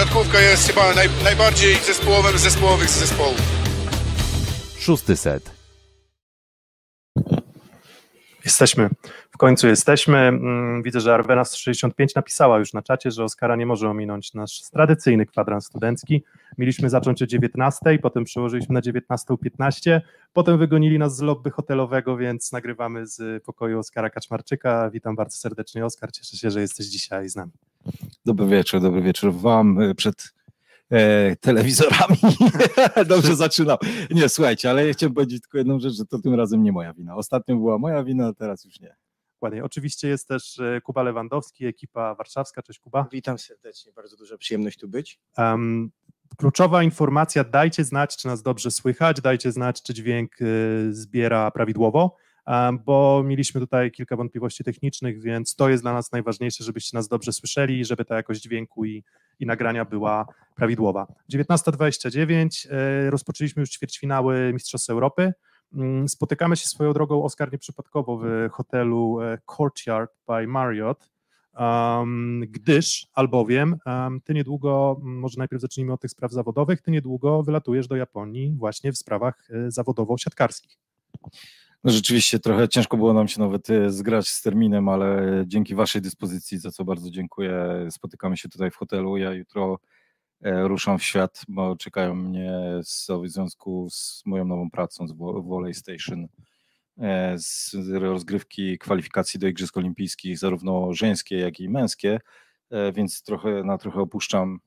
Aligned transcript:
siatkówka 0.00 0.40
jest 0.40 0.68
chyba 0.68 0.94
naj, 0.94 1.08
najbardziej 1.24 1.74
zespołowym 1.74 2.38
z 2.38 2.40
zespołowych 2.40 2.88
zespołów. 2.88 3.40
Szósty 4.78 5.16
set. 5.16 5.50
Jesteśmy. 8.44 8.88
W 9.30 9.36
końcu 9.38 9.66
jesteśmy. 9.68 10.18
Mm, 10.18 10.82
Widzę, 10.82 11.00
że 11.00 11.10
Arwena65 11.10 12.06
napisała 12.16 12.58
już 12.58 12.72
na 12.72 12.82
czacie, 12.82 13.10
że 13.10 13.24
Oskara 13.24 13.56
nie 13.56 13.66
może 13.66 13.90
ominąć 13.90 14.34
nasz 14.34 14.60
tradycyjny 14.72 15.26
kwadrans 15.26 15.66
studencki. 15.66 16.24
Mieliśmy 16.58 16.90
zacząć 16.90 17.22
o 17.22 17.26
19, 17.26 17.98
potem 18.02 18.24
przełożyliśmy 18.24 18.72
na 18.74 18.80
19.15, 18.80 20.00
potem 20.32 20.58
wygonili 20.58 20.98
nas 20.98 21.16
z 21.16 21.20
lobby 21.20 21.50
hotelowego, 21.50 22.16
więc 22.16 22.52
nagrywamy 22.52 23.06
z 23.06 23.44
pokoju 23.44 23.78
Oskara 23.78 24.10
Kaczmarczyka. 24.10 24.90
Witam 24.90 25.16
bardzo 25.16 25.36
serdecznie, 25.36 25.84
Oskar. 25.84 26.12
Cieszę 26.12 26.36
się, 26.36 26.50
że 26.50 26.60
jesteś 26.60 26.86
dzisiaj 26.86 27.28
z 27.28 27.36
nami. 27.36 27.52
Dobry 28.24 28.46
wieczór, 28.46 28.80
dobry 28.80 29.02
wieczór 29.02 29.34
Wam 29.34 29.80
e, 29.80 29.94
przed 29.94 30.34
e, 30.90 31.36
telewizorami. 31.36 32.16
Dobrze 33.08 33.36
zaczynam. 33.36 33.78
Nie, 34.10 34.28
słuchajcie, 34.28 34.70
ale 34.70 34.86
ja 34.86 34.92
chciałem 34.92 35.14
powiedzieć 35.14 35.42
tylko 35.42 35.58
jedną 35.58 35.80
rzecz, 35.80 35.92
że 35.92 36.06
to 36.06 36.18
tym 36.18 36.34
razem 36.34 36.62
nie 36.62 36.72
moja 36.72 36.92
wina. 36.92 37.16
Ostatnio 37.16 37.56
była 37.56 37.78
moja 37.78 38.04
wina, 38.04 38.26
a 38.26 38.32
teraz 38.32 38.64
już 38.64 38.80
nie. 38.80 38.96
Dokładnie. 39.32 39.64
Oczywiście 39.64 40.08
jest 40.08 40.28
też 40.28 40.58
e, 40.58 40.80
Kuba 40.80 41.02
Lewandowski, 41.02 41.66
ekipa 41.66 42.14
warszawska. 42.14 42.62
Cześć 42.62 42.78
Kuba. 42.78 43.08
Witam 43.12 43.38
serdecznie, 43.38 43.92
bardzo 43.92 44.16
duża 44.16 44.38
przyjemność 44.38 44.78
tu 44.78 44.88
być. 44.88 45.18
Um, 45.38 45.90
kluczowa 46.36 46.82
informacja, 46.82 47.44
dajcie 47.44 47.84
znać, 47.84 48.16
czy 48.16 48.26
nas 48.26 48.42
dobrze 48.42 48.70
słychać, 48.70 49.20
dajcie 49.20 49.52
znać, 49.52 49.82
czy 49.82 49.94
dźwięk 49.94 50.40
y, 50.40 50.88
zbiera 50.90 51.50
prawidłowo, 51.50 52.16
bo 52.84 53.22
mieliśmy 53.26 53.60
tutaj 53.60 53.90
kilka 53.90 54.16
wątpliwości 54.16 54.64
technicznych, 54.64 55.22
więc 55.22 55.54
to 55.54 55.68
jest 55.68 55.82
dla 55.82 55.92
nas 55.92 56.12
najważniejsze, 56.12 56.64
żebyście 56.64 56.96
nas 56.96 57.08
dobrze 57.08 57.32
słyszeli 57.32 57.80
i 57.80 57.84
żeby 57.84 58.04
ta 58.04 58.16
jakość 58.16 58.40
dźwięku 58.40 58.84
i, 58.84 59.04
i 59.40 59.46
nagrania 59.46 59.84
była 59.84 60.26
prawidłowa. 60.56 61.06
19.29, 61.32 62.72
y, 63.06 63.10
rozpoczęliśmy 63.10 63.60
już 63.60 63.70
ćwierćfinały 63.70 64.52
Mistrzostw 64.52 64.90
Europy. 64.90 65.32
Mm, 65.74 66.08
Spotykamy 66.08 66.56
się 66.56 66.66
swoją 66.66 66.92
drogą, 66.92 67.24
Oskar, 67.24 67.52
nieprzypadkowo 67.52 68.18
w 68.18 68.48
hotelu 68.52 69.20
e, 69.20 69.38
Courtyard 69.56 70.10
by 70.28 70.46
Marriott, 70.46 71.10
gdyż, 72.48 73.06
albowiem, 73.14 73.76
ty 74.24 74.34
niedługo, 74.34 75.00
może 75.02 75.38
najpierw 75.38 75.62
zacznijmy 75.62 75.92
od 75.92 76.00
tych 76.00 76.10
spraw 76.10 76.32
zawodowych, 76.32 76.82
ty 76.82 76.90
niedługo 76.90 77.42
wylatujesz 77.42 77.88
do 77.88 77.96
Japonii 77.96 78.54
właśnie 78.56 78.92
w 78.92 78.98
sprawach 78.98 79.48
e, 79.50 79.70
zawodowo-siatkarskich. 79.70 80.78
No 81.84 81.92
rzeczywiście 81.92 82.38
trochę 82.38 82.68
ciężko 82.68 82.96
było 82.96 83.12
nam 83.12 83.28
się 83.28 83.40
nawet 83.40 83.70
e, 83.70 83.90
zgrać 83.90 84.28
z 84.28 84.42
terminem, 84.42 84.88
ale 84.88 85.22
dzięki 85.46 85.74
Waszej 85.74 86.02
dyspozycji, 86.02 86.58
za 86.58 86.70
co 86.70 86.84
bardzo 86.84 87.10
dziękuję, 87.10 87.86
spotykamy 87.90 88.36
się 88.36 88.48
tutaj 88.48 88.70
w 88.70 88.76
hotelu. 88.76 89.16
Ja 89.16 89.32
jutro 89.32 89.78
e, 90.42 90.68
ruszam 90.68 90.98
w 90.98 91.02
świat, 91.02 91.42
bo 91.48 91.76
czekają 91.76 92.14
mnie 92.14 92.52
z, 92.82 93.06
w 93.24 93.28
związku 93.28 93.88
z 93.90 94.22
moją 94.26 94.44
nową 94.44 94.70
pracą 94.70 95.08
z 95.08 95.12
Vo- 95.12 95.42
Volley 95.42 95.74
Station 95.74 96.28
e, 96.98 97.34
z 97.38 97.74
rozgrywki 98.00 98.78
kwalifikacji 98.78 99.40
do 99.40 99.48
Igrzysk 99.48 99.76
Olimpijskich, 99.76 100.38
zarówno 100.38 100.92
żeńskie, 100.92 101.38
jak 101.38 101.60
i 101.60 101.68
męskie, 101.68 102.20
więc 102.94 103.22
trochę 103.22 103.64
na 103.64 103.78
trochę 103.78 104.00
opuszczam 104.00 104.58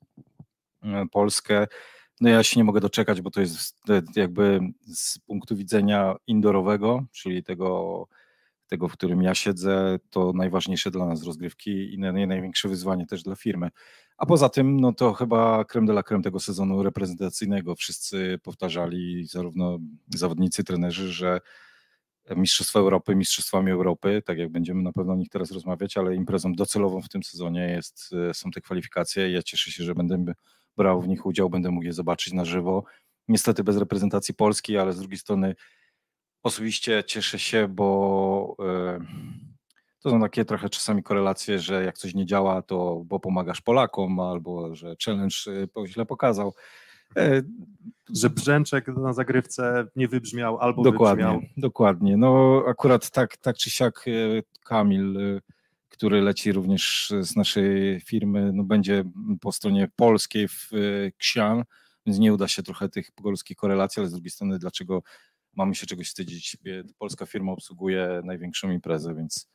Polskę. 1.12 1.68
No 2.24 2.30
ja 2.30 2.44
się 2.44 2.60
nie 2.60 2.64
mogę 2.64 2.82
doczekać, 2.82 3.22
bo 3.22 3.32
to 3.32 3.42
jest 3.42 3.84
jakby 4.16 4.60
z 4.86 5.20
punktu 5.20 5.56
widzenia 5.56 6.16
indoorowego, 6.28 7.06
czyli 7.12 7.44
tego, 7.44 8.08
tego, 8.68 8.88
w 8.88 8.94
którym 8.94 9.22
ja 9.22 9.36
siedzę, 9.36 10.00
to 10.10 10.34
najważniejsze 10.36 10.92
dla 10.92 11.06
nas 11.06 11.24
rozgrywki 11.24 11.94
i 11.94 12.00
naj, 12.00 12.28
największe 12.28 12.70
wyzwanie 12.70 13.06
też 13.06 13.24
dla 13.24 13.36
firmy. 13.36 13.70
A 14.18 14.26
poza 14.26 14.50
tym, 14.50 14.80
no 14.80 14.94
to 14.94 15.14
chyba 15.14 15.66
creme 15.66 15.88
de 15.88 15.94
la 15.94 16.04
creme 16.04 16.24
tego 16.24 16.40
sezonu 16.40 16.84
reprezentacyjnego. 16.84 17.76
Wszyscy 17.76 18.40
powtarzali, 18.44 19.26
zarówno 19.26 19.80
zawodnicy, 20.16 20.64
trenerzy, 20.64 21.14
że 21.14 21.40
Mistrzostwa 22.36 22.80
Europy, 22.80 23.16
Mistrzostwami 23.16 23.72
Europy, 23.72 24.22
tak 24.26 24.38
jak 24.38 24.50
będziemy 24.50 24.84
na 24.84 24.92
pewno 24.92 25.14
o 25.14 25.16
nich 25.16 25.30
teraz 25.30 25.52
rozmawiać, 25.52 25.98
ale 25.98 26.16
imprezą 26.16 26.54
docelową 26.54 27.02
w 27.02 27.10
tym 27.10 27.24
sezonie 27.24 27.62
jest, 27.62 28.10
są 28.34 28.52
te 28.52 28.62
kwalifikacje. 28.62 29.32
Ja 29.32 29.44
cieszę 29.44 29.72
się, 29.72 29.84
że 29.84 29.96
będę 29.96 30.34
brał 30.78 31.02
w 31.02 31.08
nich 31.08 31.26
udział, 31.26 31.50
będę 31.50 31.72
mógł 31.72 31.86
je 31.86 31.94
zobaczyć 31.94 32.34
na 32.34 32.46
żywo. 32.46 32.84
Niestety 33.28 33.64
bez 33.64 33.78
reprezentacji 33.78 34.34
Polski, 34.34 34.78
ale 34.78 34.94
z 34.94 35.00
drugiej 35.00 35.18
strony 35.18 35.56
osobiście 36.44 37.04
cieszę 37.08 37.40
się, 37.40 37.68
bo 37.68 38.56
e, 38.60 39.00
to 40.00 40.10
są 40.10 40.22
takie 40.22 40.46
trochę 40.46 40.70
czasami 40.70 41.04
korelacje, 41.04 41.60
że 41.60 41.84
jak 41.84 41.98
coś 41.98 42.14
nie 42.16 42.26
działa, 42.26 42.62
to 42.62 43.02
bo 43.06 43.20
pomagasz 43.20 43.62
Polakom, 43.62 44.20
albo 44.20 44.76
że 44.76 44.96
challenge 45.06 45.36
e, 45.78 45.88
źle 45.88 46.06
pokazał. 46.06 46.54
E, 47.18 47.42
Że 48.16 48.30
brzęczek 48.30 48.88
na 48.88 49.14
zagrywce 49.14 49.88
nie 49.96 50.08
wybrzmiał 50.08 50.58
albo 50.60 50.84
Dokładnie, 50.84 51.24
wybrzmiał. 51.26 51.50
dokładnie. 51.58 52.18
No 52.18 52.64
akurat 52.68 53.10
tak, 53.10 53.38
tak 53.38 53.56
czy 53.58 53.70
siak 53.70 54.06
Kamil, 54.66 55.40
który 55.94 56.22
leci 56.22 56.52
również 56.52 57.14
z 57.22 57.36
naszej 57.36 58.02
firmy, 58.02 58.52
no 58.54 58.64
będzie 58.64 59.04
po 59.42 59.52
stronie 59.52 59.88
polskiej 59.96 60.48
w 60.48 60.70
e, 60.74 61.12
Ksian, 61.12 61.64
więc 62.06 62.20
nie 62.20 62.34
uda 62.34 62.48
się 62.48 62.64
trochę 62.64 62.90
tych 62.90 63.12
polskich 63.12 63.58
korelacji, 63.58 64.00
ale 64.00 64.10
z 64.10 64.12
drugiej 64.12 64.32
strony 64.32 64.60
dlaczego 64.60 65.04
mamy 65.56 65.76
się 65.76 65.88
czegoś 65.88 66.08
wstydzić? 66.08 66.58
Polska 66.98 67.26
firma 67.26 67.52
obsługuje 67.52 68.22
największą 68.24 68.72
imprezę, 68.72 69.16
więc 69.16 69.50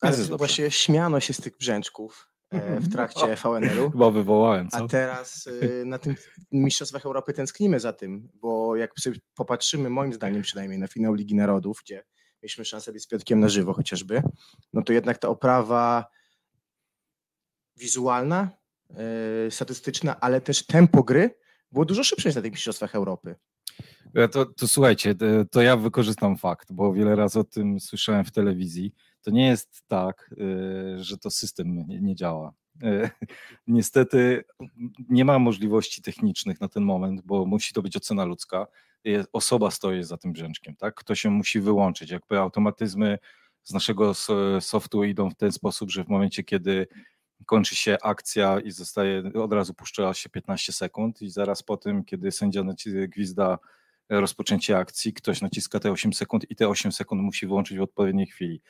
Ale 0.00 0.10
jest 0.10 0.22
dobrze. 0.22 0.36
właśnie 0.38 0.70
śmiano 0.70 1.20
się 1.20 1.32
z 1.32 1.40
tych 1.40 1.56
brzęczków 1.56 2.28
e, 2.50 2.80
w 2.80 2.92
trakcie 2.92 3.36
VNL-u. 3.36 3.90
chyba 3.90 4.10
wywołałem, 4.10 4.68
A 4.72 4.78
co? 4.78 4.88
teraz 4.88 5.48
e, 5.80 5.84
na 5.84 5.98
tym 5.98 6.14
Mistrzostwach 6.52 7.06
Europy 7.06 7.32
tęsknimy 7.32 7.80
za 7.80 7.92
tym, 7.92 8.28
bo 8.34 8.76
jak 8.76 8.94
popatrzymy, 9.34 9.90
moim 9.90 10.12
zdaniem 10.12 10.42
przynajmniej, 10.42 10.78
na 10.78 10.86
finał 10.88 11.14
Ligi 11.14 11.34
Narodów, 11.34 11.80
gdzie 11.84 12.04
mieliśmy 12.44 12.64
szansę 12.64 12.92
być 12.92 13.02
z 13.02 13.06
Piotrkiem 13.06 13.40
na 13.40 13.48
żywo 13.48 13.72
chociażby, 13.72 14.22
no 14.72 14.82
to 14.82 14.92
jednak 14.92 15.18
ta 15.18 15.28
oprawa 15.28 16.06
wizualna, 17.76 18.50
e, 19.46 19.50
statystyczna, 19.50 20.20
ale 20.20 20.40
też 20.40 20.66
tempo 20.66 21.02
gry 21.02 21.38
było 21.72 21.84
dużo 21.84 22.04
szybsze 22.04 22.28
niż 22.28 22.36
na 22.36 22.42
tych 22.42 22.52
Mistrzostwach 22.52 22.94
Europy. 22.94 23.34
To, 24.32 24.46
to 24.46 24.68
słuchajcie, 24.68 25.14
to, 25.50 25.62
ja 25.62 25.76
wykorzystam 25.76 26.36
fakt, 26.36 26.72
bo 26.72 26.92
wiele 26.92 27.16
razy 27.16 27.38
o 27.38 27.44
tym 27.44 27.80
słyszałem 27.80 28.24
w 28.24 28.32
telewizji. 28.32 28.94
To 29.22 29.30
nie 29.30 29.46
jest 29.46 29.82
tak, 29.86 30.34
y, 30.98 31.04
że 31.04 31.18
to 31.18 31.30
system 31.30 31.86
nie, 31.88 32.00
nie 32.00 32.14
działa. 32.14 32.52
Y, 32.82 33.10
Niestety 33.66 34.44
nie 35.08 35.24
ma 35.24 35.38
możliwości 35.38 36.02
technicznych 36.02 36.60
na 36.60 36.68
ten 36.68 36.82
moment, 36.82 37.20
bo 37.24 37.46
musi 37.46 37.74
to 37.74 37.82
być 37.82 37.96
ocena 37.96 38.24
ludzka. 38.24 38.66
Je- 39.04 39.24
Osoba 39.32 39.70
stoi 39.70 40.02
za 40.04 40.16
tym 40.16 40.32
brzęczkiem, 40.32 40.76
tak? 40.76 40.94
Ktoś 40.94 41.20
się 41.20 41.30
musi 41.30 41.60
wyłączyć. 41.60 42.10
Jakby 42.10 42.38
automatyzmy 42.38 43.18
z 43.62 43.72
naszego 43.72 44.12
softu 44.60 45.04
idą 45.04 45.30
w 45.30 45.34
ten 45.34 45.52
sposób, 45.52 45.90
że 45.90 46.04
w 46.04 46.08
momencie, 46.08 46.44
kiedy 46.44 46.86
kończy 47.46 47.76
się 47.76 47.96
akcja 48.02 48.60
i 48.60 48.70
zostaje, 48.70 49.22
od 49.34 49.52
razu 49.52 49.74
puszcza 49.74 50.14
się 50.14 50.28
15 50.28 50.72
sekund 50.72 51.22
i 51.22 51.30
zaraz 51.30 51.62
po 51.62 51.76
tym, 51.76 52.04
kiedy 52.04 52.32
sędzia 52.32 52.62
gwizda 53.08 53.58
rozpoczęcie 54.08 54.78
akcji, 54.78 55.12
ktoś 55.12 55.40
naciska 55.40 55.80
te 55.80 55.90
8 55.90 56.12
sekund 56.12 56.50
i 56.50 56.56
te 56.56 56.68
8 56.68 56.92
sekund 56.92 57.22
musi 57.22 57.46
wyłączyć 57.46 57.78
w 57.78 57.82
odpowiedniej 57.82 58.26
chwili. 58.26 58.60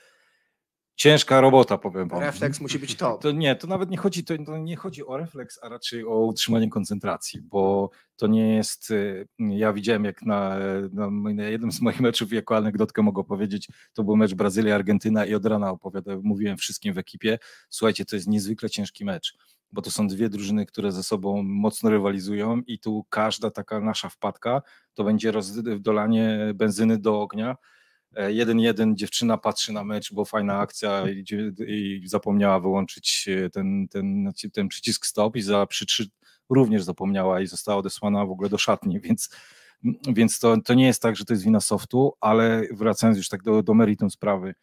Ciężka 0.96 1.40
robota, 1.40 1.78
powiem 1.78 2.08
wam. 2.08 2.20
Refleks 2.20 2.60
musi 2.60 2.78
być 2.78 2.94
top. 2.94 3.22
To 3.22 3.32
nie, 3.32 3.56
to 3.56 3.66
nawet 3.66 3.90
nie 3.90 3.96
chodzi, 3.96 4.24
to, 4.24 4.34
to 4.46 4.58
nie 4.58 4.76
chodzi 4.76 5.06
o 5.06 5.16
refleks, 5.16 5.58
a 5.62 5.68
raczej 5.68 6.04
o 6.04 6.24
utrzymanie 6.24 6.68
koncentracji, 6.70 7.40
bo 7.42 7.90
to 8.16 8.26
nie 8.26 8.54
jest. 8.56 8.90
y, 8.90 9.28
Ja 9.38 9.72
widziałem, 9.72 10.04
jak 10.04 10.22
na, 10.22 10.56
na, 10.92 11.10
na 11.10 11.44
jednym 11.44 11.72
z 11.72 11.80
moich 11.80 12.00
meczów, 12.00 12.32
jako 12.32 12.56
anegdotkę 12.56 13.02
mogę 13.02 13.24
powiedzieć, 13.24 13.68
to 13.92 14.04
był 14.04 14.16
mecz 14.16 14.34
Brazylia-Argentyna 14.34 15.26
i 15.26 15.34
od 15.34 15.46
rana 15.46 15.70
opowiadałem, 15.70 16.20
mówiłem 16.24 16.56
wszystkim 16.56 16.94
w 16.94 16.98
ekipie, 16.98 17.38
słuchajcie, 17.70 18.04
to 18.04 18.16
jest 18.16 18.28
niezwykle 18.28 18.70
ciężki 18.70 19.04
mecz, 19.04 19.36
bo 19.72 19.82
to 19.82 19.90
są 19.90 20.06
dwie 20.08 20.28
drużyny, 20.28 20.66
które 20.66 20.92
ze 20.92 21.02
sobą 21.02 21.42
mocno 21.42 21.90
rywalizują 21.90 22.60
i 22.66 22.78
tu 22.78 23.04
każda 23.10 23.50
taka 23.50 23.80
nasza 23.80 24.08
wpadka 24.08 24.62
to 24.94 25.04
będzie 25.04 25.32
rozdolanie 25.32 26.52
benzyny 26.54 26.98
do 26.98 27.20
ognia. 27.20 27.56
E, 28.16 28.32
Jeden 28.32 28.60
jeden 28.60 28.96
dziewczyna 28.96 29.38
patrzy 29.38 29.72
na 29.72 29.84
mecz, 29.84 30.12
bo 30.12 30.24
fajna 30.24 30.58
akcja 30.58 31.04
i, 31.10 31.24
i 31.66 32.02
zapomniała 32.08 32.60
wyłączyć 32.60 33.28
e, 33.28 33.50
ten, 33.50 33.88
ten, 33.88 34.32
ten 34.52 34.68
przycisk 34.68 35.06
stop 35.06 35.36
i 35.36 35.42
za 35.42 35.66
przy 35.66 35.86
trzy 35.86 36.10
również 36.50 36.82
zapomniała 36.82 37.40
i 37.40 37.46
została 37.46 37.78
odesłana 37.78 38.26
w 38.26 38.30
ogóle 38.30 38.48
do 38.48 38.58
szatni, 38.58 39.00
więc, 39.00 39.30
więc 40.08 40.38
to, 40.38 40.56
to 40.60 40.74
nie 40.74 40.86
jest 40.86 41.02
tak, 41.02 41.16
że 41.16 41.24
to 41.24 41.32
jest 41.32 41.44
wina 41.44 41.60
softu, 41.60 42.12
ale 42.20 42.62
wracając 42.70 43.18
już 43.18 43.28
tak 43.28 43.42
do, 43.42 43.62
do 43.62 43.74
meritum 43.74 44.10
sprawy, 44.10 44.54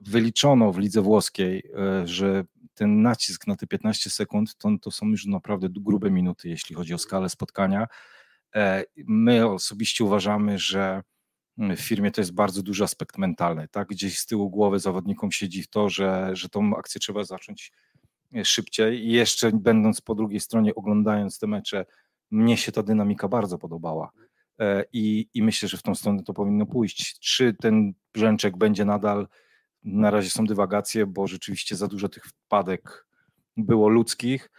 wyliczono 0.00 0.72
w 0.72 0.78
lidze 0.78 1.02
włoskiej, 1.02 1.62
e, 1.78 2.06
że 2.06 2.44
ten 2.74 3.02
nacisk 3.02 3.46
na 3.46 3.56
te 3.56 3.66
15 3.66 4.10
sekund 4.10 4.56
to, 4.56 4.70
to 4.82 4.90
są 4.90 5.06
już 5.06 5.26
naprawdę 5.26 5.68
grube 5.70 6.10
minuty, 6.10 6.48
jeśli 6.48 6.76
chodzi 6.76 6.94
o 6.94 6.98
skalę 6.98 7.28
spotkania. 7.28 7.86
E, 8.54 8.84
My 8.96 9.50
osobiście 9.50 10.04
uważamy, 10.04 10.58
że 10.58 11.02
w 11.58 11.80
firmie 11.80 12.10
to 12.10 12.20
jest 12.20 12.34
bardzo 12.34 12.62
duży 12.62 12.84
aspekt 12.84 13.18
mentalny, 13.18 13.68
tak? 13.68 13.88
Gdzieś 13.88 14.18
z 14.18 14.26
tyłu 14.26 14.50
głowy 14.50 14.78
zawodnikom 14.78 15.32
siedzi 15.32 15.62
w 15.62 15.68
to, 15.68 15.88
że, 15.88 16.30
że 16.32 16.48
tą 16.48 16.76
akcję 16.76 17.00
trzeba 17.00 17.24
zacząć 17.24 17.72
szybciej 18.44 19.06
i 19.06 19.12
jeszcze 19.12 19.50
będąc 19.52 20.00
po 20.00 20.14
drugiej 20.14 20.40
stronie, 20.40 20.74
oglądając 20.74 21.38
te 21.38 21.46
mecze, 21.46 21.86
mnie 22.30 22.56
się 22.56 22.72
ta 22.72 22.82
dynamika 22.82 23.28
bardzo 23.28 23.58
podobała. 23.58 24.10
E, 24.60 24.84
I, 24.92 25.28
I 25.34 25.42
myślę, 25.42 25.68
że 25.68 25.76
w 25.76 25.82
tą 25.82 25.94
stronę 25.94 26.22
to 26.22 26.34
powinno 26.34 26.66
pójść. 26.66 27.18
Czy 27.18 27.54
ten 27.54 27.94
brzęczek 28.14 28.56
będzie 28.56 28.84
nadal, 28.84 29.28
na 29.84 30.10
razie 30.10 30.30
są 30.30 30.44
dywagacje, 30.44 31.06
bo 31.06 31.26
rzeczywiście 31.26 31.76
za 31.76 31.88
dużo 31.88 32.08
tych 32.08 32.24
wpadek 32.24 33.06
było 33.56 33.88
ludzkich. 33.88 34.50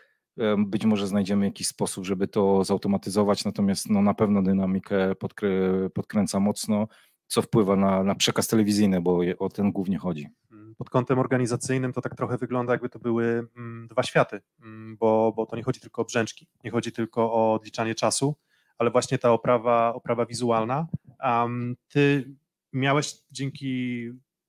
Być 0.57 0.86
może 0.86 1.07
znajdziemy 1.07 1.45
jakiś 1.45 1.68
sposób, 1.68 2.06
żeby 2.06 2.28
to 2.28 2.63
zautomatyzować, 2.63 3.45
natomiast 3.45 3.89
no, 3.89 4.01
na 4.01 4.13
pewno 4.13 4.42
dynamikę 4.42 5.16
podkrę, 5.16 5.50
podkręca 5.94 6.39
mocno, 6.39 6.88
co 7.28 7.42
wpływa 7.42 7.75
na, 7.75 8.04
na 8.04 8.16
przekaz 8.16 8.48
telewizyjny, 8.48 9.01
bo 9.01 9.19
o 9.39 9.50
ten 9.50 9.72
głównie 9.72 9.98
chodzi 9.98 10.30
pod 10.78 10.89
kątem 10.89 11.19
organizacyjnym 11.19 11.94
to 11.94 12.01
tak 12.01 12.16
trochę 12.16 12.38
wygląda, 12.38 12.74
jakby 12.74 12.89
to 12.89 13.00
były 13.00 13.48
mm, 13.57 13.88
dwa 13.88 14.04
światy, 14.04 14.42
mm, 14.62 14.98
bo, 14.98 15.34
bo 15.36 15.45
to 15.45 15.56
nie 15.56 15.63
chodzi 15.63 15.80
tylko 15.80 16.01
o 16.01 16.06
brzęczki, 16.06 16.48
nie 16.63 16.72
chodzi 16.72 16.92
tylko 16.92 17.34
o 17.34 17.54
odliczanie 17.54 17.95
czasu, 17.95 18.36
ale 18.78 18.92
właśnie 18.92 19.18
ta 19.18 19.31
oprawa, 19.31 19.94
oprawa 19.94 20.25
wizualna. 20.25 20.88
Um, 21.24 21.75
ty 21.88 22.34
miałeś 22.74 23.13
dzięki 23.31 24.04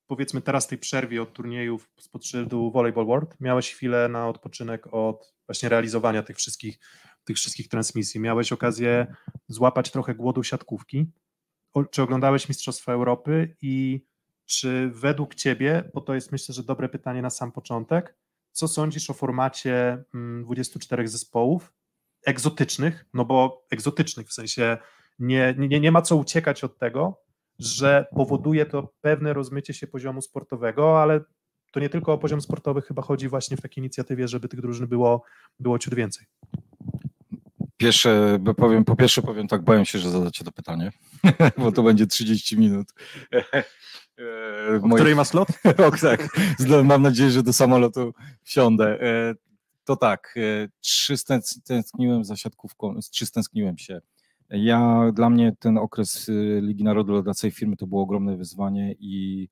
powiedzmy 0.09 0.41
teraz 0.41 0.67
tej 0.67 0.79
przerwie 0.79 1.23
od 1.23 1.33
turniejów 1.33 1.91
spod 2.01 2.27
szyldu 2.27 2.71
Volleyball 2.71 3.07
World, 3.07 3.41
miałeś 3.41 3.75
chwilę 3.75 4.09
na 4.09 4.29
odpoczynek 4.29 4.95
od 4.95 5.35
właśnie 5.47 5.69
realizowania 5.69 6.23
tych 6.23 6.37
wszystkich, 6.37 6.79
tych 7.25 7.37
wszystkich 7.37 7.69
transmisji. 7.69 8.21
Miałeś 8.21 8.53
okazję 8.53 9.15
złapać 9.49 9.91
trochę 9.91 10.15
głodu 10.15 10.43
siatkówki. 10.43 11.07
O, 11.73 11.85
czy 11.85 12.03
oglądałeś 12.03 12.49
Mistrzostwa 12.49 12.93
Europy 12.93 13.57
i 13.63 14.05
czy 14.47 14.91
według 14.95 15.35
Ciebie, 15.35 15.91
bo 15.95 16.01
to 16.01 16.15
jest 16.15 16.33
myślę, 16.33 16.55
że 16.55 16.63
dobre 16.63 16.89
pytanie 16.89 17.23
na 17.23 17.31
sam 17.31 17.53
początek, 17.53 18.15
co 18.53 18.69
sądzisz 18.69 19.11
o 19.11 19.15
formacie 19.15 20.05
24 20.45 21.01
mm, 21.01 21.09
zespołów 21.09 21.73
egzotycznych, 22.25 23.05
no 23.15 23.25
bo 23.25 23.67
egzotycznych 23.71 24.29
w 24.29 24.33
sensie 24.33 24.79
nie, 25.19 25.55
nie, 25.59 25.81
nie 25.81 25.93
ma 25.93 26.03
co 26.03 26.17
uciekać 26.17 26.65
od 26.65 26.79
tego, 26.79 27.28
że 27.59 28.07
powoduje 28.17 28.67
to 28.67 28.93
pewne 29.01 29.33
rozmycie 29.33 29.75
się 29.75 29.87
poziomu 29.87 30.23
sportowego, 30.23 31.03
ale 31.03 31.21
to 31.73 31.81
nie 31.81 31.89
tylko 31.89 32.13
o 32.13 32.19
poziom 32.19 32.41
sportowy 32.41 32.83
chyba 32.83 33.03
chodzi 33.03 33.29
właśnie 33.29 33.57
w 33.57 33.61
takiej 33.61 33.83
inicjatywie, 33.83 34.29
żeby 34.29 34.49
tych 34.49 34.61
drużyn 34.61 34.87
było, 34.87 35.23
było 35.61 35.79
ciut 35.79 35.95
więcej. 35.95 36.27
Pierwsze, 37.77 38.39
powiem, 38.57 38.85
po 38.85 38.97
pierwsze 38.97 39.23
powiem 39.23 39.49
tak, 39.49 39.63
boję 39.63 39.87
się, 39.87 39.99
że 39.99 40.11
zadacie 40.11 40.45
to 40.45 40.53
pytanie, 40.53 40.93
bo 41.59 41.73
to 41.73 41.83
będzie 41.83 42.07
30 42.07 42.59
minut. 42.59 42.89
E, 44.73 44.81
o 44.83 44.95
której 44.95 45.15
ma 45.15 45.25
slot? 45.25 45.49
o, 45.87 45.91
tak, 45.91 46.29
mam 46.85 47.03
nadzieję, 47.03 47.31
że 47.31 47.43
do 47.43 47.53
samolotu 47.53 48.15
wsiądę. 48.43 49.01
E, 49.03 49.35
to 49.85 49.97
tak, 49.97 50.35
e, 50.37 50.69
trzy 50.81 51.17
stęskniłem 51.17 52.25
za 52.25 52.37
siatkówką, 52.37 52.99
trzy 53.11 53.27
stęskniłem 53.27 53.79
się. 53.79 54.01
Ja, 54.51 55.13
dla 55.13 55.31
mnie 55.31 55.53
ten 55.59 55.79
okres 55.79 56.31
Ligi 56.61 56.85
Narodu 56.85 57.23
dla 57.23 57.35
całej 57.35 57.53
firmy 57.53 57.77
to 57.77 57.87
było 57.87 58.03
ogromne 58.03 58.37
wyzwanie 58.37 58.95
i 58.99 59.49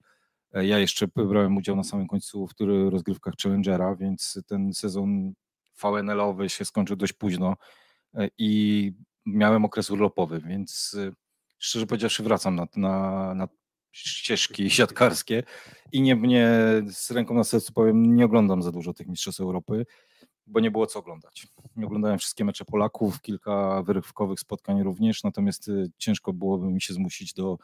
ja 0.53 0.79
jeszcze 0.79 1.07
brałem 1.09 1.57
udział 1.57 1.77
na 1.77 1.85
samym 1.85 2.07
końcu 2.07 2.47
w 2.47 2.53
rozgrywkach 2.91 3.35
Challengera, 3.43 3.97
więc 3.97 4.43
ten 4.47 4.73
sezon 4.75 5.33
VNL-owy 5.83 6.49
się 6.49 6.65
skończył 6.65 6.97
dość 6.97 7.13
późno 7.13 7.57
i 8.39 8.93
miałem 9.27 9.65
okres 9.65 9.91
urlopowy, 9.91 10.41
więc 10.41 10.97
szczerze 11.59 11.87
powiedziawszy 11.87 12.23
wracam 12.23 12.57
na, 12.57 12.67
na, 12.77 13.35
na 13.35 13.49
ścieżki 13.93 14.71
siatkarskie 14.81 15.43
i 15.93 16.03
nie, 16.03 16.17
mnie 16.17 16.59
z 16.87 17.11
ręką 17.11 17.35
na 17.35 17.45
sercu 17.45 17.73
powiem, 17.73 18.17
nie 18.17 18.25
oglądam 18.25 18.63
za 18.63 18.73
dużo 18.73 18.95
tych 18.95 19.07
Mistrzostw 19.09 19.41
Europy, 19.41 19.87
bo 20.47 20.61
nie 20.61 20.71
było 20.71 20.87
co 20.87 20.99
oglądać. 20.99 21.47
Nie 21.77 21.87
oglądałem 21.87 22.19
wszystkie 22.19 22.45
mecze 22.45 22.65
Polaków, 22.65 23.21
kilka 23.21 23.83
wyrywkowych 23.83 24.41
spotkań 24.41 24.83
również, 24.83 25.25
natomiast 25.25 25.69
y, 25.69 25.91
ciężko 25.99 26.33
byłoby 26.33 26.67
mi 26.67 26.81
się 26.81 26.95
zmusić 26.95 27.35
do, 27.35 27.59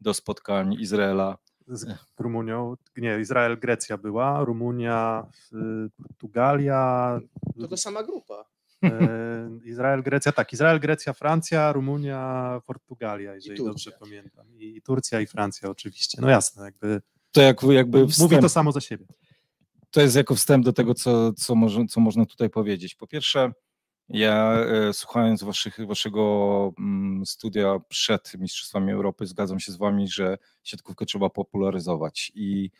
do 0.00 0.14
spotkań 0.14 0.76
Izraela. 0.80 1.38
Z 1.68 1.98
Rumunią, 2.18 2.76
nie, 2.96 3.18
Izrael, 3.20 3.58
Grecja 3.58 3.98
była, 3.98 4.44
Rumunia, 4.44 5.26
Portugalia. 5.96 7.20
To 7.60 7.68
ta 7.68 7.76
sama 7.76 8.02
grupa. 8.02 8.44
E, 8.82 9.50
Izrael, 9.64 10.02
Grecja, 10.02 10.32
tak, 10.32 10.52
Izrael, 10.52 10.80
Grecja, 10.80 11.12
Francja, 11.12 11.72
Rumunia, 11.72 12.60
Portugalia, 12.66 13.34
jeżeli 13.34 13.64
dobrze 13.64 13.92
pamiętam. 14.00 14.46
I 14.58 14.82
Turcja 14.82 15.20
i 15.20 15.26
Francja 15.26 15.70
oczywiście. 15.70 16.18
No 16.20 16.30
jasne, 16.30 16.64
jakby. 16.64 17.02
To 17.32 17.42
jak, 17.42 17.62
jakby 17.62 18.06
wstęp, 18.06 18.30
mówi 18.30 18.42
to 18.42 18.48
samo 18.48 18.72
za 18.72 18.80
siebie. 18.80 19.06
To 19.92 20.00
jest 20.00 20.16
jako 20.16 20.34
wstęp 20.34 20.64
do 20.64 20.72
tego, 20.72 20.94
co, 20.94 21.32
co, 21.32 21.54
może, 21.54 21.86
co 21.86 22.00
można 22.00 22.26
tutaj 22.26 22.50
powiedzieć. 22.50 22.94
Po 22.94 23.06
pierwsze, 23.06 23.52
ja 24.08 24.52
e, 24.52 24.92
słuchając 24.92 25.42
waszych, 25.44 25.86
waszego 25.86 26.72
mm, 26.78 27.26
studia 27.26 27.78
przed 27.88 28.34
Mistrzostwami 28.38 28.92
Europy, 28.92 29.26
zgadzam 29.26 29.60
się 29.60 29.72
z 29.72 29.76
wami, 29.76 30.08
że 30.08 30.38
siatkówkę 30.62 31.06
trzeba 31.06 31.30
popularyzować 31.30 32.32
i 32.34 32.70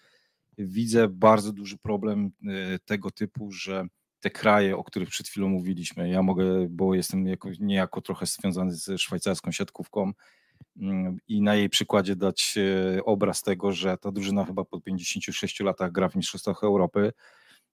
widzę 0.58 1.08
bardzo 1.08 1.52
duży 1.52 1.78
problem 1.78 2.30
e, 2.46 2.78
tego 2.78 3.10
typu, 3.10 3.52
że 3.52 3.86
te 4.20 4.30
kraje, 4.30 4.76
o 4.76 4.84
których 4.84 5.08
przed 5.08 5.28
chwilą 5.28 5.48
mówiliśmy. 5.48 6.08
Ja 6.08 6.22
mogę, 6.22 6.66
bo 6.70 6.94
jestem 6.94 7.26
jako, 7.26 7.48
niejako 7.60 8.00
trochę 8.00 8.26
związany 8.26 8.74
ze 8.74 8.98
szwajcarską 8.98 9.52
siatkówką 9.52 10.12
i 11.28 11.42
na 11.42 11.54
jej 11.54 11.68
przykładzie 11.68 12.16
dać 12.16 12.54
e, 12.58 13.04
obraz 13.04 13.42
tego, 13.42 13.72
że 13.72 13.98
ta 13.98 14.12
drużyna 14.12 14.44
chyba 14.44 14.64
po 14.64 14.80
56 14.80 15.60
latach 15.60 15.92
gra 15.92 16.08
w 16.08 16.16
Mistrzostwach 16.16 16.64
Europy, 16.64 17.12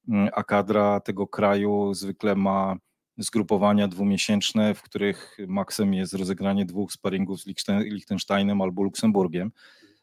mm, 0.07 0.29
a 0.33 0.43
kadra 0.43 0.99
tego 0.99 1.27
kraju 1.27 1.93
zwykle 1.93 2.35
ma 2.35 2.75
zgrupowania 3.17 3.87
dwumiesięczne, 3.87 4.73
w 4.73 4.81
których 4.81 5.37
maksem 5.47 5.93
jest 5.93 6.13
rozegranie 6.13 6.65
dwóch 6.65 6.91
sparingów 6.91 7.41
z 7.41 7.45
Liechtensteinem 7.67 8.61
albo 8.61 8.83
Luksemburgiem. 8.83 9.51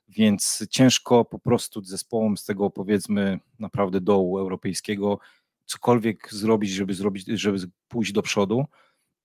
Więc 0.09 0.67
ciężko 0.71 1.25
po 1.25 1.39
prostu 1.39 1.85
zespołom 1.85 2.37
z 2.37 2.45
tego 2.45 2.71
powiedzmy 2.71 3.39
naprawdę 3.59 4.01
dołu 4.01 4.39
europejskiego 4.39 5.19
cokolwiek 5.65 6.29
zrobić, 6.33 6.71
żeby 6.71 6.95
zrobić, 6.95 7.27
żeby 7.27 7.59
pójść 7.89 8.13
do 8.13 8.23
przodu, 8.23 8.65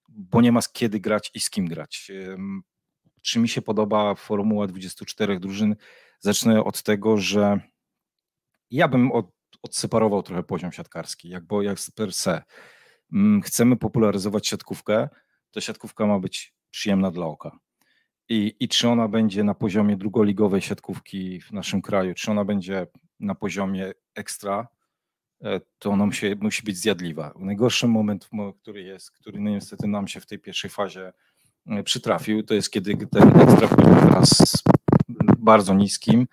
bo 0.10 0.42
nie 0.42 0.52
ma 0.52 0.62
z 0.62 0.72
kiedy 0.72 1.00
grać 1.00 1.32
i 1.34 1.40
z 1.40 1.50
kim 1.50 1.66
grać. 1.68 2.12
Czy 3.22 3.40
mi 3.40 3.50
się 3.50 3.62
podoba 3.62 4.16
formuła 4.16 4.68
24 4.68 5.40
drużyn? 5.40 5.76
Zacznę 6.20 6.64
od 6.64 6.84
tego, 6.84 7.18
że 7.18 7.60
ja 8.72 8.88
bym 8.88 9.12
od, 9.12 9.32
odseparował 9.62 10.24
trochę 10.24 10.44
poziom 10.44 10.72
siatkarski, 10.72 11.30
jak, 11.30 11.46
bo 11.46 11.62
jak 11.62 11.78
per 11.96 12.14
se. 12.14 12.42
Chcemy 13.44 13.78
popularyzować 13.78 14.48
siatkówkę, 14.48 15.10
to 15.52 15.62
siatkówka 15.62 16.08
ma 16.08 16.20
być 16.20 16.54
przyjemna 16.70 17.12
dla 17.12 17.26
oka. 17.26 17.58
I, 18.30 18.56
I 18.60 18.68
czy 18.68 18.90
ona 18.90 19.08
będzie 19.08 19.44
na 19.44 19.54
poziomie 19.54 19.98
drugoligowej 19.98 20.62
siatkówki 20.62 21.42
w 21.42 21.52
naszym 21.52 21.82
kraju, 21.82 22.14
czy 22.14 22.32
ona 22.32 22.46
będzie 22.46 22.88
na 23.20 23.36
poziomie 23.36 23.92
ekstra, 24.16 24.68
E, 25.44 25.62
to 25.80 25.90
ona 25.90 26.06
musi, 26.06 26.36
musi 26.42 26.64
być 26.64 26.78
zjadliwa. 26.78 27.34
Najgorszy 27.40 27.88
moment, 27.88 28.30
który 28.62 28.82
jest, 28.82 29.12
który 29.12 29.40
no 29.40 29.50
niestety 29.50 29.88
nam 29.88 30.08
się 30.08 30.20
w 30.20 30.26
tej 30.26 30.40
pierwszej 30.40 30.70
fazie 30.70 31.14
przytrafił, 31.84 32.44
to 32.44 32.54
jest 32.54 32.72
kiedy 32.72 33.08
ten 33.08 33.42
ekstra 33.42 33.68
wpływa 33.68 34.02
teraz 34.02 34.64
bardzo 35.38 35.74
niskim, 35.74 36.28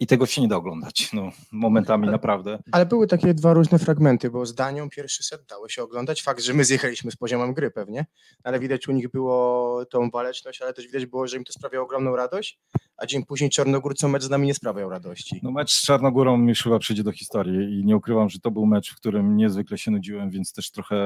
I 0.00 0.06
tego 0.06 0.26
się 0.26 0.42
nie 0.42 0.48
da 0.48 0.56
oglądać, 0.56 1.12
no, 1.12 1.32
momentami 1.52 2.08
naprawdę. 2.08 2.58
Ale 2.72 2.86
były 2.86 3.06
takie 3.06 3.34
dwa 3.34 3.52
różne 3.52 3.78
fragmenty, 3.78 4.30
bo 4.30 4.46
z 4.46 4.54
Danią 4.54 4.90
pierwszy 4.90 5.22
set 5.22 5.44
dało 5.46 5.68
się 5.68 5.82
oglądać. 5.82 6.22
Fakt, 6.22 6.42
że 6.42 6.54
my 6.54 6.64
zjechaliśmy 6.64 7.10
z 7.10 7.16
poziomem 7.16 7.54
gry 7.54 7.70
pewnie, 7.70 8.06
ale 8.44 8.60
widać 8.60 8.88
u 8.88 8.92
nich 8.92 9.10
było 9.10 9.84
tą 9.86 10.10
waleczność, 10.10 10.62
ale 10.62 10.72
też 10.72 10.86
widać 10.86 11.06
było, 11.06 11.26
że 11.26 11.36
im 11.36 11.44
to 11.44 11.52
sprawiało 11.52 11.84
ogromną 11.84 12.16
radość, 12.16 12.60
a 12.96 13.06
dzień 13.06 13.24
później 13.24 13.50
Czarnogórcom 13.50 14.10
mecz 14.10 14.22
z 14.22 14.30
nami 14.30 14.46
nie 14.46 14.54
sprawiał 14.54 14.90
radości. 14.90 15.40
No 15.42 15.50
mecz 15.50 15.72
z 15.72 15.82
Czarnogórą 15.82 16.46
już 16.46 16.62
chyba 16.62 16.78
przyjdzie 16.78 17.02
do 17.04 17.12
historii 17.12 17.80
i 17.80 17.84
nie 17.84 17.96
ukrywam, 17.96 18.28
że 18.28 18.38
to 18.38 18.50
był 18.50 18.66
mecz, 18.66 18.92
w 18.92 18.96
którym 18.96 19.36
niezwykle 19.36 19.78
się 19.78 19.90
nudziłem, 19.90 20.30
więc 20.30 20.52
też 20.52 20.70
trochę, 20.70 20.96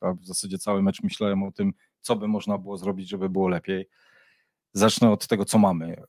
a 0.00 0.12
w 0.12 0.24
zasadzie 0.24 0.58
cały 0.58 0.82
mecz 0.82 1.02
myślałem 1.02 1.42
o 1.42 1.52
tym, 1.52 1.72
co 2.00 2.16
by 2.16 2.28
można 2.28 2.58
było 2.58 2.76
zrobić, 2.76 3.08
żeby 3.08 3.28
było 3.28 3.48
lepiej. 3.48 3.88
Zacznę 4.72 5.10
od 5.10 5.26
tego, 5.26 5.44
co 5.44 5.58
mamy. 5.58 6.02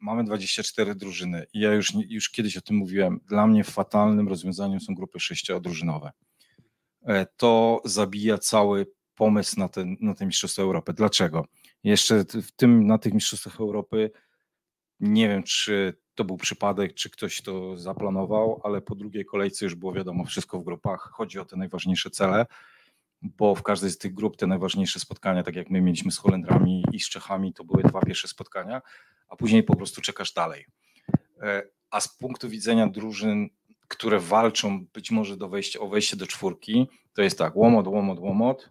Mamy 0.00 0.24
24 0.24 0.94
drużyny 0.94 1.46
i 1.52 1.60
ja 1.60 1.72
już, 1.72 1.92
już 2.08 2.30
kiedyś 2.30 2.56
o 2.56 2.60
tym 2.60 2.76
mówiłem, 2.76 3.20
dla 3.28 3.46
mnie 3.46 3.64
fatalnym 3.64 4.28
rozwiązaniem 4.28 4.80
są 4.80 4.94
grupy 4.94 5.20
sześciodrużynowe. 5.20 6.12
E, 7.06 7.26
to 7.36 7.82
zabija 7.84 8.38
cały 8.38 8.86
pomysł 9.14 9.60
na, 9.60 9.68
na 10.00 10.14
te 10.14 10.26
Mistrzostwa 10.26 10.62
Europy. 10.62 10.92
Dlaczego? 10.92 11.44
Jeszcze 11.84 12.24
w 12.24 12.52
tym, 12.52 12.86
na 12.86 12.98
tych 12.98 13.14
Mistrzostwach 13.14 13.60
Europy 13.60 14.10
nie 15.00 15.28
wiem, 15.28 15.42
czy 15.42 15.96
to 16.14 16.24
był 16.24 16.36
przypadek, 16.36 16.94
czy 16.94 17.10
ktoś 17.10 17.42
to 17.42 17.76
zaplanował, 17.76 18.60
ale 18.64 18.80
po 18.80 18.94
drugiej 18.94 19.24
kolejce 19.24 19.64
już 19.64 19.74
było 19.74 19.92
wiadomo 19.92 20.24
wszystko 20.24 20.60
w 20.60 20.64
grupach. 20.64 21.10
Chodzi 21.12 21.38
o 21.38 21.44
te 21.44 21.56
najważniejsze 21.56 22.10
cele, 22.10 22.46
bo 23.22 23.54
w 23.54 23.62
każdej 23.62 23.90
z 23.90 23.98
tych 23.98 24.14
grup 24.14 24.36
te 24.36 24.46
najważniejsze 24.46 25.00
spotkania, 25.00 25.42
tak 25.42 25.56
jak 25.56 25.70
my 25.70 25.80
mieliśmy 25.80 26.12
z 26.12 26.18
Holendrami 26.18 26.84
i 26.92 27.00
z 27.00 27.08
Czechami, 27.08 27.52
to 27.52 27.64
były 27.64 27.82
dwa 27.82 28.00
pierwsze 28.00 28.28
spotkania, 28.28 28.82
a 29.28 29.36
później 29.36 29.62
po 29.62 29.76
prostu 29.76 30.00
czekasz 30.00 30.32
dalej. 30.32 30.66
E, 31.42 31.62
a 31.90 32.00
z 32.00 32.16
punktu 32.16 32.48
widzenia 32.48 32.86
drużyn, 32.86 33.48
które 33.88 34.20
walczą 34.20 34.86
być 34.92 35.10
może 35.10 35.36
do 35.36 35.48
wejścia, 35.48 35.80
o 35.80 35.88
wejście 35.88 36.16
do 36.16 36.26
czwórki, 36.26 36.88
to 37.14 37.22
jest 37.22 37.38
tak, 37.38 37.56
łomot, 37.56 37.86
łomot, 37.86 38.18
łomot 38.18 38.70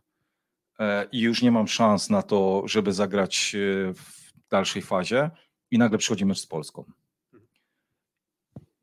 e, 0.80 1.08
i 1.12 1.20
już 1.20 1.42
nie 1.42 1.52
mam 1.52 1.68
szans 1.68 2.10
na 2.10 2.22
to, 2.22 2.64
żeby 2.66 2.94
zagrać 2.94 3.56
e, 3.56 3.94
w 3.94 4.34
dalszej 4.50 4.82
fazie 4.82 5.32
i 5.72 5.78
nagle 5.78 5.98
przychodzi 5.98 6.26
mecz 6.26 6.40
z 6.40 6.48
Polską. 6.48 6.86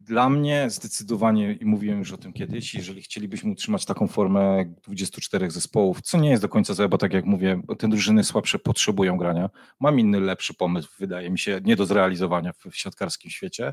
Dla 0.06 0.30
mnie 0.30 0.70
zdecydowanie, 0.70 1.52
i 1.52 1.64
mówiłem 1.64 1.98
już 1.98 2.12
o 2.12 2.16
tym 2.16 2.32
kiedyś, 2.32 2.74
jeżeli 2.74 3.02
chcielibyśmy 3.02 3.50
utrzymać 3.50 3.84
taką 3.84 4.08
formę 4.08 4.64
24 4.82 5.50
zespołów, 5.50 6.02
co 6.02 6.18
nie 6.18 6.30
jest 6.30 6.42
do 6.42 6.48
końca 6.48 6.74
złe, 6.74 6.88
bo 6.88 6.98
tak 6.98 7.12
jak 7.12 7.24
mówię, 7.24 7.62
te 7.78 7.88
drużyny 7.88 8.24
słabsze 8.24 8.58
potrzebują 8.58 9.16
grania. 9.16 9.50
Mam 9.80 10.00
inny, 10.00 10.20
lepszy 10.20 10.54
pomysł, 10.54 10.88
wydaje 10.98 11.30
mi 11.30 11.38
się, 11.38 11.60
nie 11.64 11.76
do 11.76 11.86
zrealizowania 11.86 12.52
w, 12.52 12.76
siatkarskim 12.76 13.30
świecie, 13.30 13.72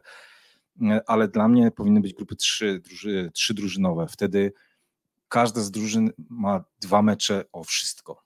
ale 1.08 1.28
dla 1.28 1.48
mnie 1.48 1.72
powinny 1.72 2.02
być 2.02 2.14
grupy 2.14 2.36
trzy, 2.36 2.80
druży, 2.80 3.32
trzy 3.34 3.54
drużynowe. 3.54 4.08
Wtedy 4.08 4.54
każda 5.28 5.62
z 5.62 5.72
drużyn 5.72 6.12
ma 6.30 6.64
dwa 6.82 7.02
mecze 7.02 7.44
o 7.52 7.64
wszystko. 7.64 8.24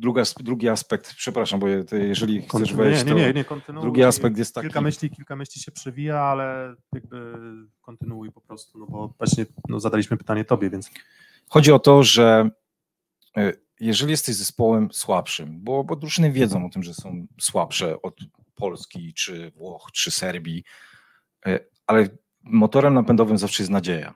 Druga, 0.00 0.22
drugi 0.40 0.68
aspekt, 0.68 1.14
przepraszam, 1.14 1.60
bo 1.60 1.66
jeżeli 1.92 2.42
chcesz 2.42 2.74
wejść, 2.74 3.04
nie, 3.04 3.14
nie, 3.14 3.26
nie, 3.26 3.32
nie 3.32 3.44
kontynuuj. 3.44 3.82
drugi 3.82 4.04
aspekt 4.04 4.38
jest 4.38 4.54
taki... 4.54 4.66
Kilka 4.66 4.80
myśli, 4.80 5.10
kilka 5.10 5.36
myśli 5.36 5.62
się 5.62 5.72
przewija, 5.72 6.20
ale 6.20 6.74
jakby 6.92 7.34
kontynuuj 7.80 8.32
po 8.32 8.40
prostu, 8.40 8.78
no 8.78 8.86
bo 8.86 9.14
właśnie 9.18 9.46
no, 9.68 9.80
zadaliśmy 9.80 10.16
pytanie 10.16 10.44
tobie, 10.44 10.70
więc... 10.70 10.90
Chodzi 11.48 11.72
o 11.72 11.78
to, 11.78 12.02
że 12.02 12.50
e, 13.36 13.52
jeżeli 13.80 14.10
jesteś 14.10 14.34
zespołem 14.34 14.88
słabszym, 14.92 15.60
bo, 15.60 15.84
bo 15.84 15.96
drużyny 15.96 16.32
wiedzą 16.32 16.66
o 16.66 16.70
tym, 16.70 16.82
że 16.82 16.94
są 16.94 17.26
słabsze 17.40 18.02
od 18.02 18.14
Polski, 18.54 19.14
czy 19.14 19.50
Włoch, 19.50 19.90
czy 19.92 20.10
Serbii, 20.10 20.64
e, 21.46 21.60
ale 21.86 22.08
motorem 22.42 22.94
napędowym 22.94 23.38
zawsze 23.38 23.62
jest 23.62 23.70
nadzieja. 23.70 24.14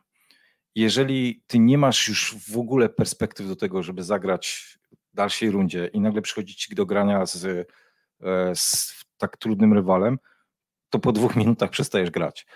Jeżeli 0.75 1.43
ty 1.47 1.59
nie 1.59 1.79
masz 1.79 2.09
już 2.09 2.37
w 2.51 2.59
ogóle 2.59 2.89
perspektyw 2.89 3.49
do 3.49 3.57
tego, 3.57 3.83
żeby 3.83 4.03
zagrać 4.03 4.79
dalszej 5.15 5.51
rundzie 5.51 5.87
i 5.87 6.01
nagle 6.01 6.23
przychodzi 6.23 6.55
ci 6.55 6.75
do 6.75 6.87
grania 6.87 7.27
z, 7.27 7.45
e, 7.45 8.55
z 8.55 8.95
tak 9.19 9.37
trudnym 9.37 9.73
rywalem, 9.73 10.19
to 10.91 10.99
po 10.99 11.13
dwóch 11.13 11.37
minutach 11.43 11.71
przestajesz 11.71 12.11
grać. 12.11 12.47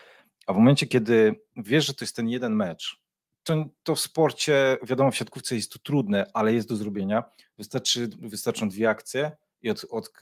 A 0.47 0.53
w 0.53 0.57
momencie, 0.57 0.87
kiedy 0.87 1.41
wiesz, 1.57 1.87
że 1.87 1.95
to 1.95 2.05
jest 2.05 2.17
ten 2.17 2.29
jeden 2.29 2.55
mecz, 2.55 3.01
to, 3.43 3.65
to 3.83 3.95
w 3.95 4.01
sporcie, 4.01 4.79
wiadomo, 4.83 5.11
w 5.11 5.17
siatkówce 5.17 5.55
jest 5.55 5.73
to 5.73 5.79
trudne, 5.79 6.31
ale 6.35 6.55
jest 6.55 6.69
do 6.69 6.77
zrobienia. 6.77 7.25
Wystarczy, 7.59 8.09
wystarczą 8.19 8.69
dwie 8.69 8.91
akcje 8.91 9.37
i 9.63 9.71
od, 9.71 9.87
od, 9.91 10.13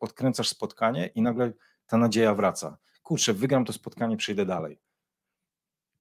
odkręcasz 0.00 0.48
spotkanie 0.48 1.06
i 1.06 1.22
nagle 1.22 1.52
ta 1.86 1.96
nadzieja 1.96 2.34
wraca. 2.34 2.78
Kurczę, 3.02 3.32
wygram 3.32 3.64
to 3.64 3.72
spotkanie, 3.72 4.16
przejdę 4.16 4.46
dalej 4.46 4.78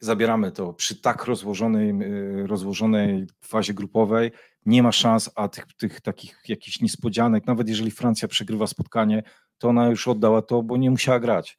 zabieramy 0.01 0.51
to 0.51 0.74
przy 0.74 1.01
tak 1.01 1.25
rozłożonej, 1.25 1.89
y, 1.89 2.48
rozłożonej 2.48 3.27
fazie 3.43 3.74
grupowej. 3.74 4.31
Nie 4.65 4.84
ma 4.84 4.91
szans, 4.91 5.29
a 5.36 5.48
tych, 5.48 5.65
tych 5.77 6.01
takich 6.01 6.39
jakichś 6.48 6.81
niespodzianek, 6.81 7.48
nawet 7.48 7.70
jeżeli 7.70 7.91
Francja 7.91 8.27
przegrywa 8.27 8.67
spotkanie, 8.67 9.24
to 9.58 9.70
ona 9.70 9.88
już 9.88 10.08
oddała 10.08 10.41
to, 10.41 10.63
bo 10.63 10.77
nie 10.77 10.91
musiała 10.91 11.20
grać. 11.20 11.58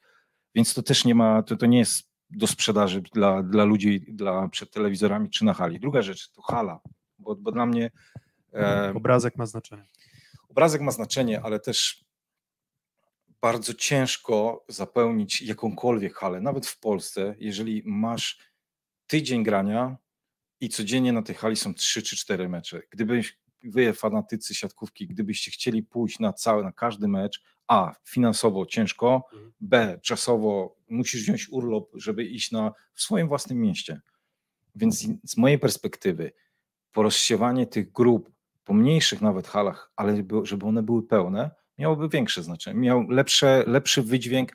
Więc 0.54 0.74
to 0.74 0.82
też 0.82 1.04
nie 1.04 1.14
ma, 1.14 1.42
to, 1.42 1.56
to 1.56 1.66
nie 1.66 1.78
jest 1.78 2.12
do 2.30 2.46
sprzedaży 2.46 3.02
dla, 3.14 3.42
dla 3.42 3.64
ludzi 3.64 4.04
dla, 4.08 4.48
przed 4.48 4.70
telewizorami 4.70 5.30
czy 5.30 5.44
na 5.44 5.54
hali. 5.54 5.80
Druga 5.80 6.02
rzecz 6.02 6.32
to 6.32 6.42
hala, 6.42 6.80
bo, 7.18 7.36
bo 7.36 7.52
dla 7.52 7.66
mnie. 7.66 7.90
E, 8.54 8.92
obrazek 8.96 9.36
ma 9.36 9.46
znaczenie. 9.46 9.86
Obrazek 10.48 10.80
ma 10.80 10.90
znaczenie, 10.90 11.40
ale 11.42 11.60
też 11.60 12.01
bardzo 13.42 13.74
ciężko 13.74 14.64
zapełnić 14.68 15.42
jakąkolwiek 15.42 16.14
halę, 16.14 16.40
nawet 16.40 16.66
w 16.66 16.78
Polsce, 16.78 17.34
jeżeli 17.38 17.82
masz 17.84 18.38
tydzień 19.06 19.42
grania 19.42 19.96
i 20.60 20.68
codziennie 20.68 21.12
na 21.12 21.22
tej 21.22 21.34
hali 21.34 21.56
są 21.56 21.74
trzy 21.74 22.02
czy 22.02 22.16
cztery 22.16 22.48
mecze. 22.48 22.82
Gdybyś 22.90 23.38
wy, 23.64 23.92
fanatycy 23.92 24.54
siatkówki, 24.54 25.06
gdybyście 25.06 25.50
chcieli 25.50 25.82
pójść 25.82 26.18
na 26.18 26.32
cały, 26.32 26.64
na 26.64 26.72
każdy 26.72 27.08
mecz, 27.08 27.42
a 27.68 27.94
finansowo 28.04 28.66
ciężko, 28.66 29.24
mhm. 29.32 29.52
b 29.60 29.98
czasowo 30.02 30.76
musisz 30.88 31.22
wziąć 31.22 31.48
urlop, 31.50 31.90
żeby 31.94 32.24
iść 32.24 32.52
na 32.52 32.72
w 32.94 33.02
swoim 33.02 33.28
własnym 33.28 33.60
mieście. 33.60 34.00
Więc 34.74 35.06
z 35.24 35.36
mojej 35.36 35.58
perspektywy 35.58 36.32
porozsiewanie 36.92 37.66
tych 37.66 37.92
grup 37.92 38.30
po 38.64 38.74
mniejszych 38.74 39.20
nawet 39.20 39.48
halach, 39.48 39.92
ale 39.96 40.24
żeby 40.42 40.66
one 40.66 40.82
były 40.82 41.02
pełne, 41.02 41.50
miałoby 41.78 42.08
większe 42.08 42.42
znaczenie, 42.42 42.80
miał 42.80 43.02
lepsze, 43.08 43.64
lepszy 43.66 44.02
wydźwięk 44.02 44.52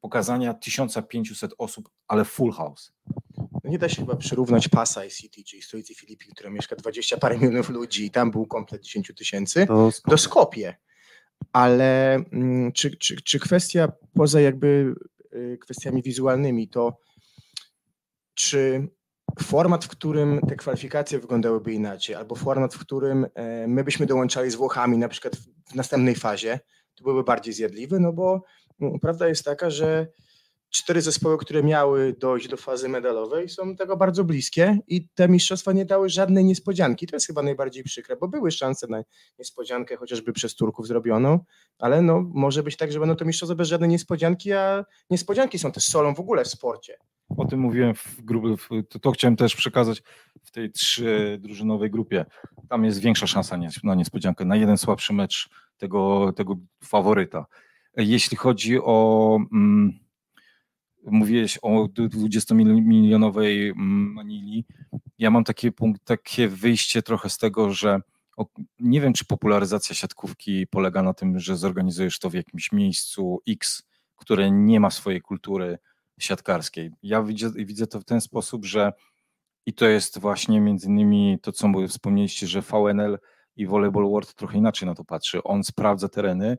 pokazania 0.00 0.54
1500 0.54 1.54
osób, 1.58 1.90
ale 2.08 2.24
full 2.24 2.52
house. 2.52 2.92
No 3.36 3.70
nie 3.70 3.78
da 3.78 3.88
się 3.88 3.96
chyba 3.96 4.16
przyrównać 4.16 4.68
Pasa 4.68 5.04
i 5.04 5.10
City, 5.10 5.44
czyli 5.44 5.62
stolicy 5.62 5.94
Filipin, 5.94 6.30
która 6.34 6.50
mieszka 6.50 6.76
20 6.76 7.16
parę 7.16 7.38
milionów 7.38 7.68
ludzi 7.68 8.06
i 8.06 8.10
tam 8.10 8.30
był 8.30 8.46
komplet 8.46 8.82
10 8.82 9.12
tysięcy, 9.16 9.66
do 10.08 10.18
Skopie. 10.18 10.76
Ale 11.52 12.14
mm, 12.14 12.72
czy, 12.72 12.96
czy, 12.96 13.16
czy 13.22 13.38
kwestia 13.38 13.92
poza 14.14 14.40
jakby 14.40 14.94
y, 15.34 15.58
kwestiami 15.60 16.02
wizualnymi, 16.02 16.68
to 16.68 16.98
czy 18.34 18.88
format, 19.40 19.84
w 19.84 19.88
którym 19.88 20.40
te 20.48 20.56
kwalifikacje 20.56 21.18
wyglądałyby 21.18 21.72
inaczej, 21.72 22.14
albo 22.14 22.34
format, 22.34 22.74
w 22.74 22.78
którym 22.78 23.26
e, 23.34 23.66
my 23.66 23.84
byśmy 23.84 24.06
dołączali 24.06 24.50
z 24.50 24.54
Włochami, 24.54 24.98
na 24.98 25.08
przykład 25.08 25.36
w 25.70 25.74
następnej 25.74 26.14
fazie, 26.14 26.60
to 26.94 27.04
byłby 27.04 27.24
bardziej 27.24 27.54
zjadliwy, 27.54 28.00
no 28.00 28.12
bo 28.12 28.42
no, 28.80 28.98
prawda 29.00 29.28
jest 29.28 29.44
taka, 29.44 29.70
że 29.70 30.06
cztery 30.72 31.02
zespoły, 31.02 31.38
które 31.38 31.62
miały 31.62 32.12
dojść 32.12 32.48
do 32.48 32.56
fazy 32.56 32.88
medalowej, 32.88 33.48
są 33.48 33.76
tego 33.76 33.96
bardzo 33.96 34.24
bliskie 34.24 34.78
i 34.86 35.08
te 35.08 35.28
mistrzostwa 35.28 35.72
nie 35.72 35.84
dały 35.84 36.08
żadnej 36.08 36.44
niespodzianki. 36.44 37.06
To 37.06 37.16
jest 37.16 37.26
chyba 37.26 37.42
najbardziej 37.42 37.84
przykre, 37.84 38.16
bo 38.16 38.28
były 38.28 38.50
szanse 38.50 38.86
na 38.86 39.02
niespodziankę, 39.38 39.96
chociażby 39.96 40.32
przez 40.32 40.54
Turków 40.54 40.86
zrobioną, 40.86 41.38
ale 41.78 42.02
no, 42.02 42.30
może 42.34 42.62
być 42.62 42.76
tak, 42.76 42.92
że 42.92 43.00
będą 43.00 43.16
to 43.16 43.24
mistrzostwa 43.24 43.54
bez 43.54 43.68
żadnej 43.68 43.90
niespodzianki, 43.90 44.52
a 44.52 44.84
niespodzianki 45.10 45.58
są 45.58 45.72
też 45.72 45.84
solą 45.84 46.14
w 46.14 46.20
ogóle 46.20 46.44
w 46.44 46.48
sporcie. 46.48 46.98
O 47.36 47.44
tym 47.44 47.60
mówiłem 47.60 47.94
w 47.94 48.22
grupie, 48.22 48.56
to, 48.88 48.98
to 48.98 49.10
chciałem 49.10 49.36
też 49.36 49.56
przekazać 49.56 50.02
w 50.42 50.50
tej 50.50 50.72
trzydrużynowej 50.72 51.90
grupie. 51.90 52.24
Tam 52.68 52.84
jest 52.84 53.00
większa 53.00 53.26
szansa 53.26 53.58
na 53.84 53.94
niespodziankę, 53.94 54.44
na 54.44 54.56
jeden 54.56 54.78
słabszy 54.78 55.12
mecz 55.12 55.50
tego, 55.76 56.32
tego 56.36 56.56
faworyta. 56.84 57.46
Jeśli 57.96 58.36
chodzi 58.36 58.78
o... 58.80 59.38
Mm, 59.52 60.02
mówiłeś 61.06 61.58
o 61.62 61.84
20-milionowej 61.84 63.70
mm, 63.70 64.12
Manili. 64.12 64.64
Ja 65.18 65.30
mam 65.30 65.44
takie, 65.44 65.72
punkt, 65.72 66.04
takie 66.04 66.48
wyjście 66.48 67.02
trochę 67.02 67.30
z 67.30 67.38
tego, 67.38 67.72
że 67.72 68.00
nie 68.80 69.00
wiem, 69.00 69.12
czy 69.12 69.24
popularyzacja 69.24 69.94
siatkówki 69.94 70.66
polega 70.66 71.02
na 71.02 71.14
tym, 71.14 71.38
że 71.38 71.56
zorganizujesz 71.56 72.18
to 72.18 72.30
w 72.30 72.34
jakimś 72.34 72.72
miejscu 72.72 73.40
X, 73.48 73.82
które 74.16 74.50
nie 74.50 74.80
ma 74.80 74.90
swojej 74.90 75.20
kultury 75.20 75.78
siatkarskiej. 76.24 76.90
Ja 77.02 77.22
widzę, 77.22 77.50
widzę 77.56 77.86
to 77.86 78.00
w 78.00 78.04
ten 78.04 78.20
sposób, 78.20 78.64
że 78.64 78.92
i 79.66 79.72
to 79.72 79.86
jest 79.86 80.18
właśnie 80.18 80.60
między 80.60 80.88
innymi 80.88 81.38
to, 81.42 81.52
co 81.52 81.68
wspomnieliście, 81.88 82.46
że 82.46 82.62
VNL 82.62 83.18
i 83.56 83.66
Volleyball 83.66 84.10
World 84.10 84.34
trochę 84.34 84.58
inaczej 84.58 84.88
na 84.88 84.94
to 84.94 85.04
patrzy. 85.04 85.42
On 85.42 85.64
sprawdza 85.64 86.08
tereny 86.08 86.58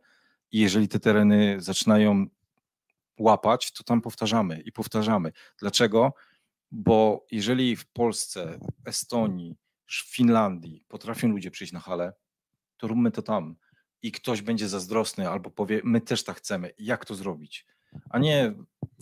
i 0.52 0.60
jeżeli 0.60 0.88
te 0.88 1.00
tereny 1.00 1.56
zaczynają 1.60 2.26
łapać, 3.20 3.72
to 3.72 3.84
tam 3.84 4.02
powtarzamy 4.02 4.62
i 4.62 4.72
powtarzamy. 4.72 5.32
Dlaczego? 5.60 6.14
Bo 6.72 7.26
jeżeli 7.32 7.76
w 7.76 7.86
Polsce, 7.86 8.60
Estonii, 8.86 9.58
Finlandii 9.92 10.86
potrafią 10.88 11.28
ludzie 11.28 11.52
przyjść 11.52 11.74
na 11.74 11.80
halę, 11.80 12.14
to 12.78 12.88
róbmy 12.88 13.12
to 13.12 13.22
tam. 13.22 13.56
I 14.02 14.12
ktoś 14.12 14.42
będzie 14.42 14.70
zazdrosny 14.70 15.30
albo 15.30 15.52
powie, 15.52 15.82
my 15.84 16.02
też 16.02 16.24
tak 16.24 16.38
chcemy. 16.38 16.72
Jak 16.80 17.06
to 17.06 17.16
zrobić? 17.16 17.66
A 18.10 18.20
nie 18.20 18.54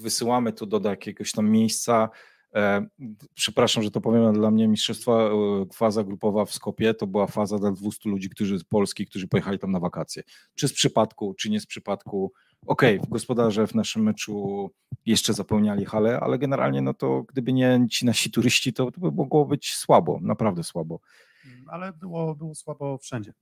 wysyłamy 0.01 0.53
to 0.53 0.65
do 0.65 0.89
jakiegoś 0.89 1.31
tam 1.31 1.49
miejsca. 1.49 2.09
E, 2.55 2.85
przepraszam, 3.33 3.83
że 3.83 3.91
to 3.91 4.01
powiem, 4.01 4.33
dla 4.33 4.51
mnie 4.51 4.67
mistrzostwa, 4.67 5.11
e, 5.13 5.65
faza 5.73 6.03
grupowa 6.03 6.45
w 6.45 6.53
Skopie 6.53 6.93
to 6.93 7.07
była 7.07 7.27
faza 7.27 7.59
dla 7.59 7.71
200 7.71 8.09
ludzi, 8.09 8.29
którzy 8.29 8.59
z 8.59 8.63
Polski, 8.63 9.05
którzy 9.05 9.27
pojechali 9.27 9.59
tam 9.59 9.71
na 9.71 9.79
wakacje. 9.79 10.23
Czy 10.55 10.67
z 10.67 10.73
przypadku, 10.73 11.33
czy 11.33 11.49
nie 11.49 11.59
z 11.59 11.65
przypadku 11.65 12.33
okej, 12.65 12.97
okay, 12.97 13.09
gospodarze 13.09 13.67
w 13.67 13.75
naszym 13.75 14.03
meczu 14.03 14.69
jeszcze 15.05 15.33
zapełniali 15.33 15.85
halę, 15.85 16.19
ale 16.19 16.39
generalnie 16.39 16.81
no 16.81 16.93
to 16.93 17.23
gdyby 17.23 17.53
nie 17.53 17.87
ci 17.91 18.05
nasi 18.05 18.31
turyści, 18.31 18.73
to, 18.73 18.91
to 18.91 19.01
by 19.01 19.11
mogło 19.11 19.45
być 19.45 19.73
słabo, 19.73 20.19
naprawdę 20.21 20.63
słabo. 20.63 20.99
Mm, 21.45 21.65
ale 21.69 21.93
było, 21.93 22.35
było 22.35 22.55
słabo 22.55 22.97
wszędzie. 22.97 23.33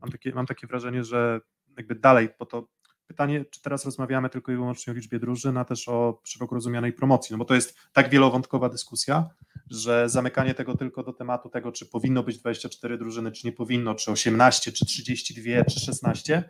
Mam 0.00 0.10
takie, 0.10 0.32
mam 0.34 0.46
takie 0.46 0.66
wrażenie, 0.66 1.04
że 1.04 1.40
jakby 1.76 1.94
dalej, 1.94 2.28
bo 2.38 2.46
to 2.46 2.68
pytanie, 3.06 3.44
czy 3.50 3.62
teraz 3.62 3.84
rozmawiamy 3.84 4.28
tylko 4.30 4.52
i 4.52 4.56
wyłącznie 4.56 4.92
o 4.92 4.96
liczbie 4.96 5.18
drużyn, 5.18 5.56
a 5.56 5.64
też 5.64 5.88
o 5.88 6.20
szeroko 6.24 6.54
rozumianej 6.54 6.92
promocji, 6.92 7.32
no 7.34 7.38
bo 7.38 7.44
to 7.44 7.54
jest 7.54 7.76
tak 7.92 8.10
wielowątkowa 8.10 8.68
dyskusja, 8.68 9.30
że 9.70 10.08
zamykanie 10.08 10.54
tego 10.54 10.76
tylko 10.76 11.02
do 11.02 11.12
tematu 11.12 11.48
tego, 11.48 11.72
czy 11.72 11.86
powinno 11.86 12.22
być 12.22 12.38
24 12.38 12.98
drużyny, 12.98 13.32
czy 13.32 13.46
nie 13.46 13.52
powinno, 13.52 13.94
czy 13.94 14.10
18, 14.12 14.72
czy 14.72 14.86
32, 14.86 15.64
czy 15.64 15.80
16, 15.80 16.44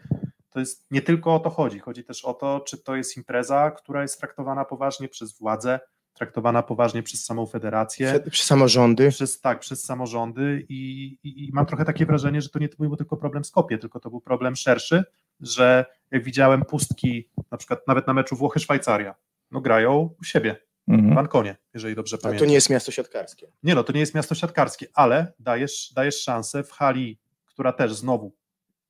to 0.50 0.60
jest 0.60 0.90
nie 0.90 1.02
tylko 1.02 1.34
o 1.34 1.40
to 1.40 1.50
chodzi, 1.50 1.78
chodzi 1.78 2.04
też 2.04 2.24
o 2.24 2.34
to, 2.34 2.60
czy 2.60 2.78
to 2.78 2.96
jest 2.96 3.16
impreza, 3.16 3.70
która 3.70 4.02
jest 4.02 4.18
traktowana 4.18 4.64
poważnie 4.64 5.08
przez 5.08 5.38
władze, 5.38 5.80
traktowana 6.14 6.62
poważnie 6.62 7.02
przez 7.02 7.24
samą 7.24 7.46
federację. 7.46 8.20
Przez 8.30 8.46
samorządy. 8.46 9.10
Przez, 9.10 9.40
tak, 9.40 9.60
przez 9.60 9.84
samorządy 9.84 10.66
i, 10.68 11.04
i, 11.22 11.44
i 11.48 11.50
mam 11.52 11.66
trochę 11.66 11.84
takie 11.84 12.06
wrażenie, 12.06 12.42
że 12.42 12.48
to 12.48 12.58
nie 12.58 12.68
był 12.78 12.96
tylko 12.96 13.16
problem 13.16 13.44
Skopie, 13.44 13.78
tylko 13.78 14.00
to 14.00 14.10
był 14.10 14.20
problem 14.20 14.56
szerszy, 14.56 15.04
że 15.40 15.84
jak 16.10 16.24
widziałem 16.24 16.64
pustki, 16.64 17.28
na 17.50 17.58
przykład 17.58 17.88
nawet 17.88 18.06
na 18.06 18.14
meczu 18.14 18.36
Włochy-Szwajcaria, 18.36 19.14
no 19.50 19.60
grają 19.60 20.14
u 20.20 20.24
siebie, 20.24 20.56
Mhm. 20.88 21.14
w 21.14 21.18
Ankonie, 21.18 21.56
jeżeli 21.74 21.94
dobrze 21.94 22.16
A 22.16 22.22
pamiętam. 22.22 22.38
to 22.38 22.48
nie 22.48 22.54
jest 22.54 22.70
miasto 22.70 22.92
siatkarskie. 22.92 23.46
Nie 23.62 23.74
no, 23.74 23.84
to 23.84 23.92
nie 23.92 24.00
jest 24.00 24.14
miasto 24.14 24.34
siatkarskie, 24.34 24.86
ale 24.94 25.32
dajesz, 25.38 25.92
dajesz 25.96 26.22
szansę 26.22 26.64
w 26.64 26.70
hali, 26.70 27.18
która 27.46 27.72
też 27.72 27.94
znowu 27.94 28.32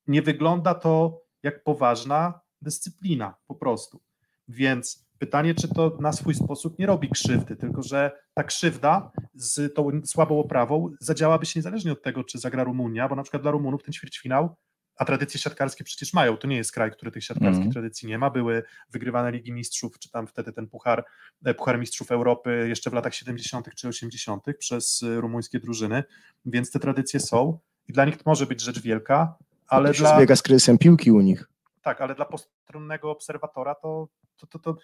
nie 0.06 0.22
wygląda 0.22 0.74
to 0.74 1.22
jak 1.42 1.64
poważna 1.64 2.40
dyscyplina 2.62 3.34
po 3.46 3.54
prostu. 3.54 4.00
Więc 4.48 5.06
pytanie, 5.22 5.54
czy 5.54 5.68
to 5.68 5.96
na 6.00 6.12
swój 6.12 6.34
sposób 6.34 6.78
nie 6.78 6.86
robi 6.86 7.08
krzywdy, 7.08 7.56
tylko 7.56 7.82
że 7.82 8.10
ta 8.34 8.42
krzywda 8.44 9.10
z 9.34 9.74
tą 9.74 9.90
słabą 10.04 10.38
oprawą 10.40 10.90
zadziałaby 11.00 11.46
się 11.46 11.58
niezależnie 11.60 11.92
od 11.92 12.02
tego, 12.02 12.24
czy 12.24 12.38
zagra 12.38 12.64
Rumunia, 12.64 13.08
bo 13.08 13.16
na 13.16 13.22
przykład 13.22 13.42
dla 13.42 13.50
Rumunów 13.50 13.82
ten 13.82 13.92
ćwierćfinał, 13.92 14.56
a 14.96 15.04
tradycje 15.04 15.40
siatkarskie 15.40 15.84
przecież 15.84 16.12
mają, 16.14 16.36
to 16.36 16.48
nie 16.48 16.56
jest 16.56 16.72
kraj, 16.72 16.90
który 16.90 17.10
tych 17.10 17.24
siatkarskich 17.24 17.56
Mhm. 17.66 17.72
tradycji 17.72 18.08
nie 18.08 18.18
ma, 18.18 18.30
były 18.30 18.62
wygrywane 18.90 19.32
Ligi 19.32 19.52
Mistrzów, 19.52 19.98
czy 19.98 20.10
tam 20.10 20.26
wtedy 20.26 20.52
ten 20.52 20.66
puchar, 20.68 21.04
e, 21.44 21.54
puchar 21.54 21.78
Mistrzów 21.78 22.10
Europy 22.10 22.66
jeszcze 22.68 22.90
w 22.90 22.92
latach 22.92 23.14
70. 23.14 23.74
czy 23.76 23.88
80. 23.88 24.44
przez 24.58 25.02
e, 25.02 25.20
rumuńskie 25.20 25.60
drużyny, 25.60 26.04
więc 26.44 26.70
te 26.70 26.78
tradycje 26.78 27.20
są 27.20 27.58
i 27.88 27.92
dla 27.92 28.04
nich 28.04 28.16
to 28.16 28.22
może 28.26 28.46
być 28.46 28.60
rzecz 28.60 28.80
wielka, 28.82 29.34
ale 29.68 29.88
to 29.88 29.94
się 29.94 30.00
dla, 30.02 30.16
zbiega 30.16 30.36
z 30.36 30.42
kryzysem 30.42 30.78
piłki 30.78 31.10
u 31.12 31.20
nich. 31.20 31.48
tak, 31.82 32.00
ale 32.00 32.14
dla 32.14 32.24
postronnego 32.24 33.10
obserwatora 33.10 33.74
to, 33.74 34.08
to, 34.36 34.46
to, 34.46 34.58
to 34.58 34.76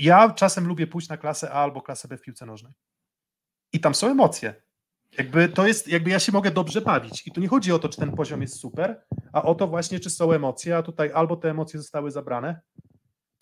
ja 0.00 0.30
czasem 0.30 0.66
lubię 0.66 0.86
pójść 0.86 1.08
na 1.08 1.16
klasę 1.16 1.50
A 1.50 1.54
albo 1.54 1.82
klasę 1.82 2.08
B 2.08 2.16
w 2.16 2.22
piłce 2.22 2.46
nożnej. 2.46 2.72
I 3.72 3.80
tam 3.80 3.94
są 3.94 4.10
emocje. 4.10 4.54
Jakby 5.18 5.48
to 5.48 5.66
jest, 5.66 5.88
jakby 5.88 6.10
ja 6.10 6.18
się 6.18 6.32
mogę 6.32 6.50
dobrze 6.50 6.80
bawić. 6.80 7.26
I 7.26 7.32
tu 7.32 7.40
nie 7.40 7.48
chodzi 7.48 7.72
o 7.72 7.78
to, 7.78 7.88
czy 7.88 8.00
ten 8.00 8.12
poziom 8.12 8.42
jest 8.42 8.56
super, 8.56 9.04
a 9.32 9.42
o 9.42 9.54
to 9.54 9.68
właśnie, 9.68 10.00
czy 10.00 10.10
są 10.10 10.32
emocje, 10.32 10.76
a 10.76 10.82
tutaj 10.82 11.10
albo 11.14 11.36
te 11.36 11.50
emocje 11.50 11.80
zostały 11.80 12.10
zabrane 12.10 12.60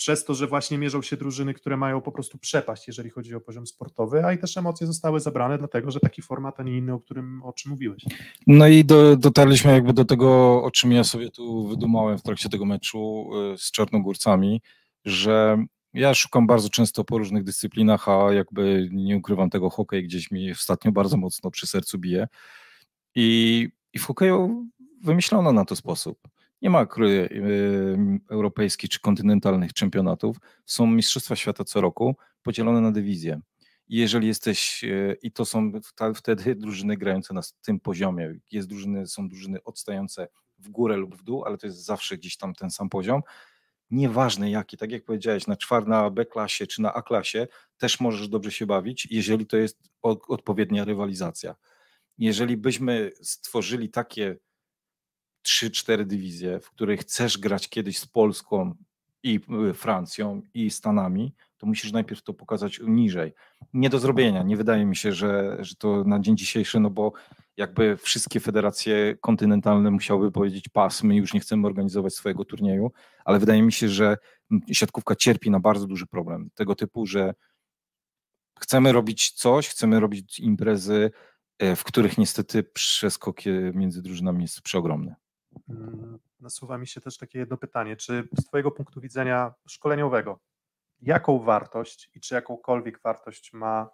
przez 0.00 0.25
to, 0.25 0.35
że 0.35 0.47
właśnie 0.47 0.78
mierzą 0.78 1.02
się 1.02 1.16
drużyny, 1.16 1.54
które 1.54 1.76
mają 1.76 2.00
po 2.00 2.12
prostu 2.12 2.38
przepaść, 2.38 2.87
jeżeli 2.87 3.11
chodzi 3.11 3.35
o 3.35 3.40
poziom 3.40 3.66
sportowy, 3.66 4.25
a 4.25 4.33
i 4.33 4.38
też 4.38 4.57
emocje 4.57 4.87
zostały 4.87 5.21
zabrane, 5.21 5.59
dlatego 5.59 5.90
że 5.90 6.00
taki 6.00 6.23
format, 6.23 6.61
a 6.61 6.62
nie 6.62 6.78
inny, 6.78 6.95
o 6.95 7.00
którym 7.00 7.42
o 7.42 7.52
czym 7.52 7.71
mówiłeś. 7.71 8.04
No 8.47 8.66
i 8.69 8.85
do, 8.85 9.16
dotarliśmy 9.16 9.73
jakby 9.73 9.92
do 9.92 10.04
tego, 10.04 10.62
o 10.62 10.71
czym 10.71 10.92
ja 10.92 11.04
sobie 11.04 11.30
tu 11.30 11.69
wydumałem 11.69 12.19
w 12.19 12.23
trakcie 12.23 12.49
tego 12.49 12.64
meczu 12.64 13.30
y, 13.54 13.59
z 13.59 13.71
Czarnogórcami, 13.71 14.62
że 15.04 15.64
ja 15.94 16.14
szukam 16.14 16.47
bardzo 16.47 16.68
często 16.68 17.04
po 17.04 17.18
różnych 17.18 17.44
dyscyplinach, 17.44 18.09
a 18.09 18.32
jakby 18.32 18.88
nie 18.92 19.16
ukrywam 19.16 19.50
tego, 19.50 19.70
hokej 19.70 20.04
gdzieś 20.04 20.30
mi 20.30 20.52
ostatnio 20.52 20.92
bardzo 20.92 21.16
mocno 21.16 21.50
przy 21.50 21.66
sercu 21.66 21.99
bije. 21.99 22.28
I, 23.14 23.68
i 23.92 23.99
w 23.99 24.04
hokeju 24.04 24.66
wymyślono 25.02 25.52
na 25.52 25.64
to 25.64 25.76
sposób. 25.76 26.18
Nie 26.62 26.70
ma 26.70 26.87
europejskich 28.30 28.90
czy 28.90 29.00
kontynentalnych 29.00 29.73
czempionatów. 29.73 30.37
Są 30.66 30.87
Mistrzostwa 30.87 31.37
Świata 31.37 31.64
co 31.64 31.80
roku, 31.80 32.16
podzielone 32.42 32.80
na 32.80 32.92
dywizje. 32.92 33.40
I 33.88 33.97
jeżeli 33.97 34.26
jesteś, 34.26 34.85
e, 34.85 35.14
i 35.23 35.32
to 35.32 35.44
są 35.44 35.73
wtedy 36.14 36.54
drużyny 36.54 36.97
grające 36.97 37.35
na 37.35 37.40
tym 37.62 37.80
poziomie, 37.80 38.35
jest 38.50 38.68
drużyny, 38.68 39.06
są 39.06 39.28
drużyny 39.28 39.64
odstające 39.64 40.28
w 40.59 40.68
górę 40.68 40.97
lub 40.97 41.16
w 41.16 41.23
dół, 41.23 41.44
ale 41.44 41.59
to 41.59 41.66
jest 41.66 41.85
zawsze 41.85 42.16
gdzieś 42.16 42.37
tam 42.37 42.54
ten 42.54 42.70
sam 42.70 42.88
poziom. 42.88 43.23
Nieważne 43.90 44.50
jaki, 44.50 44.76
tak 44.76 44.90
jak 44.90 45.04
powiedziałeś, 45.04 45.47
na 45.47 45.56
czwar 45.56 45.87
na 45.87 46.11
B 46.11 46.26
klasie 46.26 46.66
czy 46.66 46.82
na 46.82 46.94
A 46.94 47.02
klasie 47.02 47.47
też 47.78 48.00
możesz 48.00 48.28
dobrze 48.28 48.52
się 48.52 48.66
bawić, 48.66 49.09
jeżeli 49.11 49.47
to 49.47 49.56
jest 49.56 49.78
odpowiednia 50.02 50.85
rywalizacja. 50.85 51.54
Jeżeli 52.18 52.56
byśmy 52.56 53.10
stworzyli 53.23 53.91
takie 53.91 54.36
3-4 55.49 56.04
dywizje, 56.04 56.60
w 56.60 56.71
których 56.71 57.00
chcesz 57.00 57.38
grać 57.38 57.69
kiedyś 57.69 57.99
z 57.99 58.06
Polską 58.06 58.75
i 59.23 59.41
y, 59.71 59.75
Francją 59.75 60.43
i 60.54 60.71
Stanami, 60.71 61.34
to 61.60 61.66
musisz 61.66 61.92
najpierw 61.92 62.23
to 62.23 62.34
pokazać 62.34 62.80
niżej. 62.86 63.32
Nie 63.73 63.90
do 63.90 63.99
zrobienia. 63.99 64.42
Nie 64.42 64.56
wydaje 64.56 64.86
mi 64.86 64.96
się, 64.96 65.12
że, 65.12 65.56
że 65.60 65.75
to 65.75 66.04
na 66.04 66.20
dzień 66.20 66.36
dzisiejszy, 66.36 66.80
no 66.80 66.90
bo 66.90 67.12
jakby 67.56 67.96
wszystkie 67.96 68.40
federacje 68.40 69.16
kontynentalne 69.20 69.90
musiałyby 69.90 70.32
powiedzieć 70.32 70.68
pas, 70.68 71.02
my 71.02 71.16
już 71.16 71.34
nie 71.34 71.40
chcemy 71.40 71.66
organizować 71.66 72.14
swojego 72.14 72.44
turnieju, 72.44 72.92
ale 73.25 73.38
wydaje 73.38 73.62
mi 73.62 73.73
się, 73.73 73.88
że 73.88 74.16
siatkówka 74.73 75.16
cierpi 75.16 75.50
na 75.50 75.60
bardzo 75.60 75.86
duży 75.86 76.06
problem 76.06 76.50
tego 76.54 76.75
typu, 76.75 77.06
że 77.06 77.34
chcemy 78.60 78.92
robić 78.92 79.30
coś, 79.30 79.68
chcemy 79.68 80.00
robić 80.00 80.40
imprezy, 80.40 81.10
e, 81.58 81.76
w 81.76 81.84
których 81.84 82.18
niestety 82.18 82.62
przeskok 82.62 83.40
między 83.75 84.02
drużynami 84.02 84.42
jest 84.42 84.62
przeogromny. 84.62 85.14
Mm, 85.68 86.18
Nasuwa 86.40 86.78
mi 86.78 86.86
się 86.86 87.00
też 87.00 87.18
takie 87.18 87.38
jedno 87.38 87.56
pytanie, 87.56 87.96
czy 87.96 88.28
z 88.38 88.44
Twojego 88.44 88.70
punktu 88.70 89.00
widzenia 89.00 89.54
szkoleniowego, 89.66 90.40
jaką 91.02 91.39
wartość 91.39 92.10
i 92.15 92.21
czy 92.21 92.34
jakąkolwiek 92.34 93.00
wartość 93.02 93.52
ma 93.52 93.91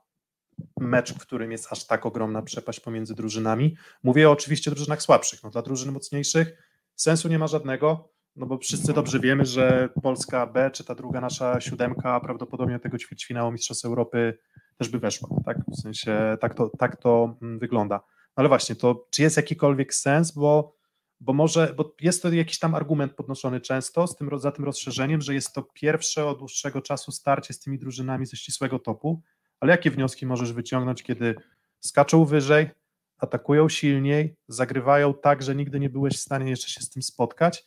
mecz, 0.81 1.15
w 1.15 1.19
którym 1.19 1.53
jest 1.53 1.73
aż 1.73 1.87
tak 1.87 2.07
ogromna 2.07 2.43
przepaść 2.43 2.81
pomiędzy 2.81 3.15
drużynami? 3.15 3.77
Mówię 4.03 4.31
oczywiście 4.31 4.71
o 4.71 4.75
drużynach 4.75 5.03
słabszych, 5.03 5.43
no 5.43 5.51
dla 5.51 5.63
drużyn 5.63 5.93
mocniejszych 5.93 6.63
sensu 6.97 7.29
nie 7.29 7.39
ma 7.39 7.47
żadnego, 7.47 8.09
no 8.37 8.47
bo 8.47 8.59
wszyscy 8.59 8.93
dobrze 8.93 9.21
wiemy, 9.21 9.45
że 9.45 9.89
Polska 10.03 10.47
B, 10.47 10.71
czy 10.71 10.85
ta 10.85 10.95
druga 10.95 11.21
nasza 11.21 11.61
siódemka 11.61 12.21
prawdopodobnie 12.21 12.75
do 12.75 12.81
tego 12.81 12.99
ćwierćfinału 12.99 13.53
Mistrzostw 13.53 13.85
Europy 13.85 14.39
też 14.79 14.89
by 14.89 14.99
weszła, 14.99 15.29
tak? 15.45 15.59
W 15.69 15.81
sensie 15.83 16.37
tak 16.41 16.55
to, 16.55 16.71
tak 16.79 16.97
to 16.97 17.37
mm, 17.43 17.59
wygląda. 17.59 18.01
Ale 18.35 18.49
właśnie, 18.49 18.77
to 18.77 19.07
czy 19.11 19.23
jest 19.23 19.37
jakikolwiek 19.37 19.95
sens, 19.95 20.33
bo 20.33 20.76
bo 21.21 21.33
może, 21.33 21.75
bo 21.77 21.95
jest 22.01 22.23
to 22.23 22.33
jakiś 22.33 22.59
tam 22.59 22.75
argument 22.75 23.13
podnoszony 23.15 23.61
często 23.61 24.07
z 24.07 24.17
tym, 24.17 24.31
za 24.39 24.53
tym 24.53 24.65
rozszerzeniem, 24.65 25.21
że 25.21 25.35
jest 25.35 25.53
to 25.53 25.63
pierwsze 25.63 26.27
od 26.27 26.39
dłuższego 26.39 26.81
czasu 26.81 27.13
starcie 27.13 27.55
z 27.55 27.61
tymi 27.61 27.79
drużynami 27.79 28.27
ze 28.27 28.37
ścisłego 28.37 28.79
topu, 28.79 29.23
ale 29.61 29.73
jakie 29.73 29.91
wnioski 29.91 30.27
możesz 30.27 30.53
wyciągnąć, 30.53 31.03
kiedy 31.03 31.35
skaczą 31.81 32.25
wyżej, 32.25 32.71
atakują 33.19 33.69
silniej, 33.69 34.37
zagrywają 34.49 35.15
tak, 35.15 35.43
że 35.43 35.55
nigdy 35.55 35.81
nie 35.81 35.91
byłeś 35.91 36.15
w 36.15 36.21
stanie 36.21 36.51
jeszcze 36.51 36.69
się 36.69 36.81
z 36.81 36.91
tym 36.91 37.03
spotkać? 37.03 37.65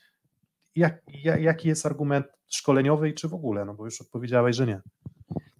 Jak, 0.75 1.01
ja- 1.23 1.37
jaki 1.37 1.67
jest 1.67 1.85
argument 1.85 2.25
szkoleniowy 2.47 3.09
i 3.09 3.13
czy 3.13 3.27
w 3.27 3.33
ogóle? 3.33 3.65
No 3.65 3.73
bo 3.73 3.85
już 3.85 4.01
odpowiedziałeś, 4.01 4.55
że 4.55 4.67
nie. 4.67 4.81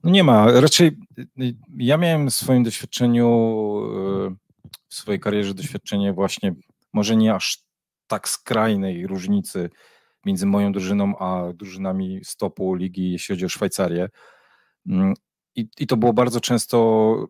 No 0.03 0.09
nie 0.11 0.23
ma. 0.23 0.51
Raczej 0.51 0.97
y, 1.19 1.55
ja 1.77 1.97
miałem 1.97 2.29
w 2.29 2.33
swoim 2.33 2.63
doświadczeniu, 2.63 3.27
y, 4.31 4.35
w 4.89 4.95
swojej 4.95 5.19
karierze 5.19 5.53
doświadczenie 5.53 6.13
właśnie, 6.13 6.55
może 6.93 7.15
nie 7.15 7.35
aż 7.35 7.68
tak 8.09 8.29
skrajnej 8.29 9.07
różnicy 9.07 9.69
między 10.25 10.45
moją 10.45 10.71
drużyną 10.71 11.17
a 11.17 11.53
drużynami 11.53 12.19
stopu 12.23 12.73
ligi, 12.73 13.11
jeśli 13.11 13.35
chodzi 13.35 13.45
o 13.45 13.49
Szwajcarię. 13.49 14.09
Mm, 14.87 15.13
I, 15.55 15.67
I 15.79 15.87
to 15.87 15.97
było 15.97 16.13
bardzo 16.13 16.41
często. 16.41 17.27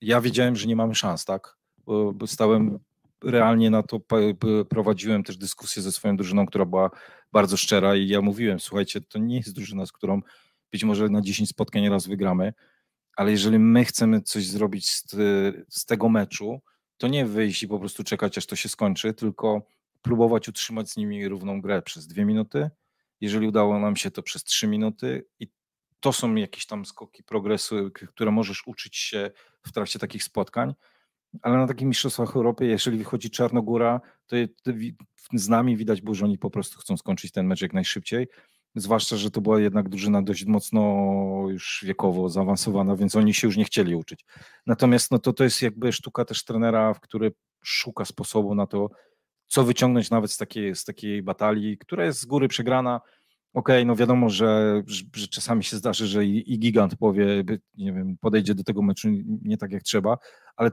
Ja 0.00 0.20
wiedziałem, 0.20 0.56
że 0.56 0.66
nie 0.66 0.76
mamy 0.76 0.94
szans, 0.94 1.24
tak? 1.24 1.56
Bo, 1.86 2.12
bo 2.12 2.26
stałem 2.26 2.78
realnie 3.24 3.70
na 3.70 3.82
to, 3.82 4.00
prowadziłem 4.68 5.24
też 5.24 5.36
dyskusję 5.36 5.82
ze 5.82 5.92
swoją 5.92 6.16
drużyną, 6.16 6.46
która 6.46 6.64
była 6.64 6.90
bardzo 7.32 7.56
szczera 7.56 7.96
i 7.96 8.08
ja 8.08 8.20
mówiłem, 8.20 8.60
słuchajcie, 8.60 9.00
to 9.00 9.18
nie 9.18 9.36
jest 9.36 9.54
drużyna, 9.54 9.86
z 9.86 9.92
którą 9.92 10.20
być 10.72 10.84
może 10.84 11.08
na 11.08 11.20
10 11.20 11.48
spotkań 11.48 11.88
raz 11.88 12.06
wygramy, 12.06 12.52
ale 13.16 13.30
jeżeli 13.30 13.58
my 13.58 13.84
chcemy 13.84 14.22
coś 14.22 14.46
zrobić 14.46 14.90
z, 14.90 15.10
z 15.68 15.86
tego 15.86 16.08
meczu, 16.08 16.60
to 16.96 17.08
nie 17.08 17.26
wyjść 17.26 17.62
i 17.62 17.68
po 17.68 17.78
prostu 17.78 18.04
czekać, 18.04 18.38
aż 18.38 18.46
to 18.46 18.56
się 18.56 18.68
skończy, 18.68 19.14
tylko 19.14 19.62
próbować 20.02 20.48
utrzymać 20.48 20.90
z 20.90 20.96
nimi 20.96 21.28
równą 21.28 21.60
grę 21.60 21.82
przez 21.82 22.06
dwie 22.06 22.24
minuty. 22.24 22.70
Jeżeli 23.20 23.46
udało 23.46 23.78
nam 23.78 23.96
się 23.96 24.10
to 24.10 24.22
przez 24.22 24.44
trzy 24.44 24.66
minuty 24.66 25.26
i 25.40 25.48
to 26.00 26.12
są 26.12 26.34
jakieś 26.34 26.66
tam 26.66 26.86
skoki 26.86 27.24
progresu, 27.24 27.90
które 28.08 28.30
możesz 28.30 28.66
uczyć 28.66 28.96
się 28.96 29.30
w 29.62 29.72
trakcie 29.72 29.98
takich 29.98 30.24
spotkań, 30.24 30.74
ale 31.42 31.56
na 31.56 31.66
takich 31.66 31.88
mistrzostwach 31.88 32.36
Europy, 32.36 32.66
jeżeli 32.66 32.98
wychodzi 32.98 33.30
Czarnogóra, 33.30 34.00
to, 34.26 34.36
z 35.34 35.48
nami 35.48 35.76
widać 35.76 36.00
było, 36.00 36.14
że 36.14 36.24
oni 36.24 36.38
po 36.38 36.50
prostu 36.50 36.80
chcą 36.80 36.96
skończyć 36.96 37.32
ten 37.32 37.46
mecz 37.46 37.62
jak 37.62 37.72
najszybciej. 37.72 38.28
Zwłaszcza, 38.74 39.16
że 39.16 39.30
to 39.30 39.40
była 39.40 39.60
jednak 39.60 39.88
drużyna 39.88 40.22
dość 40.22 40.44
mocno 40.44 40.80
już 41.48 41.84
wiekowo 41.86 42.28
zaawansowana, 42.28 42.96
więc 42.96 43.16
oni 43.16 43.34
się 43.34 43.46
już 43.46 43.56
nie 43.56 43.64
chcieli 43.64 43.94
uczyć. 43.94 44.24
Natomiast 44.66 45.10
no 45.10 45.18
to, 45.18 45.32
to 45.32 45.44
jest 45.44 45.62
jakby 45.62 45.92
sztuka 45.92 46.24
też 46.24 46.44
trenera, 46.44 46.94
w 46.94 47.00
który 47.00 47.32
szuka 47.64 48.04
sposobu 48.04 48.54
na 48.54 48.66
to, 48.66 48.90
co 49.52 49.64
wyciągnąć 49.64 50.10
nawet 50.10 50.32
z 50.32 50.36
takiej, 50.36 50.74
z 50.74 50.84
takiej 50.84 51.22
batalii, 51.22 51.78
która 51.78 52.04
jest 52.04 52.20
z 52.20 52.24
góry 52.24 52.48
przegrana. 52.48 53.00
Okej, 53.54 53.86
no 53.86 53.96
wiadomo, 53.96 54.28
że, 54.30 54.82
że, 54.86 55.28
czasami 55.28 55.64
się 55.64 55.76
zdarzy, 55.76 56.06
że 56.06 56.24
i, 56.24 56.52
i 56.52 56.58
gigant 56.58 56.96
powie, 56.96 57.44
nie 57.74 57.92
wiem, 57.92 58.16
podejdzie 58.20 58.54
do 58.54 58.64
tego 58.64 58.82
meczu 58.82 59.08
nie 59.42 59.56
tak 59.56 59.72
jak 59.72 59.82
trzeba, 59.82 60.18
ale 60.56 60.70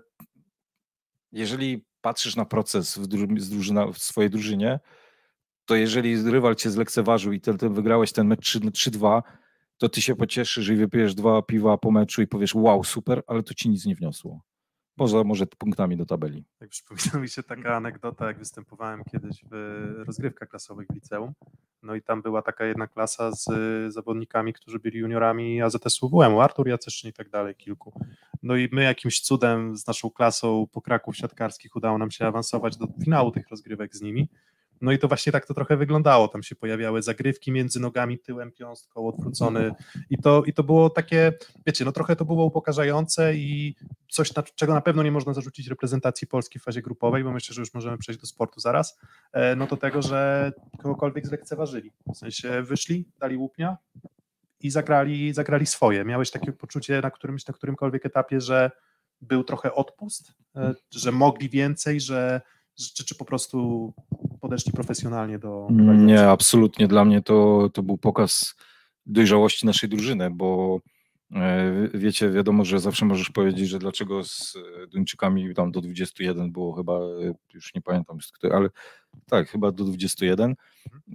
jeżeli 1.31 1.85
patrzysz 2.01 2.35
na 2.35 2.45
proces 2.45 2.97
w, 2.97 3.07
dru- 3.07 3.49
drużyna, 3.49 3.87
w 3.87 3.97
swojej 3.97 4.29
drużynie, 4.29 4.79
to 5.65 5.75
jeżeli 5.75 6.31
rywal 6.31 6.55
cię 6.55 6.69
zlekceważył 6.71 7.33
i 7.33 7.41
ty 7.41 7.53
wygrałeś 7.53 8.11
ten 8.11 8.27
mecz 8.27 8.45
3 8.45 8.59
3-2, 8.59 9.21
to 9.77 9.89
ty 9.89 10.01
się 10.01 10.15
pocieszysz 10.15 10.69
i 10.69 10.75
wypijesz 10.75 11.15
dwa 11.15 11.41
piwa 11.41 11.77
po 11.77 11.91
meczu 11.91 12.21
i 12.21 12.27
powiesz 12.27 12.55
wow, 12.55 12.83
super, 12.83 13.23
ale 13.27 13.43
to 13.43 13.53
ci 13.53 13.69
nic 13.69 13.85
nie 13.85 13.95
wniosło. 13.95 14.41
Poza 14.99 15.23
może 15.23 15.45
punktami 15.47 15.97
do 15.97 16.05
tabeli. 16.05 16.45
Tak 16.57 16.69
przypomina 16.69 17.19
mi 17.21 17.29
się 17.29 17.43
taka 17.43 17.75
anegdota, 17.75 18.27
jak 18.27 18.39
występowałem 18.39 19.03
kiedyś 19.03 19.45
w 19.51 20.03
rozgrywkach 20.07 20.49
klasowych 20.49 20.87
w 20.87 20.93
liceum. 20.93 21.33
No 21.83 21.95
i 21.95 22.01
tam 22.01 22.21
była 22.21 22.41
taka 22.41 22.65
jedna 22.65 22.87
klasa 22.87 23.31
z 23.31 23.47
zawodnikami, 23.93 24.53
którzy 24.53 24.79
byli 24.79 24.99
juniorami 24.99 25.61
AZS 25.61 26.03
UWM, 26.03 26.39
Artur 26.39 26.67
Jacyszyn 26.67 27.09
i 27.09 27.13
tak 27.13 27.29
dalej, 27.29 27.55
kilku. 27.55 27.93
No 28.43 28.55
i 28.55 28.69
my 28.71 28.83
jakimś 28.83 29.21
cudem 29.21 29.77
z 29.77 29.87
naszą 29.87 30.09
klasą 30.09 30.67
po 30.71 30.81
Kraków 30.81 31.17
siatkarskich 31.17 31.75
udało 31.75 31.97
nam 31.97 32.11
się 32.11 32.27
awansować 32.27 32.77
do 32.77 32.87
finału 33.03 33.31
tych 33.31 33.49
rozgrywek 33.49 33.95
z 33.95 34.01
nimi. 34.01 34.29
No 34.81 34.91
i 34.91 34.99
to 34.99 35.07
właśnie 35.07 35.31
tak 35.31 35.45
to 35.45 35.53
trochę 35.53 35.77
wyglądało. 35.77 36.27
Tam 36.27 36.43
się 36.43 36.55
pojawiały 36.55 37.01
zagrywki 37.01 37.51
między 37.51 37.79
nogami, 37.79 38.19
tyłem, 38.19 38.51
piąstką, 38.51 39.07
odwrócony. 39.07 39.71
I 40.09 40.17
to, 40.17 40.43
I 40.43 40.53
to 40.53 40.63
było 40.63 40.89
takie, 40.89 41.33
wiecie, 41.67 41.85
no 41.85 41.91
trochę 41.91 42.15
to 42.15 42.25
było 42.25 42.45
upokarzające 42.45 43.35
i 43.35 43.75
coś, 44.09 44.35
na, 44.35 44.43
czego 44.43 44.73
na 44.73 44.81
pewno 44.81 45.03
nie 45.03 45.11
można 45.11 45.33
zarzucić 45.33 45.67
reprezentacji 45.67 46.27
Polski 46.27 46.59
w 46.59 46.63
fazie 46.63 46.81
grupowej, 46.81 47.23
bo 47.23 47.31
myślę, 47.31 47.53
że 47.53 47.61
już 47.61 47.73
możemy 47.73 47.97
przejść 47.97 48.21
do 48.21 48.27
sportu 48.27 48.59
zaraz. 48.59 48.99
E, 49.33 49.55
no 49.55 49.67
to 49.67 49.77
tego, 49.77 50.01
że 50.01 50.51
kogokolwiek 50.77 51.27
zlekceważyli. 51.27 51.91
W 52.13 52.17
sensie 52.17 52.61
wyszli, 52.61 53.05
dali 53.19 53.37
łupnia 53.37 53.77
i 54.59 54.69
zagrali, 54.69 55.33
zagrali 55.33 55.65
swoje. 55.65 56.05
Miałeś 56.05 56.31
takie 56.31 56.51
poczucie 56.51 57.01
na 57.01 57.11
którymś, 57.11 57.47
na 57.47 57.53
którymkolwiek 57.53 58.05
etapie, 58.05 58.41
że 58.41 58.71
był 59.21 59.43
trochę 59.43 59.73
odpust, 59.73 60.33
e, 60.55 60.73
że 60.91 61.11
mogli 61.11 61.49
więcej, 61.49 62.01
że 62.01 62.41
czy, 62.75 63.05
czy 63.05 63.15
po 63.15 63.25
prostu 63.25 63.93
podeszli 64.49 64.71
profesjonalnie 64.71 65.39
do. 65.39 65.67
Nie, 65.97 66.29
absolutnie. 66.29 66.87
Dla 66.87 67.05
mnie 67.05 67.21
to, 67.21 67.69
to 67.73 67.83
był 67.83 67.97
pokaz 67.97 68.55
dojrzałości 69.05 69.65
naszej 69.65 69.89
drużyny, 69.89 70.29
bo 70.29 70.79
e, 71.35 71.73
wiecie, 71.93 72.31
wiadomo, 72.31 72.65
że 72.65 72.79
zawsze 72.79 73.05
możesz 73.05 73.29
powiedzieć, 73.29 73.69
że 73.69 73.79
dlaczego 73.79 74.23
z 74.23 74.57
Duńczykami 74.91 75.55
tam 75.55 75.71
do 75.71 75.81
21 75.81 76.51
było 76.51 76.73
chyba, 76.73 76.93
e, 76.93 77.33
już 77.53 77.75
nie 77.75 77.81
pamiętam, 77.81 78.17
ale 78.51 78.69
tak, 79.25 79.49
chyba 79.49 79.71
do 79.71 79.83
21, 79.83 80.55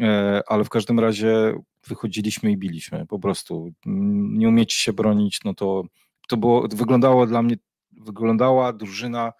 e, 0.00 0.42
ale 0.46 0.64
w 0.64 0.68
każdym 0.68 1.00
razie 1.00 1.54
wychodziliśmy 1.86 2.52
i 2.52 2.56
biliśmy, 2.56 3.06
po 3.06 3.18
prostu. 3.18 3.72
Mm, 3.86 4.38
nie 4.38 4.48
umiecie 4.48 4.76
się 4.76 4.92
bronić, 4.92 5.40
no 5.44 5.54
to, 5.54 5.84
to 6.28 6.36
było, 6.36 6.68
wyglądało 6.68 7.26
dla 7.26 7.42
mnie, 7.42 7.56
wyglądała 7.92 8.72
drużyna 8.72 9.32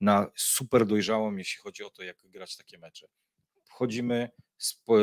na 0.00 0.26
super 0.36 0.86
dojrzałą, 0.86 1.36
jeśli 1.36 1.62
chodzi 1.62 1.84
o 1.84 1.90
to, 1.90 2.02
jak 2.02 2.16
grać 2.24 2.56
takie 2.56 2.78
mecze. 2.78 3.06
Wchodzimy, 3.80 4.28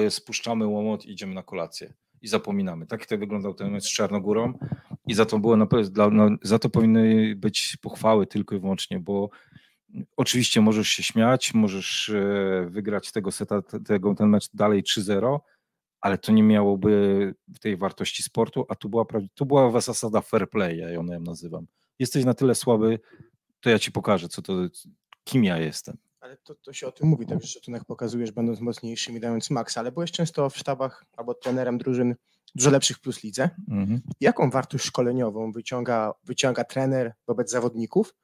spuszczamy 0.10 0.68
łomot 0.68 1.06
i 1.06 1.12
idziemy 1.12 1.34
na 1.34 1.44
kolację 1.44 1.94
i 2.22 2.28
zapominamy. 2.28 2.88
Tak 2.88 3.06
to 3.06 3.18
wyglądał 3.18 3.54
ten 3.54 3.72
mecz 3.72 3.84
z 3.84 3.94
Czarnogórą 3.94 4.54
i 5.08 5.14
za 5.14 5.26
to 5.26 5.40
było 5.40 5.58
dla, 5.90 6.10
no, 6.10 6.30
za 6.42 6.60
to 6.60 6.70
powinny 6.70 7.36
być 7.36 7.78
pochwały 7.82 8.28
tylko 8.28 8.56
i 8.56 8.60
wyłącznie, 8.60 9.00
bo 9.00 9.30
oczywiście 10.18 10.62
możesz 10.62 10.88
się 10.88 11.04
śmiać, 11.04 11.54
możesz 11.54 12.10
e, 12.10 12.68
wygrać 12.70 13.12
tego 13.12 13.32
seta, 13.32 13.62
tego, 13.62 14.16
ten 14.16 14.30
mecz 14.30 14.50
dalej 14.54 14.84
3-0, 14.84 15.40
ale 16.02 16.18
to 16.18 16.32
nie 16.32 16.44
miałoby 16.44 17.34
tej 17.62 17.78
wartości 17.78 18.24
sportu, 18.24 18.66
a 18.70 18.76
tu 18.76 18.90
była, 18.90 19.06
tu 19.34 19.46
była 19.46 19.82
zasada 19.82 20.22
fair 20.22 20.50
play, 20.50 20.78
ja 20.78 20.90
ją 20.90 21.04
nazywam. 21.04 21.68
Jesteś 22.00 22.26
na 22.26 22.34
tyle 22.34 22.56
słaby, 22.56 23.00
to 23.60 23.70
ja 23.70 23.80
ci 23.80 23.92
pokażę, 23.92 24.28
co 24.28 24.42
to, 24.42 24.54
kim 25.24 25.44
ja 25.44 25.58
jestem. 25.58 25.98
Ale 26.28 26.38
to, 26.38 26.56
to 26.56 26.74
się 26.74 26.88
o 26.88 26.92
tym 26.92 27.08
mówi, 27.08 27.26
tak, 27.26 27.42
że 27.42 27.48
szacunek 27.48 27.86
pokazujesz, 27.86 28.32
będąc 28.32 28.60
mocniejszym 28.60 29.18
i 29.18 29.20
dając 29.20 29.50
maks, 29.50 29.78
ale 29.78 29.92
byłeś 29.92 30.12
często 30.12 30.50
w 30.50 30.58
sztabach 30.58 31.06
albo 31.18 31.34
trenerem 31.34 31.78
drużyn 31.78 32.16
dużo 32.56 32.70
lepszych 32.70 33.00
plus 33.00 33.24
lidze. 33.24 33.50
Mhm. 33.70 34.02
Jaką 34.20 34.50
wartość 34.50 34.86
szkoleniową 34.86 35.52
wyciąga, 35.52 36.14
wyciąga 36.24 36.64
trener 36.64 37.14
wobec 37.28 37.52
zawodników, 37.52 38.16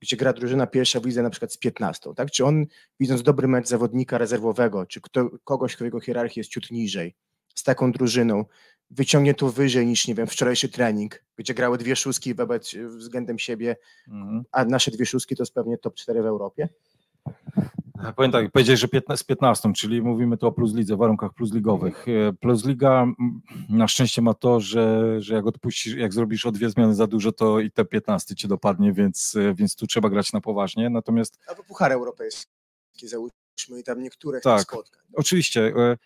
gdzie 0.00 0.16
gra 0.16 0.32
drużyna 0.32 0.66
pierwsza 0.66 1.00
w 1.00 1.06
lidze 1.06 1.22
na 1.22 1.30
przykład 1.30 1.52
z 1.52 1.56
15, 1.56 2.14
tak? 2.14 2.30
Czy 2.30 2.44
on, 2.44 2.66
widząc 3.00 3.22
dobry 3.22 3.48
mecz 3.48 3.68
zawodnika 3.68 4.18
rezerwowego, 4.18 4.86
czy 4.86 5.00
kto, 5.00 5.30
kogoś, 5.44 5.80
jego 5.80 6.00
hierarchii 6.00 6.40
jest 6.40 6.50
ciut 6.50 6.70
niżej, 6.70 7.14
z 7.54 7.62
taką 7.62 7.92
drużyną, 7.92 8.44
wyciągnie 8.90 9.34
to 9.34 9.52
wyżej 9.52 9.86
niż, 9.86 10.08
nie 10.08 10.14
wiem, 10.14 10.26
wczorajszy 10.26 10.68
trening, 10.68 11.24
gdzie 11.36 11.54
grały 11.54 11.78
dwie 11.78 11.96
szóstki 11.96 12.34
wobec, 12.34 12.74
względem 12.74 13.38
siebie, 13.38 13.76
mhm. 14.08 14.44
a 14.52 14.64
nasze 14.64 14.90
dwie 14.90 15.06
szóstki 15.06 15.36
to 15.36 15.42
jest 15.42 15.54
pewnie 15.54 15.78
top 15.78 15.94
4 15.94 16.22
w 16.22 16.26
Europie? 16.26 16.68
Powiem 18.16 18.32
tak, 18.32 18.50
powiedziałeś, 18.50 18.80
że 18.80 18.88
15, 18.88 19.22
z 19.22 19.26
15, 19.26 19.72
czyli 19.72 20.02
mówimy 20.02 20.36
tu 20.36 20.46
o 20.46 20.52
plus 20.52 20.74
lidze, 20.74 20.96
warunkach 20.96 21.34
plus 21.34 21.54
ligowych. 21.54 22.06
E, 22.08 22.32
plus 22.32 22.64
liga 22.64 23.06
na 23.68 23.88
szczęście 23.88 24.22
ma 24.22 24.34
to, 24.34 24.60
że, 24.60 25.16
że 25.22 25.34
jak 25.34 25.46
odpuścisz, 25.46 25.94
jak 25.94 26.12
zrobisz 26.12 26.46
o 26.46 26.52
dwie 26.52 26.70
zmiany 26.70 26.94
za 26.94 27.06
dużo, 27.06 27.32
to 27.32 27.60
i 27.60 27.70
te 27.70 27.84
15 27.84 28.34
cię 28.34 28.48
dopadnie, 28.48 28.92
więc, 28.92 29.36
e, 29.36 29.54
więc 29.54 29.76
tu 29.76 29.86
trzeba 29.86 30.08
grać 30.08 30.32
na 30.32 30.40
poważnie. 30.40 30.90
Natomiast. 30.90 31.38
Albo 31.48 31.62
Puchar 31.62 31.92
Europejski, 31.92 32.50
załóżmy, 33.02 33.80
i 33.80 33.84
tam 33.84 34.02
niektóre 34.02 34.40
tak, 34.40 34.60
spotkań. 34.60 35.02
Oczywiście. 35.14 35.66
E, 35.66 35.96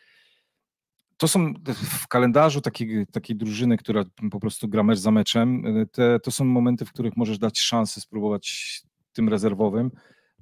to 1.16 1.28
są 1.28 1.54
w 1.74 2.08
kalendarzu 2.08 2.60
takiej, 2.60 3.06
takiej 3.06 3.36
drużyny, 3.36 3.76
która 3.76 4.04
po 4.30 4.40
prostu 4.40 4.68
gra 4.68 4.82
mecz 4.82 4.98
za 4.98 5.10
meczem, 5.10 5.64
te, 5.92 6.20
to 6.20 6.30
są 6.30 6.44
momenty, 6.44 6.84
w 6.84 6.92
których 6.92 7.16
możesz 7.16 7.38
dać 7.38 7.58
szansę 7.58 8.00
spróbować 8.00 8.82
tym 9.12 9.28
rezerwowym, 9.28 9.90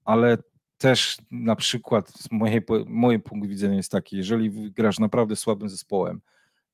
ale 0.05 0.39
też 0.79 1.19
na 1.31 1.57
przykład 1.57 2.11
z 2.11 2.31
mojej, 2.31 2.63
mój 2.87 3.21
punkt 3.21 3.49
widzenia 3.49 3.77
jest 3.77 3.93
taki, 3.93 4.17
jeżeli 4.17 4.73
grasz 4.73 4.99
naprawdę 4.99 5.37
słabym 5.37 5.69
zespołem 5.69 6.21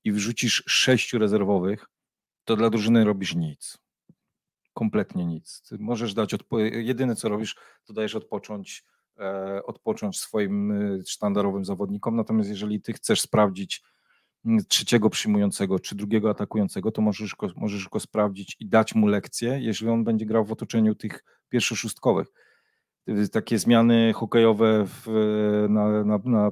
i 0.05 0.13
wrzucisz 0.13 0.63
sześciu 0.67 1.19
rezerwowych, 1.19 1.87
to 2.45 2.57
dla 2.57 2.71
drużyny 2.71 3.05
robisz 3.05 3.35
nic. 3.35 3.79
Kompletnie 4.75 5.27
nic. 5.27 5.63
Ty 5.69 5.77
możesz 5.79 6.15
dać, 6.15 6.31
jedyne 6.73 7.17
co 7.17 7.29
robisz, 7.29 7.57
to 7.85 7.93
dajesz 7.93 8.15
odpocząć, 8.15 8.85
e, 9.19 9.61
odpocząć 9.65 10.19
swoim 10.19 10.73
e, 10.73 10.99
sztandarowym 11.07 11.65
zawodnikom, 11.65 12.17
natomiast 12.17 12.51
jeżeli 12.51 12.81
ty 12.81 12.93
chcesz 12.93 13.21
sprawdzić 13.21 13.83
trzeciego 14.69 15.11
przyjmującego 15.11 15.79
czy 15.79 15.95
drugiego 15.95 16.31
atakującego, 16.31 16.91
to 16.91 17.03
możesz 17.03 17.35
go, 17.35 17.51
możesz 17.57 17.89
go 17.89 18.01
sprawdzić 18.01 18.57
i 18.61 18.67
dać 18.67 18.95
mu 18.95 19.07
lekcję, 19.07 19.59
jeżeli 19.61 19.91
on 19.91 20.05
będzie 20.05 20.27
grał 20.27 20.45
w 20.45 20.53
otoczeniu 20.53 20.95
tych 20.95 21.25
pierwszoszóstkowych. 21.49 22.27
Takie 23.33 23.59
zmiany 23.59 24.13
hokejowe 24.13 24.85
w, 24.87 25.07
na, 25.69 26.05
na, 26.05 26.21
na, 26.25 26.51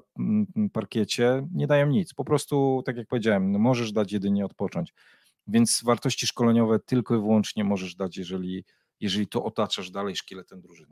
parkiecie 0.72 1.48
nie 1.54 1.66
dają 1.66 1.86
nic. 1.86 2.14
Po 2.14 2.24
prostu, 2.24 2.82
tak 2.86 2.96
jak 2.96 3.08
powiedziałem, 3.08 3.52
no 3.52 3.58
możesz 3.58 3.92
dać 3.92 4.12
jedynie 4.12 4.44
odpocząć. 4.44 4.94
Więc 5.46 5.82
wartości 5.84 6.26
szkoleniowe 6.26 6.78
tylko 6.78 7.14
i 7.14 7.18
wyłącznie 7.18 7.64
możesz 7.64 7.94
dać, 7.94 8.16
jeżeli, 8.16 8.64
jeżeli 9.00 9.26
to 9.26 9.44
otaczasz 9.44 9.90
dalej 9.90 10.16
szkieletem 10.16 10.60
drużyny. 10.60 10.88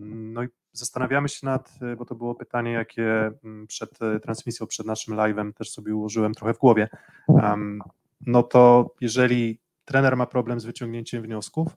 No 0.00 0.42
i 0.42 0.48
zastanawiamy 0.72 1.28
się 1.28 1.46
nad, 1.46 1.78
bo 1.98 2.04
to 2.04 2.14
było 2.14 2.34
pytanie, 2.34 2.72
jakie 2.72 3.30
mm, 3.44 3.66
przed 3.66 3.98
transmisją, 4.22 4.66
przed 4.66 4.86
naszym 4.86 5.14
live'em 5.14 5.52
też 5.52 5.70
sobie 5.70 5.94
ułożyłem 5.94 6.34
trochę 6.34 6.54
w 6.54 6.58
głowie. 6.58 6.88
Um, 7.28 7.82
no 8.26 8.42
to 8.42 8.94
jeżeli 9.00 9.60
trener 9.84 10.16
ma 10.16 10.26
problem 10.26 10.60
z 10.60 10.64
wyciągnięciem 10.64 11.22
wniosków, 11.22 11.68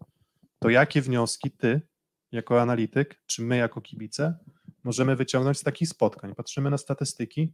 to 0.60 0.70
jakie 0.70 1.02
wnioski 1.02 1.52
ty, 1.52 1.82
jako 2.36 2.62
analityk, 2.62 3.22
czy 3.26 3.42
my, 3.42 3.58
jako 3.58 3.82
kibice, 3.82 4.38
możemy 4.84 5.16
wyciągnąć 5.16 5.58
z 5.58 5.64
takich 5.64 5.90
spotkań? 5.90 6.36
Patrzymy 6.36 6.70
na 6.70 6.78
statystyki. 6.78 7.54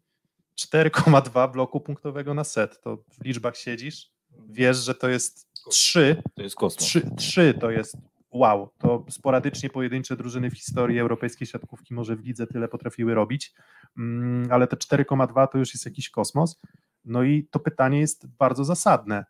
4,2 0.60 1.52
bloku 1.52 1.82
punktowego 1.82 2.34
na 2.34 2.44
set. 2.44 2.82
To 2.82 2.98
w 2.98 3.26
liczbach 3.26 3.58
siedzisz, 3.58 4.12
wiesz, 4.50 4.78
że 4.78 4.96
to 4.96 5.10
jest 5.10 5.48
3. 5.70 6.22
To 6.36 6.44
jest 6.44 6.56
kosmos. 6.56 6.88
3, 6.88 7.12
3 7.18 7.54
to 7.62 7.72
jest 7.72 7.98
wow, 8.32 8.70
to 8.78 9.06
sporadycznie 9.10 9.70
pojedyncze 9.70 10.16
drużyny 10.16 10.50
w 10.50 10.54
historii 10.54 11.00
europejskiej 11.00 11.48
siatkówki 11.48 11.94
może 11.94 12.16
w 12.16 12.26
lidze 12.26 12.48
tyle 12.48 12.68
potrafiły 12.68 13.14
robić, 13.14 13.54
mm, 13.98 14.52
ale 14.52 14.68
te 14.68 14.76
4,2 14.76 15.48
to 15.48 15.58
już 15.58 15.74
jest 15.74 15.86
jakiś 15.86 16.10
kosmos. 16.10 16.60
No 17.06 17.24
i 17.24 17.48
to 17.52 17.60
pytanie 17.60 18.00
jest 18.00 18.28
bardzo 18.28 18.66
zasadne. 18.66 19.26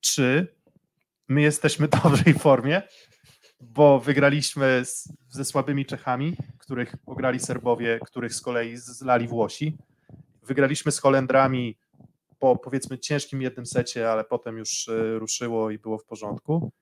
Czy 0.00 0.54
my 1.28 1.42
jesteśmy 1.42 1.86
w 1.88 1.90
dobrej 2.02 2.34
formie, 2.34 2.82
bo 3.60 4.00
wygraliśmy 4.00 4.84
z, 4.84 5.08
ze 5.30 5.44
słabymi 5.44 5.86
Czechami, 5.86 6.36
których 6.58 6.94
ograli 7.06 7.40
Serbowie, 7.40 8.00
których 8.04 8.34
z 8.34 8.40
kolei 8.40 8.76
zlali 8.76 9.28
Włosi. 9.28 9.76
Wygraliśmy 10.42 10.92
z 10.92 10.98
Holendrami 10.98 11.76
po 12.38 12.56
powiedzmy 12.56 12.98
ciężkim 12.98 13.42
jednym 13.42 13.66
secie, 13.66 14.10
ale 14.10 14.24
potem 14.24 14.58
już 14.58 14.88
e, 14.88 15.18
ruszyło 15.18 15.70
i 15.70 15.78
było 15.78 15.98
w 15.98 16.04
porządku 16.04 16.72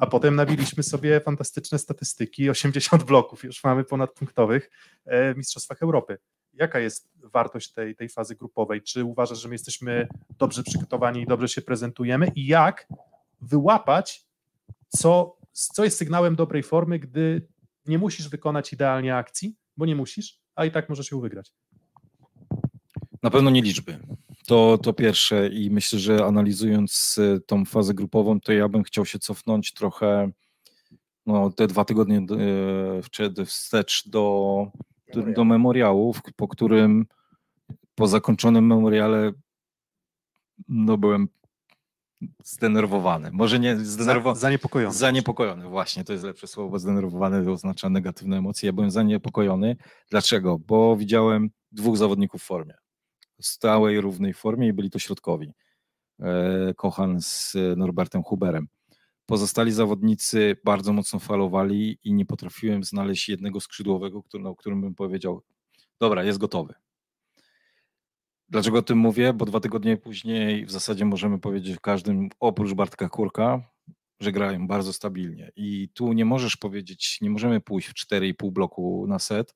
a 0.00 0.06
potem 0.06 0.36
nabiliśmy 0.36 0.82
sobie 0.82 1.20
fantastyczne 1.20 1.78
statystyki, 1.78 2.50
80 2.50 3.02
bloków 3.04 3.44
już 3.44 3.64
mamy 3.64 3.84
ponadpunktowych 3.84 4.70
w 5.06 5.34
Mistrzostwach 5.36 5.82
Europy. 5.82 6.18
Jaka 6.54 6.78
jest 6.78 7.08
wartość 7.16 7.72
tej, 7.72 7.96
tej 7.96 8.08
fazy 8.08 8.34
grupowej? 8.34 8.82
Czy 8.82 9.04
uważasz, 9.04 9.38
że 9.38 9.48
my 9.48 9.54
jesteśmy 9.54 10.08
dobrze 10.38 10.62
przygotowani 10.62 11.22
i 11.22 11.26
dobrze 11.26 11.48
się 11.48 11.62
prezentujemy? 11.62 12.32
I 12.34 12.46
jak 12.46 12.88
wyłapać, 13.40 14.24
co, 14.88 15.36
co 15.54 15.84
jest 15.84 15.98
sygnałem 15.98 16.36
dobrej 16.36 16.62
formy, 16.62 16.98
gdy 16.98 17.48
nie 17.86 17.98
musisz 17.98 18.28
wykonać 18.28 18.72
idealnie 18.72 19.16
akcji, 19.16 19.56
bo 19.76 19.86
nie 19.86 19.96
musisz, 19.96 20.38
a 20.54 20.64
i 20.64 20.70
tak 20.70 20.88
możesz 20.88 21.10
ją 21.10 21.20
wygrać? 21.20 21.52
Na 23.22 23.30
pewno 23.30 23.50
nie 23.50 23.62
liczby. 23.62 23.98
To, 24.46 24.78
to 24.78 24.92
pierwsze 24.92 25.48
i 25.48 25.70
myślę, 25.70 25.98
że 25.98 26.24
analizując 26.24 27.18
e, 27.18 27.40
tą 27.40 27.64
fazę 27.64 27.94
grupową, 27.94 28.40
to 28.40 28.52
ja 28.52 28.68
bym 28.68 28.82
chciał 28.82 29.06
się 29.06 29.18
cofnąć 29.18 29.72
trochę 29.72 30.30
no, 31.26 31.50
te 31.50 31.66
dwa 31.66 31.84
tygodnie 31.84 32.26
e, 33.38 33.44
wstecz 33.46 34.08
do, 34.08 34.66
do, 35.14 35.22
do 35.22 35.44
memoriałów, 35.44 36.20
po 36.36 36.48
którym 36.48 37.06
po 37.94 38.06
zakończonym 38.06 38.66
memoriale 38.66 39.32
no 40.68 40.98
byłem 40.98 41.28
zdenerwowany. 42.44 43.30
Może 43.32 43.58
nie 43.58 43.76
zdenerwowany. 43.76 44.40
Zaniepokojony. 44.40 44.94
Zaniepokojony, 44.94 45.68
właśnie, 45.68 46.04
to 46.04 46.12
jest 46.12 46.24
lepsze 46.24 46.46
słowo, 46.46 46.78
zdenerwowany 46.78 47.50
oznacza 47.52 47.88
negatywne 47.88 48.36
emocje. 48.38 48.66
Ja 48.66 48.72
byłem 48.72 48.90
zaniepokojony. 48.90 49.76
Dlaczego? 50.10 50.58
Bo 50.58 50.96
widziałem 50.96 51.50
dwóch 51.72 51.96
zawodników 51.96 52.42
w 52.42 52.44
formie. 52.44 52.74
W 53.40 53.46
stałej, 53.46 54.00
równej 54.00 54.34
formie 54.34 54.68
i 54.68 54.72
byli 54.72 54.90
to 54.90 54.98
środkowi. 54.98 55.52
E, 56.20 56.74
Kochan 56.76 57.20
z 57.20 57.56
Norbertem 57.76 58.22
Huberem. 58.22 58.68
Pozostali 59.26 59.72
zawodnicy 59.72 60.56
bardzo 60.64 60.92
mocno 60.92 61.18
falowali 61.18 61.98
i 62.04 62.14
nie 62.14 62.26
potrafiłem 62.26 62.84
znaleźć 62.84 63.28
jednego 63.28 63.60
skrzydłowego, 63.60 64.22
który, 64.22 64.48
o 64.48 64.56
którym 64.56 64.80
bym 64.80 64.94
powiedział, 64.94 65.42
dobra, 66.00 66.24
jest 66.24 66.38
gotowy. 66.38 66.74
Dlaczego 68.48 68.78
o 68.78 68.82
tym 68.82 68.98
mówię? 68.98 69.32
Bo 69.32 69.44
dwa 69.44 69.60
tygodnie 69.60 69.96
później 69.96 70.66
w 70.66 70.70
zasadzie 70.70 71.04
możemy 71.04 71.38
powiedzieć 71.38 71.78
każdym, 71.80 72.28
oprócz 72.40 72.72
Bartka 72.72 73.08
Kurka, 73.08 73.70
że 74.20 74.32
grają 74.32 74.66
bardzo 74.66 74.92
stabilnie. 74.92 75.50
I 75.56 75.88
tu 75.94 76.12
nie 76.12 76.24
możesz 76.24 76.56
powiedzieć, 76.56 77.18
nie 77.20 77.30
możemy 77.30 77.60
pójść 77.60 77.88
w 77.88 77.94
4,5 77.94 78.50
bloku 78.50 79.06
na 79.08 79.18
set, 79.18 79.54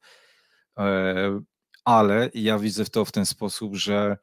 e, 0.78 1.40
ale 1.84 2.30
ja 2.34 2.58
widzę 2.58 2.84
w 2.84 2.90
to 2.90 3.04
w 3.04 3.12
ten 3.12 3.26
sposób, 3.26 3.74
że 3.74 4.16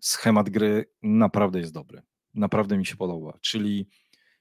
schemat 0.00 0.50
gry 0.50 0.90
naprawdę 1.02 1.58
jest 1.58 1.72
dobry. 1.72 2.02
Naprawdę 2.34 2.78
mi 2.78 2.86
się 2.86 2.96
podoba. 2.96 3.38
Czyli 3.40 3.88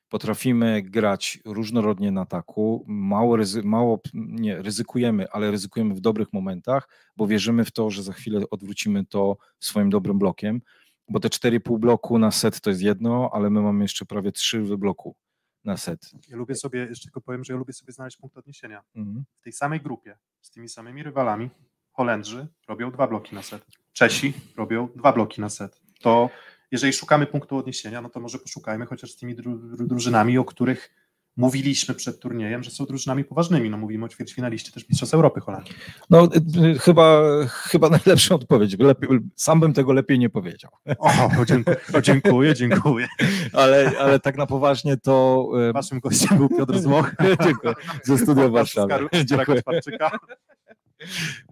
potrafimy 0.10 0.82
grać 0.82 1.40
różnorodnie 1.46 2.12
na 2.12 2.22
ataku, 2.22 2.86
mało, 2.88 3.36
ryzy, 3.36 3.64
mało 3.64 4.00
nie, 4.14 4.62
ryzykujemy, 4.62 5.32
ale 5.32 5.52
ryzykujemy 5.52 5.96
w 5.96 6.00
dobrych 6.00 6.34
momentach, 6.34 6.90
bo 7.18 7.28
wierzymy 7.28 7.66
w 7.66 7.72
to, 7.72 7.90
że 7.90 8.04
za 8.04 8.14
chwilę 8.14 8.42
odwrócimy 8.52 9.06
to 9.06 9.38
swoim 9.60 9.90
dobrym 9.90 10.20
blokiem, 10.20 10.62
bo 11.10 11.20
te 11.20 11.28
4,5 11.28 11.80
bloku 11.80 12.20
na 12.20 12.32
set 12.32 12.62
to 12.62 12.70
jest 12.70 12.82
jedno, 12.82 13.30
ale 13.34 13.50
my 13.50 13.62
mamy 13.62 13.84
jeszcze 13.84 14.06
prawie 14.06 14.32
3 14.32 14.62
w 14.62 14.78
bloku 14.78 15.16
na 15.64 15.78
set. 15.78 16.12
Ja 16.28 16.38
lubię 16.38 16.56
sobie, 16.56 16.80
jeszcze 16.80 17.04
tylko 17.04 17.22
powiem, 17.22 17.44
że 17.44 17.54
ja 17.54 17.60
lubię 17.60 17.74
sobie 17.74 17.94
znaleźć 17.94 18.18
punkt 18.18 18.38
odniesienia. 18.38 18.84
Mhm. 18.96 19.26
W 19.40 19.44
tej 19.44 19.54
samej 19.54 19.82
grupie, 19.82 20.18
z 20.42 20.52
tymi 20.52 20.70
samymi 20.70 21.04
rywalami, 21.04 21.50
Holendrzy 21.92 22.48
robią 22.68 22.92
dwa 22.92 23.08
bloki 23.08 23.36
na 23.36 23.42
set, 23.42 23.66
Czesi 23.94 24.34
robią 24.58 24.90
dwa 24.96 25.14
bloki 25.14 25.42
na 25.42 25.50
set. 25.50 25.82
To 26.02 26.30
jeżeli 26.72 26.94
szukamy 26.94 27.26
punktu 27.26 27.58
odniesienia, 27.58 28.02
no 28.02 28.10
to 28.10 28.20
może 28.20 28.40
poszukajmy 28.40 28.86
chociaż 28.86 29.12
z 29.12 29.18
tymi 29.18 29.36
drużynami, 29.80 30.38
o 30.38 30.46
których 30.46 30.90
mówiliśmy 31.38 31.96
przed 31.96 32.20
turniejem, 32.20 32.64
że 32.64 32.72
są 32.72 32.86
drużynami 32.86 33.24
poważnymi. 33.24 33.70
No 33.70 33.78
mówimy 33.78 34.06
o 34.06 34.10
ćwierćfinaliście 34.10 34.72
też 34.72 34.90
Mistrzostw 34.90 35.14
Europy 35.14 35.42
Holandii. 35.42 35.74
No 36.10 36.30
y, 36.76 36.80
chyba, 36.80 37.22
chyba 37.48 37.90
najlepsza 37.90 38.36
odpowiedź. 38.36 38.80
Lepiej, 38.80 39.10
sam 39.36 39.60
bym 39.60 39.74
tego 39.74 39.94
lepiej 39.94 40.20
nie 40.20 40.30
powiedział. 40.30 40.72
O, 41.00 41.12
dziękuję, 41.46 41.78
dziękuję, 42.02 42.56
dziękuję. 42.56 43.08
Ale, 43.54 43.92
ale 44.00 44.20
tak 44.20 44.38
na 44.38 44.46
poważnie 44.46 44.98
to... 44.98 45.48
Waszym 45.74 46.00
gościem 46.00 46.38
był 46.38 46.50
Piotr 46.50 46.80
Złoch. 46.80 47.16
dziękuję. 47.46 47.74
Ze 48.04 48.18
studia 48.18 48.50
Warszawy. 48.50 49.10
Dziękuję. 49.26 49.62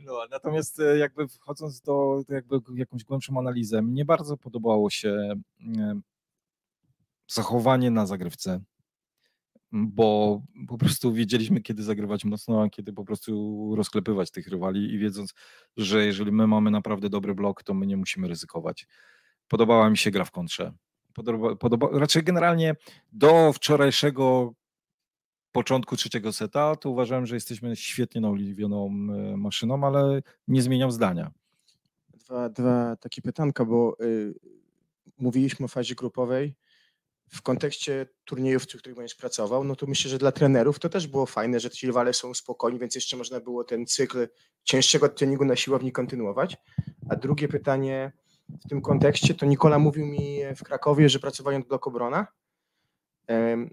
No, 0.06 0.20
natomiast 0.32 0.80
e, 0.80 0.98
jakby 0.98 1.28
wchodząc 1.28 1.82
do 1.82 2.24
jakby 2.30 2.60
jakąś 2.76 3.04
głębszą 3.04 3.40
analizę, 3.40 3.82
mnie 3.82 4.06
bardzo 4.06 4.38
podobało 4.38 4.90
się 4.90 5.34
zachowanie 7.28 7.92
na 7.92 8.06
zagrywce, 8.06 8.62
bo 9.72 10.42
po 10.68 10.78
prostu 10.78 11.14
wiedzieliśmy, 11.14 11.62
kiedy 11.62 11.84
zagrywać 11.84 12.26
mocno, 12.26 12.64
a 12.64 12.70
kiedy 12.70 12.94
po 12.94 13.06
prostu 13.06 13.74
rozklepywać 13.76 14.32
tych 14.32 14.48
rywali 14.48 14.94
i 14.94 14.98
wiedząc, 14.98 15.34
że 15.78 16.06
jeżeli 16.06 16.32
my 16.32 16.48
mamy 16.48 16.72
naprawdę 16.72 17.10
dobry 17.10 17.36
blok, 17.36 17.64
to 17.64 17.74
my 17.74 17.88
nie 17.88 17.98
musimy 17.98 18.28
ryzykować. 18.28 18.88
Podobała 19.48 19.90
mi 19.90 19.98
się 19.98 20.12
gra 20.12 20.26
w 20.26 20.32
kontrze. 20.32 20.74
Podoba, 21.14 21.56
podoba, 21.56 21.88
raczej 21.92 22.24
generalnie 22.24 22.76
do 23.12 23.54
wczorajszego 23.54 24.54
początku 25.58 25.96
trzeciego 25.96 26.34
seta, 26.34 26.76
to 26.76 26.90
uważałem, 26.90 27.26
że 27.26 27.36
jesteśmy 27.36 27.76
świetnie 27.76 28.22
naoliwioną 28.22 28.86
e, 28.88 29.38
maszyną, 29.38 29.84
ale 29.84 30.22
nie 30.48 30.62
zmieniam 30.62 30.92
zdania. 30.92 31.32
Dwa, 32.14 32.50
dwa 32.50 32.96
takie 32.96 33.22
pytanka, 33.22 33.66
bo 33.66 33.98
y, 34.02 34.34
mówiliśmy 35.18 35.66
o 35.66 35.68
fazie 35.68 35.96
grupowej. 35.96 36.56
W 37.28 37.42
kontekście 37.42 38.08
turniejów, 38.26 38.64
w 38.64 38.68
których 38.68 38.96
będziesz 38.96 39.16
pracował, 39.16 39.64
no 39.64 39.76
to 39.76 39.86
myślę, 39.88 40.12
że 40.12 40.18
dla 40.18 40.32
trenerów 40.32 40.80
to 40.80 40.90
też 40.90 41.08
było 41.08 41.26
fajne, 41.26 41.60
że 41.60 41.70
ci 41.70 41.88
rywale 41.88 42.14
są 42.14 42.34
spokojni, 42.34 42.80
więc 42.80 42.96
jeszcze 42.96 43.18
można 43.18 43.40
było 43.40 43.64
ten 43.64 43.86
cykl 43.86 44.28
cięższego 44.64 45.10
treningu 45.10 45.46
na 45.46 45.56
siłowni 45.56 45.92
kontynuować. 45.92 46.58
A 47.10 47.16
drugie 47.16 47.48
pytanie 47.48 48.12
w 48.66 48.70
tym 48.70 48.82
kontekście, 48.82 49.34
to 49.34 49.46
Nikola 49.46 49.80
mówił 49.80 50.06
mi 50.06 50.40
w 50.56 50.64
Krakowie, 50.64 51.10
że 51.10 51.20
pracowali 51.20 51.58
od 51.58 51.68
blok 51.68 51.88
obrona 51.88 52.28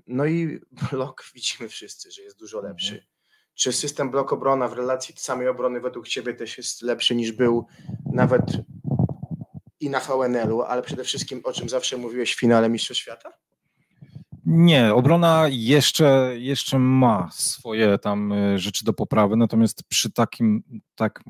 no 0.07 0.27
i 0.27 0.61
blok 0.91 1.25
widzimy 1.35 1.69
wszyscy, 1.69 2.11
że 2.11 2.23
jest 2.23 2.39
dużo 2.39 2.61
lepszy. 2.61 2.95
Mhm. 2.95 3.11
Czy 3.55 3.73
system 3.73 4.11
blok 4.11 4.33
obrona 4.33 4.69
w 4.69 4.73
relacji 4.73 5.15
samej 5.17 5.49
obrony 5.49 5.81
według 5.81 6.09
Ciebie 6.09 6.35
też 6.35 6.59
jest 6.59 6.83
lepszy 6.83 7.15
niż 7.15 7.33
był 7.33 7.67
nawet 8.13 8.43
i 9.81 9.91
na 9.91 10.01
VNL-u, 10.01 10.63
ale 10.63 10.83
przede 10.83 11.05
wszystkim 11.05 11.41
o 11.45 11.53
czym 11.53 11.69
zawsze 11.69 11.97
mówiłeś 11.97 12.35
w 12.35 12.41
finale 12.41 12.69
Mistrzostw 12.69 13.03
Świata? 13.03 13.33
Nie, 14.47 14.95
obrona 14.95 15.45
jeszcze, 15.51 16.33
jeszcze 16.39 16.79
ma 16.79 17.29
swoje 17.33 17.99
tam 17.99 18.33
e, 18.33 18.59
rzeczy 18.59 18.85
do 18.85 18.93
poprawy, 18.93 19.37
natomiast 19.37 19.83
przy 19.89 20.13
takim 20.13 20.63
tak 20.95 21.21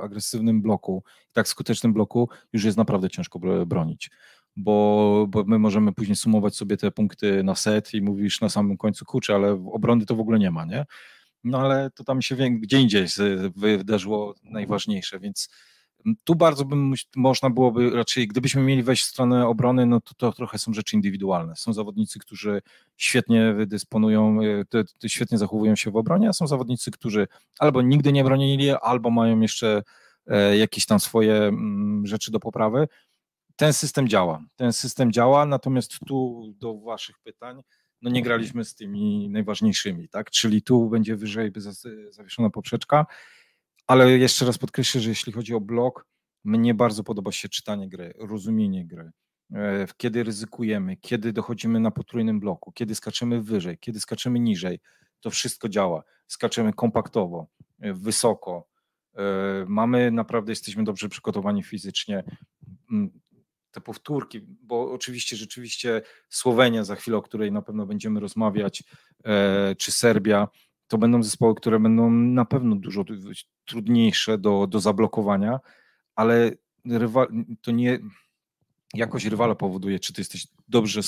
agresywnym 0.00 0.62
bloku, 0.62 1.04
tak 1.32 1.48
skutecznym 1.48 1.92
bloku 1.92 2.28
już 2.52 2.64
jest 2.64 2.76
naprawdę 2.76 3.10
ciężko 3.10 3.38
bronić 3.66 4.10
bo, 4.56 5.26
bo 5.28 5.44
my 5.44 5.58
możemy 5.58 5.92
później 5.92 6.16
sumować 6.16 6.56
sobie 6.56 6.76
te 6.76 6.90
punkty 6.90 7.42
na 7.42 7.54
set 7.54 7.94
i 7.94 8.02
mówisz 8.02 8.40
na 8.40 8.48
samym 8.48 8.76
końcu, 8.76 9.04
kurczę, 9.04 9.34
ale 9.34 9.52
obrony 9.72 10.06
to 10.06 10.16
w 10.16 10.20
ogóle 10.20 10.38
nie 10.38 10.50
ma, 10.50 10.64
nie? 10.64 10.84
No 11.44 11.58
ale 11.58 11.90
to 11.90 12.04
tam 12.04 12.22
się 12.22 12.36
gdzie 12.36 12.80
indziej 12.80 13.06
wydarzyło 13.56 14.34
najważniejsze, 14.42 15.20
więc 15.20 15.48
tu 16.24 16.34
bardzo 16.34 16.64
bym 16.64 16.94
można 17.16 17.50
byłoby 17.50 17.90
raczej, 17.90 18.28
gdybyśmy 18.28 18.62
mieli 18.62 18.82
wejść 18.82 19.04
w 19.04 19.06
stronę 19.06 19.46
obrony, 19.46 19.86
no 19.86 20.00
to, 20.00 20.14
to 20.14 20.32
trochę 20.32 20.58
są 20.58 20.72
rzeczy 20.72 20.96
indywidualne. 20.96 21.56
Są 21.56 21.72
zawodnicy, 21.72 22.18
którzy 22.18 22.62
świetnie 22.96 23.54
dysponują, 23.66 24.38
to 24.68 25.08
świetnie 25.08 25.38
zachowują 25.38 25.76
się 25.76 25.90
w 25.90 25.96
obronie, 25.96 26.28
a 26.28 26.32
są 26.32 26.46
zawodnicy, 26.46 26.90
którzy 26.90 27.28
albo 27.58 27.82
nigdy 27.82 28.12
nie 28.12 28.24
bronili, 28.24 28.70
albo 28.70 29.10
mają 29.10 29.40
jeszcze 29.40 29.82
e, 30.26 30.56
jakieś 30.56 30.86
tam 30.86 31.00
swoje 31.00 31.34
mm, 31.34 32.06
rzeczy 32.06 32.30
do 32.30 32.40
poprawy 32.40 32.88
ten 33.56 33.72
system 33.72 34.08
działa. 34.08 34.44
Ten 34.56 34.72
system 34.72 35.12
działa, 35.12 35.46
natomiast 35.46 35.98
tu 36.06 36.52
do 36.56 36.78
Waszych 36.78 37.18
pytań, 37.18 37.62
no 38.02 38.10
nie 38.10 38.22
graliśmy 38.22 38.64
z 38.64 38.74
tymi 38.74 39.28
najważniejszymi, 39.30 40.08
tak? 40.08 40.30
Czyli 40.30 40.62
tu 40.62 40.88
będzie 40.88 41.16
wyżej 41.16 41.52
zawieszona 42.10 42.50
poprzeczka, 42.50 43.06
ale 43.86 44.18
jeszcze 44.18 44.46
raz 44.46 44.58
podkreślę, 44.58 45.00
że 45.00 45.08
jeśli 45.08 45.32
chodzi 45.32 45.54
o 45.54 45.60
blok, 45.60 46.06
mnie 46.44 46.74
bardzo 46.74 47.04
podoba 47.04 47.32
się 47.32 47.48
czytanie 47.48 47.88
gry, 47.88 48.14
rozumienie 48.18 48.86
gry, 48.86 49.10
e, 49.54 49.86
kiedy 49.96 50.22
ryzykujemy, 50.22 50.96
kiedy 50.96 51.32
dochodzimy 51.32 51.80
na 51.80 51.90
potrójnym 51.90 52.40
bloku, 52.40 52.72
kiedy 52.72 52.94
skaczemy 52.94 53.42
wyżej, 53.42 53.78
kiedy 53.78 54.00
skaczemy 54.00 54.40
niżej, 54.40 54.80
to 55.20 55.30
wszystko 55.30 55.68
działa. 55.68 56.02
Skaczemy 56.26 56.72
kompaktowo, 56.72 57.46
e, 57.80 57.92
wysoko. 57.92 58.68
E, 59.16 59.22
mamy 59.68 60.10
naprawdę, 60.10 60.52
jesteśmy 60.52 60.84
dobrze 60.84 61.08
przygotowani 61.08 61.62
fizycznie 61.62 62.24
te 63.74 63.80
powtórki, 63.80 64.40
bo 64.40 64.92
oczywiście 64.92 65.36
rzeczywiście 65.36 66.02
Słowenia 66.28 66.84
za 66.84 66.96
chwilę, 66.96 67.16
o 67.16 67.22
której 67.22 67.52
na 67.52 67.62
pewno 67.62 67.86
będziemy 67.86 68.20
rozmawiać, 68.20 68.82
e, 69.24 69.74
czy 69.74 69.92
Serbia, 69.92 70.48
to 70.88 70.98
będą 70.98 71.22
zespoły, 71.22 71.54
które 71.54 71.80
będą 71.80 72.10
na 72.10 72.44
pewno 72.44 72.76
dużo 72.76 73.04
trudniejsze 73.64 74.38
do, 74.38 74.66
do 74.66 74.80
zablokowania, 74.80 75.60
ale 76.14 76.50
to 77.62 77.70
nie 77.70 77.98
jakość 78.94 79.26
rywala 79.26 79.54
powoduje, 79.54 80.00
czy 80.00 80.12
ty 80.12 80.20
jesteś 80.20 80.46
dobrze 80.68 81.00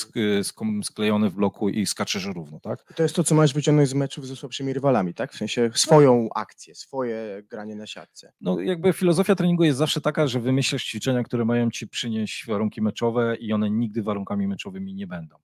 sklejony 0.82 1.30
w 1.30 1.34
bloku 1.34 1.68
i 1.68 1.86
skaczesz 1.86 2.24
równo, 2.24 2.60
tak? 2.60 2.92
To 2.96 3.02
jest 3.02 3.16
to, 3.16 3.24
co 3.24 3.34
masz 3.34 3.54
wyciągnąć 3.54 3.88
z 3.88 3.94
meczów 3.94 4.26
ze 4.26 4.36
słabszymi 4.36 4.72
rywalami, 4.72 5.14
tak? 5.14 5.32
W 5.32 5.36
sensie 5.36 5.70
swoją 5.74 6.28
akcję, 6.34 6.74
swoje 6.74 7.42
granie 7.50 7.76
na 7.76 7.86
siatce. 7.86 8.32
No 8.40 8.60
jakby 8.60 8.92
filozofia 8.92 9.34
treningu 9.34 9.64
jest 9.64 9.78
zawsze 9.78 10.00
taka, 10.00 10.26
że 10.26 10.40
wymyślasz 10.40 10.84
ćwiczenia, 10.84 11.22
które 11.22 11.44
mają 11.44 11.70
ci 11.70 11.88
przynieść 11.88 12.46
warunki 12.46 12.82
meczowe 12.82 13.36
i 13.36 13.52
one 13.52 13.70
nigdy 13.70 14.02
warunkami 14.02 14.48
meczowymi 14.48 14.94
nie 14.94 15.06
będą. 15.06 15.36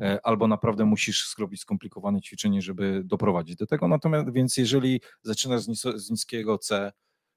E, 0.00 0.26
albo 0.26 0.48
naprawdę 0.48 0.84
musisz 0.84 1.34
zrobić 1.36 1.60
skomplikowane 1.60 2.20
ćwiczenie, 2.20 2.62
żeby 2.62 3.02
doprowadzić 3.04 3.56
do 3.56 3.66
tego. 3.66 3.88
Natomiast 3.88 4.32
więc 4.32 4.56
jeżeli 4.56 5.00
zaczynasz 5.22 5.62
z, 5.62 6.10
niskiego 6.10 6.58
C, 6.58 6.92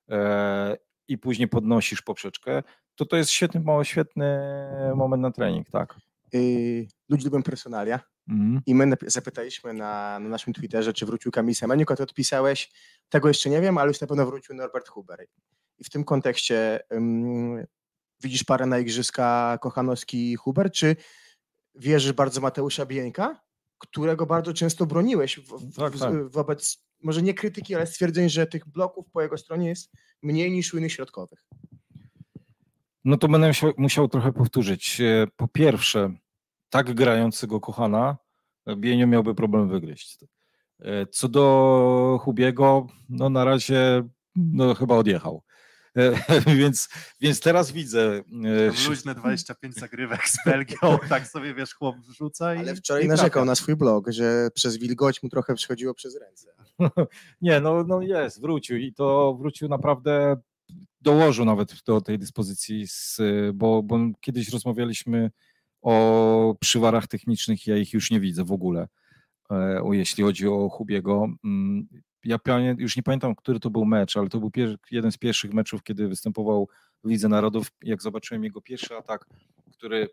e, 0.09 0.77
i 1.07 1.17
później 1.17 1.47
podnosisz 1.47 2.01
poprzeczkę, 2.01 2.63
to 2.95 3.05
to 3.05 3.17
jest 3.17 3.31
świetny, 3.31 3.63
świetny 3.83 4.39
moment 4.95 5.21
na 5.21 5.31
trening, 5.31 5.69
tak. 5.69 5.95
Yy, 6.33 6.87
ludzie 7.09 7.25
lubią 7.25 7.43
personalia 7.43 7.99
Mhm. 8.29 8.61
i 8.65 8.75
my 8.75 8.91
zapytaliśmy 9.07 9.73
na, 9.73 10.19
na 10.19 10.29
naszym 10.29 10.53
Twitterze, 10.53 10.93
czy 10.93 11.05
wrócił 11.05 11.31
Kamil 11.31 11.55
Semeniuk, 11.55 11.91
a 11.91 11.95
ty 11.95 12.03
odpisałeś, 12.03 12.71
tego 13.09 13.27
jeszcze 13.27 13.49
nie 13.49 13.61
wiem, 13.61 13.77
ale 13.77 13.87
już 13.87 14.01
na 14.01 14.07
pewno 14.07 14.25
wrócił 14.25 14.55
Norbert 14.55 14.87
Huber. 14.89 15.25
I 15.77 15.83
w 15.83 15.89
tym 15.89 16.03
kontekście 16.03 16.79
ym, 16.93 17.65
widzisz 18.23 18.43
parę 18.43 18.65
na 18.65 18.79
igrzyska 18.79 19.57
Kochanowski-Huber, 19.61 20.71
czy 20.71 20.95
wierzysz 21.75 22.13
bardzo 22.13 22.41
Mateusza 22.41 22.85
Bieńka, 22.85 23.39
którego 23.77 24.25
bardzo 24.25 24.53
często 24.53 24.85
broniłeś 24.85 25.39
w, 25.39 25.75
Tak, 25.75 25.93
w, 25.93 25.99
tak. 25.99 26.29
wobec, 26.29 26.85
może 27.03 27.21
nie 27.21 27.33
krytyki, 27.33 27.75
ale 27.75 27.87
stwierdzeń, 27.87 28.29
że 28.29 28.47
tych 28.47 28.67
bloków 28.69 29.05
po 29.11 29.21
jego 29.21 29.37
stronie 29.37 29.69
jest 29.69 29.91
mniej 30.21 30.51
niż 30.51 30.73
u 30.73 30.77
innych 30.77 30.93
środkowych. 30.93 31.45
No 33.05 33.17
to 33.17 33.27
będę 33.27 33.47
musiał, 33.47 33.73
musiał 33.77 34.07
trochę 34.07 34.33
powtórzyć. 34.33 35.01
E, 35.01 35.27
Po 35.35 35.47
pierwsze, 35.47 36.13
tak 36.69 36.93
grającego 36.93 37.59
kochana, 37.59 38.17
Bienio 38.77 39.07
miałby 39.07 39.35
problem 39.35 39.69
wygryźć. 39.69 40.17
E, 40.79 41.05
Co 41.05 41.27
do 41.27 42.19
Hubiego, 42.21 42.87
no 43.09 43.29
na 43.29 43.45
razie 43.45 44.03
no 44.35 44.75
chyba 44.75 44.95
odjechał. 44.95 45.43
Więc, 46.59 46.89
więc 47.21 47.39
teraz 47.39 47.71
widzę. 47.71 48.23
e, 48.45 48.89
Luźne 48.89 49.15
25 49.15 49.75
zagrywek 49.75 50.29
z 50.29 50.45
Belgią, 50.45 50.77
tak 51.09 51.27
sobie 51.27 51.53
wiesz, 51.53 51.73
chłop 51.73 51.95
wrzuca 51.97 52.55
i 52.55 52.57
Ale 52.59 52.75
wczoraj 52.75 53.05
i 53.05 53.07
narzekał 53.07 53.29
trafia. 53.29 53.45
na 53.45 53.55
swój 53.55 53.75
blog, 53.75 54.11
że 54.11 54.49
przez 54.53 54.77
wilgoć 54.77 55.23
mu 55.23 55.29
trochę 55.29 55.55
przychodziło 55.55 55.93
przez 55.93 56.19
ręce. 56.19 56.47
Nie, 57.41 57.59
no, 57.59 57.83
no 57.83 58.01
jest, 58.01 58.41
wrócił 58.41 58.77
i 58.77 58.93
to 58.93 59.37
wrócił 59.39 59.67
naprawdę, 59.69 60.37
dołożył 61.01 61.45
nawet 61.45 61.83
do 61.85 62.01
tej 62.01 62.19
dyspozycji, 62.19 62.87
z, 62.87 63.21
bo, 63.53 63.83
bo 63.83 63.99
kiedyś 64.21 64.49
rozmawialiśmy 64.49 65.31
o 65.81 66.55
przywarach 66.59 67.07
technicznych, 67.07 67.67
ja 67.67 67.77
ich 67.77 67.93
już 67.93 68.11
nie 68.11 68.19
widzę 68.19 68.43
w 68.43 68.51
ogóle, 68.51 68.87
e, 69.51 69.81
o, 69.83 69.93
jeśli 69.93 70.23
chodzi 70.23 70.47
o 70.47 70.69
Hubiego. 70.69 71.27
Ja 72.25 72.39
już 72.77 72.97
nie 72.97 73.03
pamiętam, 73.03 73.35
który 73.35 73.59
to 73.59 73.69
był 73.69 73.85
mecz, 73.85 74.17
ale 74.17 74.29
to 74.29 74.39
był 74.39 74.51
jeden 74.91 75.11
z 75.11 75.17
pierwszych 75.17 75.53
meczów, 75.53 75.83
kiedy 75.83 76.07
występował 76.07 76.69
w 77.03 77.09
Lidze 77.09 77.29
Narodów, 77.29 77.67
jak 77.83 78.01
zobaczyłem 78.01 78.43
jego 78.43 78.61
pierwszy 78.61 78.95
atak, 78.95 79.25
który 79.73 80.09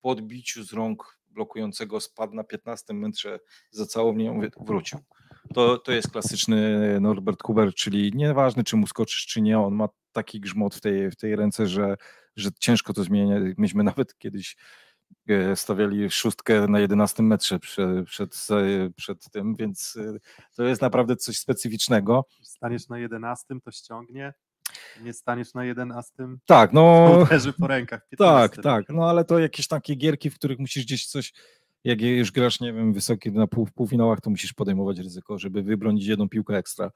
po 0.00 0.08
odbiciu 0.08 0.64
z 0.64 0.72
rąk 0.72 1.18
blokującego 1.30 2.00
spadł 2.00 2.34
na 2.34 2.44
15 2.44 2.94
metrze 2.94 3.40
za 3.70 3.86
całą 3.86 4.12
mnie, 4.12 4.50
wrócił. 4.60 4.98
To, 5.54 5.78
to 5.78 5.92
jest 5.92 6.10
klasyczny 6.10 7.00
Norbert 7.00 7.42
Huber, 7.42 7.74
czyli 7.74 8.12
nieważne, 8.14 8.64
czy 8.64 8.76
mu 8.76 8.86
skoczysz, 8.86 9.26
czy 9.26 9.40
nie, 9.40 9.58
on 9.58 9.74
ma 9.74 9.88
taki 10.12 10.40
grzmot 10.40 10.74
w 10.74 10.80
tej, 10.80 11.10
w 11.10 11.16
tej 11.16 11.36
ręce, 11.36 11.66
że, 11.66 11.96
że 12.36 12.50
ciężko 12.60 12.92
to 12.92 13.04
zmienia. 13.04 13.40
Myśmy 13.58 13.82
nawet 13.84 14.18
kiedyś 14.18 14.56
stawiali 15.54 16.10
szóstkę 16.10 16.66
na 16.68 16.80
11 16.80 17.22
metrze 17.22 17.58
przed, 17.58 18.06
przed, 18.06 18.46
przed 18.96 19.30
tym, 19.30 19.56
więc 19.56 19.96
e, 19.96 20.18
to 20.56 20.64
jest 20.64 20.82
naprawdę 20.82 21.16
coś 21.16 21.38
specyficznego. 21.38 22.24
Staniesz 22.42 22.88
na 22.88 22.98
11, 22.98 23.54
to 23.64 23.70
ściągnie, 23.70 24.34
nie 25.02 25.12
staniesz 25.12 25.54
na 25.54 25.64
11, 25.64 26.12
Tak, 26.46 26.72
no 26.72 27.10
uderzy 27.22 27.52
po 27.52 27.66
rękach. 27.66 28.08
15. 28.08 28.48
tak, 28.62 28.62
tak, 28.62 28.94
no 28.96 29.10
ale 29.10 29.24
to 29.24 29.38
jakieś 29.38 29.68
takie 29.68 29.94
gierki, 29.94 30.30
w 30.30 30.34
których 30.34 30.58
musisz 30.58 30.84
gdzieś 30.84 31.06
coś, 31.06 31.32
jak 31.84 32.00
już 32.00 32.32
grasz, 32.32 32.60
nie 32.60 32.72
wiem, 32.72 32.92
wysokie 32.92 33.30
na 33.30 33.46
pół, 33.46 33.66
w 33.66 33.72
półfinałach, 33.72 34.20
to 34.20 34.30
musisz 34.30 34.52
podejmować 34.52 34.98
ryzyko, 34.98 35.38
żeby 35.38 35.62
wybronić 35.62 36.06
jedną 36.06 36.28
piłkę 36.28 36.56
ekstra. 36.56 36.90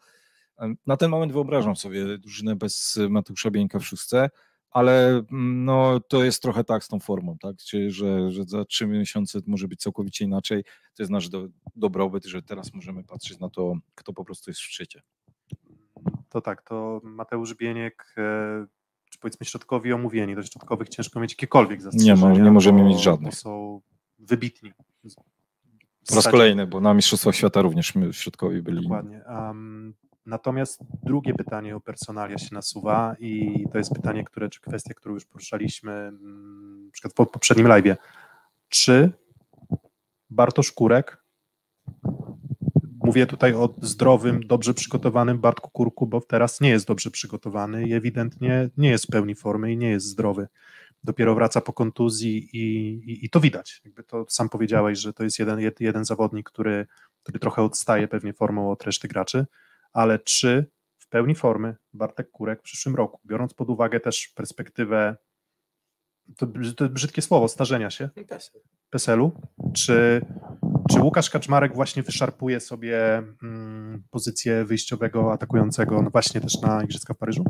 Na 0.87 0.97
ten 0.97 1.11
moment 1.11 1.33
wyobrażam 1.33 1.77
sobie 1.77 2.19
drużynę 2.19 2.57
bez 2.57 2.99
Mateusza 3.09 3.51
Bieńka 3.51 3.79
w 3.79 3.87
szóstce, 3.87 4.31
ale 4.71 5.09
mm, 5.09 5.65
no, 5.65 6.01
to 6.01 6.25
jest 6.25 6.43
trochę 6.43 6.65
tak 6.65 6.85
z 6.85 6.89
tą 6.89 7.01
formą, 7.01 7.37
tak? 7.39 7.57
Czyli, 7.57 7.91
że, 7.91 8.31
że 8.33 8.45
za 8.45 8.65
trzy 8.65 8.87
miesiące 8.87 9.39
może 9.47 9.69
być 9.69 9.81
całkowicie 9.81 10.25
inaczej. 10.25 10.65
To 10.65 11.03
jest 11.03 11.11
nasz 11.11 11.29
do, 11.29 11.49
dobrobyt, 11.77 12.25
że 12.25 12.43
teraz 12.43 12.75
możemy 12.75 13.05
patrzeć 13.05 13.39
na 13.39 13.51
to, 13.51 13.75
kto 13.95 14.13
po 14.13 14.25
prostu 14.25 14.51
jest 14.51 14.61
w 14.61 14.65
szczycie. 14.65 15.03
To 16.29 16.41
tak, 16.41 16.63
to 16.63 17.01
Mateusz 17.05 17.55
Bieniek, 17.55 18.15
e, 18.19 18.67
czy 19.11 19.19
powiedzmy 19.19 19.47
środkowi 19.47 19.93
omówieni, 19.93 20.35
do 20.35 20.43
środkowych 20.43 20.89
ciężko 20.89 21.21
mieć 21.21 21.33
jakiekolwiek 21.33 21.83
zastrzeżenia. 21.83 22.45
nie 22.45 22.51
możemy 22.51 22.83
bo- 22.83 22.89
mieć 22.89 23.03
żadnych. 23.03 23.35
Są 23.35 23.81
wybitni. 24.19 24.73
Po 26.09 26.15
raz 26.15 26.29
kolejny, 26.29 26.67
bo 26.67 26.81
na 26.81 26.95
Mistrzostwach 26.95 27.35
Świata 27.35 27.63
również 27.63 27.95
my 27.95 28.13
środkowi 28.13 28.63
byli. 28.63 28.83
Dokładnie. 28.83 29.25
Em, 29.25 29.95
natomiast 30.27 30.81
drugie 31.03 31.35
pytanie 31.35 31.77
o 31.77 31.81
personalia 31.81 32.39
się 32.39 32.55
nasuwa 32.55 33.17
i 33.19 33.65
to 33.73 33.79
jest 33.79 33.95
pytanie, 33.95 34.25
które, 34.25 34.49
czy 34.49 34.61
kwestia, 34.61 34.95
którą 34.95 35.15
już 35.15 35.25
poruszaliśmy 35.25 35.93
mm, 35.93 36.87
na 36.87 36.93
przykład 36.93 37.13
w 37.13 37.17
po- 37.17 37.27
poprzednim 37.27 37.67
live'ie. 37.67 37.97
Czy 38.69 39.13
Bartosz 40.31 40.73
Kurek, 40.73 41.25
mówię 43.05 43.27
tutaj 43.27 43.55
o 43.55 43.75
zdrowym, 43.83 44.47
dobrze 44.47 44.75
przygotowanym 44.75 45.39
Bartku 45.39 45.71
Kurku, 45.71 46.07
bo 46.07 46.21
teraz 46.21 46.61
nie 46.61 46.69
jest 46.69 46.87
dobrze 46.87 47.11
przygotowany 47.11 47.89
i 47.89 47.95
ewidentnie 47.95 48.71
nie 48.77 48.91
jest 48.91 49.07
w 49.07 49.11
pełni 49.11 49.35
formy 49.35 49.73
i 49.73 49.77
nie 49.77 49.91
jest 49.91 50.07
zdrowy. 50.07 50.49
Dopiero 51.05 51.35
wraca 51.35 51.61
po 51.61 51.73
kontuzji 51.73 52.49
i, 52.53 52.95
i, 53.11 53.25
i 53.27 53.31
to 53.31 53.41
widać. 53.41 53.81
Jakby 53.85 54.03
to 54.03 54.27
sam 54.29 54.49
powiedziałeś, 54.49 54.99
że 54.99 55.13
to 55.13 55.25
jest 55.25 55.39
jeden, 55.39 55.59
jed- 55.59 55.81
jeden 55.81 56.05
zawodnik, 56.05 56.51
który 56.51 56.87
który 57.27 57.39
trochę 57.39 57.63
odstaje 57.63 58.09
pewnie 58.09 58.33
formą 58.33 58.71
od 58.71 58.83
reszty 58.83 59.09
graczy, 59.09 59.47
ale 59.97 60.19
czy 60.19 60.67
w 60.99 61.09
pełni 61.09 61.35
formy 61.35 61.77
Bartek 61.93 62.31
Kurek 62.31 62.61
w 62.61 62.63
przyszłym 62.63 62.97
roku, 62.97 63.21
biorąc 63.27 63.55
pod 63.55 63.71
uwagę 63.71 64.01
też 64.01 64.29
perspektywę, 64.29 65.17
to, 66.37 66.47
to 66.77 66.89
brzydkie 66.89 67.23
słowo, 67.23 67.49
starzenia 67.49 67.91
się 67.91 68.09
PESEL-u, 68.91 69.33
czy, 69.75 70.27
czy 70.91 71.01
Łukasz 71.01 71.31
Kaczmarek 71.31 71.75
właśnie 71.75 72.03
wyszarpuje 72.03 72.61
sobie 72.61 73.23
mm, 73.43 74.03
pozycję 74.11 74.65
wyjściowego 74.65 75.33
atakującego 75.33 76.03
no 76.03 76.11
właśnie 76.11 76.41
też 76.41 76.61
na 76.61 76.83
Igrzyska 76.85 77.15
w 77.15 77.19
Paryżu? 77.19 77.45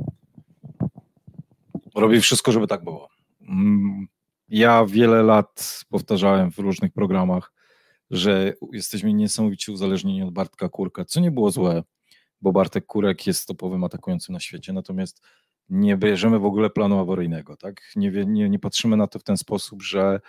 robi 1.95 2.21
wszystko, 2.21 2.53
żeby 2.53 2.67
tak 2.67 2.85
było. 2.85 3.09
Mm, 3.41 4.07
Ja 4.49 4.85
wiele 4.89 5.23
lat 5.23 5.85
powtarzałem 5.89 6.53
w 6.53 6.59
różnych 6.59 6.93
programach, 6.93 7.53
że 8.11 8.53
jesteśmy 8.73 9.13
niesamowicie 9.13 9.73
uzależnieni 9.73 10.23
od 10.23 10.31
Bartka 10.31 10.69
Kurka, 10.69 11.05
co 11.05 11.21
nie 11.21 11.31
było 11.31 11.51
złe, 11.51 11.83
bo 12.41 12.53
Bartek 12.53 12.87
Kurek 12.87 13.27
jest 13.27 13.47
topowym 13.47 13.85
atakującym 13.85 14.33
na 14.33 14.41
świecie, 14.41 14.73
natomiast 14.73 15.23
nie 15.69 15.97
bierzemy 15.97 16.39
w 16.39 16.45
ogóle 16.45 16.71
planu 16.71 16.99
awaryjnego, 16.99 17.57
tak? 17.57 17.81
Nie, 17.97 18.11
nie, 18.11 18.51
nie 18.51 18.59
patrzymy 18.59 18.97
na 18.97 19.07
to 19.07 19.19
w 19.19 19.23
ten 19.23 19.37
sposób, 19.37 19.83
że 19.83 20.21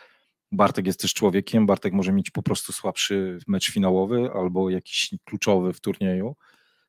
Bartek 0.51 0.87
jest 0.87 0.99
też 1.01 1.13
człowiekiem, 1.13 1.65
Bartek 1.65 1.93
może 1.93 2.13
mieć 2.13 2.31
po 2.31 2.43
prostu 2.43 2.73
słabszy 2.73 3.39
mecz 3.47 3.71
finałowy 3.71 4.29
albo 4.33 4.69
jakiś 4.69 5.13
kluczowy 5.25 5.73
w 5.73 5.81
turnieju. 5.81 6.35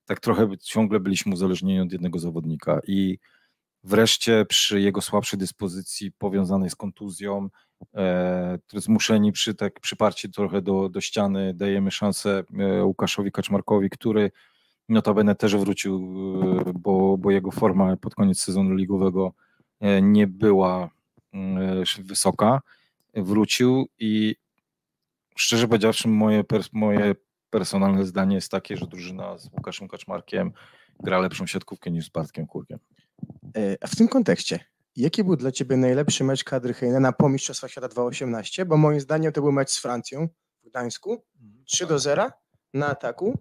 Tak 0.05 0.21
trochę 0.21 0.49
ciągle 0.59 1.01
byliśmy 1.01 1.33
uzależnieni 1.33 1.81
od 1.81 1.93
jednego 1.93 2.19
zawodnika 2.19 2.81
i 2.87 3.19
Wreszcie 3.85 4.45
przy 4.45 4.81
jego 4.81 5.01
słabszej 5.01 5.39
dyspozycji 5.39 6.13
powiązanej 6.13 6.71
z 6.71 6.77
kontuzją, 6.77 7.49
e, 7.95 8.59
zmuszeni 8.75 9.33
przy 9.33 9.55
tak 9.55 9.81
przyparcie 9.81 10.29
trochę 10.29 10.63
do, 10.63 10.89
do 10.89 11.01
ściany, 11.01 11.55
dajemy 11.55 11.91
szansę 11.91 12.45
e, 12.59 12.85
Łukaszowi 12.85 13.33
Kaczmarkowi, 13.33 13.91
który 13.91 14.31
notabene 14.89 15.35
też 15.35 15.57
wrócił, 15.57 15.97
e, 16.67 16.73
bo, 16.73 17.19
bo 17.19 17.31
jego 17.31 17.51
forma 17.51 17.97
pod 17.97 18.15
koniec 18.15 18.41
sezonu 18.41 18.75
ligowego 18.75 19.33
e, 19.81 20.03
nie 20.03 20.27
była 20.27 20.91
e, 21.35 22.03
wysoka. 22.03 22.61
Wrócił 23.15 23.89
i 23.99 24.37
szczerze 25.37 25.69
powiedziawszy, 25.69 26.09
moje, 26.09 26.45
moje 26.73 27.15
personalne 27.51 28.07
zdanie 28.07 28.35
jest 28.35 28.51
takie, 28.51 28.77
że 28.77 28.87
drużyna 28.87 29.39
z 29.39 29.53
Łukaszem 29.53 29.89
Kaczmarkiem 29.89 30.53
gra 31.01 31.19
lepszą 31.19 31.47
siatkówkę 31.47 31.91
niż 31.91 32.07
z 32.07 32.09
Bartkiem 32.09 32.47
Kurkiem. 32.47 32.79
A 33.81 33.87
w 33.87 33.97
tym 33.97 34.09
kontekście, 34.09 34.61
jaki 34.97 35.25
był 35.25 35.37
dla 35.37 35.53
Ciebie 35.53 35.77
najlepszy 35.77 36.25
mecz 36.25 36.45
kadry 36.45 36.75
Heinena 36.75 37.13
po 37.13 37.29
Mistrzostwach 37.29 37.71
Świata 37.71 37.89
2018? 37.89 38.65
Bo 38.65 38.77
moim 38.77 39.01
zdaniem 39.01 39.33
to 39.33 39.43
był 39.43 39.53
mecz 39.53 39.71
z 39.71 39.79
Francją 39.79 40.29
w 40.65 40.69
Gdańsku. 40.69 41.25
3 41.65 41.87
do 41.87 41.99
0 41.99 42.31
na 42.75 42.87
ataku 42.87 43.39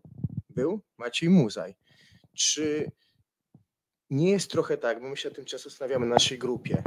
był 0.58 0.82
Maciej 0.98 1.30
Muzaj. 1.30 1.76
Czy 2.34 2.92
nie 4.10 4.30
jest 4.32 4.52
trochę 4.52 4.78
tak, 4.78 5.02
bo 5.02 5.10
my 5.10 5.18
się 5.18 5.32
tym 5.32 5.46
często 5.46 5.70
stawiamy 5.70 6.06
na 6.06 6.14
naszej 6.14 6.38
grupie, 6.40 6.84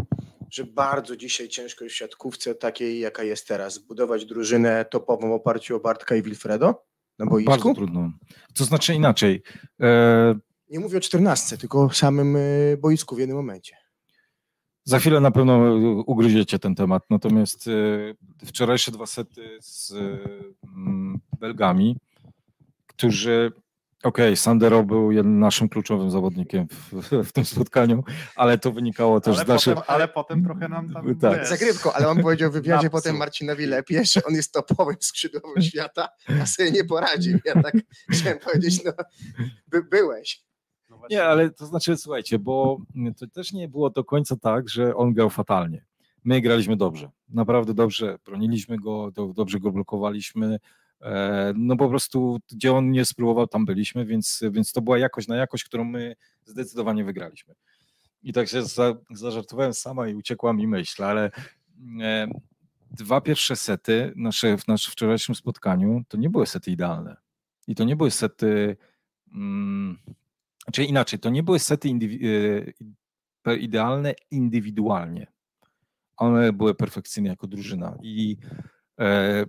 że 0.51 0.65
bardzo 0.65 1.17
dzisiaj 1.17 1.49
ciężko 1.49 1.85
jest 1.85 1.95
w 1.97 1.99
siatkówce 1.99 2.55
takiej, 2.55 3.01
jaka 3.01 3.23
jest 3.23 3.49
teraz, 3.49 3.75
zbudować 3.75 4.25
drużynę 4.27 4.85
topową 4.85 5.29
w 5.29 5.33
oparciu 5.33 5.77
o 5.77 5.81
Bartka 5.81 6.15
i 6.17 6.23
Wilfredo 6.23 6.85
na 7.19 7.27
boisku? 7.27 7.51
Bardzo 7.51 7.75
trudno. 7.75 8.13
To 8.55 8.65
znaczy 8.65 8.95
inaczej. 8.95 9.43
E, 9.81 10.35
Nie 10.69 10.81
mówię 10.81 10.99
o 10.99 11.01
14, 11.01 11.59
tylko 11.59 11.83
o 11.83 11.91
samym 11.91 12.37
e, 12.37 12.41
boisku 12.79 13.17
w 13.17 13.19
jednym 13.19 13.37
momencie. 13.37 13.77
za 14.85 14.99
chwilę 14.99 15.21
na 15.21 15.31
pewno 15.31 15.75
ugryziecie 16.07 16.59
ten 16.59 16.75
temat. 16.75 17.03
Natomiast 17.11 17.69
e, 17.69 18.47
wczorajsze 18.47 18.93
dwa 18.93 19.07
sety 19.07 19.59
z 19.61 19.93
mm, 20.65 21.21
Belgami, 21.41 21.97
którzy 23.01 23.53
Okej, 24.03 24.37
Sandero 24.37 24.83
był 24.83 25.13
jednym 25.13 25.39
naszym 25.39 25.69
kluczowym 25.69 26.11
zawodnikiem 26.11 26.69
w, 26.69 26.93
w 27.25 27.33
tym 27.33 27.45
spotkaniu, 27.45 28.05
ale 28.37 28.59
to 28.59 28.73
wynikało 28.73 29.21
też 29.21 29.37
Ale 29.37 29.45
z 29.45 29.49
naszych... 29.49 29.75
potem, 29.75 29.95
ale 29.95 30.09
potem 30.09 30.45
trochę 30.45 30.69
nam 30.69 30.93
tam 30.93 31.15
Tak. 31.21 31.39
wiesz, 31.39 31.49
Zagrywką, 31.49 31.93
ale 31.93 32.09
on 32.09 32.23
powiedział 32.23 32.51
w 32.51 32.55
wywiadzie 32.55 32.91
potem 32.91 33.17
Marcinowi 33.17 33.67
Lepie, 33.67 34.05
że 34.05 34.25
on 34.25 34.35
jest 34.35 34.53
topowym 34.53 34.97
skrzydłowym 35.01 35.63
świata, 35.71 36.09
a 36.43 36.47
sobie 36.47 36.71
nie 36.71 36.85
poradził. 36.85 37.39
Ja 37.45 37.63
tak 37.63 37.75
chciałem 38.13 38.39
powiedzieć, 38.39 38.85
no 38.85 38.93
by, 39.69 39.83
byłeś. 39.83 40.43
no 40.89 41.01
Nie, 41.11 41.25
ale 41.25 41.51
to 41.51 41.67
znaczy, 41.67 41.97
słuchajcie, 41.97 42.39
bo 42.39 42.79
to 43.19 43.27
też 43.27 43.53
nie 43.53 43.69
było 43.69 43.91
do 43.91 44.05
końca 44.05 44.37
tak, 44.37 44.69
że 44.69 44.97
on 44.97 45.15
grał 45.15 45.31
fatalnie. 45.31 45.85
My 46.25 46.41
graliśmy 46.41 46.77
dobrze, 46.77 47.11
naprawdę 47.29 47.75
dobrze, 47.75 48.19
broniliśmy 48.25 48.79
go, 48.79 49.11
do, 49.11 49.27
dobrze 49.27 49.61
go 49.61 49.73
blokowaliśmy, 49.73 50.59
no 51.55 51.77
po 51.77 51.89
prostu 51.89 52.39
gdzie 52.53 52.73
on 52.73 52.91
nie 52.91 53.05
spróbował, 53.05 53.47
tam 53.47 53.65
byliśmy, 53.65 54.07
więc, 54.07 54.43
więc 54.51 54.73
to 54.73 54.83
była 54.83 54.99
jakość 54.99 55.29
na 55.29 55.37
jakość, 55.37 55.65
którą 55.65 55.85
my 55.85 56.17
zdecydowanie 56.45 57.05
wygraliśmy. 57.05 57.55
I 58.23 58.33
tak 58.33 58.49
się 58.49 58.63
za, 58.63 58.95
zażartowałem 59.11 59.75
sama 59.75 60.09
i 60.09 60.15
uciekła 60.15 60.53
mi 60.53 60.67
myśl, 60.67 61.05
ale 61.05 61.31
e, 62.01 62.31
dwa 62.91 63.21
pierwsze 63.21 63.57
sety 63.57 64.13
nasze, 64.17 64.59
w 64.59 64.69
naszym 64.69 64.93
wczorajszym 64.93 65.35
spotkaniu 65.35 66.03
to 66.09 66.17
nie 66.17 66.31
były 66.31 66.47
sety 66.47 66.71
idealne. 66.71 67.17
I 67.67 67.75
to 67.75 67.85
nie 67.85 67.97
były 67.97 68.11
sety... 68.11 68.77
Mm, 69.35 69.99
Czyli 70.73 70.89
inaczej, 70.89 71.19
to 71.19 71.31
nie 71.31 71.43
były 71.43 71.59
sety 71.59 71.89
indywi- 71.89 72.21
pe- 73.45 73.59
idealne 73.59 74.15
indywidualnie. 74.31 75.27
One 76.17 76.53
były 76.53 76.75
perfekcyjne 76.75 77.29
jako 77.29 77.47
drużyna 77.47 77.99
i 78.03 78.37
e, 79.01 79.45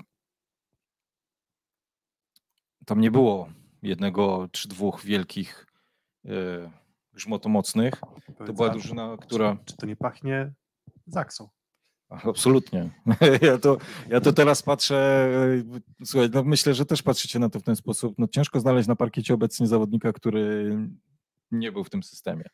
tam 2.91 3.01
nie 3.01 3.11
było 3.11 3.49
jednego 3.81 4.49
czy 4.51 4.67
dwóch 4.67 5.01
wielkich 5.03 5.67
e, 6.25 6.31
grzmotomocnych. 7.13 7.93
To 7.95 8.33
powiedz, 8.37 8.55
była 8.55 8.69
a 8.69 8.71
drużyna, 8.71 9.17
która... 9.21 9.55
Czy, 9.55 9.65
czy 9.65 9.77
to 9.77 9.85
nie 9.85 9.95
pachnie 9.95 10.53
Zaksą? 11.07 11.49
Absolutnie. 12.09 12.89
Ja 13.41 13.57
to, 13.57 13.77
ja 14.09 14.21
to 14.21 14.33
teraz 14.33 14.63
patrzę, 14.63 15.29
e, 16.01 16.05
słuchaj, 16.05 16.29
no 16.33 16.43
myślę, 16.43 16.73
że 16.73 16.85
też 16.85 17.03
patrzycie 17.03 17.39
na 17.39 17.49
to 17.49 17.59
w 17.59 17.63
ten 17.63 17.75
sposób. 17.75 18.15
No 18.17 18.27
ciężko 18.27 18.59
znaleźć 18.59 18.87
na 18.87 18.95
parkiecie 18.95 19.33
obecnie 19.33 19.67
zawodnika, 19.67 20.13
który 20.13 20.77
nie 21.51 21.71
był 21.71 21.83
w 21.83 21.89
tym 21.89 22.03
systemie. 22.03 22.45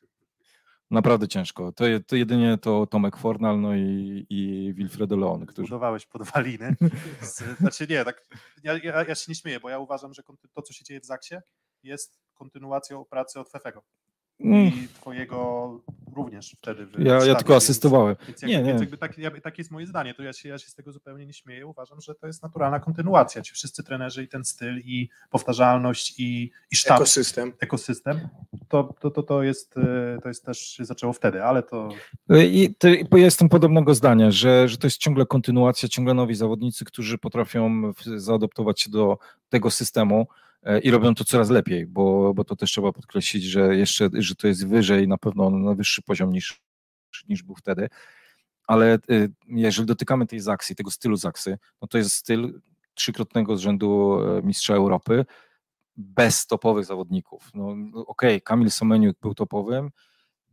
Naprawdę 0.92 1.28
ciężko. 1.28 1.72
To, 1.72 1.86
to 2.08 2.16
jedynie 2.16 2.58
to 2.58 2.86
Tomek 2.86 3.18
Fornal 3.18 3.62
no 3.62 3.76
i, 3.76 4.26
i 4.30 4.74
Wilfredo 4.74 5.18
Leon, 5.18 5.46
którzy... 5.46 5.68
Budowałeś 5.68 6.06
podwaliny. 6.06 6.76
Znaczy 7.60 7.88
nie, 7.90 8.06
tak, 8.06 8.26
ja, 8.64 8.74
ja, 8.84 9.04
ja 9.08 9.16
się 9.16 9.26
nie 9.28 9.36
śmieję, 9.36 9.60
bo 9.60 9.70
ja 9.70 9.80
uważam, 9.80 10.14
że 10.14 10.24
to, 10.54 10.62
co 10.62 10.74
się 10.74 10.84
dzieje 10.84 11.00
w 11.00 11.06
Zaksie, 11.06 11.36
jest 11.84 12.20
kontynuacją 12.34 13.06
pracy 13.06 13.40
od 13.40 13.50
Fefego. 13.50 13.84
Mm, 14.40 14.68
I 14.68 14.88
twojego 14.88 15.70
również 16.16 16.56
wtedy. 16.62 16.86
w 16.86 17.00
Ja, 17.00 17.26
ja 17.26 17.36
tylko 17.36 17.56
asystowałem. 17.56 18.16
Więc 18.28 18.42
Nie, 18.42 18.54
jakby, 18.54 18.66
nie. 18.66 18.72
Więc 18.72 18.82
jakby 18.82 18.98
tak, 18.98 19.18
ja, 19.18 19.42
takie 19.42 19.62
jest 19.62 19.72
moje 19.72 19.88
zdanie, 19.88 20.14
to 20.14 20.24
ja 20.24 20.34
się, 20.34 20.50
ja 20.50 20.58
się 20.58 20.68
z 20.68 20.76
tego 20.76 20.92
zupełnie 20.92 21.26
nie 21.26 21.34
śmieję. 21.34 21.68
Uważam, 21.68 22.02
że 22.02 22.16
to 22.16 22.28
jest 22.28 22.44
naturalna 22.44 22.80
kontynuacja. 22.80 23.42
Ci 23.42 23.54
wszyscy 23.54 23.84
trenerzy 23.84 24.24
i 24.24 24.28
ten 24.28 24.46
styl, 24.46 24.80
i 24.80 25.10
powtarzalność, 25.30 26.20
i, 26.20 26.52
i 26.72 26.76
sztab, 26.76 26.98
Ekosystem. 26.98 27.54
ekosystem, 27.60 28.20
to, 28.70 28.96
to, 29.00 29.12
to, 29.12 29.24
to, 29.24 29.44
jest, 29.44 29.78
e, 29.78 30.18
to 30.24 30.28
jest 30.28 30.46
też 30.46 30.60
się 30.60 30.86
zaczęło 30.86 31.14
wtedy, 31.14 31.44
ale 31.44 31.64
to 31.64 31.90
I 32.30 32.76
to, 32.78 32.88
bo 33.10 33.18
ja 33.18 33.26
jestem 33.26 33.50
podobnego 33.50 33.96
zdania, 33.96 34.32
że, 34.32 34.68
że 34.68 34.78
to 34.78 34.88
jest 34.88 34.98
ciągle 34.98 35.26
kontynuacja, 35.26 35.90
ciągle 35.90 36.14
nowi 36.14 36.36
zawodnicy, 36.36 36.86
którzy 36.86 37.18
potrafią 37.18 37.94
zaadoptować 38.18 38.82
się 38.82 38.92
do 38.92 39.18
tego 39.50 39.72
systemu 39.72 40.28
i 40.84 40.92
robią 40.92 41.16
to 41.16 41.24
coraz 41.24 41.50
lepiej, 41.50 41.86
bo, 41.86 42.34
bo 42.34 42.44
to 42.44 42.56
też 42.56 42.72
trzeba 42.72 42.92
podkreślić, 42.92 43.44
że 43.44 43.76
jeszcze, 43.76 44.10
że 44.14 44.36
to 44.36 44.48
jest 44.48 44.68
wyżej, 44.68 45.08
na 45.08 45.18
pewno 45.18 45.50
na 45.50 45.74
wyższy 45.74 46.02
poziom 46.02 46.34
niż, 46.34 46.62
niż 47.30 47.44
był 47.44 47.56
wtedy. 47.56 47.90
Ale 48.68 48.94
e, 48.94 49.00
jeżeli 49.48 49.88
dotykamy 49.88 50.28
tej 50.28 50.40
Zaksy, 50.40 50.76
tego 50.76 50.92
stylu 50.92 51.16
Zaksy, 51.16 51.58
no 51.82 51.88
to 51.88 51.98
jest 51.98 52.12
styl 52.12 52.62
trzykrotnego 52.94 53.58
z 53.58 53.62
rzędu 53.62 54.20
e, 54.22 54.42
mistrza 54.42 54.74
Europy 54.74 55.26
bez 55.98 56.48
topowych 56.48 56.86
zawodników. 56.86 57.50
No, 57.54 57.76
no 57.76 58.06
okej, 58.06 58.42
Kamil 58.42 58.72
Someniuk 58.72 59.20
był 59.22 59.36
topowym, 59.36 59.92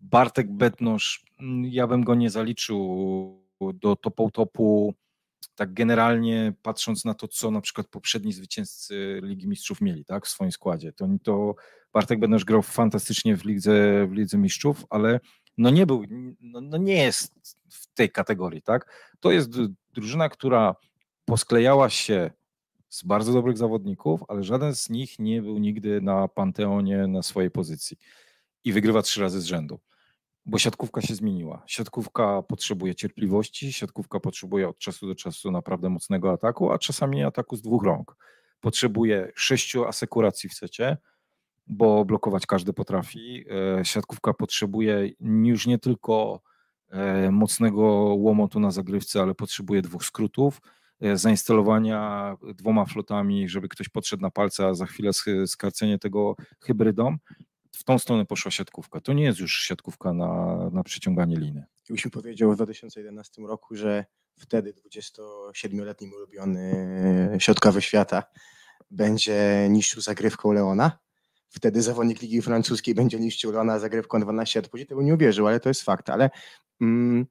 Bartek 0.00 0.52
Betnosz, 0.52 1.24
mm, 1.40 1.64
ja 1.64 1.86
bym 1.86 2.04
go 2.04 2.14
nie 2.14 2.30
zaliczył 2.30 3.44
do 3.74 3.96
topu 3.96 4.30
topu, 4.30 4.94
tak 5.54 5.74
generalnie 5.74 6.52
patrząc 6.62 7.04
na 7.04 7.14
to, 7.14 7.28
co 7.28 7.50
na 7.50 7.60
przykład 7.60 7.86
poprzedni 7.88 8.32
zwycięzcy 8.32 9.20
Ligi 9.22 9.48
Mistrzów 9.48 9.80
mieli 9.80 10.04
tak, 10.04 10.26
w 10.26 10.28
swoim 10.28 10.52
składzie. 10.52 10.92
To, 10.92 11.08
to 11.22 11.54
Bartek 11.92 12.20
Betnosz 12.20 12.44
grał 12.44 12.62
fantastycznie 12.62 13.36
w 13.36 13.44
Lidze, 13.44 14.06
w 14.06 14.12
Lidze 14.12 14.38
Mistrzów, 14.38 14.84
ale 14.90 15.20
no 15.58 15.70
nie 15.70 15.86
był, 15.86 16.04
no, 16.40 16.60
no 16.60 16.76
nie 16.76 17.02
jest 17.02 17.34
w 17.70 17.94
tej 17.94 18.10
kategorii, 18.10 18.62
tak? 18.62 19.10
To 19.20 19.32
jest 19.32 19.50
drużyna, 19.92 20.28
która 20.28 20.76
posklejała 21.24 21.90
się 21.90 22.30
z 22.88 23.04
bardzo 23.04 23.32
dobrych 23.32 23.58
zawodników, 23.58 24.20
ale 24.28 24.44
żaden 24.44 24.74
z 24.74 24.90
nich 24.90 25.18
nie 25.18 25.42
był 25.42 25.58
nigdy 25.58 26.00
na 26.00 26.28
panteonie 26.28 27.06
na 27.06 27.22
swojej 27.22 27.50
pozycji 27.50 27.96
i 28.64 28.72
wygrywa 28.72 29.02
trzy 29.02 29.20
razy 29.20 29.40
z 29.40 29.44
rzędu. 29.44 29.80
Bo 30.46 30.58
siatkówka 30.58 31.00
się 31.00 31.14
zmieniła. 31.14 31.62
Siatkówka 31.66 32.42
potrzebuje 32.42 32.94
cierpliwości, 32.94 33.72
siatkówka 33.72 34.20
potrzebuje 34.20 34.68
od 34.68 34.78
czasu 34.78 35.06
do 35.06 35.14
czasu 35.14 35.50
naprawdę 35.50 35.88
mocnego 35.90 36.32
ataku, 36.32 36.72
a 36.72 36.78
czasami 36.78 37.24
ataku 37.24 37.56
z 37.56 37.62
dwóch 37.62 37.84
rąk. 37.84 38.16
Potrzebuje 38.60 39.32
sześciu 39.34 39.84
asekuracji 39.84 40.48
w 40.48 40.54
secie, 40.54 40.96
bo 41.66 42.04
blokować 42.04 42.46
każdy 42.46 42.72
potrafi. 42.72 43.44
E, 43.80 43.84
Siatkówka 43.84 44.34
potrzebuje 44.34 45.10
już 45.20 45.66
nie 45.66 45.78
tylko 45.78 46.40
e, 46.90 47.30
mocnego 47.30 47.82
łomotu 48.14 48.60
na 48.60 48.70
zagrywce, 48.70 49.22
ale 49.22 49.34
potrzebuje 49.34 49.82
dwóch 49.82 50.04
skrótów, 50.04 50.60
e, 51.00 51.16
zainstalowania 51.16 52.36
dwoma 52.54 52.84
flotami, 52.84 53.48
żeby 53.48 53.68
ktoś 53.68 53.88
podszedł 53.88 54.22
na 54.22 54.30
palce, 54.30 54.66
a 54.66 54.74
za 54.74 54.86
chwilę 54.86 55.10
skarcenie 55.46 55.98
tego 55.98 56.36
hybrydą. 56.60 57.16
W 57.74 57.84
tą 57.84 57.98
stronę 57.98 58.26
poszła 58.26 58.50
siatkówka. 58.50 59.00
To 59.00 59.12
nie 59.12 59.24
jest 59.24 59.38
już 59.38 59.62
siatkówka 59.62 60.12
na, 60.12 60.56
na 60.72 60.82
przyciąganie 60.82 61.36
liny. 61.36 61.64
Jakbyś 61.88 62.04
mi 62.04 62.10
powiedział 62.10 62.52
w 62.52 62.56
2011 62.56 63.42
roku, 63.42 63.76
że 63.76 64.04
wtedy 64.38 64.74
27-letni 64.74 66.10
ulubiony 66.14 67.36
środkowy 67.38 67.82
świata 67.82 68.22
będzie 68.90 69.66
niszczył 69.70 70.02
zagrywką 70.02 70.52
Leona, 70.52 70.98
wtedy 71.48 71.82
zawodnik 71.82 72.22
Ligi 72.22 72.42
Francuskiej 72.42 72.94
będzie 72.94 73.20
niszczył 73.20 73.52
Leona 73.52 73.78
zagrywką 73.78 74.20
12 74.20 74.60
lat 74.60 74.70
później, 74.70 74.86
tego 74.86 75.02
nie 75.02 75.14
uwierzył, 75.14 75.46
ale 75.46 75.60
to 75.60 75.68
jest 75.68 75.82
fakt. 75.82 76.10
Ale 76.10 76.30
mm, 76.80 77.26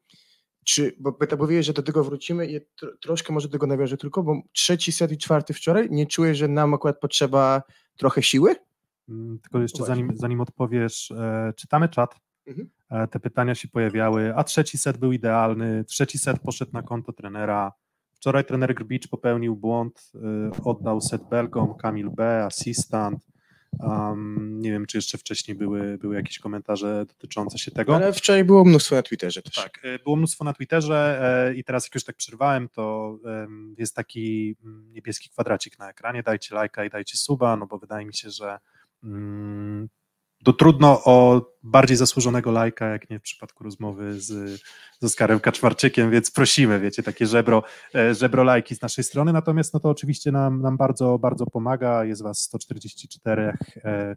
czy, 0.66 0.96
bo 1.00 1.12
to 1.12 1.38
powiedziałeś, 1.38 1.66
że 1.66 1.74
do 1.74 1.84
tego 1.84 2.04
wrócimy 2.04 2.48
i 2.48 2.62
tro, 2.76 2.90
troszkę 3.02 3.34
może 3.34 3.48
do 3.48 3.52
tego 3.52 3.68
nawiążę 3.68 3.98
tylko, 3.98 4.24
bo 4.24 4.42
trzeci 4.54 4.92
set 4.92 5.12
i 5.12 5.18
czwarty 5.18 5.54
wczoraj, 5.54 5.88
nie 5.92 6.08
czuję, 6.08 6.36
że 6.36 6.48
nam 6.48 6.74
akurat 6.74 7.00
potrzeba 7.00 7.64
trochę 7.98 8.24
siły? 8.24 8.56
Mm, 9.10 9.40
Tylko 9.40 9.60
jeszcze 9.60 9.80
No 9.80 9.86
zanim, 9.86 10.12
zanim 10.16 10.42
odpowiesz, 10.42 11.12
e, 11.12 11.54
czytamy 11.56 11.90
czat. 11.90 12.16
Mhm. 12.48 12.70
E, 12.90 13.08
te 13.08 13.20
pytania 13.20 13.56
się 13.56 13.68
pojawiały, 13.68 14.36
a 14.36 14.44
trzeci 14.44 14.78
set 14.78 14.98
był 14.98 15.12
idealny, 15.12 15.84
trzeci 15.84 16.18
set 16.18 16.40
poszedł 16.40 16.72
na 16.74 16.82
konto 16.82 17.14
trenera. 17.14 17.72
Wczoraj 18.14 18.46
trener 18.46 18.76
Grbicz 18.76 19.08
popełnił 19.08 19.56
błąd, 19.56 20.12
e, 20.16 20.64
oddał 20.64 21.02
set 21.02 21.30
Belgom, 21.30 21.76
Kamil 21.76 22.10
B, 22.10 22.46
asystent. 22.46 23.34
Um, 23.80 24.60
nie 24.62 24.72
wiem, 24.72 24.86
czy 24.86 24.98
jeszcze 24.98 25.18
wcześniej 25.18 25.58
były, 25.58 25.98
były 25.98 26.16
jakieś 26.16 26.40
komentarze 26.40 27.06
dotyczące 27.06 27.58
się 27.58 27.72
tego. 27.72 27.96
Ale 27.96 28.14
wczoraj 28.14 28.44
było 28.44 28.66
mnóstwo 28.66 28.96
na 28.96 29.02
Twitterze 29.02 29.42
też. 29.42 29.56
Tak, 29.56 29.80
e, 29.84 30.00
było 30.00 30.16
mnóstwo 30.16 30.44
na 30.44 30.54
Twitterze 30.54 31.20
e, 31.50 31.54
i 31.56 31.64
teraz 31.64 31.86
jak 31.86 31.96
już 31.96 32.04
tak 32.04 32.16
przerwałem, 32.16 32.70
to 32.70 33.18
em, 33.26 33.76
jest 33.78 33.96
taki 33.96 34.56
mm, 34.64 34.92
niebieski 34.92 35.30
kwadracik 35.30 35.80
na 35.80 35.90
ekranie, 35.90 36.24
dajcie 36.24 36.56
lajka 36.56 36.86
i 36.86 36.90
dajcie 36.90 37.18
suba, 37.18 37.56
no 37.58 37.68
bo 37.68 37.78
wydaje 37.78 38.06
mi 38.06 38.14
się, 38.14 38.30
że 38.30 38.60
to 40.44 40.54
trudno 40.54 41.04
o 41.06 41.46
bardziej 41.64 41.98
zasłużonego 41.98 42.52
lajka, 42.52 42.86
jak 42.86 43.10
nie 43.10 43.20
w 43.20 43.22
przypadku 43.22 43.64
rozmowy 43.64 44.22
z, 44.22 44.62
z 45.00 45.04
Oskarem 45.04 45.40
Kaczmarczykiem, 45.40 46.12
więc 46.12 46.32
prosimy, 46.32 46.80
wiecie, 46.80 47.04
takie 47.04 47.26
żebro, 47.26 47.64
e, 47.96 48.16
żebro 48.16 48.44
lajki 48.44 48.76
z 48.76 48.82
naszej 48.82 49.04
strony, 49.04 49.34
natomiast 49.34 49.74
no 49.74 49.80
to 49.80 49.90
oczywiście 49.90 50.32
nam, 50.32 50.62
nam 50.62 50.78
bardzo, 50.78 51.20
bardzo 51.20 51.46
pomaga, 51.46 52.06
jest 52.06 52.24
was 52.24 52.40
144 52.40 53.54
e, 53.86 54.16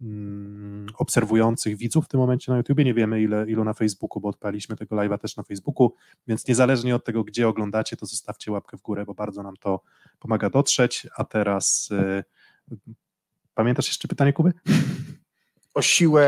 mm, 0.00 0.86
obserwujących 0.98 1.76
widzów 1.76 2.04
w 2.04 2.08
tym 2.08 2.20
momencie 2.20 2.52
na 2.52 2.58
YouTubie, 2.58 2.84
nie 2.84 2.94
wiemy 2.94 3.22
ile, 3.22 3.50
ilu 3.50 3.64
na 3.64 3.74
Facebooku, 3.74 4.20
bo 4.20 4.28
odpaliśmy 4.28 4.76
tego 4.76 4.96
live'a 4.96 5.18
też 5.18 5.36
na 5.36 5.42
Facebooku, 5.42 5.94
więc 6.26 6.48
niezależnie 6.48 6.94
od 6.94 7.04
tego, 7.04 7.24
gdzie 7.24 7.48
oglądacie, 7.48 7.96
to 7.96 8.06
zostawcie 8.06 8.52
łapkę 8.52 8.76
w 8.76 8.82
górę, 8.82 9.04
bo 9.04 9.14
bardzo 9.14 9.42
nam 9.42 9.56
to 9.56 9.80
pomaga 10.18 10.50
dotrzeć, 10.50 11.06
a 11.16 11.24
teraz 11.24 11.88
e, 11.92 12.24
pamiętasz 13.56 13.86
jeszcze 13.86 14.08
pytanie 14.08 14.32
Kuby? 14.32 14.52
O 15.74 15.82
siłę 15.82 16.22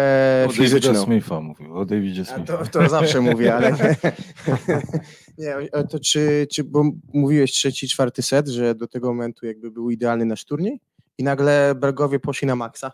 O 0.44 0.48
Davida 0.48 0.64
fizyczną. 0.64 1.04
Smitha 1.04 1.40
mówił, 1.40 1.78
o 1.78 1.84
Davidzie 1.84 2.24
Smitha. 2.24 2.56
to, 2.58 2.66
to 2.66 2.88
zawsze 2.88 3.20
mówię, 3.20 3.54
ale 3.54 3.70
nie. 5.38 5.54
nie 5.74 5.84
to 5.90 6.00
czy, 6.00 6.46
czy, 6.52 6.64
bo 6.64 6.84
mówiłeś 7.14 7.52
trzeci, 7.52 7.88
czwarty 7.88 8.22
set, 8.22 8.48
że 8.48 8.74
do 8.74 8.88
tego 8.88 9.08
momentu 9.08 9.46
jakby 9.46 9.70
był 9.70 9.90
idealny 9.90 10.24
nasz 10.24 10.44
turniej 10.44 10.80
i 11.18 11.22
nagle 11.22 11.74
Bergowie 11.74 12.20
poszli 12.20 12.48
na 12.48 12.56
maksa. 12.56 12.92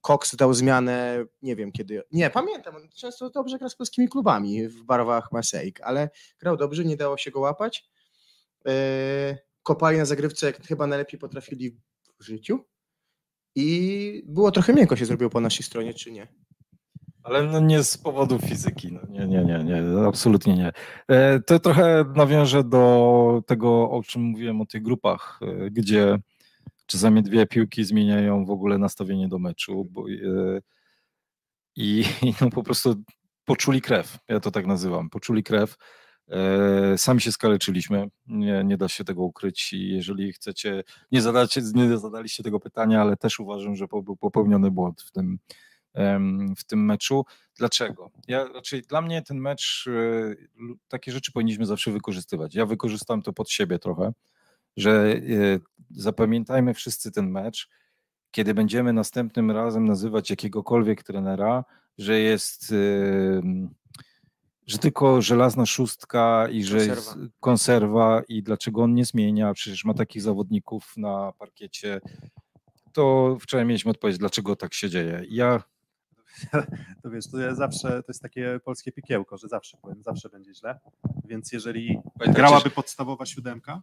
Cox 0.00 0.36
dał 0.36 0.54
zmianę, 0.54 1.24
nie 1.42 1.56
wiem 1.56 1.72
kiedy, 1.72 2.02
nie, 2.12 2.30
pamiętam, 2.30 2.76
on 2.76 2.88
często 2.88 3.30
dobrze 3.30 3.58
gra 3.58 3.68
z 3.68 3.76
polskimi 3.76 4.08
klubami 4.08 4.68
w 4.68 4.82
barwach 4.82 5.32
Marseille, 5.32 5.72
ale 5.82 6.10
grał 6.38 6.56
dobrze, 6.56 6.84
nie 6.84 6.96
dało 6.96 7.16
się 7.16 7.30
go 7.30 7.40
łapać. 7.40 7.88
E, 8.66 9.38
kopali 9.62 9.98
na 9.98 10.04
zagrywce, 10.04 10.46
jak 10.46 10.66
chyba 10.66 10.86
najlepiej 10.86 11.20
potrafili 11.20 11.76
w 12.20 12.24
życiu 12.24 12.64
i 13.56 14.22
było 14.26 14.50
trochę 14.50 14.72
miękko 14.72 14.96
się 14.96 15.06
zrobiło 15.06 15.30
po 15.30 15.40
naszej 15.40 15.66
stronie, 15.66 15.94
czy 15.94 16.12
nie? 16.12 16.26
Ale 17.22 17.42
no 17.42 17.60
nie 17.60 17.82
z 17.82 17.98
powodu 17.98 18.38
fizyki, 18.38 18.92
no 18.92 19.00
nie, 19.08 19.26
nie, 19.26 19.44
nie, 19.44 19.64
nie, 19.64 20.06
absolutnie 20.06 20.54
nie. 20.54 20.72
E, 21.08 21.40
to 21.40 21.58
trochę 21.58 22.04
nawiążę 22.14 22.64
do 22.64 23.42
tego, 23.46 23.90
o 23.90 24.02
czym 24.02 24.22
mówiłem 24.22 24.60
o 24.60 24.66
tych 24.66 24.82
grupach, 24.82 25.40
e, 25.42 25.70
gdzie 25.70 26.18
czasami 26.86 27.22
dwie 27.22 27.46
piłki 27.46 27.84
zmieniają 27.84 28.44
w 28.44 28.50
ogóle 28.50 28.78
nastawienie 28.78 29.28
do 29.28 29.38
meczu 29.38 29.84
bo, 29.84 30.10
e, 30.10 30.60
i, 31.76 32.04
i 32.22 32.34
no 32.40 32.50
po 32.50 32.62
prostu 32.62 32.94
poczuli 33.44 33.80
krew, 33.80 34.18
ja 34.28 34.40
to 34.40 34.50
tak 34.50 34.66
nazywam, 34.66 35.10
poczuli 35.10 35.42
krew. 35.42 35.76
Sami 36.96 37.20
się 37.20 37.32
skaleczyliśmy, 37.32 38.08
nie, 38.26 38.64
nie 38.64 38.76
da 38.76 38.88
się 38.88 39.04
tego 39.04 39.22
ukryć 39.22 39.72
i 39.72 39.88
jeżeli 39.88 40.32
chcecie, 40.32 40.84
nie, 41.12 41.22
zadacie, 41.22 41.62
nie 41.74 41.98
zadaliście 41.98 42.42
tego 42.42 42.60
pytania, 42.60 43.00
ale 43.00 43.16
też 43.16 43.40
uważam, 43.40 43.76
że 43.76 43.86
był 43.86 44.16
popełniony 44.16 44.70
błąd 44.70 45.02
w 45.02 45.12
tym, 45.12 45.38
w 46.56 46.64
tym 46.64 46.84
meczu. 46.84 47.24
Dlaczego? 47.58 48.10
Ja 48.28 48.48
raczej 48.54 48.82
dla 48.82 49.02
mnie 49.02 49.22
ten 49.22 49.38
mecz, 49.38 49.84
e, 49.88 50.34
takie 50.88 51.12
rzeczy 51.12 51.32
powinniśmy 51.32 51.66
zawsze 51.66 51.90
wykorzystywać. 51.92 52.54
Ja 52.54 52.66
wykorzystam 52.66 53.22
to 53.22 53.32
pod 53.32 53.50
siebie 53.50 53.78
trochę, 53.78 54.12
że 54.76 55.12
e, 55.12 55.18
zapamiętajmy 55.90 56.74
wszyscy 56.74 57.12
ten 57.12 57.30
mecz, 57.30 57.68
kiedy 58.30 58.54
będziemy 58.54 58.92
następnym 58.92 59.50
razem 59.50 59.84
nazywać 59.84 60.30
jakiegokolwiek 60.30 61.02
trenera, 61.02 61.64
że 61.98 62.20
jest 62.20 62.74
że 64.66 64.78
tylko 64.78 65.22
żelazna 65.22 65.66
szóstka 65.66 66.48
i 66.48 66.64
że 66.64 66.78
konserwa. 66.78 66.94
jest 66.94 67.16
konserwa 67.40 68.22
i 68.28 68.42
dlaczego 68.42 68.82
on 68.82 68.94
nie 68.94 69.04
zmienia, 69.04 69.54
przecież 69.54 69.84
ma 69.84 69.94
takich 69.94 70.22
zawodników 70.22 70.92
na 70.96 71.32
parkiecie, 71.38 72.00
to 72.92 73.36
wczoraj 73.40 73.66
mieliśmy 73.66 73.90
odpowiedź, 73.90 74.18
dlaczego 74.18 74.56
tak 74.56 74.74
się 74.74 74.90
dzieje. 74.90 75.22
Ja 75.28 75.62
to 77.02 77.10
wiesz, 77.10 77.30
to 77.30 77.38
ja 77.38 77.54
zawsze, 77.54 77.88
to 77.88 78.04
jest 78.08 78.22
takie 78.22 78.60
polskie 78.64 78.92
pikiełko, 78.92 79.36
że 79.36 79.48
zawsze 79.48 79.76
powiem, 79.82 80.02
zawsze 80.02 80.28
będzie 80.28 80.54
źle, 80.54 80.78
więc 81.24 81.52
jeżeli 81.52 81.98
grałaby 82.18 82.70
podstawowa 82.70 83.26
siódemka, 83.26 83.82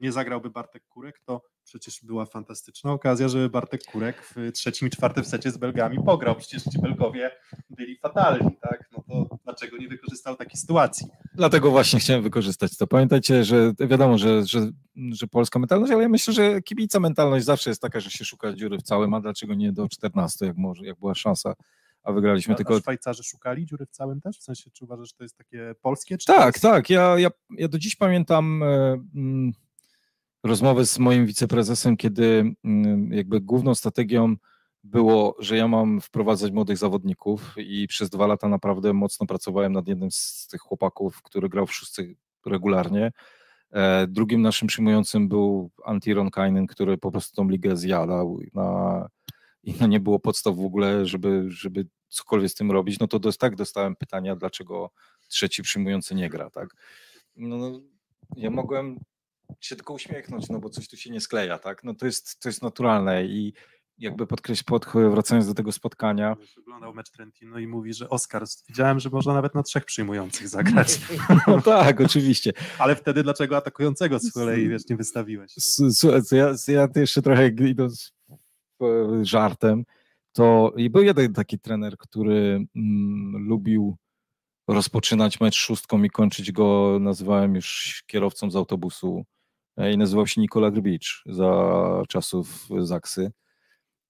nie 0.00 0.12
zagrałby 0.12 0.50
Bartek 0.50 0.82
Kurek, 0.88 1.20
to 1.24 1.42
przecież 1.64 2.00
była 2.02 2.26
fantastyczna 2.26 2.92
okazja, 2.92 3.28
żeby 3.28 3.50
Bartek 3.50 3.84
Kurek 3.84 4.22
w 4.22 4.52
trzecim 4.52 4.88
i 4.88 4.90
czwartym 4.90 5.24
secie 5.24 5.50
z 5.50 5.56
Belgami 5.56 5.98
pograł. 6.04 6.36
Przecież 6.36 6.62
ci 6.62 6.78
Belgowie 6.78 7.30
byli 7.70 7.98
fatalni, 7.98 8.50
tak? 8.60 8.88
No 8.92 9.04
to 9.08 9.36
dlaczego 9.44 9.76
nie 9.76 9.88
wykorzystał 9.88 10.36
takiej 10.36 10.56
sytuacji? 10.56 11.06
Dlatego 11.34 11.70
właśnie 11.70 12.00
chciałem 12.00 12.22
wykorzystać 12.22 12.76
to. 12.76 12.86
Pamiętajcie, 12.86 13.44
że 13.44 13.72
wiadomo, 13.78 14.18
że, 14.18 14.46
że, 14.46 14.70
że 15.12 15.26
polska 15.26 15.58
mentalność, 15.58 15.92
ale 15.92 16.02
ja 16.02 16.08
myślę, 16.08 16.34
że 16.34 16.62
kibica 16.62 17.00
mentalność 17.00 17.44
zawsze 17.44 17.70
jest 17.70 17.82
taka, 17.82 18.00
że 18.00 18.10
się 18.10 18.24
szuka 18.24 18.52
dziury 18.52 18.78
w 18.78 18.82
całym, 18.82 19.14
a 19.14 19.20
dlaczego 19.20 19.54
nie 19.54 19.72
do 19.72 19.88
14, 19.88 20.46
jak, 20.46 20.56
może, 20.56 20.86
jak 20.86 20.98
była 20.98 21.14
szansa 21.14 21.54
a 22.06 22.12
wygraliśmy 22.12 22.54
a, 22.54 22.56
tylko. 22.56 22.76
A 22.76 22.78
Szwajcarzy 22.78 23.22
szukali 23.22 23.66
dziury 23.66 23.86
w 23.86 23.90
całym 23.90 24.20
też? 24.20 24.38
W 24.38 24.42
sensie, 24.42 24.70
czy 24.70 24.84
uważasz, 24.84 25.08
że 25.08 25.14
to 25.14 25.24
jest 25.24 25.36
takie 25.36 25.74
polskie? 25.82 26.16
tak, 26.26 26.54
jest... 26.54 26.62
tak. 26.62 26.90
Ja, 26.90 27.18
ja, 27.18 27.28
ja 27.50 27.68
do 27.68 27.78
dziś 27.78 27.96
pamiętam 27.96 28.62
e, 28.62 28.66
mm, 29.14 29.52
rozmowę 30.42 30.86
z 30.86 30.98
moim 30.98 31.26
wiceprezesem, 31.26 31.96
kiedy 31.96 32.54
mm, 32.64 33.12
jakby 33.12 33.40
główną 33.40 33.74
strategią 33.74 34.36
było, 34.84 35.36
że 35.38 35.56
ja 35.56 35.68
mam 35.68 36.00
wprowadzać 36.00 36.52
młodych 36.52 36.78
zawodników 36.78 37.54
i 37.56 37.86
przez 37.86 38.10
dwa 38.10 38.26
lata 38.26 38.48
naprawdę 38.48 38.92
mocno 38.92 39.26
pracowałem 39.26 39.72
nad 39.72 39.88
jednym 39.88 40.10
z 40.10 40.48
tych 40.50 40.60
chłopaków, 40.60 41.22
który 41.22 41.48
grał 41.48 41.66
w 41.66 41.74
szóstce 41.74 42.02
regularnie. 42.46 43.12
E, 43.72 44.06
drugim 44.06 44.42
naszym 44.42 44.68
przyjmującym 44.68 45.28
był 45.28 45.70
Antiron 45.84 46.30
Kainen, 46.30 46.66
który 46.66 46.98
po 46.98 47.10
prostu 47.10 47.36
tą 47.36 47.48
ligę 47.48 47.76
zjadał 47.76 48.40
na, 48.54 49.08
i 49.62 49.74
no 49.80 49.86
nie 49.86 50.00
było 50.00 50.18
podstaw 50.18 50.56
w 50.56 50.64
ogóle, 50.64 51.06
żeby, 51.06 51.44
żeby 51.48 51.86
cokolwiek 52.08 52.50
z 52.50 52.54
tym 52.54 52.70
robić, 52.70 52.98
no 52.98 53.08
to 53.08 53.18
dos, 53.18 53.38
tak 53.38 53.56
dostałem 53.56 53.96
pytania, 53.96 54.36
dlaczego 54.36 54.90
trzeci 55.28 55.62
przyjmujący 55.62 56.14
nie 56.14 56.28
gra, 56.28 56.50
tak? 56.50 56.68
No, 57.36 57.56
no, 57.56 57.80
ja 58.36 58.50
mogłem 58.50 59.00
się 59.60 59.76
tylko 59.76 59.94
uśmiechnąć, 59.94 60.48
no 60.48 60.58
bo 60.58 60.70
coś 60.70 60.88
tu 60.88 60.96
się 60.96 61.10
nie 61.10 61.20
skleja, 61.20 61.58
tak? 61.58 61.84
No 61.84 61.94
to 61.94 62.06
jest, 62.06 62.40
to 62.40 62.48
jest 62.48 62.62
naturalne 62.62 63.24
i 63.24 63.52
jakby 63.98 64.26
podkreślić, 64.26 64.64
pod, 64.64 64.86
wracając 65.10 65.46
do 65.46 65.54
tego 65.54 65.72
spotkania. 65.72 66.36
Oglądał 66.58 66.94
mecz 66.94 67.10
Trentino 67.10 67.58
i 67.58 67.66
mówi, 67.66 67.94
że 67.94 68.08
Oskar, 68.08 68.44
widziałem, 68.68 69.00
że 69.00 69.10
można 69.10 69.34
nawet 69.34 69.54
na 69.54 69.62
trzech 69.62 69.84
przyjmujących 69.84 70.48
zagrać. 70.48 71.00
No 71.46 71.62
tak, 71.62 72.00
oczywiście. 72.00 72.52
Ale 72.78 72.96
wtedy 72.96 73.22
dlaczego 73.22 73.56
atakującego 73.56 74.18
z 74.18 74.32
kolei, 74.32 74.68
wiesz, 74.68 74.88
nie 74.90 74.96
wystawiłeś? 74.96 75.54
Ja, 76.32 76.54
ja 76.68 76.88
jeszcze 76.96 77.22
trochę 77.22 77.48
idąc 77.48 78.12
żartem, 79.22 79.84
to 80.32 80.72
i 80.76 80.90
był 80.90 81.02
jeden 81.02 81.34
taki 81.34 81.58
trener, 81.58 81.96
który 81.98 82.66
mm, 82.76 83.48
lubił 83.48 83.96
rozpoczynać 84.68 85.40
mecz 85.40 85.54
szóstką 85.54 86.02
i 86.02 86.10
kończyć 86.10 86.52
go, 86.52 86.98
nazywałem 87.00 87.54
już 87.54 88.02
kierowcą 88.06 88.50
z 88.50 88.56
autobusu 88.56 89.24
i 89.92 89.98
nazywał 89.98 90.26
się 90.26 90.40
Nikola 90.40 90.70
Grbicz 90.70 91.22
za 91.26 92.02
czasów 92.08 92.68
Zaksy. 92.78 93.32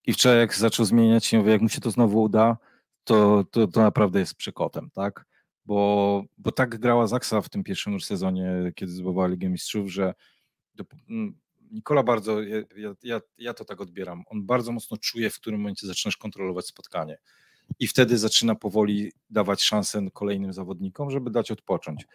I 0.07 0.13
wczoraj 0.13 0.39
jak 0.39 0.55
zaczął 0.55 0.87
zmieniać 0.87 1.25
się, 1.25 1.51
jak 1.51 1.61
mu 1.61 1.69
się 1.69 1.81
to 1.81 1.91
znowu 1.91 2.23
uda, 2.23 2.57
to, 3.05 3.45
to, 3.51 3.67
to 3.67 3.81
naprawdę 3.81 4.19
jest 4.21 4.35
przekotem, 4.35 4.91
tak? 4.91 5.25
Bo, 5.65 6.23
bo 6.39 6.53
tak 6.53 6.79
grała 6.79 7.07
Zaksa 7.07 7.41
w 7.41 7.49
tym 7.49 7.65
pierwszym 7.65 7.93
już 7.93 8.05
sezonie, 8.05 8.73
kiedy 8.75 8.93
zdobywała 8.93 9.27
Ligę 9.27 9.49
Mistrzów, 9.49 9.93
że 9.93 10.15
do, 10.75 10.85
Nikola 11.71 12.03
bardzo, 12.03 12.43
ja, 12.43 12.95
ja, 13.03 13.21
ja 13.39 13.55
to 13.55 13.65
tak 13.65 13.81
odbieram, 13.81 14.23
on 14.27 14.47
bardzo 14.47 14.73
mocno 14.73 14.97
czuje, 14.97 15.31
w 15.31 15.41
którym 15.41 15.61
momencie 15.61 15.87
zaczynasz 15.87 16.17
kontrolować 16.17 16.67
spotkanie 16.67 17.19
i 17.79 17.87
wtedy 17.87 18.19
zaczyna 18.19 18.55
powoli 18.55 19.13
dawać 19.31 19.63
szansę 19.63 20.09
kolejnym 20.13 20.53
zawodnikom, 20.53 21.11
żeby 21.11 21.31
dać 21.31 21.51
odpocząć. 21.51 22.07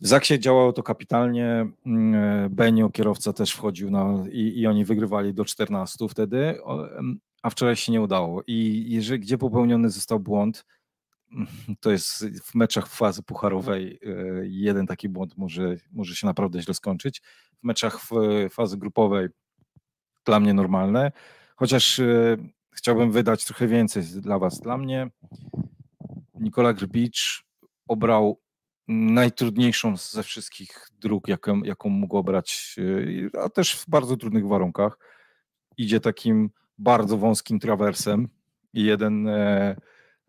W 0.00 0.06
Zaksie 0.06 0.38
działało 0.38 0.72
to 0.72 0.82
kapitalnie. 0.82 1.66
Mm, 1.86 2.54
Benio, 2.54 2.90
kierowca, 2.90 3.32
też 3.32 3.52
wchodził 3.52 3.90
na, 3.90 4.24
i, 4.32 4.60
i 4.60 4.66
oni 4.66 4.84
wygrywali 4.84 5.34
do 5.34 5.44
14 5.44 6.08
wtedy, 6.08 6.58
a 7.42 7.50
wczoraj 7.50 7.76
się 7.76 7.92
nie 7.92 8.00
udało. 8.00 8.42
I 8.46 8.84
jeżeli, 8.88 9.20
gdzie 9.20 9.38
popełniony 9.38 9.90
został 9.90 10.20
błąd, 10.20 10.64
to 11.80 11.90
jest 11.90 12.24
w 12.44 12.54
meczach 12.54 12.86
fazy 12.86 13.22
pucharowej 13.22 14.00
e, 14.02 14.10
jeden 14.42 14.86
taki 14.86 15.08
błąd 15.08 15.36
może, 15.36 15.76
może 15.92 16.16
się 16.16 16.26
naprawdę 16.26 16.62
źle 16.62 16.74
skończyć. 16.74 17.22
W 17.60 17.64
meczach 17.64 18.00
w 18.00 18.10
fazy 18.50 18.76
grupowej 18.76 19.28
dla 20.24 20.40
mnie 20.40 20.54
normalne, 20.54 21.12
chociaż 21.56 21.98
e, 21.98 22.36
chciałbym 22.72 23.10
wydać 23.10 23.44
trochę 23.44 23.66
więcej 23.66 24.02
dla 24.02 24.38
Was. 24.38 24.60
Dla 24.60 24.78
mnie 24.78 25.10
Nikola 26.34 26.72
Grbicz 26.72 27.44
obrał 27.88 28.40
najtrudniejszą 28.88 29.96
ze 29.96 30.22
wszystkich 30.22 30.88
dróg, 31.00 31.28
jaką, 31.28 31.62
jaką 31.62 31.88
mógł 31.88 32.16
obrać, 32.16 32.74
y, 32.78 33.30
a 33.42 33.48
też 33.48 33.74
w 33.74 33.90
bardzo 33.90 34.16
trudnych 34.16 34.46
warunkach. 34.46 34.98
Idzie 35.76 36.00
takim 36.00 36.50
bardzo 36.78 37.18
wąskim 37.18 37.60
trawersem 37.60 38.28
i 38.72 38.84
jeden, 38.84 39.28
e, 39.28 39.76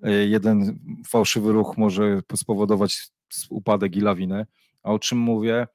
e, 0.03 0.11
jeden 0.11 0.79
fałszywy 1.07 1.51
ruch 1.51 1.77
może 1.77 2.21
spowodować 2.35 3.07
upadek 3.49 3.95
i 3.95 4.01
lawinę. 4.01 4.45
A 4.83 4.91
o 4.91 4.99
czym 4.99 5.17
mówię? 5.17 5.67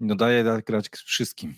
No 0.00 0.14
daje 0.14 0.44
grać 0.66 0.88
wszystkim, 0.88 1.54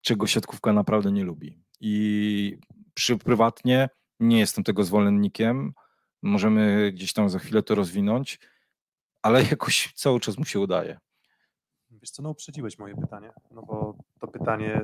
czego 0.00 0.26
siatkówka 0.26 0.72
naprawdę 0.72 1.12
nie 1.12 1.24
lubi. 1.24 1.58
I 1.80 2.56
przy 2.94 3.18
prywatnie 3.18 3.88
nie 4.20 4.38
jestem 4.38 4.64
tego 4.64 4.84
zwolennikiem. 4.84 5.72
Możemy 6.22 6.92
gdzieś 6.92 7.12
tam 7.12 7.28
za 7.28 7.38
chwilę 7.38 7.62
to 7.62 7.74
rozwinąć, 7.74 8.38
ale 9.24 9.42
jakoś 9.42 9.92
cały 9.94 10.20
czas 10.20 10.38
mu 10.38 10.44
się 10.44 10.60
udaje. 10.60 10.98
Wiesz 11.90 12.10
co, 12.10 12.22
no 12.22 12.30
uprzedziłeś 12.30 12.78
moje 12.78 12.96
pytanie, 12.96 13.32
no 13.50 13.62
bo 13.62 13.96
to 14.20 14.28
pytanie, 14.28 14.82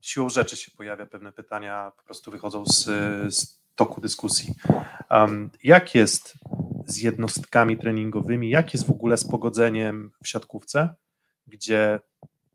siłą 0.00 0.28
rzeczy 0.28 0.56
się 0.56 0.70
pojawia, 0.76 1.06
pewne 1.06 1.32
pytania 1.32 1.92
po 1.96 2.02
prostu 2.02 2.30
wychodzą 2.30 2.66
z, 2.66 2.84
z 3.34 3.60
toku 3.74 4.00
dyskusji. 4.00 4.54
Um, 5.10 5.50
jak 5.64 5.94
jest 5.94 6.34
z 6.86 6.96
jednostkami 6.96 7.78
treningowymi, 7.78 8.50
jak 8.50 8.74
jest 8.74 8.86
w 8.86 8.90
ogóle 8.90 9.16
z 9.16 9.28
pogodzeniem 9.28 10.12
w 10.24 10.28
siatkówce, 10.28 10.94
gdzie 11.46 12.00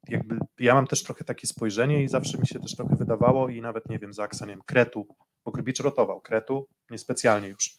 jakby 0.07 0.39
ja 0.59 0.73
mam 0.73 0.87
też 0.87 1.03
trochę 1.03 1.23
takie 1.23 1.47
spojrzenie 1.47 2.03
i 2.03 2.07
zawsze 2.07 2.37
mi 2.37 2.47
się 2.47 2.59
też 2.59 2.75
trochę 2.75 2.95
wydawało 2.95 3.49
i 3.49 3.61
nawet 3.61 3.89
nie 3.89 3.99
wiem, 3.99 4.13
za 4.13 4.23
akseniem 4.23 4.61
Kretu, 4.65 5.07
bo 5.45 5.51
Grybicz 5.51 5.79
rotował, 5.79 6.21
Kretu 6.21 6.67
niespecjalnie 6.89 7.47
już, 7.47 7.77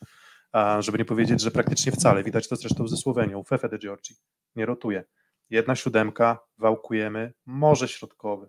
żeby 0.79 0.99
nie 0.99 1.05
powiedzieć, 1.05 1.41
że 1.41 1.51
praktycznie 1.51 1.93
wcale, 1.93 2.23
widać 2.23 2.49
to 2.49 2.57
zresztą 2.57 2.89
ze 2.89 2.97
Słowenią, 2.97 3.43
Fefe 3.43 3.69
de 3.69 3.79
Giorgi 3.79 4.15
nie 4.57 4.67
rotuje. 4.67 5.05
jedna 5.51 5.77
siódemka, 5.77 6.39
wałkujemy, 6.59 7.33
może 7.47 7.89
środkowy. 7.89 8.49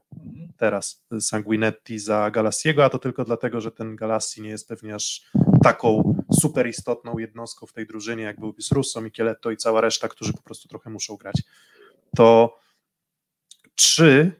Teraz 0.57 1.05
Sanguinetti 1.19 1.99
za 1.99 2.31
Galassiego, 2.31 2.85
a 2.85 2.89
to 2.89 2.99
tylko 2.99 3.25
dlatego, 3.25 3.61
że 3.61 3.71
ten 3.71 3.95
Galassi 3.95 4.41
nie 4.41 4.49
jest 4.49 4.67
pewnie 4.67 4.95
aż 4.95 5.31
taką 5.63 6.15
super 6.31 6.67
istotną 6.67 7.17
jednostką 7.17 7.65
w 7.65 7.73
tej 7.73 7.87
drużynie, 7.87 8.23
jak 8.23 8.39
byłby 8.39 8.61
z 8.61 8.71
Russo, 8.71 9.01
Micheletto 9.01 9.51
i 9.51 9.57
cała 9.57 9.81
reszta, 9.81 10.07
którzy 10.07 10.33
po 10.33 10.41
prostu 10.41 10.67
trochę 10.67 10.89
muszą 10.89 11.15
grać. 11.15 11.43
To 12.15 12.59
czy, 13.75 14.31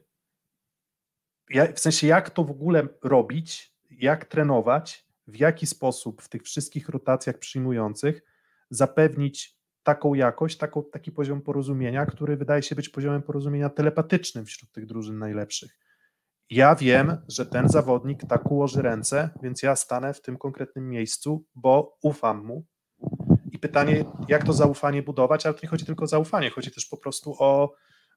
w 1.76 1.80
sensie 1.80 2.08
jak 2.08 2.30
to 2.30 2.44
w 2.44 2.52
ogóle 2.52 2.88
robić, 3.04 3.74
jak 3.90 4.26
trenować, 4.26 5.07
w 5.28 5.36
jaki 5.36 5.68
sposób 5.68 6.22
w 6.22 6.30
tych 6.30 6.44
wszystkich 6.44 6.90
rotacjach 6.90 7.40
przyjmujących 7.40 8.22
zapewnić 8.70 9.58
taką 9.84 10.14
jakość, 10.14 10.58
taką, 10.58 10.84
taki 10.84 11.12
poziom 11.12 11.42
porozumienia, 11.42 12.06
który 12.06 12.38
wydaje 12.38 12.64
się 12.64 12.76
być 12.76 12.90
poziomem 12.90 13.22
porozumienia 13.24 13.70
telepatycznym 13.70 14.46
wśród 14.46 14.72
tych 14.72 14.86
drużyn 14.86 15.18
najlepszych. 15.18 15.78
Ja 16.50 16.76
wiem, 16.76 17.18
że 17.28 17.46
ten 17.46 17.70
zawodnik 17.70 18.20
tak 18.30 18.52
ułoży 18.52 18.82
ręce, 18.82 19.30
więc 19.44 19.64
ja 19.64 19.76
stanę 19.76 20.14
w 20.14 20.22
tym 20.22 20.38
konkretnym 20.38 20.90
miejscu, 20.90 21.46
bo 21.56 21.98
ufam 22.02 22.46
mu. 22.46 22.66
I 23.52 23.60
pytanie, 23.60 24.06
jak 24.28 24.44
to 24.44 24.54
zaufanie 24.54 25.04
budować, 25.04 25.46
ale 25.46 25.56
to 25.56 25.60
nie 25.64 25.70
chodzi 25.70 25.86
tylko 25.86 26.04
o 26.04 26.08
zaufanie, 26.08 26.50
chodzi 26.50 26.72
też 26.72 26.86
po 26.86 26.98
prostu 26.98 27.36
o, 27.40 27.74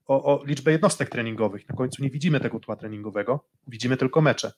o, 0.07 0.25
o 0.25 0.45
liczbę 0.45 0.73
jednostek 0.73 1.09
treningowych. 1.09 1.69
Na 1.69 1.77
końcu 1.77 2.03
nie 2.03 2.11
widzimy 2.11 2.41
tego 2.41 2.61
tła 2.61 2.77
treningowego, 2.77 3.49
widzimy 3.67 3.97
tylko 3.97 4.21
mecze. 4.21 4.53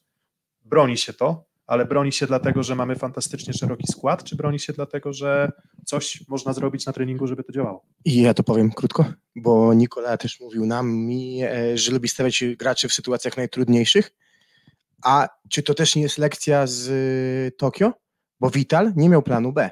Broni 0.64 0.96
się 0.96 1.12
to, 1.12 1.44
ale 1.72 1.84
broni 1.84 2.12
się 2.12 2.26
dlatego, 2.26 2.62
że 2.62 2.74
mamy 2.74 2.96
fantastycznie 2.96 3.52
szeroki 3.52 3.86
skład, 3.92 4.24
czy 4.24 4.36
broni 4.36 4.58
się 4.58 4.72
dlatego, 4.72 5.12
że 5.12 5.52
coś 5.84 6.24
można 6.28 6.52
zrobić 6.52 6.86
na 6.86 6.92
treningu, 6.92 7.26
żeby 7.26 7.44
to 7.44 7.52
działało? 7.52 7.84
I 8.04 8.22
ja 8.22 8.34
to 8.34 8.42
powiem 8.42 8.72
krótko, 8.72 9.04
bo 9.36 9.74
Nikola 9.74 10.16
też 10.16 10.40
mówił 10.40 10.66
nam, 10.66 10.92
mi, 10.94 11.42
e, 11.42 11.78
że 11.78 11.92
lubi 11.92 12.08
stawiać 12.08 12.44
graczy 12.58 12.88
w 12.88 12.92
sytuacjach 12.92 13.36
najtrudniejszych. 13.36 14.10
A 15.04 15.28
czy 15.48 15.62
to 15.62 15.74
też 15.74 15.96
nie 15.96 16.02
jest 16.02 16.18
lekcja 16.18 16.66
z 16.66 16.88
e, 16.88 17.50
Tokio? 17.50 17.92
Bo 18.40 18.50
Vital 18.50 18.92
nie 18.96 19.08
miał 19.08 19.22
planu 19.22 19.52
B. 19.52 19.70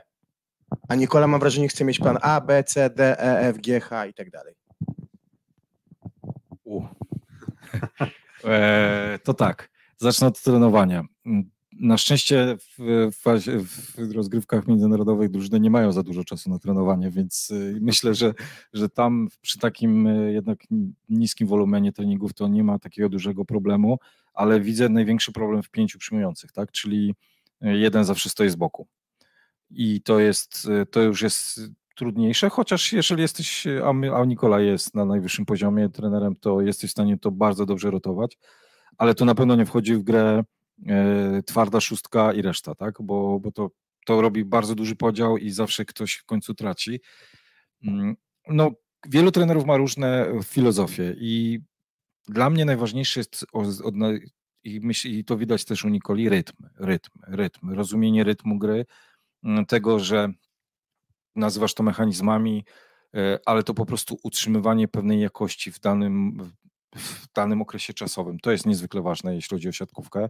A 0.89 0.95
Nikola, 0.95 1.27
mam 1.27 1.41
wrażenie, 1.41 1.69
chce 1.69 1.85
mieć 1.85 1.99
plan 1.99 2.19
A, 2.23 2.41
B, 2.41 2.65
C, 2.65 2.91
D, 2.91 3.19
E, 3.19 3.41
F, 3.41 3.59
G, 3.59 3.81
H 3.81 4.07
i 4.07 4.15
tak 4.15 4.31
dalej. 4.31 4.55
e, 8.45 9.19
to 9.25 9.35
tak, 9.35 9.71
zacznę 9.99 10.27
od 10.27 10.43
trenowania 10.43 11.05
na 11.81 11.99
szczęście 11.99 12.57
w, 12.79 13.19
w 13.99 14.13
rozgrywkach 14.13 14.67
międzynarodowych 14.67 15.31
drużyny 15.31 15.61
nie 15.61 15.71
mają 15.71 15.93
za 15.93 16.03
dużo 16.03 16.25
czasu 16.25 16.51
na 16.51 16.59
trenowanie, 16.59 17.11
więc 17.11 17.51
y, 17.51 17.79
myślę, 17.81 18.15
że, 18.15 18.35
że 18.73 18.89
tam 18.89 19.29
przy 19.41 19.59
takim 19.59 20.07
y, 20.07 20.33
jednak 20.33 20.59
niskim 21.09 21.49
wolumenie 21.49 21.93
treningów 21.93 22.35
to 22.35 22.49
nie 22.49 22.65
ma 22.65 22.79
takiego 22.79 23.09
dużego 23.09 23.45
problemu, 23.45 23.99
ale 24.35 24.61
widzę 24.61 24.89
największy 24.89 25.33
problem 25.33 25.63
w 25.63 25.71
pięciu 25.71 25.99
przyjmujących, 25.99 26.53
tak? 26.53 26.73
czyli 26.73 27.15
y, 27.65 27.79
jeden 27.79 28.05
zawsze 28.05 28.31
stoi 28.31 28.51
z 28.51 28.57
boku. 28.57 28.87
I 29.71 30.03
to 30.03 30.19
jest, 30.19 30.69
to 30.91 31.03
już 31.03 31.23
jest 31.23 31.61
trudniejsze, 31.97 32.51
chociaż 32.51 32.93
jeżeli 32.93 33.23
jesteś, 33.23 33.67
a 34.15 34.25
Nikola 34.25 34.61
jest 34.61 34.95
na 34.95 35.05
najwyższym 35.05 35.47
poziomie 35.47 35.89
trenerem, 35.89 36.37
to 36.37 36.61
jesteś 36.61 36.91
w 36.91 36.93
stanie 36.93 37.19
to 37.19 37.31
bardzo 37.31 37.67
dobrze 37.67 37.91
rotować, 37.91 38.39
ale 38.99 39.15
to 39.15 39.25
na 39.25 39.35
pewno 39.35 39.57
nie 39.57 39.67
wchodzi 39.67 39.95
w 39.95 40.03
grę 40.03 40.45
twarda 41.47 41.81
szóstka 41.81 42.33
i 42.33 42.43
reszta, 42.43 42.75
tak? 42.75 42.95
Bo, 43.03 43.41
bo 43.41 43.53
to, 43.53 43.71
to 44.07 44.21
robi 44.21 44.45
bardzo 44.45 44.75
duży 44.75 44.97
podział 44.97 45.37
i 45.37 45.51
zawsze 45.51 45.85
ktoś 45.85 46.15
w 46.15 46.25
końcu 46.25 46.55
traci. 46.55 47.01
Mm, 47.85 48.17
no, 48.49 48.71
wielu 49.07 49.31
trenerów 49.31 49.65
ma 49.65 49.77
różne 49.77 50.27
filozofie 50.45 51.15
i 51.19 51.61
dla 52.29 52.51
mnie 52.51 52.65
najważniejsze 52.65 53.21
jest 53.21 53.47
i, 54.65 54.81
myśl, 54.81 55.09
i 55.09 55.25
to 55.25 55.37
widać 55.37 55.65
też 55.65 55.85
u 55.85 55.89
Nikoli, 55.89 56.29
rytm, 56.29 56.57
rytm, 56.79 57.11
rytm, 57.27 57.71
rozumienie 57.71 58.25
rytmu 58.25 58.59
gry, 58.59 58.87
mm, 59.45 59.67
tego, 59.67 59.99
że 59.99 60.33
nazywasz 61.37 61.75
to 61.75 61.83
mechanizmami, 61.83 62.65
e, 63.15 63.39
ale 63.47 63.63
to 63.63 63.75
po 63.75 63.87
prostu 63.87 64.19
utrzymywanie 64.23 64.89
pewnej 64.89 65.21
jakości 65.21 65.73
w 65.73 65.81
danym, 65.81 66.39
w 66.97 67.33
danym 67.35 67.63
okresie 67.63 67.95
czasowym. 67.95 68.41
To 68.41 68.51
jest 68.51 68.67
niezwykle 68.67 69.03
ważne, 69.03 69.35
jeśli 69.35 69.55
chodzi 69.55 69.69
o 69.69 69.73
siatkówkę. 69.73 70.29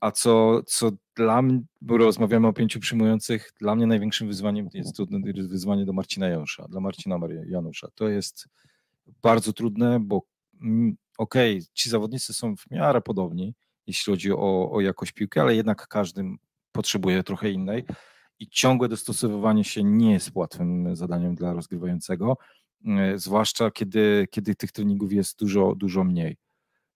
A 0.00 0.10
co, 0.10 0.62
co 0.66 0.90
dla 1.16 1.42
mnie, 1.42 1.60
bo 1.80 1.96
rozmawiamy 1.96 2.46
o 2.46 2.52
pięciu 2.52 2.80
przyjmujących, 2.80 3.52
dla 3.60 3.74
mnie 3.74 3.86
największym 3.86 4.28
wyzwaniem 4.28 4.68
jest 4.74 4.96
to 4.96 5.06
wyzwanie 5.48 5.84
do 5.84 5.92
Marcina 5.92 6.28
Janusza, 6.28 6.68
dla 6.68 6.80
Marcina 6.80 7.18
Janusza. 7.46 7.88
To 7.94 8.08
jest 8.08 8.48
bardzo 9.22 9.52
trudne, 9.52 10.00
bo 10.00 10.22
mm, 10.62 10.96
okej, 11.18 11.56
okay, 11.56 11.66
ci 11.72 11.90
zawodnicy 11.90 12.34
są 12.34 12.56
w 12.56 12.70
miarę 12.70 13.00
podobni, 13.00 13.54
jeśli 13.86 14.12
chodzi 14.12 14.32
o, 14.32 14.70
o 14.72 14.80
jakość 14.80 15.12
piłki, 15.12 15.40
ale 15.40 15.56
jednak 15.56 15.88
każdy 15.88 16.24
potrzebuje 16.72 17.22
trochę 17.22 17.50
innej 17.50 17.84
i 18.38 18.48
ciągłe 18.48 18.88
dostosowywanie 18.88 19.64
się 19.64 19.84
nie 19.84 20.12
jest 20.12 20.30
łatwym 20.34 20.96
zadaniem 20.96 21.34
dla 21.34 21.52
rozgrywającego, 21.52 22.36
e, 22.86 23.18
zwłaszcza 23.18 23.70
kiedy, 23.70 24.28
kiedy 24.30 24.54
tych 24.54 24.72
treningów 24.72 25.12
jest 25.12 25.38
dużo, 25.38 25.74
dużo 25.74 26.04
mniej. 26.04 26.36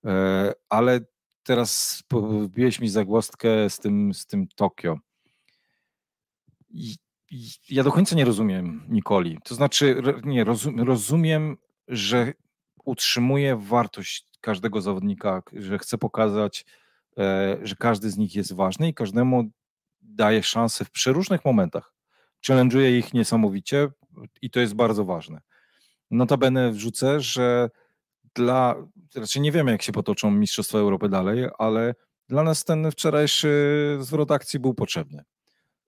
E, 0.04 0.52
ale 0.68 1.00
teraz 1.48 2.02
wbiłeś 2.12 2.80
mi 2.80 2.88
zagłostkę 2.88 3.70
z 3.70 3.78
tym, 3.78 4.14
z 4.14 4.26
tym 4.26 4.48
Tokio. 4.48 4.98
I, 6.70 6.96
i 7.30 7.50
ja 7.68 7.82
do 7.82 7.92
końca 7.92 8.16
nie 8.16 8.24
rozumiem 8.24 8.86
Nikoli. 8.88 9.38
To 9.44 9.54
znaczy, 9.54 10.02
nie, 10.24 10.44
rozum, 10.44 10.80
rozumiem, 10.80 11.56
że 11.88 12.32
utrzymuje 12.84 13.56
wartość 13.56 14.26
każdego 14.40 14.80
zawodnika, 14.80 15.42
że 15.52 15.78
chce 15.78 15.98
pokazać, 15.98 16.64
e, 17.18 17.58
że 17.62 17.76
każdy 17.76 18.10
z 18.10 18.18
nich 18.18 18.34
jest 18.34 18.52
ważny 18.52 18.88
i 18.88 18.94
każdemu 18.94 19.50
daje 20.00 20.42
szansę 20.42 20.84
w 20.84 20.90
przeróżnych 20.90 21.44
momentach. 21.44 21.94
Challenge'uje 22.46 22.98
ich 22.98 23.14
niesamowicie 23.14 23.88
i 24.42 24.50
to 24.50 24.60
jest 24.60 24.74
bardzo 24.74 25.04
ważne. 25.04 25.40
Notabene 26.10 26.72
wrzucę, 26.72 27.20
że 27.20 27.70
dla, 28.34 28.76
raczej 29.14 29.42
nie 29.42 29.52
wiemy, 29.52 29.70
jak 29.70 29.82
się 29.82 29.92
potoczą 29.92 30.30
Mistrzostwa 30.30 30.78
Europy 30.78 31.08
dalej, 31.08 31.48
ale 31.58 31.94
dla 32.28 32.42
nas 32.42 32.64
ten 32.64 32.90
wczorajszy 32.90 33.48
zwrot 34.00 34.30
akcji 34.30 34.58
był 34.58 34.74
potrzebny. 34.74 35.22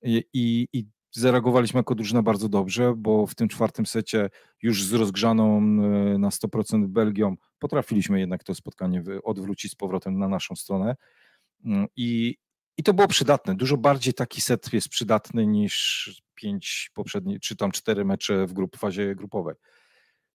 I, 0.03 0.25
i, 0.33 0.69
i 0.73 0.87
zareagowaliśmy 1.13 1.79
jako 1.79 1.95
drużyna 1.95 2.23
bardzo 2.23 2.49
dobrze, 2.49 2.95
bo 2.97 3.27
w 3.27 3.35
tym 3.35 3.49
czwartym 3.49 3.87
secie 3.87 4.31
już 4.63 4.85
z 4.85 4.93
rozgrzaną 4.93 5.59
e, 5.59 6.19
na 6.19 6.29
100% 6.29 6.87
Belgią 6.87 7.37
potrafiliśmy 7.59 8.21
jednak 8.21 8.45
to 8.45 8.55
spotkanie 8.55 9.03
odwrócić 9.25 9.73
z 9.73 9.75
powrotem 9.75 10.19
na 10.19 10.29
naszą 10.29 10.57
stronę. 10.57 10.97
I, 11.97 12.37
i 12.77 12.83
to 12.83 12.95
było 12.95 13.09
przydatne. 13.09 13.55
Dużo 13.55 13.77
bardziej 13.77 14.15
taki 14.15 14.41
set 14.41 14.73
jest 14.73 14.89
przydatny 14.89 15.47
niż 15.47 16.23
pięć 16.35 16.91
poprzednich, 16.95 17.41
czy 17.41 17.57
tam 17.57 17.71
cztery 17.73 18.05
mecze 18.05 18.47
w 18.47 18.53
grup, 18.53 18.77
fazie 18.77 19.15
grupowej. 19.15 19.55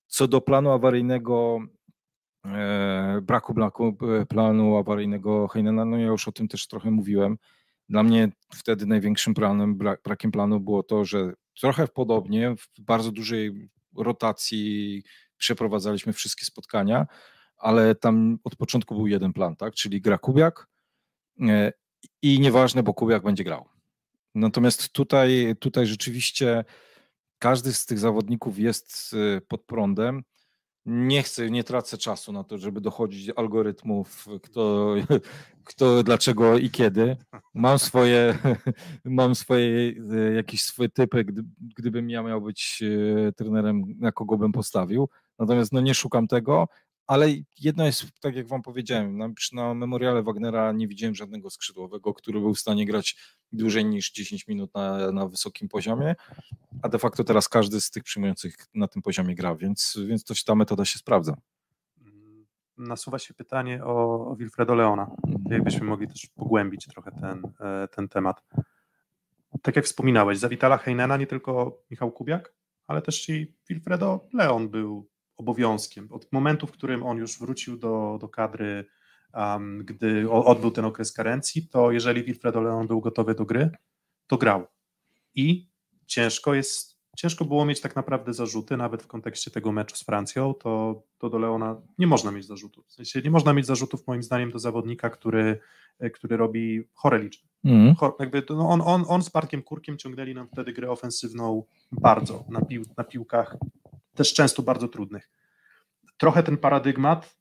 Co 0.07 0.27
do 0.27 0.41
planu 0.41 0.71
awaryjnego 0.71 1.59
braku, 3.21 3.53
braku 3.53 3.97
e, 4.21 4.25
planu 4.25 4.77
awaryjnego 4.77 5.47
Heinena, 5.47 5.85
no 5.85 5.97
ja 5.97 6.07
już 6.07 6.27
o 6.27 6.31
tym 6.31 6.47
też 6.47 6.67
trochę 6.67 6.91
mówiłem. 6.91 7.37
Dla 7.89 8.03
mnie 8.03 8.31
wtedy 8.55 8.85
największym 8.85 9.33
planem, 9.33 9.77
brakiem 9.77 10.31
planu 10.31 10.59
było 10.59 10.83
to, 10.83 11.05
że 11.05 11.33
trochę 11.61 11.87
podobnie, 11.87 12.55
w 12.55 12.81
bardzo 12.81 13.11
dużej 13.11 13.69
rotacji 13.97 15.03
przeprowadzaliśmy 15.37 16.13
wszystkie 16.13 16.45
spotkania, 16.45 17.07
ale 17.57 17.95
tam 17.95 18.39
od 18.43 18.55
początku 18.55 18.95
był 18.95 19.07
jeden 19.07 19.33
plan, 19.33 19.55
tak? 19.55 19.73
czyli 19.73 20.01
gra 20.01 20.17
Kubiak 20.17 20.67
e, 21.41 21.71
i 22.21 22.39
nieważne, 22.39 22.83
bo 22.83 22.93
Kubiak 22.93 23.23
będzie 23.23 23.43
grał. 23.43 23.65
Natomiast 24.35 24.89
tutaj, 24.89 25.55
tutaj 25.59 25.85
rzeczywiście 25.85 26.65
każdy 27.39 27.73
z 27.73 27.85
tych 27.85 27.99
zawodników 27.99 28.59
jest 28.59 29.15
pod 29.47 29.63
prądem 29.63 30.23
nie 30.85 31.23
chcę, 31.23 31.51
nie 31.51 31.63
tracę 31.63 31.97
czasu 31.97 32.31
na 32.31 32.43
to, 32.43 32.57
żeby 32.57 32.81
dochodzić 32.81 33.31
algorytmów, 33.35 34.27
kto, 34.43 34.95
kto 35.63 36.03
dlaczego 36.03 36.57
i 36.57 36.69
kiedy. 36.69 37.17
Mam 37.53 37.79
swoje, 37.79 38.37
mam 39.05 39.35
swoje 39.35 39.93
jakieś 40.35 40.61
swoje 40.61 40.89
typy, 40.89 41.25
gdy, 41.25 41.43
gdybym 41.77 42.09
ja 42.09 42.23
miał 42.23 42.41
być 42.41 42.83
e, 43.27 43.31
trenerem, 43.31 43.83
na 43.99 44.11
kogo 44.11 44.37
bym 44.37 44.51
postawił. 44.51 45.09
Natomiast 45.39 45.73
no, 45.73 45.81
nie 45.81 45.93
szukam 45.93 46.27
tego, 46.27 46.67
ale 47.07 47.27
jedno 47.59 47.85
jest, 47.85 48.05
tak 48.19 48.35
jak 48.35 48.47
wam 48.47 48.61
powiedziałem, 48.61 49.17
na, 49.17 49.29
na 49.53 49.73
memoriale 49.73 50.23
Wagnera 50.23 50.71
nie 50.71 50.87
widziałem 50.87 51.15
żadnego 51.15 51.49
skrzydłowego, 51.49 52.13
który 52.13 52.39
był 52.39 52.53
w 52.53 52.59
stanie 52.59 52.85
grać 52.85 53.17
dłużej 53.51 53.85
niż 53.85 54.11
10 54.11 54.47
minut 54.47 54.73
na, 54.73 55.11
na 55.11 55.27
wysokim 55.27 55.69
poziomie, 55.69 56.15
a 56.81 56.89
de 56.89 56.99
facto 56.99 57.23
teraz 57.23 57.49
każdy 57.49 57.81
z 57.81 57.91
tych 57.91 58.03
przyjmujących 58.03 58.55
na 58.73 58.87
tym 58.87 59.01
poziomie 59.01 59.35
gra, 59.35 59.55
więc, 59.55 59.97
więc 60.07 60.23
to, 60.23 60.33
ta 60.45 60.55
metoda 60.55 60.85
się 60.85 60.99
sprawdza. 60.99 61.37
Nasuwa 62.77 63.19
się 63.19 63.33
pytanie 63.33 63.83
o, 63.83 64.27
o 64.27 64.35
Wilfredo 64.35 64.75
Leona. 64.75 65.11
Mhm. 65.27 65.43
Jakbyśmy 65.49 65.87
mogli 65.87 66.07
też 66.07 66.27
pogłębić 66.35 66.85
trochę 66.85 67.11
ten, 67.11 67.41
e, 67.59 67.87
ten 67.87 68.09
temat. 68.09 68.43
Tak 69.61 69.75
jak 69.75 69.85
wspominałeś, 69.85 70.37
za 70.37 70.49
Witala 70.49 70.77
Heinena 70.77 71.17
nie 71.17 71.27
tylko 71.27 71.81
Michał 71.91 72.11
Kubiak, 72.11 72.53
ale 72.87 73.01
też 73.01 73.29
i 73.29 73.53
Wilfredo 73.69 74.27
Leon 74.33 74.69
był 74.69 75.09
obowiązkiem. 75.37 76.07
Od 76.11 76.31
momentu, 76.31 76.67
w 76.67 76.71
którym 76.71 77.03
on 77.03 77.17
już 77.17 77.39
wrócił 77.39 77.77
do, 77.77 78.17
do 78.21 78.29
kadry, 78.29 78.85
um, 79.33 79.85
gdy 79.85 80.31
odbył 80.31 80.71
ten 80.71 80.85
okres 80.85 81.13
karencji, 81.13 81.67
to 81.67 81.91
jeżeli 81.91 82.23
Wilfredo 82.23 82.61
Leon 82.61 82.87
był 82.87 83.01
gotowy 83.01 83.35
do 83.35 83.45
gry, 83.45 83.71
to 84.27 84.37
grał. 84.37 84.67
I 85.35 85.69
ciężko 86.05 86.53
jest, 86.53 86.97
ciężko 87.17 87.45
było 87.45 87.65
mieć 87.65 87.81
tak 87.81 87.95
naprawdę 87.95 88.33
zarzuty, 88.33 88.77
nawet 88.77 89.03
w 89.03 89.07
kontekście 89.07 89.51
tego 89.51 89.71
meczu 89.71 89.95
z 89.95 90.03
Francją, 90.03 90.53
to, 90.53 91.03
to 91.17 91.29
do 91.29 91.39
Leona 91.39 91.81
nie 91.97 92.07
można 92.07 92.31
mieć 92.31 92.45
zarzutów. 92.45 92.87
W 92.87 92.93
sensie 92.93 93.21
nie 93.21 93.31
można 93.31 93.53
mieć 93.53 93.65
zarzutów 93.65 94.07
moim 94.07 94.23
zdaniem 94.23 94.51
do 94.51 94.59
zawodnika, 94.59 95.09
który, 95.09 95.59
który 96.13 96.37
robi 96.37 96.83
chore 96.93 97.19
liczby. 97.19 97.47
Mm. 97.65 97.95
Jakby, 98.19 98.43
no 98.49 98.69
on, 98.69 98.81
on, 98.85 99.05
on 99.07 99.23
z 99.23 99.29
Parkiem 99.29 99.63
Kurkiem 99.63 99.97
ciągnęli 99.97 100.33
nam 100.33 100.47
wtedy 100.47 100.73
grę 100.73 100.91
ofensywną 100.91 101.63
bardzo 101.91 102.45
na, 102.49 102.61
pił, 102.61 102.83
na 102.97 103.03
piłkach, 103.03 103.57
też 104.15 104.33
często 104.33 104.63
bardzo 104.63 104.87
trudnych. 104.87 105.29
Trochę 106.17 106.43
ten 106.43 106.57
paradygmat 106.57 107.37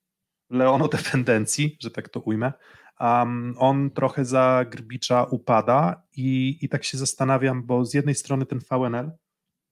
leonodependencji, 0.51 1.77
że 1.81 1.91
tak 1.91 2.09
to 2.09 2.20
ujmę, 2.20 2.53
um, 3.01 3.55
on 3.59 3.91
trochę 3.91 4.25
za 4.25 4.64
Grbicza 4.70 5.25
upada 5.25 6.03
i, 6.16 6.59
i 6.61 6.68
tak 6.68 6.85
się 6.85 6.99
zastanawiam, 6.99 7.62
bo 7.62 7.85
z 7.85 7.95
jednej 7.95 8.14
strony 8.14 8.47
ten 8.47 8.59
VNL 8.59 9.11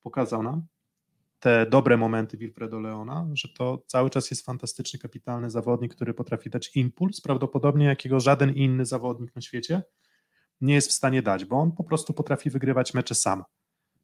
pokazał 0.02 0.42
nam 0.42 0.66
te 1.42 1.66
dobre 1.66 1.96
momenty 1.96 2.36
Wilfredo 2.36 2.80
Leona, 2.80 3.28
że 3.32 3.48
to 3.48 3.82
cały 3.86 4.10
czas 4.10 4.30
jest 4.30 4.46
fantastyczny, 4.46 4.98
kapitalny 4.98 5.50
zawodnik, 5.50 5.94
który 5.94 6.14
potrafi 6.14 6.50
dać 6.50 6.76
impuls, 6.76 7.20
prawdopodobnie 7.20 7.86
jakiego 7.86 8.20
żaden 8.20 8.54
inny 8.54 8.86
zawodnik 8.86 9.36
na 9.36 9.42
świecie 9.42 9.82
nie 10.60 10.74
jest 10.74 10.88
w 10.88 10.92
stanie 10.92 11.22
dać, 11.22 11.44
bo 11.44 11.56
on 11.56 11.72
po 11.72 11.84
prostu 11.84 12.12
potrafi 12.12 12.50
wygrywać 12.50 12.94
mecze 12.94 13.14
sam. 13.14 13.44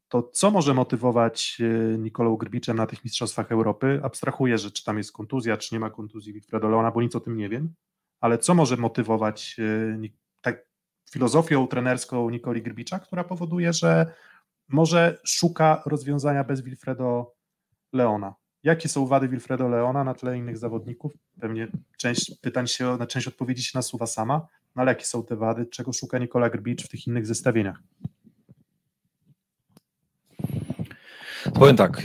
To 0.09 0.23
co 0.23 0.51
może 0.51 0.73
motywować 0.73 1.57
e, 1.59 1.97
Nikolą 1.97 2.37
Grbiczem 2.37 2.77
na 2.77 2.85
tych 2.85 3.03
Mistrzostwach 3.03 3.51
Europy? 3.51 3.99
Abstrahuję, 4.03 4.57
że 4.57 4.71
czy 4.71 4.83
tam 4.83 4.97
jest 4.97 5.11
kontuzja, 5.11 5.57
czy 5.57 5.75
nie 5.75 5.79
ma 5.79 5.89
kontuzji 5.89 6.33
Wilfredo 6.33 6.69
Leona, 6.69 6.91
bo 6.91 7.01
nic 7.01 7.15
o 7.15 7.19
tym 7.19 7.37
nie 7.37 7.49
wiem, 7.49 7.73
ale 8.19 8.37
co 8.37 8.53
może 8.53 8.77
motywować 8.77 9.55
e, 9.59 10.09
tak, 10.41 10.65
filozofią 11.11 11.67
trenerską 11.67 12.29
Nikoli 12.29 12.61
Grbicza, 12.61 12.99
która 12.99 13.23
powoduje, 13.23 13.73
że 13.73 14.13
może 14.67 15.19
szuka 15.23 15.83
rozwiązania 15.85 16.43
bez 16.43 16.61
Wilfredo 16.61 17.35
Leona. 17.93 18.35
Jakie 18.63 18.89
są 18.89 19.07
wady 19.07 19.27
Wilfredo 19.27 19.67
Leona 19.67 20.03
na 20.03 20.13
tle 20.13 20.37
innych 20.37 20.57
zawodników? 20.57 21.13
Pewnie 21.41 21.67
część 21.97 22.39
pytań 22.41 22.67
się, 22.67 22.97
na 22.97 23.07
część 23.07 23.27
odpowiedzi 23.27 23.63
się 23.63 23.77
nasuwa 23.77 24.07
sama, 24.07 24.47
no 24.75 24.81
ale 24.81 24.91
jakie 24.91 25.05
są 25.05 25.23
te 25.23 25.35
wady? 25.35 25.65
Czego 25.65 25.93
szuka 25.93 26.17
Nikola 26.17 26.49
Grbicz 26.49 26.85
w 26.85 26.89
tych 26.89 27.07
innych 27.07 27.25
zestawieniach? 27.25 27.81
Powiem 31.53 31.75
tak. 31.75 32.03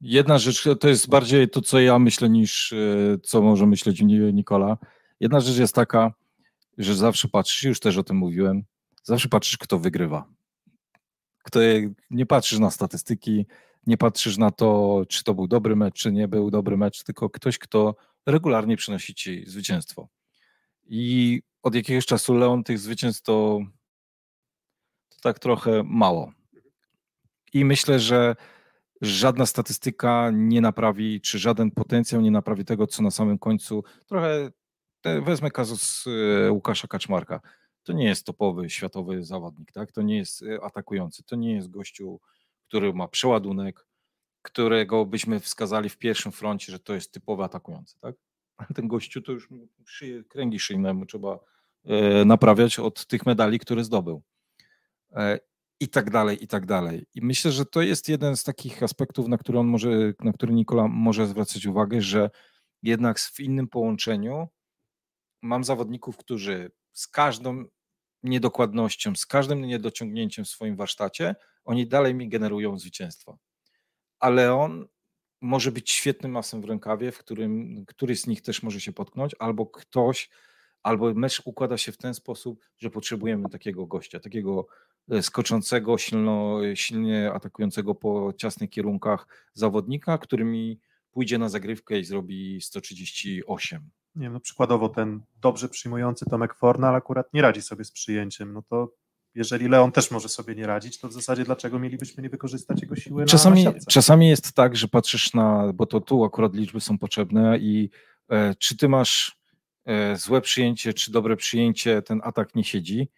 Jedna 0.00 0.38
rzecz, 0.38 0.64
to 0.80 0.88
jest 0.88 1.08
bardziej 1.08 1.48
to, 1.48 1.60
co 1.62 1.80
ja 1.80 1.98
myślę, 1.98 2.28
niż 2.28 2.72
e, 2.72 2.76
co 3.22 3.42
może 3.42 3.66
myśleć 3.66 4.02
Nikola. 4.32 4.78
Jedna 5.20 5.40
rzecz 5.40 5.58
jest 5.58 5.74
taka, 5.74 6.12
że 6.78 6.94
zawsze 6.94 7.28
patrzysz, 7.28 7.62
już 7.62 7.80
też 7.80 7.96
o 7.96 8.02
tym 8.02 8.16
mówiłem, 8.16 8.64
zawsze 9.02 9.28
patrzysz, 9.28 9.58
kto 9.58 9.78
wygrywa. 9.78 10.24
Kto, 11.44 11.60
nie 12.10 12.26
patrzysz 12.26 12.58
na 12.58 12.70
statystyki, 12.70 13.46
nie 13.86 13.96
patrzysz 13.96 14.38
na 14.38 14.50
to, 14.50 15.02
czy 15.08 15.24
to 15.24 15.34
był 15.34 15.48
dobry 15.48 15.76
mecz, 15.76 15.94
czy 15.94 16.12
nie 16.12 16.28
był 16.28 16.50
dobry 16.50 16.76
mecz, 16.76 17.04
tylko 17.04 17.30
ktoś, 17.30 17.58
kto 17.58 17.96
regularnie 18.26 18.76
przynosi 18.76 19.14
ci 19.14 19.44
zwycięstwo. 19.46 20.08
I 20.84 21.42
od 21.62 21.74
jakiegoś 21.74 22.06
czasu 22.06 22.34
Leon 22.34 22.64
tych 22.64 22.78
zwycięstw 22.78 23.22
to 23.22 23.60
tak 25.22 25.38
trochę 25.38 25.82
mało. 25.84 26.32
I 27.52 27.64
myślę, 27.64 28.00
że 28.00 28.36
żadna 29.00 29.46
statystyka 29.46 30.30
nie 30.34 30.60
naprawi, 30.60 31.20
czy 31.20 31.38
żaden 31.38 31.70
potencjał 31.70 32.20
nie 32.20 32.30
naprawi 32.30 32.64
tego, 32.64 32.86
co 32.86 33.02
na 33.02 33.10
samym 33.10 33.38
końcu. 33.38 33.84
Trochę 34.06 34.50
wezmę 35.04 35.50
kazus 35.50 36.04
e, 36.46 36.52
Łukasza 36.52 36.88
Kaczmarka. 36.88 37.40
To 37.82 37.92
nie 37.92 38.04
jest 38.04 38.26
topowy 38.26 38.70
światowy 38.70 39.24
zawodnik, 39.24 39.72
tak? 39.72 39.92
To 39.92 40.02
nie 40.02 40.16
jest 40.16 40.42
e, 40.42 40.64
atakujący, 40.64 41.22
to 41.22 41.36
nie 41.36 41.54
jest 41.54 41.70
gościu, 41.70 42.20
który 42.68 42.94
ma 42.94 43.08
przeładunek, 43.08 43.86
którego 44.42 45.06
byśmy 45.06 45.40
wskazali 45.40 45.88
w 45.88 45.98
pierwszym 45.98 46.32
froncie, 46.32 46.72
że 46.72 46.78
to 46.78 46.94
jest 46.94 47.12
typowy 47.12 47.42
atakujący, 47.42 48.00
tak? 48.00 48.16
Ten 48.76 48.88
gościu 48.88 49.22
to 49.22 49.32
już 49.32 49.48
szyję, 49.86 50.24
kręgi 50.24 50.58
szyjne 50.58 50.94
mu 50.94 51.06
trzeba 51.06 51.38
e, 51.84 52.24
naprawiać 52.24 52.78
od 52.78 53.06
tych 53.06 53.26
medali, 53.26 53.58
które 53.58 53.84
zdobył. 53.84 54.22
E, 55.16 55.38
I 55.80 55.88
tak 55.88 56.10
dalej, 56.10 56.44
i 56.44 56.48
tak 56.48 56.66
dalej. 56.66 57.06
I 57.14 57.22
myślę, 57.22 57.52
że 57.52 57.66
to 57.66 57.82
jest 57.82 58.08
jeden 58.08 58.36
z 58.36 58.44
takich 58.44 58.82
aspektów, 58.82 59.28
na 59.28 59.38
który 59.38 59.58
on 59.58 59.66
może, 59.66 60.12
na 60.20 60.32
który 60.32 60.54
Nikola 60.54 60.88
może 60.88 61.26
zwracać 61.26 61.66
uwagę, 61.66 62.00
że 62.00 62.30
jednak 62.82 63.20
w 63.20 63.40
innym 63.40 63.68
połączeniu 63.68 64.48
mam 65.42 65.64
zawodników, 65.64 66.16
którzy 66.16 66.70
z 66.92 67.08
każdą 67.08 67.64
niedokładnością, 68.22 69.14
z 69.16 69.26
każdym 69.26 69.62
niedociągnięciem 69.62 70.44
w 70.44 70.48
swoim 70.48 70.76
warsztacie, 70.76 71.34
oni 71.64 71.88
dalej 71.88 72.14
mi 72.14 72.28
generują 72.28 72.78
zwycięstwa 72.78 73.38
ale 74.20 74.54
on 74.54 74.86
może 75.40 75.72
być 75.72 75.90
świetnym 75.90 76.32
masem 76.32 76.60
w 76.62 76.64
rękawie, 76.64 77.12
w 77.12 77.18
którym 77.18 77.84
któryś 77.86 78.20
z 78.20 78.26
nich 78.26 78.42
też 78.42 78.62
może 78.62 78.80
się 78.80 78.92
potknąć, 78.92 79.36
albo 79.38 79.66
ktoś, 79.66 80.30
albo 80.82 81.14
mecz 81.14 81.42
układa 81.44 81.78
się 81.78 81.92
w 81.92 81.96
ten 81.96 82.14
sposób, 82.14 82.64
że 82.78 82.90
potrzebujemy 82.90 83.48
takiego 83.48 83.86
gościa, 83.86 84.20
takiego 84.20 84.66
skoczącego, 85.22 85.98
silno, 85.98 86.58
silnie 86.74 87.32
atakującego 87.32 87.94
po 87.94 88.32
ciasnych 88.36 88.70
kierunkach 88.70 89.26
zawodnika, 89.54 90.18
który 90.18 90.44
mi 90.44 90.80
pójdzie 91.10 91.38
na 91.38 91.48
zagrywkę 91.48 91.98
i 91.98 92.04
zrobi 92.04 92.60
138. 92.60 93.90
Nie 94.14 94.22
wiem, 94.22 94.32
no 94.32 94.40
przykładowo 94.40 94.88
ten 94.88 95.20
dobrze 95.40 95.68
przyjmujący 95.68 96.26
Tomek 96.30 96.54
Fornal 96.54 96.94
akurat 96.94 97.34
nie 97.34 97.42
radzi 97.42 97.62
sobie 97.62 97.84
z 97.84 97.92
przyjęciem, 97.92 98.52
no 98.52 98.62
to 98.62 98.92
jeżeli 99.34 99.68
Leon 99.68 99.92
też 99.92 100.10
może 100.10 100.28
sobie 100.28 100.54
nie 100.54 100.66
radzić, 100.66 100.98
to 100.98 101.08
w 101.08 101.12
zasadzie 101.12 101.44
dlaczego 101.44 101.78
mielibyśmy 101.78 102.22
nie 102.22 102.28
wykorzystać 102.28 102.82
jego 102.82 102.96
siły 102.96 103.24
czasami, 103.24 103.64
na, 103.64 103.72
czasami 103.88 104.28
jest 104.28 104.52
tak, 104.52 104.76
że 104.76 104.88
patrzysz 104.88 105.34
na, 105.34 105.72
bo 105.74 105.86
to 105.86 106.00
tu 106.00 106.24
akurat 106.24 106.54
liczby 106.54 106.80
są 106.80 106.98
potrzebne 106.98 107.58
i 107.58 107.90
e, 108.30 108.54
czy 108.54 108.76
ty 108.76 108.88
masz 108.88 109.38
e, 109.84 110.16
złe 110.16 110.40
przyjęcie, 110.40 110.94
czy 110.94 111.12
dobre 111.12 111.36
przyjęcie, 111.36 112.02
ten 112.02 112.20
atak 112.24 112.54
nie 112.54 112.64
siedzi, 112.64 113.08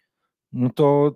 no 0.53 0.69
to 0.69 1.15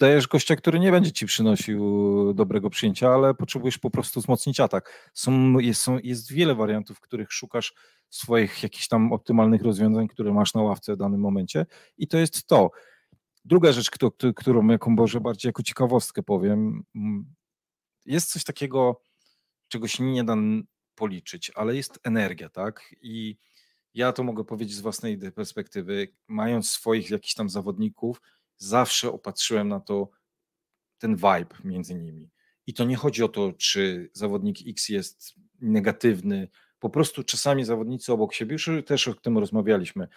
dajesz 0.00 0.26
gościa, 0.26 0.56
który 0.56 0.80
nie 0.80 0.92
będzie 0.92 1.12
ci 1.12 1.26
przynosił 1.26 2.32
dobrego 2.34 2.70
przyjęcia, 2.70 3.10
ale 3.10 3.34
potrzebujesz 3.34 3.78
po 3.78 3.90
prostu 3.90 4.20
wzmocnić 4.20 4.60
atak. 4.60 5.10
Są, 5.14 5.58
jest, 5.58 5.82
są, 5.82 5.98
jest 6.02 6.32
wiele 6.32 6.54
wariantów, 6.54 6.96
w 6.96 7.00
których 7.00 7.32
szukasz 7.32 7.74
swoich 8.10 8.62
jakichś 8.62 8.88
tam 8.88 9.12
optymalnych 9.12 9.62
rozwiązań, 9.62 10.08
które 10.08 10.32
masz 10.32 10.54
na 10.54 10.62
ławce 10.62 10.94
w 10.94 10.96
danym 10.96 11.20
momencie 11.20 11.66
i 11.98 12.08
to 12.08 12.18
jest 12.18 12.46
to. 12.46 12.70
Druga 13.44 13.72
rzecz, 13.72 13.90
którą 14.36 14.68
jaką 14.68 14.90
może 14.90 15.20
bardziej 15.20 15.48
jako 15.48 15.62
ciekawostkę 15.62 16.22
powiem, 16.22 16.82
mm, 16.94 17.34
jest 18.06 18.32
coś 18.32 18.44
takiego, 18.44 19.02
czego 19.68 19.88
się 19.88 20.04
nie 20.04 20.24
da 20.24 20.36
policzyć, 20.94 21.52
ale 21.54 21.76
jest 21.76 22.00
energia, 22.04 22.48
tak? 22.48 22.94
I 23.02 23.36
ja 23.94 24.12
to 24.12 24.22
mogę 24.22 24.44
powiedzieć 24.44 24.76
z 24.76 24.80
własnej 24.80 25.18
perspektywy, 25.18 26.08
mając 26.28 26.70
swoich 26.70 27.10
jakichś 27.10 27.34
tam 27.34 27.50
zawodników, 27.50 28.20
zawsze 28.62 29.12
opatrzyłem 29.12 29.68
na 29.68 29.80
to 29.80 30.10
ten 30.98 31.16
vibe 31.16 31.54
między 31.64 31.94
nimi. 31.94 32.30
I 32.66 32.74
to 32.74 32.84
nie 32.84 32.96
chodzi 32.96 33.22
o 33.22 33.28
to, 33.28 33.52
czy 33.52 34.10
zawodnik 34.12 34.56
X 34.66 34.88
jest 34.88 35.34
negatywny, 35.60 36.48
po 36.78 36.90
prostu 36.90 37.24
czasami 37.24 37.64
zawodnicy 37.64 38.12
obok 38.12 38.34
siebie, 38.34 38.52
już 38.52 38.70
też 38.86 39.08
o 39.08 39.14
tym 39.14 39.38
rozmawialiśmy, 39.38 40.08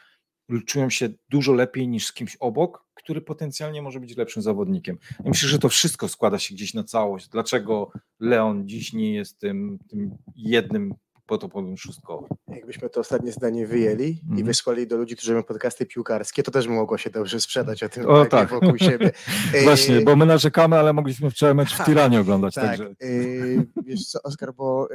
czują 0.66 0.90
się 0.90 1.10
dużo 1.30 1.54
lepiej 1.54 1.88
niż 1.88 2.06
z 2.06 2.14
kimś 2.14 2.36
obok, 2.36 2.86
który 2.94 3.22
potencjalnie 3.22 3.82
może 3.82 4.00
być 4.00 4.18
lepszym 4.18 4.44
zawodnikiem. 4.44 4.98
Ja 5.20 5.30
myślę, 5.30 5.50
że 5.50 5.60
to 5.60 5.70
wszystko 5.70 6.08
składa 6.08 6.40
się 6.40 6.56
gdzieś 6.56 6.74
na 6.74 6.84
całość. 6.84 7.30
Dlaczego 7.30 7.92
Leon 8.20 8.68
dziś 8.68 8.94
nie 8.94 9.14
jest 9.14 9.40
tym, 9.40 9.80
tym 9.90 10.18
jednym 10.36 10.94
potopowym 11.26 11.78
szóstkowym? 11.78 12.30
Jakbyśmy 12.48 12.90
to 12.90 13.00
ostatnie 13.00 13.32
zdanie 13.32 13.68
wyjęli 13.68 14.04
mm. 14.04 14.16
i 14.16 14.30
mhm. 14.30 14.46
wysłali 14.46 14.88
do 14.88 14.98
ludzi, 14.98 15.16
którzy 15.16 15.32
mają 15.32 15.44
podcasty 15.44 15.86
piłkarskie, 15.86 16.44
to 16.44 16.52
też 16.52 16.68
mogło 16.68 16.98
się 16.98 17.10
dobrze 17.10 17.42
sprzedać 17.42 17.84
o 17.84 17.90
tym 17.90 18.10
o, 18.10 18.26
tak. 18.26 18.50
wokół 18.50 18.78
siebie. 18.78 19.12
Właśnie, 19.64 20.02
bo 20.02 20.16
my 20.16 20.26
narzekamy, 20.26 20.80
ale 20.80 20.94
mogliśmy 20.94 21.32
wczoraj 21.32 21.56
mecz 21.56 21.74
w 21.74 21.78
tak, 21.78 21.88
Tiranie 21.88 22.20
oglądać. 22.20 22.56
Tak. 22.56 22.66
Także. 22.66 22.96
Yy, 23.00 23.68
wiesz 23.86 24.06
co, 24.06 24.22
Oskar, 24.24 24.54
bo 24.54 24.88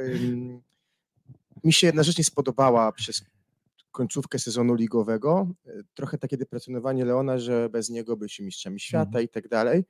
mi 1.63 1.73
się 1.73 1.87
jedna 1.87 2.03
rzecz 2.03 2.17
nie 2.17 2.23
spodobała 2.23 2.91
przez 2.91 3.23
końcówkę 3.91 4.39
sezonu 4.39 4.75
ligowego. 4.75 5.47
E, 5.67 5.71
trochę 5.93 6.17
takie 6.17 6.37
deprecjonowanie 6.37 7.05
Leona, 7.05 7.37
że 7.37 7.69
bez 7.69 7.89
niego 7.89 8.17
byliśmy 8.17 8.45
mistrzami 8.45 8.79
świata 8.79 9.05
mhm. 9.05 9.25
i 9.25 9.29
tak 9.29 9.47
dalej. 9.47 9.83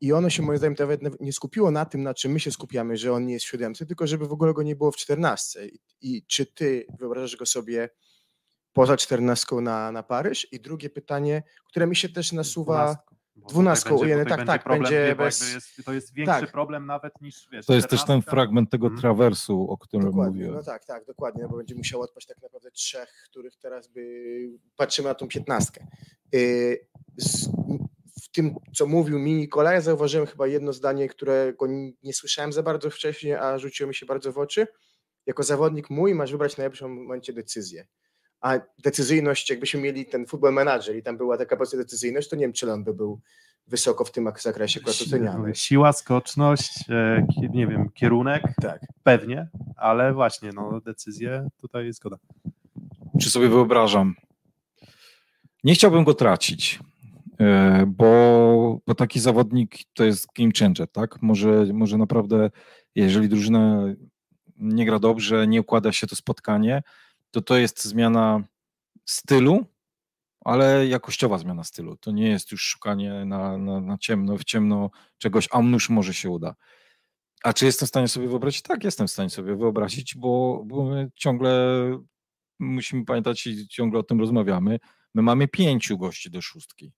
I 0.00 0.12
ono 0.12 0.30
się 0.30 0.42
moim 0.42 0.58
zdaniem 0.58 0.76
nawet 1.02 1.20
nie 1.20 1.32
skupiło 1.32 1.70
na 1.70 1.84
tym, 1.84 2.02
na 2.02 2.14
czym 2.14 2.32
my 2.32 2.40
się 2.40 2.50
skupiamy, 2.50 2.96
że 2.96 3.12
on 3.12 3.26
nie 3.26 3.32
jest 3.34 3.46
w 3.46 3.48
siódemce, 3.48 3.86
tylko 3.86 4.06
żeby 4.06 4.26
w 4.28 4.32
ogóle 4.32 4.52
go 4.54 4.62
nie 4.62 4.76
było 4.76 4.92
w 4.92 4.96
czternastce. 4.96 5.60
I 6.00 6.26
czy 6.26 6.46
ty 6.46 6.86
wyobrażasz 6.98 7.36
go 7.36 7.46
sobie 7.46 7.88
poza 8.72 8.96
czternastką 8.96 9.60
na, 9.60 9.92
na 9.92 10.02
Paryż? 10.02 10.52
I 10.52 10.60
drugie 10.60 10.90
pytanie, 10.90 11.42
które 11.64 11.86
mi 11.86 11.96
się 11.96 12.08
też 12.08 12.32
nasuwa 12.32 12.96
Dwunastką 13.36 13.96
ujęty, 13.96 14.30
tak, 14.30 14.46
tak, 14.46 14.62
problem, 14.64 14.82
będzie 14.82 15.16
bez- 15.16 15.54
jest, 15.54 15.84
to 15.84 15.92
jest 15.92 16.14
większy 16.14 16.40
tak. 16.40 16.52
problem 16.52 16.86
nawet 16.86 17.20
niż, 17.20 17.48
wiesz, 17.52 17.66
To 17.66 17.74
jest 17.74 17.88
też 17.88 18.00
ten 18.00 18.04
14. 18.22 18.30
fragment 18.30 18.70
tego 18.70 18.86
Mhm. 18.86 19.00
trawersu, 19.00 19.70
o 19.70 19.78
którym 19.78 20.06
Dokładnie, 20.06 20.32
mówiłem. 20.34 20.54
no 20.54 20.62
tak, 20.62 20.84
tak, 20.84 21.04
dokładnie, 21.04 21.42
no 21.42 21.48
bo 21.48 21.56
będzie 21.56 21.74
musiał 21.74 22.00
odpaść 22.00 22.26
tak 22.26 22.42
naprawdę 22.42 22.70
trzech, 22.70 23.22
których 23.30 23.56
teraz 23.56 23.88
by 23.88 24.04
patrzymy 24.76 25.08
na 25.08 25.14
tą 25.14 25.28
piętnastkę. 25.28 25.86
Yy, 26.32 26.78
z- 27.16 27.48
tym, 28.32 28.54
co 28.74 28.86
mówił 28.86 29.18
mi 29.18 29.34
Nikola, 29.34 29.72
ja 29.72 29.80
zauważyłem 29.80 30.26
chyba 30.26 30.46
jedno 30.46 30.72
zdanie, 30.72 31.08
którego 31.08 31.66
nie 32.02 32.14
słyszałem 32.14 32.52
za 32.52 32.62
bardzo 32.62 32.90
wcześniej, 32.90 33.34
a 33.34 33.58
rzuciło 33.58 33.88
mi 33.88 33.94
się 33.94 34.06
bardzo 34.06 34.32
w 34.32 34.38
oczy. 34.38 34.66
Jako 35.26 35.42
zawodnik 35.42 35.90
mój 35.90 36.14
masz 36.14 36.32
wybrać 36.32 36.54
w 36.54 36.58
najlepszym 36.58 37.02
momencie 37.02 37.32
decyzję. 37.32 37.86
A 38.40 38.60
decyzyjność, 38.84 39.50
jakbyśmy 39.50 39.80
mieli 39.80 40.06
ten 40.06 40.26
football 40.26 40.52
manager 40.52 40.96
i 40.96 41.02
tam 41.02 41.16
była 41.16 41.38
taka 41.38 41.56
prosta 41.56 41.76
decyzyjność, 41.76 42.28
to 42.28 42.36
nie 42.36 42.44
wiem, 42.44 42.52
czy 42.52 42.66
Leon 42.66 42.84
by 42.84 42.94
był 42.94 43.20
wysoko 43.66 44.04
w 44.04 44.10
tym 44.10 44.32
zakresie 44.40 44.80
akurat 44.80 45.02
oceniany. 45.02 45.54
Siła, 45.64 45.92
skoczność, 45.92 46.90
e, 46.90 47.26
nie 47.52 47.66
wiem, 47.66 47.90
kierunek, 47.94 48.42
Tak. 48.62 48.80
pewnie, 49.02 49.48
ale 49.76 50.12
właśnie, 50.14 50.50
no 50.54 50.80
decyzje, 50.80 51.48
tutaj 51.56 51.86
jest 51.86 51.98
zgoda. 51.98 52.16
Czy 53.20 53.30
sobie 53.30 53.48
wyobrażam? 53.48 54.14
Nie 55.64 55.74
chciałbym 55.74 56.04
go 56.04 56.14
tracić, 56.14 56.80
bo, 57.86 58.80
bo 58.86 58.94
taki 58.94 59.20
zawodnik 59.20 59.76
to 59.92 60.04
jest 60.04 60.26
game 60.38 60.50
changer, 60.58 60.88
tak? 60.88 61.22
Może, 61.22 61.66
może 61.72 61.98
naprawdę, 61.98 62.50
jeżeli 62.94 63.28
drużyna 63.28 63.84
nie 64.56 64.86
gra 64.86 64.98
dobrze, 64.98 65.46
nie 65.46 65.60
układa 65.60 65.92
się 65.92 66.06
to 66.06 66.16
spotkanie, 66.16 66.82
to 67.30 67.40
to 67.42 67.56
jest 67.56 67.84
zmiana 67.84 68.44
stylu, 69.04 69.66
ale 70.44 70.86
jakościowa 70.86 71.38
zmiana 71.38 71.64
stylu. 71.64 71.96
To 71.96 72.10
nie 72.10 72.28
jest 72.28 72.52
już 72.52 72.62
szukanie 72.62 73.24
na, 73.24 73.58
na, 73.58 73.80
na 73.80 73.98
ciemno, 73.98 74.38
w 74.38 74.44
ciemno 74.44 74.90
czegoś, 75.18 75.48
a 75.50 75.62
nuż 75.62 75.90
może 75.90 76.14
się 76.14 76.30
uda. 76.30 76.54
A 77.44 77.52
czy 77.52 77.64
jestem 77.64 77.86
w 77.86 77.88
stanie 77.88 78.08
sobie 78.08 78.28
wyobrazić? 78.28 78.62
Tak, 78.62 78.84
jestem 78.84 79.06
w 79.06 79.10
stanie 79.10 79.30
sobie 79.30 79.56
wyobrazić, 79.56 80.14
bo, 80.16 80.62
bo 80.66 80.84
my 80.84 81.10
ciągle 81.14 81.52
musimy 82.58 83.04
pamiętać 83.04 83.46
i 83.46 83.68
ciągle 83.68 84.00
o 84.00 84.02
tym 84.02 84.20
rozmawiamy. 84.20 84.78
My 85.14 85.22
mamy 85.22 85.48
pięciu 85.48 85.98
gości 85.98 86.30
do 86.30 86.42
szóstki. 86.42 86.92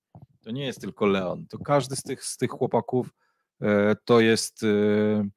To 0.45 0.51
nie 0.51 0.65
jest 0.65 0.81
tylko 0.81 1.07
Leon. 1.07 1.47
To 1.47 1.59
każdy 1.59 1.97
z 1.97 2.03
tych, 2.03 2.25
z 2.25 2.37
tych 2.37 2.51
chłopaków 2.51 3.15
e, 3.61 3.97
to 4.05 4.21
jest 4.21 4.63
e, 4.63 5.29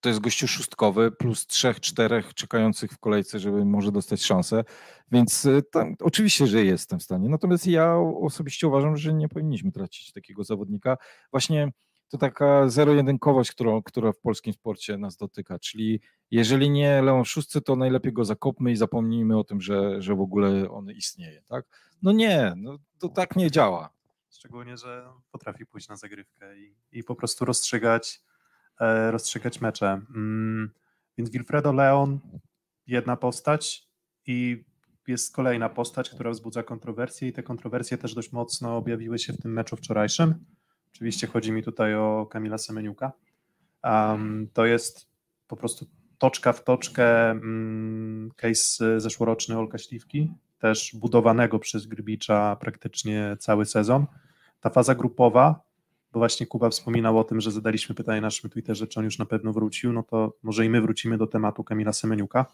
to 0.00 0.08
jest 0.08 0.20
gościu 0.20 0.48
szóstkowy 0.48 1.10
plus 1.10 1.46
trzech, 1.46 1.80
czterech 1.80 2.34
czekających 2.34 2.92
w 2.92 2.98
kolejce, 2.98 3.38
żeby 3.38 3.64
może 3.64 3.92
dostać 3.92 4.24
szansę. 4.24 4.64
Więc 5.12 5.46
e, 5.46 5.62
tam, 5.62 5.94
oczywiście, 6.00 6.46
że 6.46 6.64
jestem 6.64 6.98
w 6.98 7.02
stanie. 7.02 7.28
Natomiast 7.28 7.66
ja 7.66 7.96
osobiście 8.22 8.68
uważam, 8.68 8.96
że 8.96 9.14
nie 9.14 9.28
powinniśmy 9.28 9.72
tracić 9.72 10.12
takiego 10.12 10.44
zawodnika. 10.44 10.96
Właśnie 11.30 11.72
to 12.08 12.18
taka 12.18 12.68
zero-jedynkowość, 12.68 13.52
którą, 13.52 13.82
która 13.82 14.12
w 14.12 14.18
polskim 14.18 14.52
sporcie 14.52 14.98
nas 14.98 15.16
dotyka, 15.16 15.58
czyli 15.58 16.00
jeżeli 16.30 16.70
nie 16.70 17.02
Leon 17.02 17.24
Szóstcy, 17.24 17.60
to 17.60 17.76
najlepiej 17.76 18.12
go 18.12 18.24
zakopmy 18.24 18.72
i 18.72 18.76
zapomnijmy 18.76 19.38
o 19.38 19.44
tym, 19.44 19.60
że, 19.60 20.02
że 20.02 20.14
w 20.14 20.20
ogóle 20.20 20.70
on 20.70 20.90
istnieje, 20.90 21.42
tak? 21.48 21.64
No 22.02 22.12
nie, 22.12 22.52
no, 22.56 22.78
to 22.98 23.08
tak 23.08 23.36
nie 23.36 23.50
działa. 23.50 23.97
Szczególnie, 24.38 24.76
że 24.76 25.08
potrafi 25.32 25.66
pójść 25.66 25.88
na 25.88 25.96
zagrywkę 25.96 26.58
i, 26.58 26.74
i 26.92 27.04
po 27.04 27.14
prostu 27.14 27.44
rozstrzygać, 27.44 28.20
e, 28.80 29.10
rozstrzygać 29.10 29.60
mecze. 29.60 30.00
Mm, 30.14 30.70
więc 31.16 31.30
Wilfredo 31.30 31.72
Leon, 31.72 32.20
jedna 32.86 33.16
postać 33.16 33.88
i 34.26 34.64
jest 35.06 35.34
kolejna 35.34 35.68
postać, 35.68 36.10
która 36.10 36.30
wzbudza 36.30 36.62
kontrowersje 36.62 37.28
i 37.28 37.32
te 37.32 37.42
kontrowersje 37.42 37.98
też 37.98 38.14
dość 38.14 38.32
mocno 38.32 38.76
objawiły 38.76 39.18
się 39.18 39.32
w 39.32 39.42
tym 39.42 39.52
meczu 39.52 39.76
wczorajszym. 39.76 40.34
Oczywiście 40.92 41.26
chodzi 41.26 41.52
mi 41.52 41.62
tutaj 41.62 41.94
o 41.94 42.26
Kamila 42.30 42.58
Semeniuka. 42.58 43.12
Um, 43.84 44.48
to 44.52 44.66
jest 44.66 45.10
po 45.48 45.56
prostu 45.56 45.86
toczka 46.18 46.52
w 46.52 46.64
toczkę 46.64 47.30
mm, 47.30 48.30
case 48.36 49.00
zeszłoroczny 49.00 49.58
Olka 49.58 49.78
Śliwki, 49.78 50.32
też 50.58 50.96
budowanego 50.96 51.58
przez 51.58 51.86
Grbicza 51.86 52.56
praktycznie 52.60 53.36
cały 53.40 53.66
sezon. 53.66 54.06
Ta 54.60 54.70
faza 54.70 54.94
grupowa, 54.94 55.60
bo 56.12 56.18
właśnie 56.20 56.46
Kuba 56.46 56.70
wspominał 56.70 57.18
o 57.18 57.24
tym, 57.24 57.40
że 57.40 57.50
zadaliśmy 57.50 57.94
pytanie 57.94 58.20
na 58.20 58.26
naszym 58.26 58.50
Twitterze, 58.50 58.86
czy 58.86 58.98
on 58.98 59.04
już 59.04 59.18
na 59.18 59.26
pewno 59.26 59.52
wrócił, 59.52 59.92
no 59.92 60.02
to 60.02 60.36
może 60.42 60.66
i 60.66 60.70
my 60.70 60.80
wrócimy 60.80 61.18
do 61.18 61.26
tematu 61.26 61.64
Kamila 61.64 61.92
Semeniuka. 61.92 62.46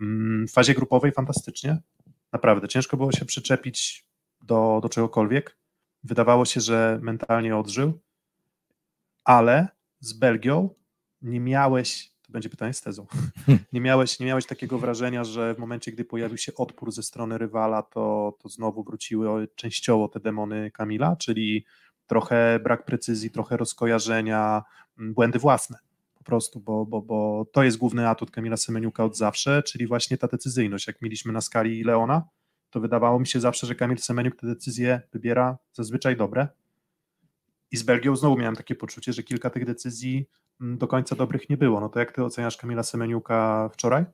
Mm, 0.00 0.48
W 0.48 0.52
fazie 0.52 0.74
grupowej 0.74 1.12
fantastycznie, 1.12 1.78
naprawdę, 2.32 2.68
ciężko 2.68 2.96
było 2.96 3.12
się 3.12 3.24
przyczepić 3.24 4.04
do, 4.42 4.80
do 4.82 4.88
czegokolwiek. 4.88 5.56
Wydawało 6.04 6.44
się, 6.44 6.60
że 6.60 6.98
mentalnie 7.02 7.56
odżył, 7.56 8.00
ale 9.24 9.68
z 10.00 10.12
Belgią 10.12 10.70
nie 11.22 11.40
miałeś, 11.40 12.11
będzie 12.32 12.48
pytanie 12.48 12.72
z 12.72 12.80
tezą, 12.80 13.06
nie 13.72 13.80
miałeś, 13.80 14.20
nie 14.20 14.26
miałeś 14.26 14.46
takiego 14.46 14.78
wrażenia, 14.78 15.24
że 15.24 15.54
w 15.54 15.58
momencie, 15.58 15.92
gdy 15.92 16.04
pojawił 16.04 16.38
się 16.38 16.54
odpór 16.54 16.92
ze 16.92 17.02
strony 17.02 17.38
rywala, 17.38 17.82
to, 17.82 18.36
to 18.42 18.48
znowu 18.48 18.84
wróciły 18.84 19.48
częściowo 19.54 20.08
te 20.08 20.20
demony 20.20 20.70
Kamila, 20.70 21.16
czyli 21.16 21.64
trochę 22.06 22.60
brak 22.64 22.84
precyzji, 22.84 23.30
trochę 23.30 23.56
rozkojarzenia, 23.56 24.62
m, 24.98 25.14
błędy 25.14 25.38
własne 25.38 25.78
po 26.22 26.26
prostu, 26.26 26.60
bo, 26.60 26.86
bo, 26.86 27.02
bo 27.02 27.46
to 27.52 27.62
jest 27.62 27.76
główny 27.76 28.08
atut 28.08 28.30
Kamila 28.30 28.56
Semeniuka 28.56 29.04
od 29.04 29.16
zawsze, 29.16 29.62
czyli 29.62 29.86
właśnie 29.86 30.18
ta 30.18 30.28
decyzyjność. 30.28 30.86
Jak 30.86 31.02
mieliśmy 31.02 31.32
na 31.32 31.40
skali 31.40 31.84
Leona, 31.84 32.22
to 32.70 32.80
wydawało 32.80 33.20
mi 33.20 33.26
się 33.26 33.40
zawsze, 33.40 33.66
że 33.66 33.74
Kamil 33.74 33.98
Semeniuk 33.98 34.36
te 34.36 34.46
decyzje 34.46 35.00
wybiera 35.12 35.58
zazwyczaj 35.72 36.16
dobre. 36.16 36.48
I 37.70 37.76
z 37.76 37.82
Belgią 37.82 38.16
znowu 38.16 38.36
miałem 38.36 38.56
takie 38.56 38.74
poczucie, 38.74 39.12
że 39.12 39.22
kilka 39.22 39.50
tych 39.50 39.64
decyzji 39.64 40.16
mm, 40.16 40.26
do 40.60 40.86
końca 40.86 41.16
dobrych 41.16 41.50
nie 41.50 41.56
było. 41.56 41.80
No 41.80 41.88
to 41.88 41.98
jak 41.98 42.12
ty 42.12 42.24
oceniasz 42.24 42.56
Kamila 42.56 42.82
Semeniuka 42.82 43.70
wczoraj? 43.72 44.04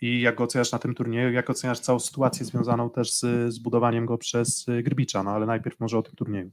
I 0.00 0.20
jak 0.20 0.34
go 0.34 0.44
oceniasz 0.44 0.72
na 0.72 0.78
tym 0.78 0.94
turnieju? 0.94 1.32
Jak 1.32 1.50
oceniasz 1.50 1.80
całą 1.80 1.98
sytuację 1.98 2.46
związaną 2.46 2.90
też 2.90 3.12
z 3.12 3.54
zbudowaniem 3.54 4.06
go 4.06 4.18
przez 4.18 4.68
y, 4.68 4.82
Grbicza? 4.82 5.22
No 5.22 5.30
ale 5.30 5.46
najpierw 5.46 5.80
może 5.80 5.98
o 5.98 6.02
tym 6.02 6.14
turnieju. 6.14 6.50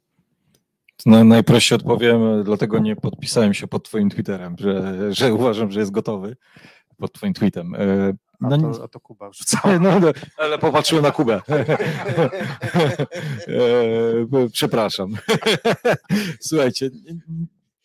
No, 1.05 1.23
najprościej 1.23 1.75
odpowiem, 1.75 2.43
dlatego 2.43 2.79
nie 2.79 2.95
podpisałem 2.95 3.53
się 3.53 3.67
pod 3.67 3.83
twoim 3.85 4.09
Twitterem, 4.09 4.55
że, 4.59 5.13
że 5.13 5.33
uważam, 5.33 5.71
że 5.71 5.79
jest 5.79 5.91
gotowy 5.91 6.35
pod 7.01 7.13
twoim 7.13 7.33
tweetem. 7.33 7.75
E, 7.75 8.13
A, 8.41 8.47
No, 8.49 8.57
to, 8.73 8.83
a 8.83 8.87
to 8.87 8.99
Kuba 8.99 9.29
wrzucał. 9.29 9.61
no, 9.81 9.99
no, 9.99 10.11
ale 10.37 10.57
popatrzyłem 10.57 11.03
na 11.03 11.11
Kubę. 11.11 11.41
E, 13.47 14.49
Przepraszam. 14.51 15.09
Słuchajcie, 16.47 16.89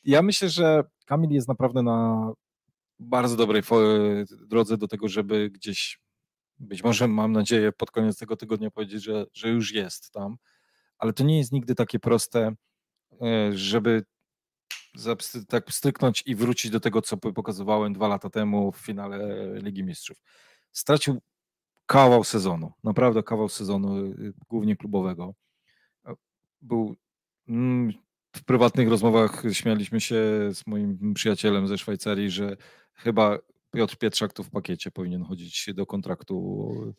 ja 0.05 0.23
myślę, 0.23 0.49
że 0.49 0.85
Kamil 1.07 1.31
jest 1.31 1.49
naprawdę 1.49 1.83
na 1.83 2.31
bardzo 2.99 3.37
dobrej 3.37 3.63
drodze 4.47 4.77
do 4.77 4.89
tego, 4.89 5.09
żeby 5.09 5.51
gdzieś, 5.51 6.01
być 6.59 6.85
może 6.85 7.09
mam 7.09 7.33
nadzieję, 7.33 7.73
pod 7.73 7.91
koniec 7.91 8.19
tego 8.19 8.37
tygodnia 8.37 8.71
powiedzieć, 8.71 9.03
że, 9.03 9.27
że 9.33 9.49
już 9.49 9.73
jest 9.73 10.11
tam, 10.11 10.37
ale 10.99 11.13
to 11.13 11.25
nie 11.25 11.39
jest 11.39 11.53
nigdy 11.53 11.75
takie 11.75 11.99
proste, 11.99 12.55
e, 13.23 13.53
żeby 13.53 14.05
tak 15.49 15.73
stryknąć 15.73 16.23
i 16.27 16.35
wrócić 16.35 16.71
do 16.71 16.81
tego, 16.81 17.03
co 17.03 17.17
pokazywałem 17.17 17.93
dwa 17.93 18.09
lata 18.09 18.31
temu 18.31 18.73
w 18.73 18.77
finale 18.77 19.19
Ligi 19.63 19.85
Mistrzów. 19.85 20.23
Stracił 20.73 21.21
kawał 21.87 22.25
sezonu, 22.25 22.73
naprawdę 22.85 23.23
kawał 23.23 23.49
sezonu, 23.49 23.97
y, 24.07 24.33
głównie 24.49 24.77
klubowego. 24.77 25.35
E, 26.07 26.15
Był 26.63 26.97
mm, 27.49 27.93
w 28.37 28.45
prywatnych 28.45 28.89
rozmowach 28.89 29.43
śmialiśmy 29.53 30.01
się 30.01 30.17
z 30.53 30.67
moim 30.67 31.15
przyjacielem 31.15 31.69
ze 31.69 31.79
Szwajcarii, 31.79 32.31
że 32.31 32.57
chyba 32.95 33.39
Piotr 33.71 33.97
Pietrzak 33.97 34.33
tu 34.33 34.45
w 34.45 34.51
pakiecie 34.51 34.91
powinien 34.91 35.25
chodzić 35.25 35.71
do 35.75 35.87
kontraktu 35.87 36.95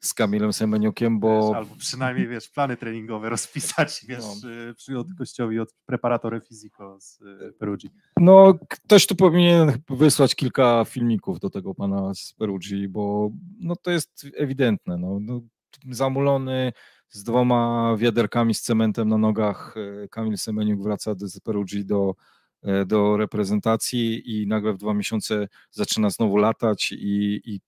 z 0.00 0.14
Kamilem 0.14 0.52
Semeniukiem, 0.52 1.20
bo 1.20 1.48
Wiesz, 1.48 1.56
albo 1.56 1.76
przynajmniej, 1.76 2.28
wiesz, 2.28 2.48
plany 2.48 2.76
treningowe 2.76 3.28
rozpisać, 3.30 4.04
wiesz, 4.08 4.24
No. 4.42 4.50
y, 4.50 4.74
przy 4.74 4.98
od 4.98 5.12
gościowi 5.12 5.60
od 5.60 5.72
preparatore 5.86 6.40
fisico 6.40 7.00
z 7.00 7.20
y, 7.20 7.52
Perugii. 7.58 7.90
No, 8.20 8.58
ktoś 8.68 9.06
tu 9.06 9.16
powinien 9.16 9.72
wysłać 9.90 10.34
kilka 10.34 10.84
filmików 10.84 11.40
do 11.40 11.50
tego 11.50 11.74
pana 11.74 12.14
z 12.14 12.32
Perugii, 12.32 12.88
bo 12.88 13.30
no, 13.60 13.76
to 13.76 13.90
jest 13.90 14.26
ewidentne. 14.36 14.96
No, 14.98 15.18
no, 15.20 15.40
zamulony 15.90 16.72
z 17.08 17.22
dwoma 17.22 17.94
wiaderkami 17.96 18.54
z 18.54 18.62
cementem 18.62 19.08
na 19.08 19.18
nogach 19.18 19.74
e, 19.76 20.08
Kamil 20.08 20.38
Semeniuk 20.38 20.82
wraca 20.82 21.14
z 21.18 21.40
Perugii 21.40 21.84
do, 21.84 22.14
e, 22.62 22.84
do 22.86 23.16
reprezentacji 23.16 24.22
i 24.42 24.46
nagle 24.46 24.72
w 24.72 24.76
dwa 24.76 24.94
miesiące 24.94 25.48
zaczyna 25.70 26.10
znowu 26.10 26.36
latać 26.36 26.92
i, 26.92 27.40
i, 27.44 27.60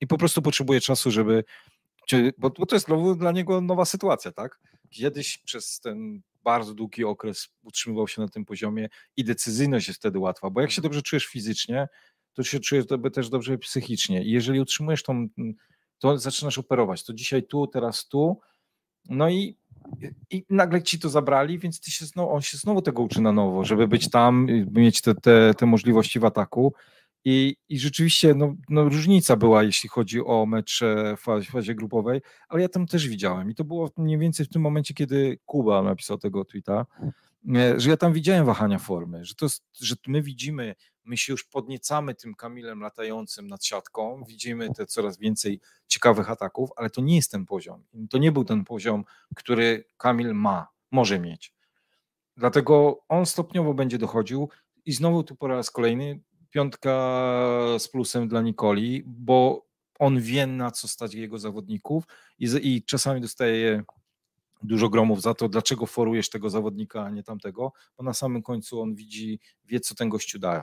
i 0.00 0.06
po 0.06 0.18
prostu 0.18 0.42
potrzebuje 0.42 0.80
czasu, 0.80 1.10
żeby 1.10 1.44
bo, 2.38 2.50
bo 2.50 2.66
to 2.66 2.76
jest 2.76 2.88
dla 3.16 3.32
niego 3.32 3.60
nowa 3.60 3.84
sytuacja, 3.84 4.32
tak? 4.32 4.60
Kiedyś 4.90 5.38
przez 5.38 5.80
ten 5.80 6.22
bardzo 6.44 6.74
długi 6.74 7.04
okres 7.04 7.48
utrzymywał 7.62 8.08
się 8.08 8.22
na 8.22 8.28
tym 8.28 8.44
poziomie 8.44 8.88
i 9.16 9.24
decyzyjność 9.24 9.88
jest 9.88 10.00
wtedy 10.00 10.18
łatwa, 10.18 10.50
bo 10.50 10.60
jak 10.60 10.70
się 10.70 10.82
dobrze 10.82 11.02
czujesz 11.02 11.26
fizycznie, 11.26 11.88
to 12.32 12.42
się 12.42 12.60
czujesz 12.60 12.84
też 13.12 13.28
dobrze 13.28 13.58
psychicznie 13.58 14.24
i 14.24 14.30
jeżeli 14.30 14.60
utrzymujesz 14.60 15.02
tą, 15.02 15.28
to 15.98 16.18
zaczynasz 16.18 16.58
operować, 16.58 17.04
to 17.04 17.12
dzisiaj 17.12 17.42
tu, 17.42 17.66
teraz 17.66 18.08
tu, 18.08 18.40
no 19.08 19.28
i 19.28 19.56
i 20.30 20.44
nagle 20.50 20.82
ci 20.82 20.98
to 20.98 21.08
zabrali, 21.08 21.58
więc 21.58 21.80
ty 21.80 21.90
się 21.90 22.06
znowu, 22.06 22.32
on 22.32 22.42
się 22.42 22.58
znowu 22.58 22.82
tego 22.82 23.02
uczy 23.02 23.20
na 23.20 23.32
nowo, 23.32 23.64
żeby 23.64 23.88
być 23.88 24.10
tam, 24.10 24.46
mieć 24.70 25.00
te, 25.00 25.14
te, 25.14 25.54
te 25.54 25.66
możliwości 25.66 26.20
w 26.20 26.24
ataku. 26.24 26.74
I, 27.26 27.56
i 27.68 27.78
rzeczywiście 27.78 28.34
no, 28.34 28.54
no, 28.68 28.84
różnica 28.84 29.36
była, 29.36 29.62
jeśli 29.62 29.88
chodzi 29.88 30.20
o 30.24 30.46
mecz 30.46 30.80
w 31.16 31.20
fazie, 31.20 31.50
fazie 31.50 31.74
grupowej, 31.74 32.20
ale 32.48 32.62
ja 32.62 32.68
tam 32.68 32.86
też 32.86 33.08
widziałem. 33.08 33.50
I 33.50 33.54
to 33.54 33.64
było 33.64 33.90
mniej 33.96 34.18
więcej 34.18 34.46
w 34.46 34.48
tym 34.48 34.62
momencie, 34.62 34.94
kiedy 34.94 35.38
Kuba 35.46 35.82
napisał 35.82 36.18
tego 36.18 36.44
tweeta, 36.44 36.86
e, 37.56 37.80
że 37.80 37.90
ja 37.90 37.96
tam 37.96 38.12
widziałem 38.12 38.46
wahania 38.46 38.78
formy, 38.78 39.24
że, 39.24 39.34
to, 39.34 39.46
że 39.80 39.94
my 40.06 40.22
widzimy, 40.22 40.74
my 41.04 41.16
się 41.16 41.32
już 41.32 41.44
podniecamy 41.44 42.14
tym 42.14 42.34
Kamilem 42.34 42.80
latającym 42.80 43.46
nad 43.46 43.64
siatką, 43.64 44.24
widzimy 44.28 44.74
te 44.74 44.86
coraz 44.86 45.18
więcej 45.18 45.60
ciekawych 45.86 46.30
ataków, 46.30 46.70
ale 46.76 46.90
to 46.90 47.00
nie 47.00 47.16
jest 47.16 47.30
ten 47.30 47.46
poziom. 47.46 47.84
To 48.10 48.18
nie 48.18 48.32
był 48.32 48.44
ten 48.44 48.64
poziom, 48.64 49.04
który 49.34 49.84
Kamil 49.96 50.34
ma, 50.34 50.68
może 50.90 51.18
mieć. 51.18 51.54
Dlatego 52.36 53.04
on 53.08 53.26
stopniowo 53.26 53.74
będzie 53.74 53.98
dochodził 53.98 54.48
i 54.84 54.92
znowu 54.92 55.22
tu 55.22 55.36
po 55.36 55.48
raz 55.48 55.70
kolejny 55.70 56.20
piątka 56.50 56.90
z 57.78 57.88
plusem 57.88 58.28
dla 58.28 58.42
Nikoli, 58.42 59.02
bo 59.06 59.66
on 59.98 60.20
wie 60.20 60.46
na 60.46 60.70
co 60.70 60.88
stać 60.88 61.14
jego 61.14 61.38
zawodników 61.38 62.04
i, 62.38 62.46
i 62.62 62.82
czasami 62.82 63.20
dostaje 63.20 63.84
dużo 64.62 64.88
gromów 64.88 65.22
za 65.22 65.34
to, 65.34 65.48
dlaczego 65.48 65.86
forujesz 65.86 66.30
tego 66.30 66.50
zawodnika, 66.50 67.04
a 67.04 67.10
nie 67.10 67.22
tamtego, 67.22 67.72
bo 67.96 68.04
na 68.04 68.14
samym 68.14 68.42
końcu 68.42 68.80
on 68.80 68.94
widzi, 68.94 69.40
wie 69.64 69.80
co 69.80 69.94
ten 69.94 70.08
gościu 70.08 70.38
daje. 70.38 70.62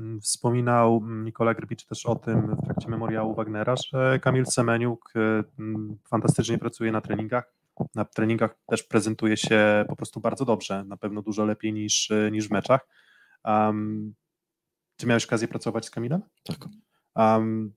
Mm, 0.00 0.20
wspominał 0.20 1.02
Nikola 1.06 1.54
Grbicz 1.54 1.84
też 1.84 2.06
o 2.06 2.16
tym 2.16 2.56
w 2.56 2.64
trakcie 2.64 2.88
memoriału 2.88 3.34
Wagnera, 3.34 3.74
że 3.92 4.18
Kamil 4.18 4.46
Semeniuk 4.46 5.12
e, 5.16 5.44
mm, 5.58 5.98
fantastycznie 6.08 6.58
pracuje 6.58 6.92
na 6.92 7.00
treningach. 7.00 7.54
Na 7.94 8.04
treningach 8.04 8.58
też 8.66 8.82
prezentuje 8.82 9.36
się 9.36 9.84
po 9.88 9.96
prostu 9.96 10.20
bardzo 10.20 10.44
dobrze, 10.44 10.84
na 10.84 10.96
pewno 10.96 11.22
dużo 11.22 11.44
lepiej 11.44 11.72
niż, 11.72 12.10
e, 12.10 12.30
niż 12.30 12.48
w 12.48 12.50
meczach. 12.50 12.86
Um, 13.44 14.14
czy 14.96 15.06
miałeś 15.06 15.24
okazję 15.24 15.48
pracować 15.48 15.86
z 15.86 15.90
Kamilem? 15.90 16.22
Tak. 16.44 16.68
Um, 17.16 17.72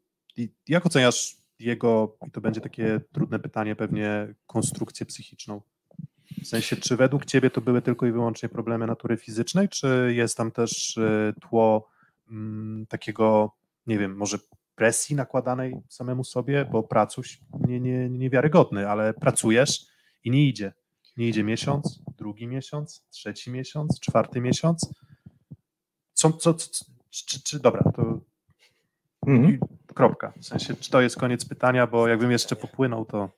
jak 0.68 0.86
oceniasz 0.86 1.38
jego, 1.60 2.18
i 2.28 2.32
to 2.32 2.42
będzie 2.42 2.62
takie 2.62 3.02
trudne 3.12 3.40
pytanie, 3.40 3.76
pewnie 3.76 4.34
konstrukcję 4.48 5.06
psychiczną? 5.06 5.62
W 6.44 6.48
sensie, 6.48 6.76
czy 6.76 6.98
według 6.98 7.26
Ciebie 7.26 7.50
to 7.50 7.62
były 7.62 7.82
tylko 7.82 8.06
i 8.06 8.12
wyłącznie 8.12 8.50
problemy 8.50 8.88
natury 8.88 9.18
fizycznej, 9.18 9.70
czy 9.70 10.14
jest 10.16 10.38
tam 10.38 10.52
też 10.52 10.98
e, 10.98 11.34
tło 11.42 11.76
mm, 11.76 11.93
takiego, 12.90 13.52
nie 13.88 14.00
wiem, 14.00 14.16
może 14.16 14.38
presji 14.76 15.16
nakładanej 15.16 15.76
samemu 15.90 16.24
sobie, 16.24 16.66
bo 16.72 16.84
pracuś 16.84 17.42
nie, 17.68 17.80
nie, 17.80 18.10
niewiarygodny, 18.10 18.90
ale 18.90 19.14
pracujesz 19.14 19.86
i 20.24 20.32
nie 20.32 20.48
idzie. 20.48 20.74
Nie 21.18 21.28
idzie 21.28 21.44
miesiąc, 21.44 22.00
drugi 22.18 22.48
miesiąc, 22.48 23.06
trzeci 23.10 23.52
miesiąc, 23.52 24.00
czwarty 24.00 24.42
miesiąc. 24.42 24.94
Co, 26.14 26.32
co, 26.32 26.54
co, 26.54 26.86
czy, 27.10 27.44
czy 27.44 27.60
dobra, 27.60 27.84
to 27.96 28.20
mhm. 29.28 29.60
kropka. 29.94 30.34
W 30.42 30.46
sensie, 30.46 30.74
czy 30.76 30.92
to 30.92 31.02
jest 31.02 31.16
koniec 31.16 31.46
pytania, 31.46 31.88
bo 31.88 32.08
jakbym 32.08 32.32
jeszcze 32.32 32.56
popłynął, 32.56 33.06
to. 33.06 33.30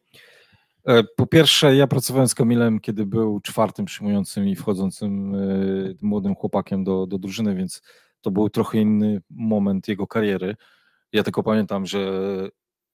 E, 0.85 1.03
po 1.03 1.27
pierwsze, 1.27 1.75
ja 1.75 1.87
pracowałem 1.87 2.27
z 2.27 2.35
Kamilem, 2.35 2.79
kiedy 2.79 3.05
był 3.05 3.39
czwartym 3.39 3.85
przyjmującym 3.85 4.47
i 4.47 4.55
wchodzącym 4.55 5.35
e, 5.35 5.39
młodym 6.01 6.35
chłopakiem 6.35 6.83
do, 6.83 7.07
do 7.07 7.17
drużyny, 7.17 7.55
więc 7.55 7.81
to 8.25 8.31
był 8.31 8.49
trochę 8.49 8.77
inny 8.77 9.21
moment 9.29 9.87
jego 9.87 10.07
kariery. 10.07 10.55
Ja 11.11 11.23
tylko 11.23 11.43
pamiętam, 11.43 11.85
że 11.85 11.99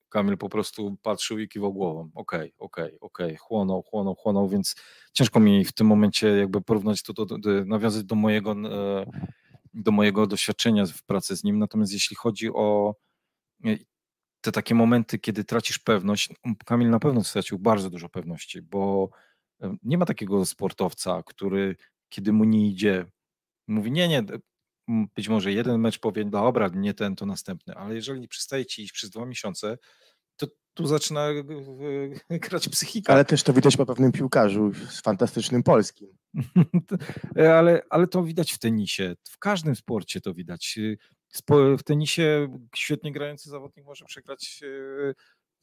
Kamil 0.09 0.37
po 0.37 0.49
prostu 0.49 0.97
patrzył 1.01 1.39
i 1.39 1.47
kiwał 1.47 1.73
głową. 1.73 2.09
Okej, 2.15 2.39
okay, 2.39 2.51
okej, 2.57 2.85
okay, 2.85 2.99
okej, 2.99 3.25
okay. 3.25 3.37
chłonął, 3.37 3.81
chłonął, 3.83 4.15
chłonął, 4.15 4.49
więc 4.49 4.75
ciężko 5.13 5.39
mi 5.39 5.65
w 5.65 5.71
tym 5.71 5.87
momencie 5.87 6.27
jakby 6.27 6.61
porównać 6.61 7.03
to, 7.03 7.13
to, 7.13 7.25
to 7.25 7.37
nawiązać 7.65 8.03
do 8.03 8.15
mojego 8.15 8.51
e, 8.51 9.05
do 9.73 9.91
mojego 9.91 10.27
doświadczenia 10.27 10.85
w 10.85 11.03
pracy 11.03 11.35
z 11.35 11.43
nim. 11.43 11.59
Natomiast 11.59 11.93
jeśli 11.93 12.15
chodzi 12.15 12.49
o 12.53 12.95
e, 13.65 13.77
te 14.41 14.51
takie 14.51 14.75
momenty, 14.75 15.19
kiedy 15.19 15.43
tracisz 15.43 15.79
pewność, 15.79 16.29
Kamil 16.65 16.89
na 16.89 16.99
pewno 16.99 17.23
stracił 17.23 17.59
bardzo 17.59 17.89
dużo 17.89 18.09
pewności, 18.09 18.61
bo 18.61 19.09
e, 19.61 19.75
nie 19.83 19.97
ma 19.97 20.05
takiego 20.05 20.45
sportowca, 20.45 21.23
który 21.25 21.75
kiedy 22.09 22.33
mu 22.33 22.43
nie 22.43 22.67
idzie, 22.67 23.05
mówi 23.67 23.91
nie, 23.91 24.07
nie, 24.07 24.23
być 24.87 25.29
może 25.29 25.51
jeden 25.51 25.81
mecz 25.81 25.99
powie, 25.99 26.25
dobra, 26.25 26.69
nie 26.73 26.93
ten, 26.93 27.15
to 27.15 27.25
następny, 27.25 27.75
ale 27.75 27.95
jeżeli 27.95 28.27
przestaje 28.27 28.65
ci 28.65 28.83
iść 28.83 28.91
przez 28.91 29.09
dwa 29.09 29.25
miesiące, 29.25 29.77
to 30.37 30.47
tu 30.73 30.87
zaczyna 30.87 31.29
e, 32.29 32.39
grać 32.49 32.69
psychika. 32.69 33.13
Ale 33.13 33.25
też 33.25 33.43
to 33.43 33.53
widać 33.53 33.77
po 33.77 33.85
pewnym 33.85 34.11
piłkarzu 34.11 34.71
z 34.89 35.01
fantastycznym 35.01 35.63
polskim. 35.63 36.07
ale, 37.57 37.81
ale 37.89 38.07
to 38.07 38.23
widać 38.23 38.51
w 38.51 38.59
tenisie, 38.59 39.15
w 39.29 39.37
każdym 39.37 39.75
sporcie 39.75 40.21
to 40.21 40.33
widać. 40.33 40.79
W 41.77 41.83
tenisie 41.83 42.57
świetnie 42.75 43.11
grający 43.11 43.49
zawodnik 43.49 43.85
może 43.85 44.05
przegrać 44.05 44.61
e, 44.63 45.13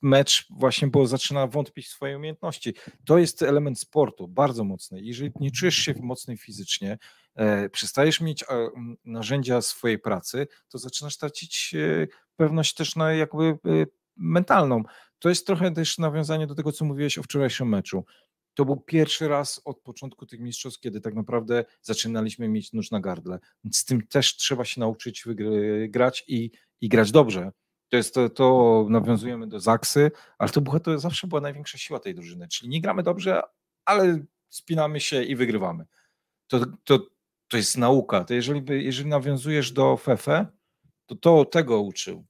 mecz 0.03 0.47
właśnie, 0.51 0.89
bo 0.89 1.07
zaczyna 1.07 1.47
wątpić 1.47 1.87
w 1.87 1.91
swoje 1.91 2.17
umiejętności. 2.17 2.75
To 3.05 3.19
jest 3.19 3.43
element 3.43 3.81
sportu, 3.81 4.29
bardzo 4.29 4.65
mocny. 4.65 5.01
Jeżeli 5.03 5.31
nie 5.41 5.51
czujesz 5.51 5.77
się 5.77 5.95
mocny 6.01 6.37
fizycznie, 6.37 6.99
e, 7.35 7.69
przestajesz 7.69 8.21
mieć 8.21 8.43
e, 8.43 8.47
narzędzia 9.05 9.61
swojej 9.63 9.99
pracy, 9.99 10.47
to 10.69 10.79
zaczynasz 10.79 11.17
tracić 11.17 11.75
e, 11.75 12.07
pewność 12.37 12.75
też 12.75 12.97
na 12.97 13.13
jakby 13.13 13.59
mentalną. 14.17 14.83
To 15.19 15.29
jest 15.29 15.47
trochę 15.47 15.71
też 15.71 15.99
nawiązanie 15.99 16.47
do 16.47 16.55
tego, 16.55 16.73
co 16.73 16.85
mówiłeś 16.85 17.19
o 17.19 17.23
wczorajszym 17.23 17.69
meczu. 17.69 18.05
To 18.55 18.65
był 18.65 18.77
pierwszy 18.77 19.29
raz 19.29 19.61
od 19.65 19.81
początku 19.81 20.27
tych 20.27 20.41
mistrzostw, 20.41 20.81
kiedy 20.81 21.01
tak 21.01 21.15
naprawdę 21.15 21.65
zaczynaliśmy 21.83 22.49
mieć 22.49 22.73
nóż 22.73 22.91
na 22.91 23.01
gardle. 23.01 23.39
Z 23.73 23.85
tym 23.85 24.07
też 24.07 24.37
trzeba 24.37 24.65
się 24.65 24.81
nauczyć 24.81 25.25
grać 25.89 26.25
i, 26.29 26.51
i 26.81 26.89
grać 26.89 27.13
dobrze. 27.13 27.53
To 27.89 27.97
jest 27.97 28.15
to, 28.15 28.31
to 28.31 28.87
nawiązujemy 28.91 29.47
do 29.47 29.61
Zaksy, 29.61 30.11
ale 30.39 30.51
to, 30.51 30.81
to 30.81 30.99
zawsze 30.99 31.27
była 31.27 31.41
największa 31.41 31.79
siła 31.79 32.01
tej 32.01 32.15
drużyny. 32.15 32.49
Czyli 32.49 32.71
nie 32.71 32.81
gramy 32.81 33.03
dobrze, 33.03 33.43
ale 33.85 34.25
spinamy 34.49 35.01
się 35.01 35.23
i 35.23 35.37
wygrywamy. 35.37 35.85
To, 36.47 36.61
to, 36.85 37.07
to 37.49 37.57
jest 37.57 37.79
nauka. 37.79 38.25
To 38.25 38.35
jeżeli, 38.35 38.85
jeżeli 38.85 39.09
nawiązujesz 39.09 39.73
do 39.73 39.97
Fefe, 39.97 40.47
to, 41.07 41.17
to 41.17 41.45
tego 41.45 41.81
uczył. 41.81 42.27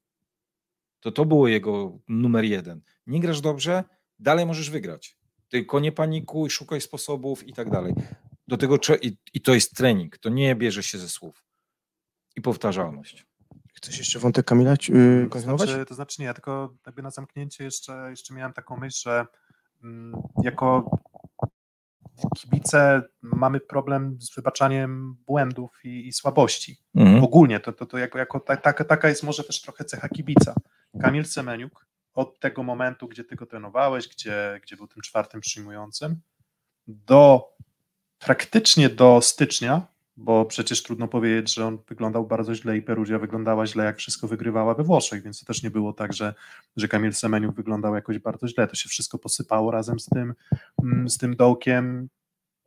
To 1.00 1.12
to 1.12 1.24
było 1.24 1.48
jego 1.48 1.98
numer 2.08 2.44
jeden. 2.44 2.80
Nie 3.06 3.20
grasz 3.20 3.40
dobrze, 3.40 3.84
dalej 4.18 4.46
możesz 4.46 4.70
wygrać. 4.70 5.18
Tylko 5.48 5.80
nie 5.80 5.92
panikuj, 5.92 6.50
szukaj 6.50 6.80
sposobów 6.80 7.46
i 7.46 7.52
tak 7.52 7.70
dalej. 7.70 7.94
Do 8.48 8.56
tego 8.56 8.78
i, 9.02 9.16
i 9.34 9.40
to 9.40 9.54
jest 9.54 9.76
trening. 9.76 10.18
To 10.18 10.28
nie 10.28 10.54
bierze 10.54 10.82
się 10.82 10.98
ze 10.98 11.08
słów. 11.08 11.44
I 12.36 12.40
powtarzalność. 12.40 13.27
Chcesz 13.78 13.98
jeszcze 13.98 14.18
wątek 14.18 14.46
Kamila 14.46 14.70
yy, 14.88 15.28
to 15.30 15.40
znaczy, 15.40 15.86
to 15.86 15.94
znaczy 15.94 16.22
nie, 16.22 16.34
tylko 16.34 16.74
jakby 16.86 17.02
na 17.02 17.10
zamknięcie 17.10 17.64
jeszcze, 17.64 18.06
jeszcze 18.10 18.34
miałem 18.34 18.52
taką 18.52 18.76
myśl, 18.76 19.00
że 19.02 19.26
mm, 19.84 20.22
jako 20.42 20.90
kibice 22.36 23.02
mamy 23.22 23.60
problem 23.60 24.16
z 24.20 24.34
wybaczaniem 24.34 25.16
błędów 25.26 25.80
i, 25.84 26.08
i 26.08 26.12
słabości. 26.12 26.80
Mhm. 26.94 27.24
Ogólnie 27.24 27.60
to, 27.60 27.72
to, 27.72 27.86
to 27.86 27.98
jako, 27.98 28.18
jako 28.18 28.40
ta, 28.40 28.56
ta, 28.56 28.72
taka 28.72 29.08
jest 29.08 29.22
może 29.22 29.44
też 29.44 29.62
trochę 29.62 29.84
cecha 29.84 30.08
kibica. 30.08 30.54
Kamil 31.00 31.24
Semeniuk 31.24 31.86
od 32.14 32.40
tego 32.40 32.62
momentu, 32.62 33.08
gdzie 33.08 33.24
ty 33.24 33.36
go 33.36 33.46
trenowałeś, 33.46 34.08
gdzie, 34.08 34.60
gdzie 34.62 34.76
był 34.76 34.86
tym 34.86 35.02
czwartym 35.02 35.40
przyjmującym, 35.40 36.20
do 36.86 37.48
praktycznie 38.18 38.88
do 38.88 39.20
stycznia, 39.20 39.86
bo 40.20 40.44
przecież 40.44 40.82
trudno 40.82 41.08
powiedzieć, 41.08 41.54
że 41.54 41.66
on 41.66 41.78
wyglądał 41.88 42.26
bardzo 42.26 42.54
źle 42.54 42.76
i 42.76 42.82
Peruzja 42.82 43.18
wyglądała 43.18 43.66
źle, 43.66 43.84
jak 43.84 43.98
wszystko 43.98 44.28
wygrywała 44.28 44.74
we 44.74 44.84
Włoszech, 44.84 45.22
więc 45.22 45.40
to 45.40 45.46
też 45.46 45.62
nie 45.62 45.70
było 45.70 45.92
tak, 45.92 46.12
że, 46.12 46.34
że 46.76 46.88
Kamil 46.88 47.14
Semeniuk 47.14 47.56
wyglądał 47.56 47.94
jakoś 47.94 48.18
bardzo 48.18 48.48
źle. 48.48 48.68
To 48.68 48.74
się 48.74 48.88
wszystko 48.88 49.18
posypało 49.18 49.70
razem 49.70 50.00
z 50.00 50.06
tym, 50.06 50.34
mm, 50.82 51.08
z 51.08 51.18
tym 51.18 51.36
dołkiem, 51.36 52.08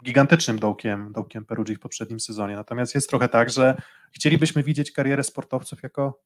gigantycznym 0.03 0.59
dołkiem, 0.59 1.11
dołkiem 1.11 1.45
Perugii 1.45 1.75
w 1.75 1.79
poprzednim 1.79 2.19
sezonie. 2.19 2.55
Natomiast 2.55 2.95
jest 2.95 3.09
trochę 3.09 3.29
tak, 3.29 3.49
że 3.49 3.81
chcielibyśmy 4.11 4.63
widzieć 4.63 4.91
karierę 4.91 5.23
sportowców 5.23 5.83
jako 5.83 6.21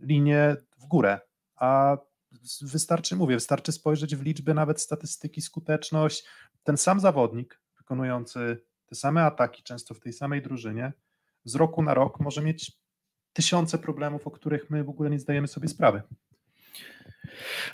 linię 0.00 0.56
w 0.78 0.86
górę, 0.86 1.20
a 1.56 1.96
wystarczy, 2.62 3.16
mówię, 3.16 3.34
wystarczy 3.34 3.72
spojrzeć 3.72 4.16
w 4.16 4.22
liczby, 4.22 4.54
nawet 4.54 4.80
statystyki, 4.80 5.40
skuteczność. 5.40 6.26
Ten 6.62 6.76
sam 6.76 7.00
zawodnik 7.00 7.60
wykonujący 7.78 8.65
te 8.86 8.94
same 8.94 9.24
ataki, 9.24 9.62
często 9.62 9.94
w 9.94 10.00
tej 10.00 10.12
samej 10.12 10.42
drużynie, 10.42 10.92
z 11.44 11.54
roku 11.54 11.82
na 11.82 11.94
rok 11.94 12.20
może 12.20 12.42
mieć 12.42 12.72
tysiące 13.32 13.78
problemów, 13.78 14.26
o 14.26 14.30
których 14.30 14.70
my 14.70 14.84
w 14.84 14.88
ogóle 14.88 15.10
nie 15.10 15.18
zdajemy 15.18 15.48
sobie 15.48 15.68
sprawy. 15.68 16.02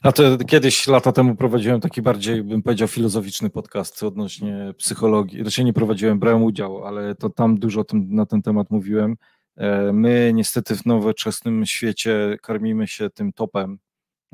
A 0.02 0.12
to 0.12 0.38
kiedyś, 0.38 0.86
lata 0.86 1.12
temu 1.12 1.34
prowadziłem 1.36 1.80
taki 1.80 2.02
bardziej, 2.02 2.42
bym 2.42 2.62
powiedział, 2.62 2.88
filozoficzny 2.88 3.50
podcast 3.50 4.02
odnośnie 4.02 4.74
psychologii. 4.78 5.42
Raczej 5.42 5.64
nie 5.64 5.72
prowadziłem, 5.72 6.18
brałem 6.18 6.42
udział, 6.42 6.86
ale 6.86 7.14
to 7.14 7.30
tam 7.30 7.58
dużo 7.58 7.84
tym, 7.84 8.14
na 8.14 8.26
ten 8.26 8.42
temat 8.42 8.70
mówiłem. 8.70 9.16
E, 9.56 9.92
my 9.92 10.32
niestety 10.34 10.76
w 10.76 10.86
nowoczesnym 10.86 11.66
świecie 11.66 12.36
karmimy 12.42 12.86
się 12.86 13.10
tym 13.10 13.32
topem, 13.32 13.78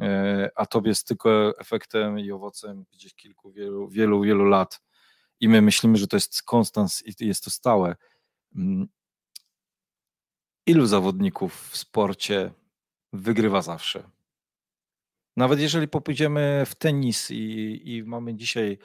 e, 0.00 0.50
a 0.54 0.66
tobie 0.66 0.88
jest 0.88 1.08
tylko 1.08 1.58
efektem 1.58 2.18
i 2.18 2.30
owocem 2.30 2.84
gdzieś 2.92 3.14
kilku, 3.14 3.52
wielu, 3.52 3.88
wielu, 3.88 4.22
wielu 4.22 4.44
lat. 4.44 4.80
I 5.40 5.48
my 5.48 5.62
myślimy, 5.62 5.98
że 5.98 6.06
to 6.06 6.16
jest 6.16 6.42
konstans 6.42 7.02
i 7.06 7.26
jest 7.26 7.44
to 7.44 7.50
stałe. 7.50 7.96
Mm. 8.56 8.88
Ilu 10.66 10.86
zawodników 10.86 11.70
w 11.70 11.76
sporcie 11.76 12.52
wygrywa 13.12 13.62
zawsze? 13.62 14.10
Nawet 15.36 15.60
jeżeli 15.60 15.88
popójdziemy 15.88 16.62
w 16.66 16.74
tenis 16.74 17.30
i, 17.30 17.80
i 17.84 18.04
mamy 18.04 18.34
dzisiaj 18.34 18.78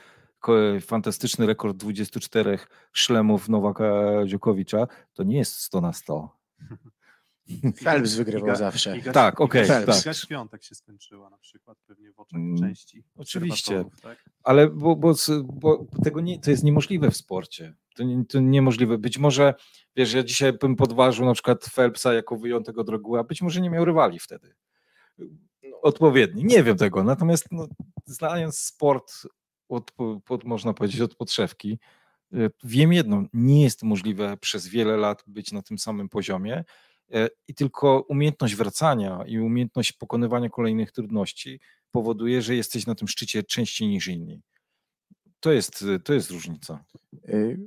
fantastyczny 0.82 1.46
rekord 1.46 1.78
24 1.78 2.60
szlemów 2.92 3.50
Nowaka 3.50 3.86
Dziokowicza, 4.26 4.88
to 5.14 5.24
nie 5.24 5.38
jest 5.38 5.60
100 5.60 5.82
na 5.82 5.94
100. 5.94 6.30
Phelps 7.84 8.16
wygrywał 8.16 8.50
Iga- 8.50 8.56
zawsze. 8.58 8.98
Iga- 8.98 9.12
Tak, 9.12 9.42
okej, 9.42 9.66
Phelps. 9.68 10.04
tak. 10.04 10.16
Świątek 10.16 10.64
się 10.64 10.76
skończyła 10.76 11.30
na 11.30 11.38
przykład 11.38 11.78
pewnie 11.88 12.12
w 12.12 12.20
oczach 12.20 12.40
Mm, 12.40 12.58
części 12.58 13.04
oczywiście. 13.16 13.86
Tak? 14.02 14.30
Ale 14.44 14.70
bo, 14.70 14.96
bo, 14.96 15.14
bo 15.44 15.86
tego 16.04 16.22
nie, 16.22 16.40
to 16.40 16.52
jest 16.52 16.64
niemożliwe 16.64 17.12
w 17.12 17.18
sporcie. 17.18 17.74
To, 17.96 18.04
nie, 18.04 18.26
to 18.26 18.40
niemożliwe. 18.40 18.98
Być 18.98 19.18
może, 19.18 19.54
wiesz, 19.96 20.14
ja 20.14 20.24
dzisiaj 20.24 20.54
bym 20.54 20.76
podważył 20.76 21.26
na 21.26 21.34
przykład 21.34 21.66
Phelpsa 21.66 22.14
jako 22.14 22.38
wyjątek 22.38 22.78
od 22.78 22.90
reguły, 22.90 23.20
a 23.20 23.24
być 23.24 23.42
może 23.42 23.62
nie 23.62 23.70
miał 23.70 23.86
rywali 23.86 24.20
wtedy. 24.20 24.56
Odpowiedni. 25.82 26.44
Nie 26.44 26.64
wiem 26.64 26.78
tego. 26.78 27.04
Natomiast 27.04 27.48
no, 27.52 27.68
znając 28.06 28.60
sport 28.60 29.14
od, 29.70 29.92
pod, 30.26 30.44
można 30.44 30.74
powiedzieć 30.74 31.02
od 31.02 31.16
podszewki, 31.16 31.80
y, 32.34 32.52
wiem 32.64 32.94
jedno, 32.94 33.24
nie 33.34 33.64
jest 33.64 33.84
możliwe 33.84 34.38
przez 34.38 34.68
wiele 34.68 34.98
lat 34.98 35.24
być 35.28 35.52
na 35.52 35.62
tym 35.62 35.78
samym 35.78 36.10
poziomie 36.10 36.64
i 37.48 37.54
tylko 37.56 38.02
umiejętność 38.10 38.56
wracania 38.56 39.24
i 39.28 39.40
umiejętność 39.40 39.92
pokonywania 39.92 40.50
kolejnych 40.50 40.92
trudności 40.92 41.60
powoduje, 41.92 42.42
że 42.42 42.56
jesteś 42.56 42.86
na 42.88 42.96
tym 42.96 43.08
szczycie 43.08 43.44
częściej 43.44 43.88
niż 43.88 44.08
inni. 44.08 44.42
To 45.40 45.52
jest, 45.52 45.86
to 46.04 46.14
jest 46.14 46.32
różnica. 46.32 46.84
Y, 47.30 47.60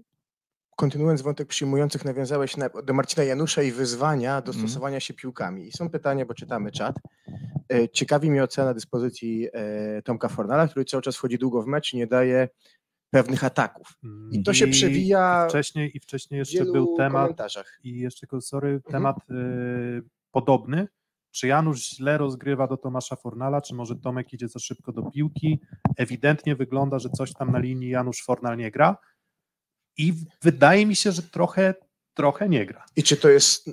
Kontynuując 0.76 1.22
wątek 1.22 1.48
przyjmujących, 1.48 2.04
nawiązałeś 2.04 2.56
na, 2.56 2.68
do 2.68 2.94
Marcina 2.94 3.24
Janusza 3.24 3.62
i 3.62 3.72
wyzwania 3.72 4.40
do 4.42 4.52
Mhm. 4.52 4.68
stosowania 4.68 5.00
się 5.00 5.14
piłkami. 5.14 5.68
I 5.68 5.72
są 5.72 5.90
pytania, 5.90 6.26
bo 6.26 6.34
czytamy 6.34 6.72
czat. 6.72 6.96
Y, 7.72 7.88
Ciekawi 7.92 8.30
mnie 8.30 8.42
ocena 8.42 8.74
dyspozycji 8.74 9.48
e, 9.52 10.02
Tomka 10.02 10.28
Fornala, 10.28 10.68
który 10.68 10.84
cały 10.84 11.02
czas 11.02 11.16
wchodzi 11.16 11.38
długo 11.38 11.62
w 11.62 11.66
mecz 11.66 11.92
i 11.92 11.96
nie 11.96 12.06
daje 12.06 12.48
pewnych 13.16 13.44
ataków. 13.44 13.98
I 14.30 14.42
to 14.42 14.54
się 14.54 14.66
przewija 14.68 15.44
I 15.46 15.48
wcześniej, 15.48 15.96
I 15.96 16.00
wcześniej 16.00 16.38
jeszcze 16.38 16.58
wielu 16.58 16.72
był 16.72 16.96
temat, 16.96 17.22
komentarzach. 17.22 17.78
i 17.84 17.98
jeszcze, 18.00 18.26
sorry, 18.40 18.68
Mhm. 18.68 18.92
temat 18.92 19.16
y, 19.30 20.02
podobny. 20.30 20.88
Czy 21.30 21.46
Janusz 21.46 21.88
źle 21.90 22.18
rozgrywa 22.18 22.66
do 22.66 22.76
Tomasza 22.76 23.16
Fornala, 23.16 23.60
czy 23.60 23.74
może 23.74 23.96
Tomek 23.96 24.32
idzie 24.32 24.48
za 24.48 24.58
szybko 24.58 24.92
do 24.92 25.02
piłki? 25.02 25.60
Ewidentnie 25.96 26.56
wygląda, 26.56 26.98
że 26.98 27.08
coś 27.10 27.32
tam 27.32 27.52
na 27.52 27.58
linii 27.58 27.88
Janusz 27.90 28.22
Fornal 28.24 28.56
nie 28.56 28.70
gra. 28.70 28.96
I 29.98 30.12
wydaje 30.42 30.86
mi 30.86 30.96
się, 30.96 31.12
że 31.12 31.22
trochę, 31.22 31.74
trochę 32.14 32.48
nie 32.48 32.66
gra. 32.66 32.84
I 32.96 33.02
czy 33.02 33.16
to 33.16 33.28
jest 33.28 33.70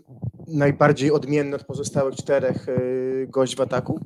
najbardziej 0.48 1.12
odmienny 1.12 1.56
od 1.56 1.64
pozostałych 1.66 2.16
czterech 2.16 2.70
y, 2.70 3.28
gość 3.30 3.56
w 3.56 3.62
ataku? 3.62 4.06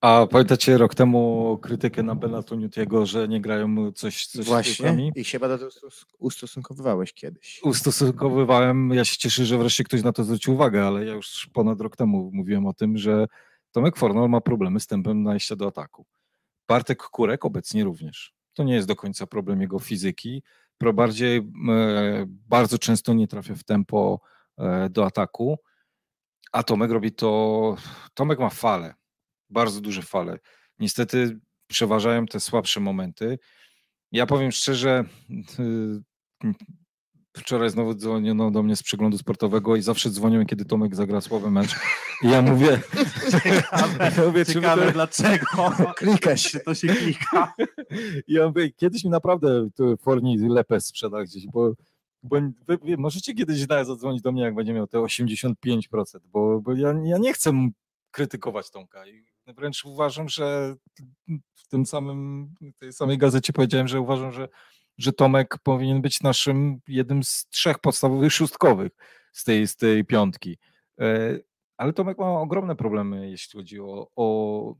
A 0.00 0.26
pamiętacie 0.30 0.78
rok 0.78 0.94
temu 0.94 1.58
krytykę 1.62 2.02
na 2.02 2.14
Benatoniutiego, 2.14 3.06
że 3.06 3.28
nie 3.28 3.40
grają 3.40 3.92
coś, 3.92 4.26
coś 4.26 4.46
Właśnie. 4.46 5.12
I 5.14 5.24
się 5.24 5.40
tego 5.40 5.68
ustosunkowywałeś 6.18 7.12
kiedyś. 7.12 7.60
ustosunkowywałem. 7.62 8.90
Ja 8.90 9.04
się 9.04 9.16
cieszę, 9.16 9.44
że 9.44 9.58
wreszcie 9.58 9.84
ktoś 9.84 10.02
na 10.02 10.12
to 10.12 10.24
zwrócił 10.24 10.54
uwagę, 10.54 10.86
ale 10.86 11.04
ja 11.04 11.14
już 11.14 11.48
ponad 11.52 11.80
rok 11.80 11.96
temu 11.96 12.30
mówiłem 12.32 12.66
o 12.66 12.74
tym, 12.74 12.98
że 12.98 13.26
Tomek 13.72 13.96
Fornal 13.96 14.28
ma 14.28 14.40
problemy 14.40 14.80
z 14.80 14.86
tempem 14.86 15.22
najścia 15.22 15.56
do 15.56 15.66
ataku. 15.66 16.06
Bartek 16.68 17.02
Kurek 17.02 17.44
obecnie 17.44 17.84
również. 17.84 18.32
To 18.54 18.64
nie 18.64 18.74
jest 18.74 18.88
do 18.88 18.96
końca 18.96 19.26
problem 19.26 19.60
jego 19.60 19.78
fizyki. 19.78 20.42
Pro 20.78 20.92
bardziej 20.92 21.36
e, 21.38 21.42
bardzo 22.26 22.78
często 22.78 23.14
nie 23.14 23.28
trafia 23.28 23.54
w 23.54 23.64
tempo 23.64 24.20
e, 24.58 24.90
do 24.90 25.06
ataku, 25.06 25.58
a 26.52 26.62
Tomek 26.62 26.90
robi 26.90 27.12
to. 27.12 27.76
Tomek 28.14 28.38
ma 28.38 28.50
fale, 28.50 28.94
bardzo 29.50 29.80
duże 29.80 30.02
fale. 30.02 30.38
Niestety 30.78 31.38
przeważają 31.66 32.26
te 32.26 32.40
słabsze 32.40 32.80
momenty. 32.80 33.38
Ja 34.12 34.26
powiem 34.26 34.52
szczerze, 34.52 35.04
y, 35.58 36.02
wczoraj 37.36 37.70
znowu 37.70 37.94
dzwoniono 37.94 38.50
do 38.50 38.62
mnie 38.62 38.76
z 38.76 38.82
przeglądu 38.82 39.18
sportowego 39.18 39.76
i 39.76 39.82
zawsze 39.82 40.10
dzwonią, 40.10 40.46
kiedy 40.46 40.64
Tomek 40.64 40.96
zagra 40.96 41.20
słaby 41.20 41.50
mecz. 41.50 41.74
I 42.22 42.30
ja 42.30 42.42
mówię, 42.42 42.80
Ciekawe, 43.44 44.12
ja 44.16 44.26
mówię, 44.26 44.46
ciekawe 44.46 44.86
wy- 44.86 44.92
dlaczego. 44.92 45.46
Klika 45.96 46.36
się. 46.36 46.60
To 46.60 46.74
się 46.74 46.88
klika? 46.88 47.54
ja 48.28 48.46
mówię, 48.48 48.70
kiedyś 48.70 49.04
mi 49.04 49.10
naprawdę 49.10 49.68
Forni 50.00 50.38
lepę 50.38 50.80
sprzeda 50.80 51.24
gdzieś, 51.24 51.46
bo, 51.46 51.72
bo 52.22 52.36
wy, 52.66 52.78
wy 52.84 52.96
możecie 52.96 53.34
kiedyś 53.34 53.58
zadzwonić 53.60 54.22
do 54.22 54.32
mnie, 54.32 54.42
jak 54.42 54.54
będzie 54.54 54.72
miał 54.72 54.86
te 54.86 54.98
85%, 54.98 55.54
bo, 56.24 56.60
bo 56.60 56.72
ja, 56.72 56.94
ja 57.04 57.18
nie 57.18 57.32
chcę 57.32 57.68
krytykować 58.10 58.70
Tomka 58.70 59.06
i 59.06 59.27
wręcz 59.54 59.84
uważam, 59.84 60.28
że 60.28 60.76
w 61.54 61.68
tym 61.68 61.86
samym, 61.86 62.54
tej 62.78 62.92
samej 62.92 63.18
gazecie 63.18 63.52
powiedziałem, 63.52 63.88
że 63.88 64.00
uważam, 64.00 64.32
że, 64.32 64.48
że 64.98 65.12
Tomek 65.12 65.58
powinien 65.62 66.02
być 66.02 66.20
naszym 66.20 66.80
jednym 66.88 67.24
z 67.24 67.46
trzech 67.46 67.78
podstawowych 67.78 68.32
szóstkowych 68.32 68.92
z 69.32 69.44
tej, 69.44 69.66
z 69.66 69.76
tej 69.76 70.04
piątki. 70.04 70.58
E, 71.00 71.38
Ale 71.76 71.92
Tomek 71.92 72.18
ma 72.18 72.40
ogromne 72.40 72.76
problemy, 72.76 73.30
jeśli 73.30 73.58
chodzi 73.60 73.80
o, 73.80 74.10
o 74.16 74.74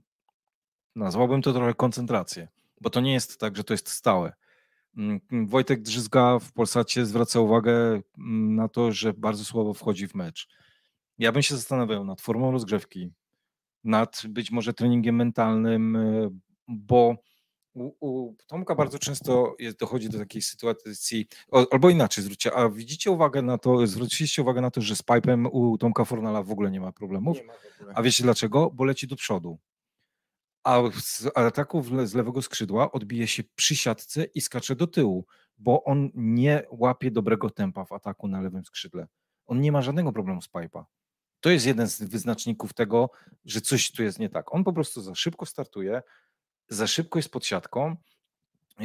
nazwałbym 0.96 1.42
to 1.42 1.52
trochę 1.52 1.74
koncentrację, 1.74 2.48
bo 2.80 2.90
to 2.90 3.00
nie 3.00 3.12
jest 3.12 3.40
tak, 3.40 3.56
że 3.56 3.64
to 3.64 3.74
jest 3.74 3.88
stałe. 3.88 4.32
Mm, 4.96 5.20
Wojtek 5.46 5.82
Drzyzga 5.82 6.38
w 6.38 6.52
Polsacie 6.52 7.06
zwraca 7.06 7.40
uwagę 7.40 7.72
mm, 8.18 8.54
na 8.54 8.68
to, 8.68 8.92
że 8.92 9.12
bardzo 9.12 9.44
słabo 9.44 9.74
wchodzi 9.74 10.08
w 10.08 10.14
mecz. 10.14 10.48
Ja 11.18 11.32
bym 11.32 11.42
się 11.42 11.56
zastanawiał 11.56 12.04
nad 12.04 12.20
formą 12.20 12.50
rozgrzewki, 12.50 13.10
nad 13.84 14.22
być 14.28 14.50
może 14.50 14.74
treningiem 14.74 15.16
mentalnym, 15.16 15.96
y, 15.96 16.30
bo 16.68 17.16
u, 17.74 17.92
u 18.00 18.36
Tomka 18.46 18.74
bardzo 18.74 18.98
często 18.98 19.56
jest, 19.58 19.78
dochodzi 19.78 20.08
do 20.08 20.18
takiej 20.18 20.42
sytuacji, 20.42 21.26
albo 21.70 21.90
inaczej 21.90 22.24
zwróćcie, 22.24 22.54
a 22.54 22.68
widzicie 22.68 23.10
uwagę 23.10 23.42
na 23.42 23.58
to, 23.58 23.86
zwróciliście 23.86 24.42
uwagę 24.42 24.60
na 24.60 24.70
to, 24.70 24.80
że 24.80 24.96
z 24.96 25.02
pipem 25.02 25.46
u 25.46 25.78
Tomka 25.78 26.04
Fornala 26.04 26.42
w 26.42 26.50
ogóle 26.50 26.70
nie 26.70 26.80
ma 26.80 26.92
problemów? 26.92 27.36
Nie 27.36 27.44
ma. 27.44 27.52
A 27.94 28.02
wiecie 28.02 28.22
dlaczego? 28.22 28.70
Bo 28.70 28.84
leci 28.84 29.06
do 29.06 29.16
przodu. 29.16 29.58
A 30.64 30.82
z 31.00 31.26
ataku 31.34 31.82
z 32.04 32.14
lewego 32.14 32.42
skrzydła 32.42 32.92
odbije 32.92 33.26
się 33.26 33.42
przy 33.54 33.76
siatce 33.76 34.24
i 34.24 34.40
skacze 34.40 34.76
do 34.76 34.86
tyłu, 34.86 35.26
bo 35.58 35.84
on 35.84 36.10
nie 36.14 36.62
łapie 36.70 37.10
dobrego 37.10 37.50
tempa 37.50 37.84
w 37.84 37.92
ataku 37.92 38.28
na 38.28 38.40
lewym 38.40 38.64
skrzydle. 38.64 39.06
On 39.46 39.60
nie 39.60 39.72
ma 39.72 39.82
żadnego 39.82 40.12
problemu 40.12 40.42
z 40.42 40.48
pipa. 40.48 40.86
To 41.40 41.50
jest 41.50 41.66
jeden 41.66 41.88
z 41.88 42.02
wyznaczników 42.02 42.74
tego, 42.74 43.10
że 43.44 43.60
coś 43.60 43.92
tu 43.92 44.02
jest 44.02 44.18
nie 44.18 44.28
tak. 44.28 44.54
On 44.54 44.64
po 44.64 44.72
prostu 44.72 45.02
za 45.02 45.14
szybko 45.14 45.46
startuje, 45.46 46.02
za 46.68 46.86
szybko 46.86 47.18
jest 47.18 47.32
pod 47.32 47.46
siatką. 47.46 47.96
E, 48.80 48.84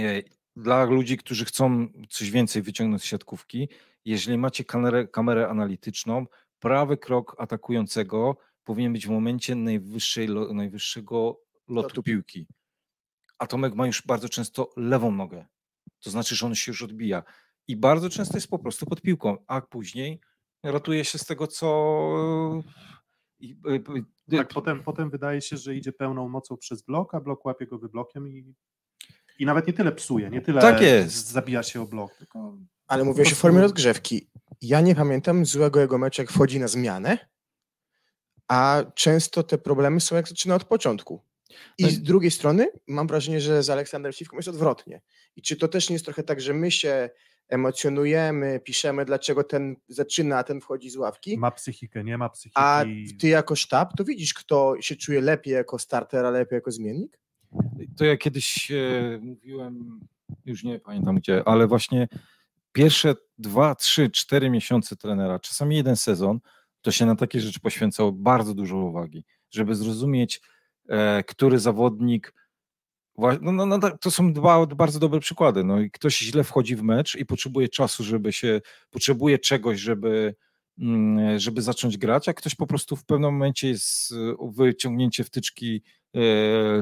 Dla 0.56 0.84
ludzi, 0.84 1.18
którzy 1.18 1.46
chcą 1.46 1.88
coś 2.10 2.32
więcej 2.32 2.62
wyciągnąć 2.62 3.02
z 3.02 3.06
siatkówki, 3.06 3.70
jeżeli 4.06 4.38
macie 4.38 4.64
kamerę, 4.66 5.08
kamerę 5.08 5.50
analityczną, 5.50 6.26
prawy 6.60 6.98
krok 6.98 7.36
atakującego 7.40 8.38
powinien 8.64 8.94
być 8.94 9.08
w 9.08 9.10
momencie 9.10 9.56
najwyższej, 9.56 10.30
najwyższego 10.54 11.40
lotu 11.68 11.88
Lotu 11.88 12.04
piłki. 12.04 12.48
A 13.38 13.48
Tomek 13.48 13.76
ma 13.76 13.88
już 13.88 14.02
bardzo 14.06 14.30
często 14.30 14.70
lewą 14.78 15.12
nogę. 15.12 15.46
To 16.00 16.10
znaczy, 16.10 16.36
że 16.36 16.46
on 16.46 16.56
się 16.56 16.72
już 16.72 16.82
odbija. 16.82 17.24
I 17.68 17.76
bardzo 17.76 18.10
często 18.10 18.38
jest 18.38 18.48
po 18.48 18.60
prostu 18.60 18.86
pod 18.86 19.02
piłką, 19.02 19.38
a 19.48 19.62
później 19.62 20.20
ratuje 20.64 21.06
się 21.06 21.18
z 21.18 21.26
tego, 21.26 21.48
co. 21.48 21.68
i- 23.40 23.58
y, 23.68 23.74
y, 24.32 24.38
Tak, 24.38 24.48
potem, 24.48 24.84
potem 24.84 25.10
wydaje 25.10 25.42
się, 25.42 25.58
że 25.58 25.76
idzie 25.76 25.92
pełną 25.92 26.30
mocą 26.30 26.58
przez 26.58 26.82
blok, 26.82 27.16
a 27.16 27.20
blok 27.22 27.46
łapie 27.46 27.68
go 27.68 27.78
wyblokiem 27.78 28.28
i, 28.28 28.54
i 29.40 29.46
nawet 29.46 29.68
nie 29.68 29.74
tyle 29.74 29.92
psuje, 29.92 30.30
nie 30.30 30.42
tyle 30.42 30.62
Tak 30.62 30.82
jest. 30.82 31.28
zabija 31.32 31.64
się 31.64 31.82
o 31.82 31.86
blok, 31.86 32.16
tylko 32.16 32.58
Ale 32.88 33.04
mówiłeś 33.04 33.28
o 33.28 33.30
prostu- 33.30 33.42
formie 33.42 33.62
rozgrzewki. 33.62 34.30
Ja 34.62 34.82
nie 34.82 34.96
pamiętam 34.96 35.46
złego 35.46 35.80
jego 35.80 35.98
meczu, 35.98 36.22
jak 36.22 36.32
wchodzi 36.32 36.60
na 36.60 36.68
zmianę, 36.68 37.18
a 38.48 38.84
często 38.96 39.44
te 39.44 39.58
problemy 39.58 40.02
są, 40.02 40.16
jak 40.16 40.28
zaczyna 40.28 40.56
od 40.56 40.64
początku. 40.64 41.22
I 41.78 41.90
z 41.90 42.02
drugiej 42.04 42.32
strony 42.32 42.68
mam 42.88 43.08
wrażenie, 43.08 43.42
że 43.42 43.64
z 43.64 43.70
Aleksandrem 43.70 44.14
Siwką 44.14 44.36
jest 44.38 44.50
odwrotnie. 44.50 45.02
I 45.36 45.42
czy 45.42 45.56
to 45.56 45.68
też 45.68 45.90
nie 45.90 45.94
jest 45.94 46.06
trochę 46.06 46.24
tak, 46.24 46.42
że 46.42 46.54
my 46.54 46.72
się 46.72 47.10
emocjonujemy, 47.54 48.60
piszemy, 48.60 49.06
dlaczego 49.06 49.44
ten 49.44 49.76
zaczyna, 49.88 50.38
a 50.38 50.44
ten 50.44 50.62
wchodzi 50.62 50.90
z 50.90 50.96
ławki, 50.96 51.38
ma 51.38 51.52
psychikę, 51.52 52.04
nie 52.04 52.18
ma 52.18 52.30
psychiki. 52.30 52.54
a 52.56 52.86
ty 53.20 53.28
jako 53.28 53.56
sztab, 53.56 53.98
to 53.98 54.04
widzisz, 54.04 54.34
kto 54.34 54.76
się 54.80 54.96
czuje 54.96 55.22
lepiej 55.22 55.54
jako 55.54 55.80
starter, 55.80 56.26
a 56.26 56.30
lepiej 56.30 56.56
jako 56.56 56.72
zmiennik? 56.72 57.20
To 57.98 58.06
ja 58.06 58.18
kiedyś 58.18 58.72
e, 58.72 59.20
mówiłem, 59.22 60.00
już 60.46 60.64
nie 60.64 60.80
pamiętam 60.80 61.16
gdzie, 61.16 61.44
ale 61.48 61.68
właśnie 61.68 62.08
pierwsze 62.72 63.16
dwa, 63.38 63.76
trzy, 63.76 64.10
cztery 64.10 64.50
miesiące 64.50 64.96
trenera, 64.96 65.40
czasami 65.40 65.76
jeden 65.76 65.96
sezon, 65.96 66.40
to 66.82 66.92
się 66.92 67.06
na 67.06 67.16
takie 67.16 67.40
rzeczy 67.40 67.60
poświęcało 67.60 68.12
bardzo 68.12 68.54
dużo 68.54 68.78
uwagi. 68.78 69.26
żeby 69.52 69.76
zrozumieć, 69.76 70.42
e, 70.90 71.24
który 71.24 71.60
zawodnik. 71.60 72.34
No, 73.18 73.52
no, 73.52 73.66
no, 73.66 73.80
to 74.02 74.12
są 74.12 74.34
dwa 74.34 74.66
bardzo 74.66 75.00
dobre 75.00 75.20
przykłady. 75.20 75.64
No, 75.64 75.80
i 75.80 75.92
ktoś 75.92 76.18
źle 76.18 76.44
wchodzi 76.44 76.76
w 76.76 76.84
mecz 76.84 77.16
i 77.16 77.26
potrzebuje 77.26 77.70
czasu, 77.70 78.04
żeby 78.04 78.34
się, 78.34 78.62
potrzebuje 78.90 79.40
czegoś, 79.40 79.80
żeby, 79.80 80.36
mm, 80.80 81.40
żeby 81.40 81.62
zacząć 81.62 81.98
grać, 81.98 82.30
a 82.30 82.34
ktoś 82.34 82.56
po 82.56 82.68
prostu 82.68 82.96
w 82.96 83.06
pewnym 83.06 83.34
momencie 83.34 83.68
jest 83.68 84.14
wyciągnięcie 84.56 85.24
wtyczki 85.24 85.84
e, 86.14 86.20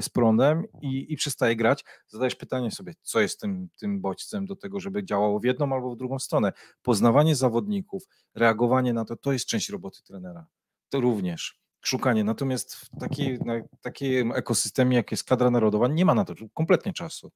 z 0.02 0.10
prądem 0.10 0.64
i, 0.82 1.14
i 1.14 1.18
przestaje 1.18 1.56
grać. 1.56 1.86
Zadajesz 2.08 2.36
pytanie 2.36 2.72
sobie, 2.72 2.94
co 3.02 3.22
jest 3.22 3.40
tym, 3.40 3.70
tym 3.80 4.02
bodźcem 4.02 4.46
do 4.46 4.56
tego, 4.56 4.80
żeby 4.80 5.04
działało 5.04 5.40
w 5.40 5.44
jedną 5.44 5.74
albo 5.74 5.96
w 5.96 5.98
drugą 5.98 6.20
stronę. 6.20 6.54
Poznawanie 6.82 7.36
zawodników, 7.36 8.04
reagowanie 8.36 8.94
na 8.94 9.06
to, 9.06 9.16
to 9.16 9.34
jest 9.34 9.46
część 9.46 9.70
roboty 9.70 10.04
trenera. 10.04 10.46
To 10.90 11.00
również 11.02 11.61
szukanie. 11.82 12.24
Natomiast 12.24 12.76
w 12.76 12.90
takiej, 13.00 13.40
na 13.40 13.54
takim 13.82 14.32
ekosystemie, 14.32 14.98
jak 14.98 15.12
jest 15.12 15.24
kadra 15.24 15.50
narodowa, 15.50 15.88
nie 15.88 16.06
ma 16.06 16.14
na 16.14 16.26
to 16.26 16.34
kompletnie 16.54 16.94
czasu. 16.94 17.32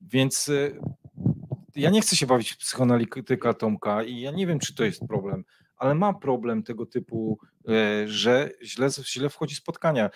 Więc 0.00 0.48
y, 0.48 0.80
ja 1.76 1.90
nie 1.90 2.00
chcę 2.00 2.16
się 2.16 2.26
bawić 2.26 2.52
w 2.52 2.58
psychoanalityka 2.58 3.54
Tomka 3.54 4.02
i 4.02 4.20
ja 4.20 4.30
nie 4.30 4.46
wiem, 4.46 4.58
czy 4.58 4.74
to 4.74 4.84
jest 4.84 5.06
problem, 5.08 5.44
ale 5.76 5.94
ma 5.94 6.14
problem 6.14 6.62
tego 6.62 6.86
typu, 6.86 7.38
e, 7.68 8.08
że 8.08 8.50
źle, 8.62 8.88
źle 8.90 9.28
wchodzi 9.28 9.54
spotkania. 9.54 10.10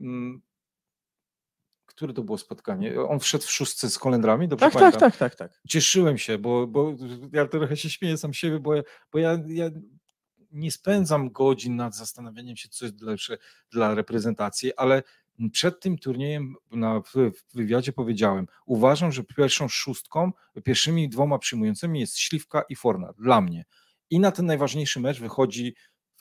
Mm, 0.00 0.42
które 1.86 2.12
to 2.12 2.22
było 2.22 2.38
spotkanie? 2.38 3.00
On 3.00 3.20
wszedł 3.20 3.44
w 3.44 3.50
szóstce 3.50 3.90
z 3.90 3.96
Holendrami, 3.96 4.48
dobrze 4.48 4.66
tak, 4.66 4.72
pamiętam? 4.72 5.00
tak, 5.00 5.16
tak, 5.16 5.34
tak, 5.34 5.50
tak. 5.50 5.60
Cieszyłem 5.68 6.18
się, 6.18 6.38
bo, 6.38 6.66
bo 6.66 6.94
ja 7.32 7.46
trochę 7.46 7.76
się 7.76 7.90
śmieję 7.90 8.16
sam 8.16 8.34
siebie, 8.34 8.58
bo, 8.60 8.72
bo 9.12 9.18
ja, 9.18 9.38
ja 9.48 9.70
nie 10.52 10.72
spędzam 10.72 11.30
godzin 11.30 11.76
nad 11.76 11.96
zastanawianiem 11.96 12.56
się, 12.56 12.68
co 12.68 12.84
jest 12.84 13.00
lepsze 13.00 13.38
dla 13.70 13.94
reprezentacji, 13.94 14.76
ale 14.76 15.02
przed 15.52 15.80
tym 15.80 15.98
turniejem 15.98 16.54
na, 16.70 17.00
w, 17.00 17.30
wywiadzie 17.54 17.92
powiedziałem, 17.92 18.46
uważam, 18.66 19.12
że 19.12 19.24
pierwszą 19.24 19.68
szóstką, 19.68 20.32
pierwszymi 20.64 21.08
dwoma 21.08 21.38
przyjmującymi 21.38 22.00
jest 22.00 22.18
Śliwka 22.18 22.62
i 22.68 22.76
Fornal, 22.76 23.14
dla 23.18 23.40
mnie. 23.40 23.64
I 24.10 24.20
na 24.20 24.32
ten 24.32 24.46
najważniejszy 24.46 25.00
mecz 25.00 25.20
wychodzi 25.20 25.74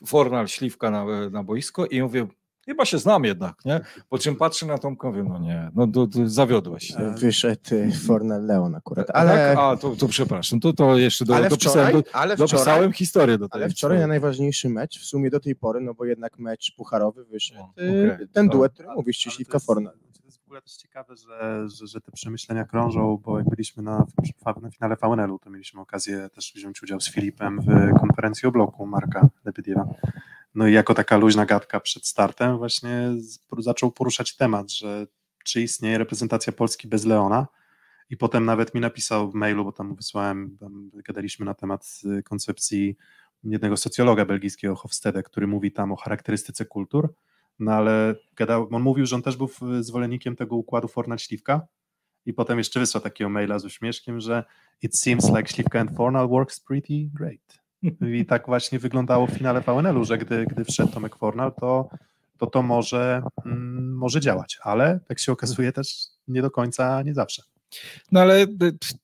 Fornal, 0.07 0.47
Śliwka 0.47 0.91
na, 0.91 1.29
na 1.29 1.43
boisko 1.43 1.85
i 1.85 2.01
mówię, 2.01 2.27
Chyba 2.65 2.85
się 2.85 2.97
znam 2.97 3.23
jednak, 3.23 3.65
nie? 3.65 3.79
Po 4.09 4.17
czym 4.17 4.35
patrzę 4.35 4.65
na 4.65 4.77
Tomka, 4.77 5.07
mówię, 5.07 5.23
no 5.23 5.39
nie, 5.39 5.71
no 5.75 5.87
to, 5.87 6.07
to 6.07 6.29
zawiodłeś. 6.29 6.93
Wyszedł 7.17 7.61
Fornal 8.07 8.45
Leon 8.45 8.75
akurat, 8.75 9.07
tak? 9.07 9.15
ale... 9.15 9.31
Tak? 9.31 9.57
A, 9.57 9.77
to, 9.77 9.95
to 9.95 10.07
przepraszam, 10.07 10.59
to, 10.59 10.73
to 10.73 10.97
jeszcze 10.97 11.25
do, 11.25 11.35
ale 11.35 11.49
dopisałem, 11.49 11.87
wczoraj, 11.87 12.03
do, 12.03 12.15
ale 12.15 12.37
dopisałem 12.37 12.63
wczoraj, 12.79 12.93
historię 12.93 13.37
do 13.37 13.49
tego. 13.49 13.55
Ale 13.63 13.69
wczoraj 13.69 13.99
na 13.99 14.07
najważniejszy 14.07 14.69
mecz, 14.69 14.99
w 14.99 15.05
sumie 15.05 15.29
do 15.29 15.39
tej 15.39 15.55
pory, 15.55 15.81
no 15.81 15.93
bo 15.93 16.05
jednak 16.05 16.39
mecz 16.39 16.75
pucharowy 16.75 17.25
wyszedł, 17.25 17.59
O, 17.61 17.81
y, 17.81 18.13
okej. 18.13 18.27
ten 18.27 18.49
To- 18.49 18.57
duet, 18.57 18.73
który 18.73 18.89
mówisz, 18.95 19.17
Śliwka 19.17 19.55
jest- 19.55 19.65
Ogóle 20.51 20.61
też 20.61 20.75
ciekawe, 20.75 21.15
że, 21.15 21.69
że, 21.69 21.87
że 21.87 22.01
te 22.01 22.11
przemyślenia 22.11 22.65
krążą, 22.65 23.17
bo 23.25 23.37
jak 23.37 23.49
byliśmy 23.49 23.83
na, 23.83 24.05
na 24.61 24.71
finale 24.71 24.95
VNL-u, 24.95 25.39
to 25.39 25.49
mieliśmy 25.49 25.81
okazję 25.81 26.29
też 26.29 26.53
wziąć 26.55 26.83
udział 26.83 27.01
z 27.01 27.11
Filipem 27.11 27.59
w 27.61 27.99
konferencji 27.99 28.47
o 28.47 28.51
bloku 28.51 28.85
Marka 28.85 29.29
Lebediewa. 29.45 29.85
No 30.55 30.67
i 30.67 30.73
jako 30.73 30.93
taka 30.93 31.17
luźna 31.17 31.45
gadka 31.45 31.79
przed 31.79 32.07
startem 32.07 32.57
właśnie 32.57 33.11
zaczął 33.57 33.91
poruszać 33.91 34.35
temat, 34.35 34.71
że 34.71 35.07
czy 35.43 35.61
istnieje 35.61 35.97
reprezentacja 35.97 36.53
Polski 36.53 36.87
bez 36.87 37.05
Leona 37.05 37.47
i 38.09 38.17
potem 38.17 38.45
nawet 38.45 38.75
mi 38.75 38.81
napisał 38.81 39.31
w 39.31 39.33
mailu, 39.33 39.63
bo 39.63 39.71
tam 39.71 39.95
wysłałem, 39.95 40.57
tam 40.59 40.91
gadaliśmy 40.93 41.45
na 41.45 41.53
temat 41.53 42.01
y, 42.19 42.23
koncepcji 42.23 42.97
jednego 43.43 43.77
socjologa 43.77 44.25
belgijskiego 44.25 44.75
Hofstede, 44.75 45.23
który 45.23 45.47
mówi 45.47 45.71
tam 45.71 45.91
o 45.91 45.95
charakterystyce 45.95 46.65
kultur, 46.65 47.13
no 47.59 47.71
ale 47.71 48.15
gadał, 48.35 48.67
on 48.71 48.81
mówił, 48.81 49.05
że 49.05 49.15
on 49.15 49.21
też 49.21 49.37
był 49.37 49.49
zwolennikiem 49.79 50.35
tego 50.35 50.55
układu 50.55 50.87
Fornal-Śliwka 50.87 51.59
i 52.25 52.33
potem 52.33 52.57
jeszcze 52.57 52.79
wysłał 52.79 53.03
takiego 53.03 53.29
maila 53.29 53.59
z 53.59 53.65
uśmieszkiem, 53.65 54.19
że 54.19 54.43
it 54.81 54.97
seems 54.97 55.29
like 55.29 55.47
Śliwka 55.47 55.79
and 55.79 55.91
Fornal 55.97 56.27
works 56.27 56.59
pretty 56.59 57.09
great. 57.13 57.61
I 58.01 58.25
tak 58.25 58.45
właśnie 58.45 58.79
wyglądało 58.79 59.27
w 59.27 59.31
finale 59.31 59.61
VNL-u, 59.61 60.05
że 60.05 60.17
gdy, 60.17 60.45
gdy 60.45 60.65
wszedł 60.65 60.91
Tomek 60.91 61.15
Fornal, 61.15 61.53
to 61.59 61.89
to, 62.41 62.47
to 62.47 62.61
może, 62.61 63.23
mm, 63.45 63.95
może 63.95 64.19
działać, 64.19 64.59
ale 64.61 64.99
jak 65.09 65.19
się 65.19 65.31
okazuje 65.31 65.71
też 65.71 66.07
nie 66.27 66.41
do 66.41 66.51
końca, 66.51 67.01
nie 67.01 67.13
zawsze. 67.13 67.43
No 68.11 68.19
ale 68.19 68.41
y, 68.43 68.47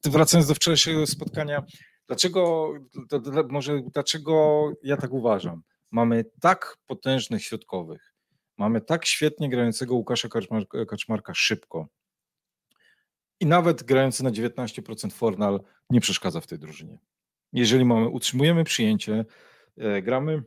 wracając 0.06 0.48
do 0.48 0.56
wczorajszego 0.56 1.07
spotkania, 1.07 1.64
dlaczego, 2.07 2.74
może 3.49 3.82
dlaczego 3.94 4.72
ja 4.84 4.98
tak 4.98 5.14
uważam? 5.14 5.61
Mamy 5.91 6.26
tak 6.41 6.78
potężnych 6.88 7.44
środkowych, 7.44 8.14
mamy 8.57 8.81
tak 8.81 9.05
świetnie 9.05 9.49
grającego 9.49 9.95
Łukasza 9.95 10.29
Kaczmarka, 10.29 10.85
Kaczmarka 10.85 11.34
szybko 11.34 11.88
i 13.39 13.45
nawet 13.45 13.84
grający 13.84 14.23
na 14.23 14.31
19% 14.31 15.11
Fornal 15.11 15.59
nie 15.89 16.01
przeszkadza 16.01 16.41
w 16.41 16.47
tej 16.47 16.59
drużynie. 16.59 16.97
Jeżeli 17.53 17.85
mamy, 17.85 18.07
utrzymujemy 18.07 18.63
przyjęcie, 18.63 19.25
e, 19.77 20.01
gramy 20.01 20.43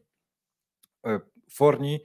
e, 1.07 1.21
Forni, 1.51 2.01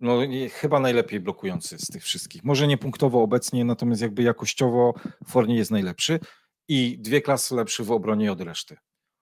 no 0.00 0.18
chyba 0.52 0.80
najlepiej 0.80 1.20
blokujący 1.20 1.78
z 1.78 1.86
tych 1.86 2.02
wszystkich. 2.02 2.44
Może 2.44 2.66
nie 2.66 2.78
punktowo 2.78 3.22
obecnie, 3.22 3.64
natomiast 3.64 4.02
jakby 4.02 4.22
jakościowo 4.22 4.94
Forni 5.28 5.56
jest 5.56 5.70
najlepszy 5.70 6.20
i 6.68 6.98
dwie 6.98 7.20
klasy 7.20 7.54
lepszy 7.54 7.84
w 7.84 7.90
obronie 7.90 8.32
od 8.32 8.40
reszty. 8.40 8.76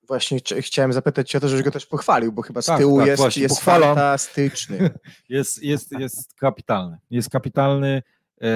Właśnie 0.09 0.39
ch- 0.39 0.65
chciałem 0.65 0.93
zapytać 0.93 1.31
cię 1.31 1.39
o 1.39 1.41
to, 1.41 1.49
żebyś 1.49 1.65
go 1.65 1.71
też 1.71 1.87
pochwalił, 1.87 2.33
bo 2.33 2.43
chyba 2.43 2.63
z 2.63 2.67
Tak, 2.67 2.79
tyłu 2.79 2.99
tak, 2.99 3.07
jest, 3.07 3.23
właśnie, 3.23 3.43
jest 3.43 3.55
pochwalam. 3.55 3.89
fantastyczny. 3.95 4.91
Jest, 5.29 5.63
jest, 5.63 5.93
jest 5.93 6.35
kapitalny. 6.35 6.99
Jest 7.11 7.31
kapitalny. 7.31 8.03
E, 8.43 8.49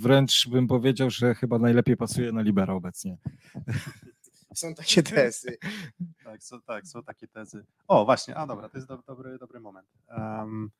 wręcz 0.00 0.48
bym 0.48 0.66
powiedział, 0.66 1.10
że 1.10 1.34
chyba 1.34 1.58
najlepiej 1.58 1.96
pasuje 1.96 2.32
na 2.32 2.42
libera 2.42 2.74
obecnie. 2.74 3.16
Są 4.54 4.74
takie 4.74 5.02
tezy. 5.02 5.56
Tak, 6.24 6.42
są, 6.42 6.62
tak, 6.62 6.86
są 6.86 7.02
takie 7.02 7.28
tezy. 7.28 7.64
O, 7.88 8.04
właśnie, 8.04 8.36
a 8.36 8.46
dobra, 8.46 8.68
to 8.68 8.78
jest 8.78 8.88
do, 8.88 8.98
dobry, 9.06 9.38
dobry 9.38 9.60
moment. 9.60 9.88
Um, 10.08 10.70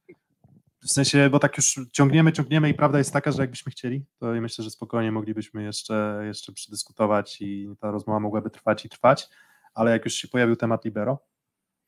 w 0.83 0.89
sensie, 0.93 1.31
bo 1.31 1.39
tak 1.39 1.57
już 1.57 1.81
ciągniemy, 1.93 2.33
ciągniemy 2.33 2.69
i 2.69 2.75
prawda 2.75 2.99
jest 2.99 3.13
taka, 3.13 3.33
że 3.33 3.43
jakbyśmy 3.43 3.73
chcieli, 3.73 4.05
to 4.19 4.35
ja 4.35 4.41
myślę, 4.41 4.65
że 4.65 4.71
spokojnie 4.71 5.13
moglibyśmy 5.13 5.63
jeszcze, 5.63 6.21
jeszcze 6.25 6.53
przedyskutować 6.53 7.41
i 7.41 7.69
ta 7.81 7.91
rozmowa 7.91 8.21
mogłaby 8.21 8.51
trwać 8.51 8.85
i 8.85 8.89
trwać, 8.89 9.29
ale 9.75 9.91
jak 9.91 10.05
już 10.05 10.15
się 10.15 10.29
pojawił 10.29 10.57
temat 10.57 10.85
Libero, 10.85 11.19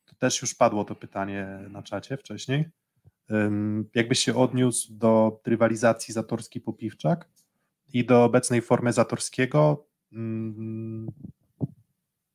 to 0.04 0.14
też 0.14 0.42
już 0.42 0.54
padło 0.54 0.84
to 0.84 0.94
pytanie 0.94 1.58
na 1.70 1.82
czacie 1.82 2.16
wcześniej. 2.16 2.64
Jakbyś 3.94 4.18
się 4.18 4.34
odniósł 4.34 4.94
do 4.94 5.40
rywalizacji 5.46 6.14
Zatorski-Popiwczak 6.14 7.16
i 7.92 8.04
do 8.04 8.24
obecnej 8.24 8.62
formy 8.62 8.92
Zatorskiego, 8.92 9.86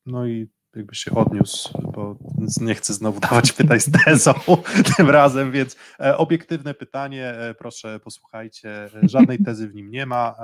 no 0.05 0.25
i 0.25 0.47
jakby 0.75 0.95
się 0.95 1.15
odniósł, 1.15 1.91
bo 1.91 2.15
nie 2.61 2.75
chcę 2.75 2.93
znowu 2.93 3.19
dawać 3.29 3.51
pytań 3.51 3.79
z 3.79 3.91
tezą 3.91 4.33
tym 4.97 5.09
razem, 5.09 5.51
więc 5.51 5.75
e, 5.99 6.17
obiektywne 6.17 6.73
pytanie, 6.73 7.27
e, 7.27 7.53
proszę 7.53 7.99
posłuchajcie, 7.99 8.69
e, 8.69 9.09
żadnej 9.09 9.43
tezy 9.43 9.67
w 9.67 9.75
nim 9.75 9.91
nie 9.91 10.05
ma. 10.05 10.35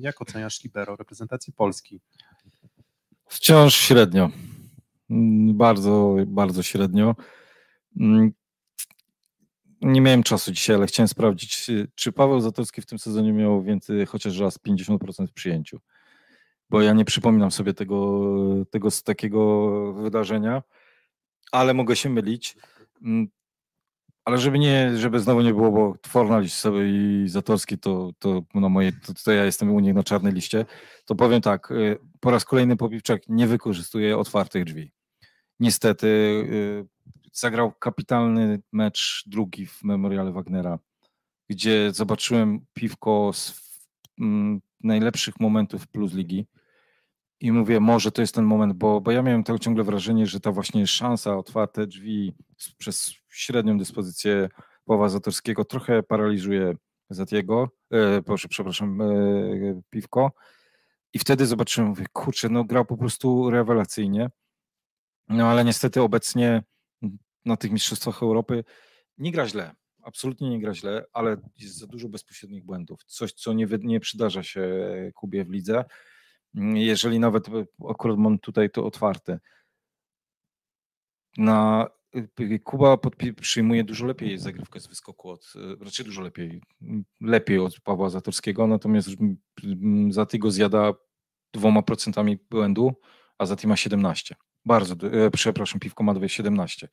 Jak 0.00 0.22
oceniasz 0.22 0.64
Libero, 0.64 0.96
reprezentację 0.96 1.52
Polski? 1.56 2.00
Wciąż 3.32 3.74
średnio. 3.74 4.30
Mm, 5.10 5.56
Bardzo, 5.56 6.16
bardzo 6.26 6.62
średnio. 6.62 7.14
Mm, 8.00 8.32
Nie 9.80 10.00
miałem 10.00 10.22
czasu 10.22 10.52
dzisiaj, 10.52 10.76
ale 10.76 10.86
chciałem 10.86 11.08
sprawdzić, 11.08 11.70
czy 11.94 12.12
Paweł 12.12 12.40
Zatorski 12.40 12.82
w 12.82 12.86
tym 12.86 12.98
sezonie 12.98 13.32
miał 13.32 13.62
więcej, 13.62 14.06
chociaż 14.06 14.38
raz 14.38 14.58
50% 14.58 15.26
w 15.26 15.32
przyjęciu. 15.32 15.80
Bo 16.70 16.82
ja 16.82 16.92
nie 16.92 17.04
przypominam 17.04 17.50
sobie 17.50 17.74
tego, 17.74 18.20
tego 18.70 18.88
takiego 19.04 19.92
wydarzenia, 19.92 20.62
ale 21.52 21.74
mogę 21.74 21.96
się 21.96 22.10
mylić. 22.10 22.56
Ale 24.24 24.38
żeby 24.38 24.58
nie, 24.58 24.96
żeby 24.96 25.20
znowu 25.20 25.40
nie 25.40 25.54
było, 25.54 25.72
bo 25.72 25.94
Fornal 26.06 26.48
sobie 26.48 26.80
i 26.88 27.28
Zatorski 27.28 27.78
to, 27.78 28.12
to, 28.18 28.42
na 28.54 28.68
moje, 28.68 28.92
to, 28.92 29.14
to 29.24 29.32
ja 29.32 29.44
jestem 29.44 29.70
u 29.70 29.80
nich 29.80 29.94
na 29.94 30.02
czarnej 30.02 30.32
liście, 30.32 30.66
to 31.04 31.14
powiem 31.14 31.40
tak, 31.40 31.70
y, 31.70 31.98
po 32.20 32.30
raz 32.30 32.44
kolejny 32.44 32.76
Popiwczak 32.76 33.22
nie 33.28 33.46
wykorzystuje 33.46 34.18
otwartych 34.18 34.64
drzwi. 34.64 34.92
Niestety 35.60 36.06
y, 36.06 36.86
zagrał 37.32 37.72
kapitalny 37.72 38.62
mecz 38.72 39.24
drugi 39.26 39.66
w 39.66 39.84
Memoriale 39.84 40.32
Wagnera, 40.32 40.78
gdzie 41.50 41.92
zobaczyłem 41.92 42.66
piwko 42.72 43.30
z 43.34 43.62
mm, 44.20 44.60
najlepszych 44.80 45.40
momentów 45.40 45.86
plus 45.86 46.14
ligi 46.14 46.46
i 47.40 47.52
mówię, 47.52 47.80
może 47.80 48.12
to 48.12 48.20
jest 48.20 48.34
ten 48.34 48.44
moment, 48.44 48.72
bo, 48.72 49.00
bo 49.00 49.10
ja 49.10 49.22
miałem 49.22 49.44
to 49.44 49.58
ciągle 49.58 49.84
wrażenie, 49.84 50.26
że 50.26 50.40
ta 50.40 50.52
właśnie 50.52 50.86
szansa, 50.86 51.36
otwarte 51.36 51.86
drzwi 51.86 52.34
przez 52.78 53.21
średnią 53.32 53.78
dyspozycję 53.78 54.48
Pawła 54.84 55.08
Zatorskiego 55.08 55.64
trochę 55.64 56.02
paraliżuje 56.02 56.74
Zatiego, 57.10 57.68
e, 57.90 58.22
proszę, 58.22 58.48
przepraszam, 58.48 59.00
e, 59.00 59.06
Piwko. 59.90 60.32
I 61.12 61.18
wtedy 61.18 61.46
zobaczyłem, 61.46 61.90
mówię, 61.90 62.06
kurczę, 62.12 62.48
no 62.48 62.64
grał 62.64 62.84
po 62.84 62.96
prostu 62.96 63.50
rewelacyjnie. 63.50 64.30
No 65.28 65.48
ale 65.48 65.64
niestety 65.64 66.02
obecnie 66.02 66.62
na 67.44 67.56
tych 67.56 67.70
Mistrzostwach 67.70 68.22
Europy 68.22 68.64
nie 69.18 69.32
gra 69.32 69.48
źle, 69.48 69.74
absolutnie 70.02 70.50
nie 70.50 70.60
gra 70.60 70.74
źle, 70.74 71.04
ale 71.12 71.36
jest 71.58 71.78
za 71.78 71.86
dużo 71.86 72.08
bezpośrednich 72.08 72.64
błędów. 72.64 73.04
Coś, 73.04 73.32
co 73.32 73.52
nie, 73.52 73.66
nie 73.80 74.00
przydarza 74.00 74.42
się 74.42 74.62
Kubie 75.14 75.44
w 75.44 75.50
lidze. 75.50 75.84
Jeżeli 76.74 77.18
nawet, 77.18 77.46
akurat 77.90 78.18
mam 78.18 78.38
tutaj 78.38 78.70
to 78.70 78.86
otwarte, 78.86 79.38
na 81.36 81.86
Kuba 82.64 82.94
podpi- 82.94 83.34
przyjmuje 83.34 83.84
dużo 83.84 84.06
lepiej 84.06 84.38
zagrywkę 84.38 84.80
z 84.80 84.86
wyskoku 84.86 85.30
od, 85.30 85.52
y, 85.80 85.84
raczej 85.84 86.06
dużo 86.06 86.22
lepiej, 86.22 86.60
lepiej 87.20 87.58
od 87.58 87.80
Pawła 87.80 88.10
Zatorskiego, 88.10 88.66
natomiast 88.66 89.08
m, 89.20 89.36
m, 89.64 90.12
Zatigo 90.12 90.50
zjada 90.50 90.92
dwoma 91.52 91.82
procentami 91.82 92.38
błędu, 92.50 92.92
a 93.38 93.46
Zati 93.46 93.66
ma 93.66 93.76
17. 93.76 94.34
Bardzo, 94.64 94.94
e, 95.06 95.30
przepraszam, 95.30 95.80
Piwko 95.80 96.04
ma 96.04 96.28
17. 96.28 96.88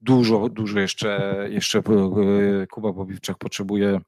Dużo, 0.00 0.48
dużo 0.48 0.80
jeszcze, 0.80 1.34
jeszcze 1.50 1.78
e, 1.78 2.66
Kuba 2.66 2.92
Popiwczak 2.92 3.38
potrzebuje 3.38 4.00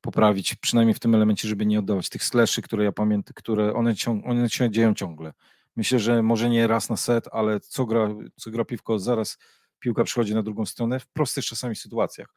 poprawić, 0.00 0.54
przynajmniej 0.54 0.94
w 0.94 1.00
tym 1.00 1.14
elemencie, 1.14 1.48
żeby 1.48 1.66
nie 1.66 1.78
oddawać 1.78 2.08
tych 2.08 2.24
sleszy, 2.24 2.62
które 2.62 2.84
ja 2.84 2.92
pamiętam, 2.92 3.34
które 3.34 3.74
one, 3.74 3.94
ciąg, 3.94 4.26
one 4.26 4.50
się 4.50 4.70
dzieją 4.70 4.94
ciągle. 4.94 5.32
Myślę, 5.80 5.98
że 5.98 6.22
może 6.22 6.50
nie 6.50 6.66
raz 6.66 6.90
na 6.90 6.96
set, 6.96 7.28
ale 7.32 7.60
co 7.60 7.86
gra, 7.86 8.08
co 8.36 8.50
gra 8.50 8.64
piwko, 8.64 8.98
zaraz 8.98 9.38
piłka 9.78 10.04
przychodzi 10.04 10.34
na 10.34 10.42
drugą 10.42 10.66
stronę 10.66 11.00
w 11.00 11.06
prostych 11.06 11.44
czasami 11.44 11.76
sytuacjach. 11.76 12.34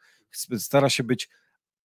Stara 0.57 0.89
się 0.89 1.03
być 1.03 1.29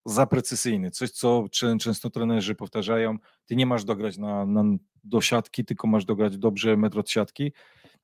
za 0.05 0.25
precyzyjny, 0.25 0.91
coś 0.91 1.11
co 1.11 1.45
czę- 1.51 1.77
często 1.77 2.09
trenerzy 2.09 2.55
powtarzają, 2.55 3.17
ty 3.45 3.55
nie 3.55 3.65
masz 3.65 3.83
dograć 3.83 4.17
na, 4.17 4.45
na, 4.45 4.63
do 5.03 5.21
siatki, 5.21 5.65
tylko 5.65 5.87
masz 5.87 6.05
dograć 6.05 6.37
dobrze 6.37 6.77
metr 6.77 6.99
od 6.99 7.09
siatki 7.09 7.53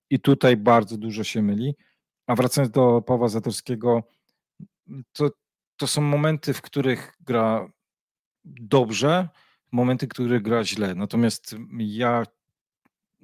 i 0.10 0.20
tutaj 0.20 0.58
bardzo 0.58 0.98
dużo 0.98 1.24
się 1.24 1.42
myli. 1.42 1.76
A 2.28 2.36
wracając 2.36 2.72
do 2.72 3.02
Pawła 3.02 3.30
Zatorskiego, 3.30 4.04
to, 5.12 5.30
to 5.78 5.88
są 5.88 6.02
momenty, 6.02 6.54
w 6.54 6.62
których 6.62 7.14
gra 7.20 7.68
dobrze, 8.46 9.30
momenty, 9.72 10.06
w 10.06 10.10
których 10.10 10.42
gra 10.42 10.64
źle. 10.64 10.96
Natomiast 10.96 11.56
ja 11.78 12.24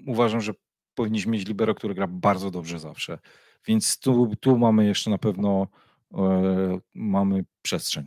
uważam, 0.07 0.41
że 0.41 0.53
powinniśmy 0.95 1.31
mieć 1.31 1.47
libero, 1.47 1.75
który 1.75 1.93
gra 1.93 2.07
bardzo 2.07 2.51
dobrze 2.51 2.79
zawsze. 2.79 3.19
Więc 3.67 3.99
tu, 3.99 4.35
tu 4.39 4.57
mamy 4.57 4.85
jeszcze 4.85 5.09
na 5.09 5.17
pewno 5.17 5.67
e, 6.13 6.79
mamy 6.93 7.45
przestrzeń. 7.61 8.05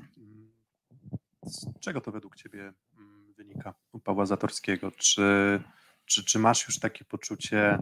Z 1.42 1.80
czego 1.80 2.00
to 2.00 2.12
według 2.12 2.36
Ciebie 2.36 2.72
mm, 2.98 3.32
wynika 3.36 3.74
u 3.92 4.00
Pawła 4.00 4.26
Zatorskiego? 4.26 4.90
Czy, 4.90 5.60
czy, 6.04 6.24
czy 6.24 6.38
masz 6.38 6.66
już 6.66 6.78
takie 6.78 7.04
poczucie, 7.04 7.78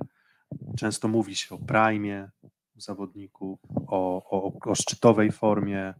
często 0.79 1.09
mówi 1.09 1.37
się 1.37 1.55
o 1.55 1.59
prime 1.59 2.31
u 2.77 2.81
zawodników, 2.81 3.61
o, 3.87 4.31
o, 4.31 4.53
o 4.71 4.75
szczytowej 4.75 5.33
formie, 5.33 5.95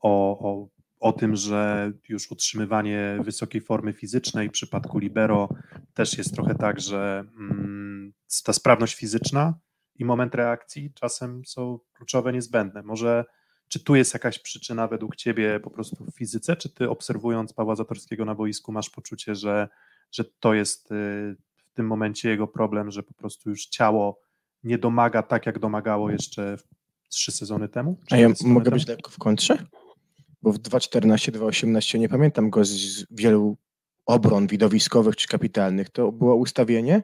o, 0.00 0.38
o, 0.38 0.68
o 1.00 1.12
tym, 1.12 1.36
że 1.36 1.92
już 2.08 2.30
utrzymywanie 2.30 3.18
wysokiej 3.24 3.60
formy 3.60 3.92
fizycznej 3.92 4.48
w 4.48 4.52
przypadku 4.52 4.98
libero 4.98 5.48
też 5.94 6.18
jest 6.18 6.34
trochę 6.34 6.54
tak, 6.54 6.80
że 6.80 7.24
mm, 7.38 8.12
ta 8.44 8.52
sprawność 8.52 8.94
fizyczna 8.94 9.54
i 9.94 10.04
moment 10.04 10.34
reakcji 10.34 10.92
czasem 10.94 11.44
są 11.44 11.78
kluczowe, 11.92 12.32
niezbędne. 12.32 12.82
Może 12.82 13.24
czy 13.68 13.84
tu 13.84 13.94
jest 13.94 14.14
jakaś 14.14 14.38
przyczyna 14.38 14.88
według 14.88 15.16
Ciebie 15.16 15.60
po 15.60 15.70
prostu 15.70 16.04
w 16.04 16.14
fizyce, 16.14 16.56
czy 16.56 16.68
Ty 16.68 16.90
obserwując 16.90 17.52
Pawła 17.52 17.76
Zatorskiego 17.76 18.24
na 18.24 18.34
boisku 18.34 18.72
masz 18.72 18.90
poczucie, 18.90 19.34
że, 19.34 19.68
że 20.12 20.24
to 20.24 20.54
jest 20.54 20.92
y, 20.92 21.36
w 21.56 21.74
tym 21.74 21.86
momencie 21.86 22.30
jego 22.30 22.46
problem, 22.46 22.90
że 22.90 23.02
po 23.02 23.14
prostu 23.14 23.50
już 23.50 23.66
ciało 23.66 24.20
nie 24.64 24.78
domaga 24.78 25.22
tak, 25.22 25.46
jak 25.46 25.58
domagało 25.58 26.10
jeszcze 26.10 26.56
trzy 27.08 27.32
sezony 27.32 27.68
temu? 27.68 28.00
A 28.10 28.16
ja 28.16 28.28
mogę 28.28 28.64
temu? 28.64 28.76
być 28.76 28.86
lekko 28.88 29.10
w 29.10 29.18
kontrze? 29.18 29.66
Bo 30.42 30.52
w 30.52 30.58
2.14, 30.58 31.32
2.18 31.32 31.98
nie 31.98 32.08
pamiętam 32.08 32.50
go 32.50 32.64
z, 32.64 33.06
wielu 33.10 33.56
obron 34.06 34.46
widowiskowych 34.46 35.16
czy 35.16 35.28
kapitalnych. 35.28 35.90
To 35.90 36.12
było 36.12 36.36
ustawienie 36.36 37.02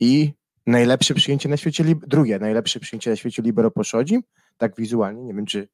i 0.00 0.32
najlepsze 0.66 1.14
przyjęcie 1.14 1.48
na 1.48 1.56
świecie, 1.56 1.84
drugie 2.06 2.38
najlepsze 2.38 2.80
przyjęcie 2.80 3.10
na 3.10 3.16
świecie 3.16 3.42
Libero 3.42 3.70
Poszodzim, 3.70 4.22
tak 4.56 4.76
wizualnie. 4.76 5.22
Nie 5.22 5.34
wiem, 5.34 5.46
czy, 5.46 5.68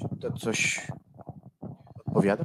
czy 0.00 0.16
to 0.20 0.32
coś 0.32 0.88
odpowiada? 2.06 2.44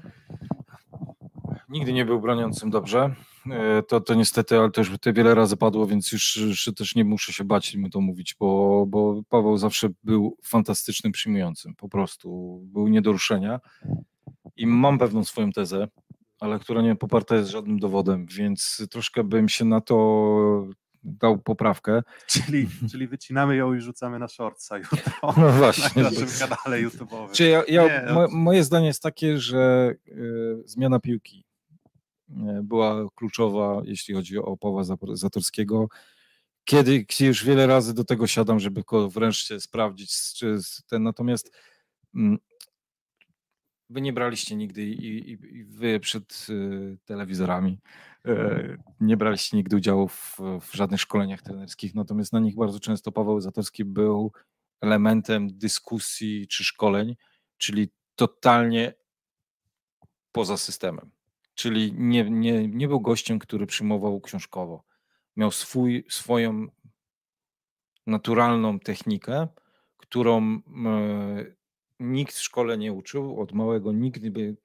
Nigdy 1.69 1.93
nie 1.93 2.05
był 2.05 2.21
broniącym 2.21 2.69
dobrze. 2.69 3.15
E, 3.49 3.83
To, 3.83 4.01
to 4.01 4.13
niestety, 4.13 4.57
ale 4.57 4.71
to 4.71 4.81
już 4.81 4.91
to 5.01 5.13
wiele 5.13 5.35
razy 5.35 5.57
padło, 5.57 5.87
więc 5.87 6.11
już, 6.11 6.37
już 6.37 6.69
też 6.77 6.95
nie 6.95 7.05
muszę 7.05 7.33
się 7.33 7.43
bać 7.43 7.75
mu 7.75 7.89
to 7.89 8.01
mówić, 8.01 8.35
bo, 8.39 8.85
bo 8.87 9.21
Paweł 9.29 9.57
zawsze 9.57 9.89
był 10.03 10.37
fantastycznym 10.43 11.11
przyjmującym. 11.13 11.75
Po 11.75 11.89
prostu 11.89 12.59
był 12.63 12.87
nie 12.87 13.01
do 13.01 13.11
ruszenia. 13.11 13.59
I 14.57 14.67
mam 14.67 14.97
pewną 14.99 15.23
swoją 15.23 15.51
tezę, 15.51 15.87
ale 16.39 16.59
która 16.59 16.81
nie 16.81 16.95
poparta 16.95 17.35
jest 17.35 17.49
żadnym 17.49 17.79
dowodem, 17.79 18.25
więc 18.25 18.87
troszkę 18.91 19.23
bym 19.23 19.49
się 19.49 19.65
na 19.65 19.81
to 19.81 20.67
dał 21.03 21.39
poprawkę. 21.39 22.03
Czyli, 22.27 22.67
czyli 22.91 23.07
wycinamy 23.07 23.55
ją 23.55 23.73
i 23.73 23.81
rzucamy 23.81 24.19
na 24.19 24.27
shortsa 24.27 24.77
jutro 24.77 24.97
No 25.37 25.49
właśnie. 25.51 26.03
na 26.03 26.09
naszym 26.09 26.27
kanale 26.49 26.83
YouTube'owym. 26.87 27.31
Czy 27.31 27.43
ja, 27.47 27.63
ja, 27.67 28.01
no 28.07 28.13
mo, 28.13 28.27
moje 28.31 28.63
zdanie 28.63 28.87
jest 28.87 29.03
takie, 29.03 29.37
że 29.37 29.93
y, 30.07 30.63
zmiana 30.65 30.99
piłki 30.99 31.45
była 32.63 33.09
kluczowa, 33.15 33.81
jeśli 33.85 34.13
chodzi 34.13 34.37
o 34.37 34.57
Pawła 34.57 34.83
Zatorskiego. 35.13 35.87
Kiedy, 36.63 37.05
kiedy 37.05 37.27
już 37.27 37.45
wiele 37.45 37.67
razy 37.67 37.93
do 37.93 38.03
tego 38.03 38.27
siadam, 38.27 38.59
żeby 38.59 38.83
go 38.87 39.09
wreszcie 39.09 39.59
sprawdzić, 39.59 40.33
czy 40.33 40.57
ten, 40.87 41.03
natomiast 41.03 41.51
mm, 42.15 42.37
wy 43.89 44.01
nie 44.01 44.13
braliście 44.13 44.55
nigdy 44.55 44.83
i, 44.83 45.31
i, 45.31 45.31
i 45.31 45.63
wy 45.63 45.99
przed 45.99 46.47
y, 46.49 46.97
telewizorami 47.05 47.79
y, 48.27 48.77
nie 48.99 49.17
braliście 49.17 49.57
nigdy 49.57 49.75
udziału 49.75 50.07
w, 50.07 50.39
w 50.61 50.75
żadnych 50.75 51.01
szkoleniach 51.01 51.41
trenerskich, 51.41 51.95
natomiast 51.95 52.33
na 52.33 52.39
nich 52.39 52.55
bardzo 52.55 52.79
często 52.79 53.11
Paweł 53.11 53.41
Zatorski 53.41 53.85
był 53.85 54.31
elementem 54.81 55.57
dyskusji 55.57 56.47
czy 56.47 56.63
szkoleń, 56.63 57.15
czyli 57.57 57.89
totalnie 58.15 58.93
poza 60.31 60.57
systemem. 60.57 61.11
Czyli 61.53 61.93
nie, 61.93 62.29
nie, 62.29 62.67
nie 62.67 62.87
był 62.87 63.01
gościem, 63.01 63.39
który 63.39 63.65
przyjmował 63.65 64.21
książkowo. 64.21 64.83
Miał 65.35 65.51
swój, 65.51 66.05
swoją 66.09 66.67
naturalną 68.07 68.79
technikę, 68.79 69.47
którą 69.97 70.61
e, 70.85 71.45
nikt 71.99 72.35
w 72.35 72.41
szkole 72.41 72.77
nie 72.77 72.93
uczył, 72.93 73.41
od 73.41 73.51
małego 73.51 73.91
nigdy 73.91 74.31
by, 74.31 74.57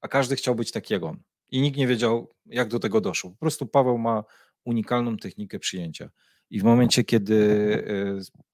a 0.00 0.08
każdy 0.08 0.36
chciał 0.36 0.54
być 0.54 0.72
tak 0.72 0.90
jak 0.90 1.02
on. 1.02 1.22
I 1.50 1.60
nikt 1.60 1.78
nie 1.78 1.86
wiedział, 1.86 2.34
jak 2.46 2.68
do 2.68 2.78
tego 2.78 3.00
doszło. 3.00 3.30
Po 3.30 3.36
prostu 3.36 3.66
Paweł 3.66 3.98
ma 3.98 4.24
unikalną 4.64 5.16
technikę 5.16 5.58
przyjęcia. 5.58 6.10
I 6.50 6.60
w 6.60 6.64
momencie, 6.64 7.04
kiedy 7.04 7.36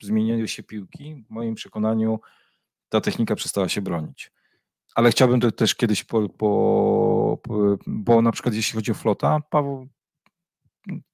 e, 0.02 0.06
zmieniły 0.06 0.48
się 0.48 0.62
piłki, 0.62 1.24
w 1.28 1.30
moim 1.30 1.54
przekonaniu 1.54 2.20
ta 2.88 3.00
technika 3.00 3.34
przestała 3.34 3.68
się 3.68 3.82
bronić. 3.82 4.32
Ale 4.94 5.10
chciałbym 5.10 5.40
to 5.40 5.52
też 5.52 5.74
kiedyś, 5.74 6.04
po, 6.04 6.28
po, 6.28 7.38
po, 7.42 7.78
bo 7.86 8.22
na 8.22 8.32
przykład 8.32 8.54
jeśli 8.54 8.74
chodzi 8.74 8.90
o 8.90 8.94
flota, 8.94 9.40
Paweł 9.50 9.88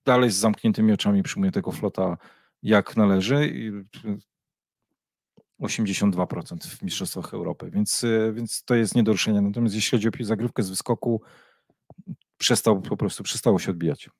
dalej 0.06 0.30
z 0.30 0.36
zamkniętymi 0.36 0.92
oczami 0.92 1.22
przyjmuje 1.22 1.52
tego 1.52 1.72
flota 1.72 2.16
jak 2.62 2.96
należy. 2.96 3.48
I 3.48 3.72
82% 5.62 6.56
w 6.66 6.82
Mistrzostwach 6.82 7.34
Europy, 7.34 7.70
więc, 7.70 8.04
więc 8.32 8.64
to 8.64 8.74
jest 8.74 8.94
nie 8.94 9.02
do 9.02 9.12
ruszenia. 9.12 9.40
Natomiast 9.40 9.74
jeśli 9.74 9.98
chodzi 9.98 10.08
o 10.08 10.24
zagrywkę 10.24 10.62
z 10.62 10.70
wyskoku, 10.70 11.22
przestał 12.36 12.82
po 12.82 12.96
prostu 12.96 13.22
przestało 13.22 13.58
się 13.58 13.70
odbijać. 13.70 14.10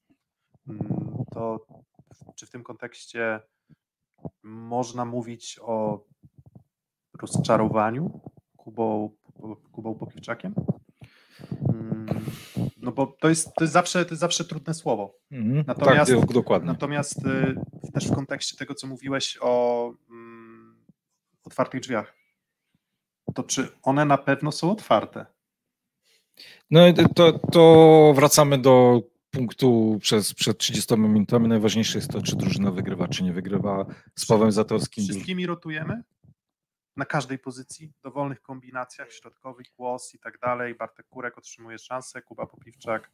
Mm, 0.68 1.24
to 1.34 1.66
czy 2.36 2.46
w 2.46 2.50
tym 2.50 2.62
kontekście 2.62 3.40
można 4.42 5.04
mówić 5.04 5.58
o 5.62 6.04
rozczarowaniu 7.20 8.20
Kubą, 8.56 9.10
Kubą 9.72 9.94
Popiwczakiem? 9.94 10.54
Mm, 11.68 12.06
No 12.76 12.92
bo 12.92 13.06
to 13.20 13.28
jest, 13.28 13.54
to 13.54 13.64
jest, 13.64 13.72
zawsze, 13.72 14.04
to 14.04 14.10
jest 14.10 14.20
zawsze 14.20 14.44
trudne 14.44 14.74
słowo. 14.74 15.14
Mhm, 15.30 15.64
Natomiast- 15.66 16.20
tak, 16.20 16.32
dokładnie. 16.32 16.66
Natomiast 16.66 17.18
y, 17.26 17.90
też 17.92 18.08
w 18.08 18.14
kontekście 18.14 18.56
tego, 18.56 18.74
co 18.74 18.86
mówiłeś 18.86 19.38
o 19.40 19.92
mm, 20.10 20.76
otwartych 21.44 21.80
drzwiach, 21.80 22.14
to 23.34 23.42
czy 23.42 23.68
one 23.82 24.04
na 24.04 24.18
pewno 24.18 24.52
są 24.52 24.70
otwarte? 24.70 25.26
No 26.70 26.80
to, 27.14 27.32
to 27.38 28.12
wracamy 28.16 28.58
do 28.58 29.02
punktu 29.30 29.98
przez, 30.00 30.34
przed 30.34 30.58
30 30.58 30.96
minutami. 30.98 31.48
Najważniejsze 31.48 31.98
jest 31.98 32.10
to, 32.10 32.22
czy 32.22 32.36
drużyna 32.36 32.70
wygrywa, 32.70 33.08
czy 33.08 33.24
nie 33.24 33.32
wygrywa. 33.32 33.86
Z 34.16 34.26
Pawłem 34.26 34.52
Zatorskim. 34.52 35.04
Wszystkimi 35.04 35.46
rotujemy? 35.46 36.02
Na 36.96 37.04
każdej 37.04 37.38
pozycji, 37.38 37.88
w 37.88 38.00
dowolnych 38.02 38.42
kombinacjach, 38.42 39.12
środkowych, 39.12 39.66
głos 39.78 40.14
i 40.14 40.18
tak 40.18 40.38
dalej. 40.38 40.74
Bartek 40.74 41.06
Kurek 41.08 41.38
otrzymuje 41.38 41.78
szansę, 41.78 42.22
Kuba 42.22 42.46
Popiwczak. 42.46 43.10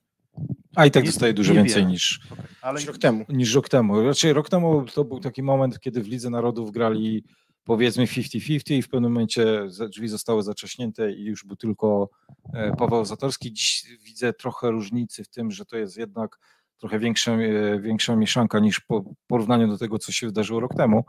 A 0.76 0.86
i 0.86 0.90
tak 0.90 1.04
Nie- 1.04 1.10
dostaje 1.10 1.32
dużo 1.32 1.54
więcej 1.54 1.82
wiem. 1.82 1.90
niż, 1.90 2.20
Ale 2.62 2.80
Już 2.80 2.86
rok 2.88 2.98
temu. 2.98 3.24
niż 3.28 3.54
rok 3.54 3.68
temu. 3.68 4.02
Raczej 4.02 4.32
rok 4.32 4.48
temu 4.48 4.84
to 4.94 5.04
był 5.04 5.20
taki 5.20 5.42
moment, 5.42 5.80
kiedy 5.80 6.02
w 6.02 6.08
Lidze 6.08 6.30
Narodów 6.30 6.70
grali 6.70 7.24
powiedzmy 7.64 8.06
50-50 8.06 8.74
i 8.74 8.82
w 8.82 8.88
pewnym 8.88 9.12
momencie 9.12 9.62
drzwi 9.90 10.08
zostały 10.08 10.42
zacześnięte 10.42 11.12
i 11.12 11.24
już 11.24 11.44
był 11.44 11.56
tylko 11.56 12.08
e, 12.54 12.76
Paweł 12.76 13.04
Zatorski. 13.04 13.52
Dziś 13.52 13.84
widzę 14.04 14.32
trochę 14.32 14.70
różnicy 14.70 15.24
w 15.24 15.28
tym, 15.28 15.50
że 15.50 15.64
to 15.64 15.76
jest 15.78 15.96
jednak 15.96 16.38
trochę 16.78 16.98
większa, 16.98 17.32
e, 17.32 17.80
większa 17.80 18.16
mieszanka 18.16 18.58
niż 18.58 18.80
po 18.80 19.04
porównaniu 19.26 19.68
do 19.68 19.78
tego, 19.78 19.98
co 19.98 20.12
się 20.12 20.26
wydarzyło 20.26 20.60
rok 20.60 20.74
temu. 20.74 21.04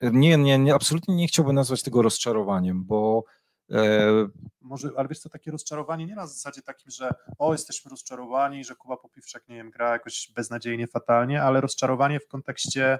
Nie, 0.00 0.38
nie, 0.38 0.58
nie 0.58 0.74
absolutnie 0.74 1.16
nie 1.16 1.26
chciałbym 1.26 1.54
nazwać 1.54 1.82
tego 1.82 2.02
rozczarowaniem, 2.02 2.84
bo 2.84 3.24
E, 3.72 4.28
może, 4.60 4.90
ale 4.96 5.08
wiesz 5.08 5.18
co, 5.18 5.28
takie 5.28 5.50
rozczarowanie 5.50 6.06
nie 6.06 6.14
na 6.14 6.26
zasadzie 6.26 6.62
takim, 6.62 6.90
że 6.90 7.10
o, 7.38 7.52
jesteśmy 7.52 7.90
rozczarowani, 7.90 8.64
że 8.64 8.74
Kuba 8.74 8.96
Popiwczak, 8.96 9.48
nie 9.48 9.56
wiem, 9.56 9.70
gra 9.70 9.92
jakoś 9.92 10.32
beznadziejnie, 10.36 10.86
fatalnie, 10.86 11.42
ale 11.42 11.60
rozczarowanie 11.60 12.20
w 12.20 12.28
kontekście 12.28 12.98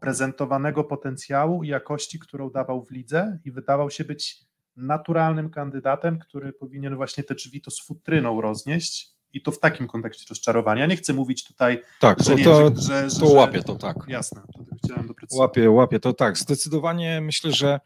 prezentowanego 0.00 0.84
potencjału 0.84 1.64
i 1.64 1.68
jakości, 1.68 2.18
którą 2.18 2.50
dawał 2.50 2.84
w 2.84 2.90
lidze 2.90 3.38
i 3.44 3.52
wydawał 3.52 3.90
się 3.90 4.04
być 4.04 4.44
naturalnym 4.76 5.50
kandydatem, 5.50 6.18
który 6.18 6.52
powinien 6.52 6.96
właśnie 6.96 7.24
te 7.24 7.34
drzwi 7.34 7.60
to 7.60 7.70
z 7.70 7.86
futryną 7.86 8.40
roznieść 8.40 9.17
i 9.32 9.42
to 9.42 9.52
w 9.52 9.58
takim 9.58 9.88
kontekście 9.88 10.26
rozczarowania. 10.28 10.86
Nie 10.86 10.96
chcę 10.96 11.12
mówić 11.12 11.44
tutaj, 11.44 11.82
tak, 12.00 12.22
że, 12.22 12.34
nie, 12.34 12.44
to, 12.44 12.70
że, 12.76 13.10
że, 13.10 13.20
to 13.20 13.26
łapie 13.26 13.62
to 13.62 13.76
tak. 13.76 13.96
Jasne, 14.08 14.42
to 14.54 14.64
chciałem 14.84 15.06
doprecyzować. 15.06 15.48
Łapie, 15.48 15.70
łapie 15.70 16.00
to 16.00 16.12
tak. 16.12 16.38
Zdecydowanie 16.38 17.20
myślę, 17.20 17.52
że 17.52 17.80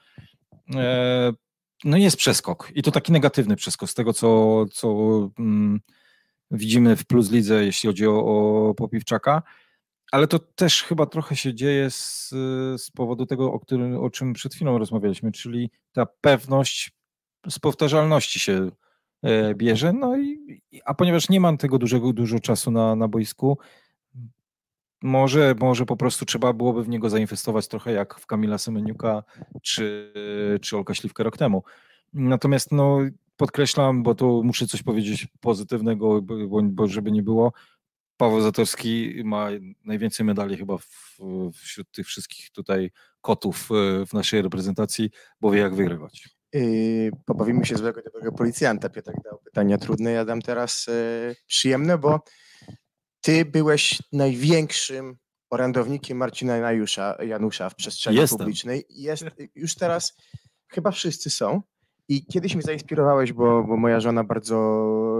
e, 0.74 1.32
no 1.85 1.97
jest 1.97 2.16
przeskok 2.16 2.70
i 2.74 2.82
to 2.82 2.90
taki 2.90 3.12
negatywny 3.12 3.56
przeskok 3.56 3.90
z 3.90 3.94
tego, 3.94 4.12
co, 4.12 4.64
co 4.73 4.89
mm, 5.39 5.81
widzimy 6.51 6.97
w 6.97 7.06
Plus 7.06 7.31
Lidze, 7.31 7.64
jeśli 7.64 7.86
chodzi 7.86 8.06
o, 8.06 8.24
o 8.24 8.74
Popiwczaka, 8.74 9.43
ale 10.12 10.27
to 10.27 10.39
też 10.39 10.82
chyba 10.82 11.06
trochę 11.06 11.36
się 11.36 11.55
dzieje 11.55 11.90
z, 11.90 12.28
z 12.77 12.90
powodu 12.90 13.27
tego, 13.27 13.52
o, 13.52 13.60
którym, 13.60 13.97
o 13.97 14.10
czym 14.10 14.32
przed 14.32 14.55
chwilą 14.55 14.78
rozmawialiśmy, 14.78 15.32
czyli 15.32 15.70
ta 15.93 16.06
pewność 16.06 16.93
z 17.51 17.59
powtarzalności 17.59 18.40
się 18.40 18.70
bierze, 19.55 19.93
no 19.93 20.19
i, 20.19 20.62
a 20.85 20.94
ponieważ 20.94 21.28
nie 21.28 21.40
mam 21.40 21.59
tego 21.59 21.78
dużego, 21.78 22.12
dużo 22.12 22.40
czasu 22.40 22.70
na, 22.70 22.97
na 22.97 23.09
boisku, 23.09 23.59
może, 25.03 25.55
może 25.61 25.86
po 25.86 25.97
prostu 25.97 26.24
trzeba 26.24 26.53
byłoby 26.53 26.85
w 26.85 26.89
niego 26.89 27.11
zainwestować 27.11 27.69
trochę 27.69 27.93
jak 27.93 28.19
w 28.19 28.27
Kamila 28.27 28.59
Semeniuka 28.59 29.23
czy, 29.62 30.12
czy 30.62 30.77
Olka 30.77 30.94
Śliwkę 30.94 31.23
rok 31.23 31.36
temu. 31.36 31.62
Natomiast 32.12 32.73
no, 32.73 32.99
podkreślam, 33.36 34.03
bo 34.03 34.15
tu 34.15 34.44
muszę 34.44 34.66
coś 34.66 34.82
powiedzieć 34.82 35.27
pozytywnego, 35.40 36.23
bo, 36.23 36.62
bo 36.62 36.89
żeby 36.89 37.12
nie 37.12 37.23
było, 37.23 37.53
Paweł 38.16 38.40
Zatorski 38.40 39.23
ma 39.24 39.49
najwięcej 39.85 40.27
medali 40.27 40.57
chyba 40.57 40.78
w, 40.78 41.19
wśród 41.55 41.90
tych 41.90 42.07
wszystkich 42.07 42.51
tutaj 42.51 42.90
kotów 43.20 43.69
e, 43.70 44.07
w 44.07 44.12
naszej 44.12 44.43
reprezentacji, 44.43 45.11
bo 45.40 45.51
wie 45.51 45.61
jak 45.61 45.74
wygrywać. 45.74 46.28
Yy, 46.52 47.10
pobawimy 47.26 47.66
się 47.66 47.76
złego 47.76 48.02
dobrego 48.02 48.32
policjanta. 48.32 48.88
Piotr 48.88 49.12
dał 49.24 49.38
pytania 49.38 49.78
trudne, 49.78 50.12
ja 50.12 50.24
dam 50.24 50.42
teraz 50.42 50.86
yy, 50.86 51.36
przyjemne, 51.46 51.98
bo 51.98 52.20
ty 53.20 53.44
byłeś 53.44 54.02
największym 54.12 55.16
orędownikiem 55.50 56.18
Marcina 56.18 56.56
Janusza, 56.56 57.16
Janusza 57.22 57.70
w 57.70 57.74
przestrzeni 57.74 58.16
Jestem. 58.16 58.38
publicznej. 58.38 58.84
Jest, 58.90 59.24
już 59.54 59.74
teraz 59.74 60.16
chyba 60.68 60.90
wszyscy 60.90 61.30
są. 61.30 61.62
I 62.08 62.26
kiedyś 62.26 62.54
mnie 62.54 62.62
zainspirowałeś, 62.62 63.32
bo, 63.32 63.64
bo 63.64 63.76
moja 63.76 64.00
żona 64.00 64.24
bardzo 64.24 64.56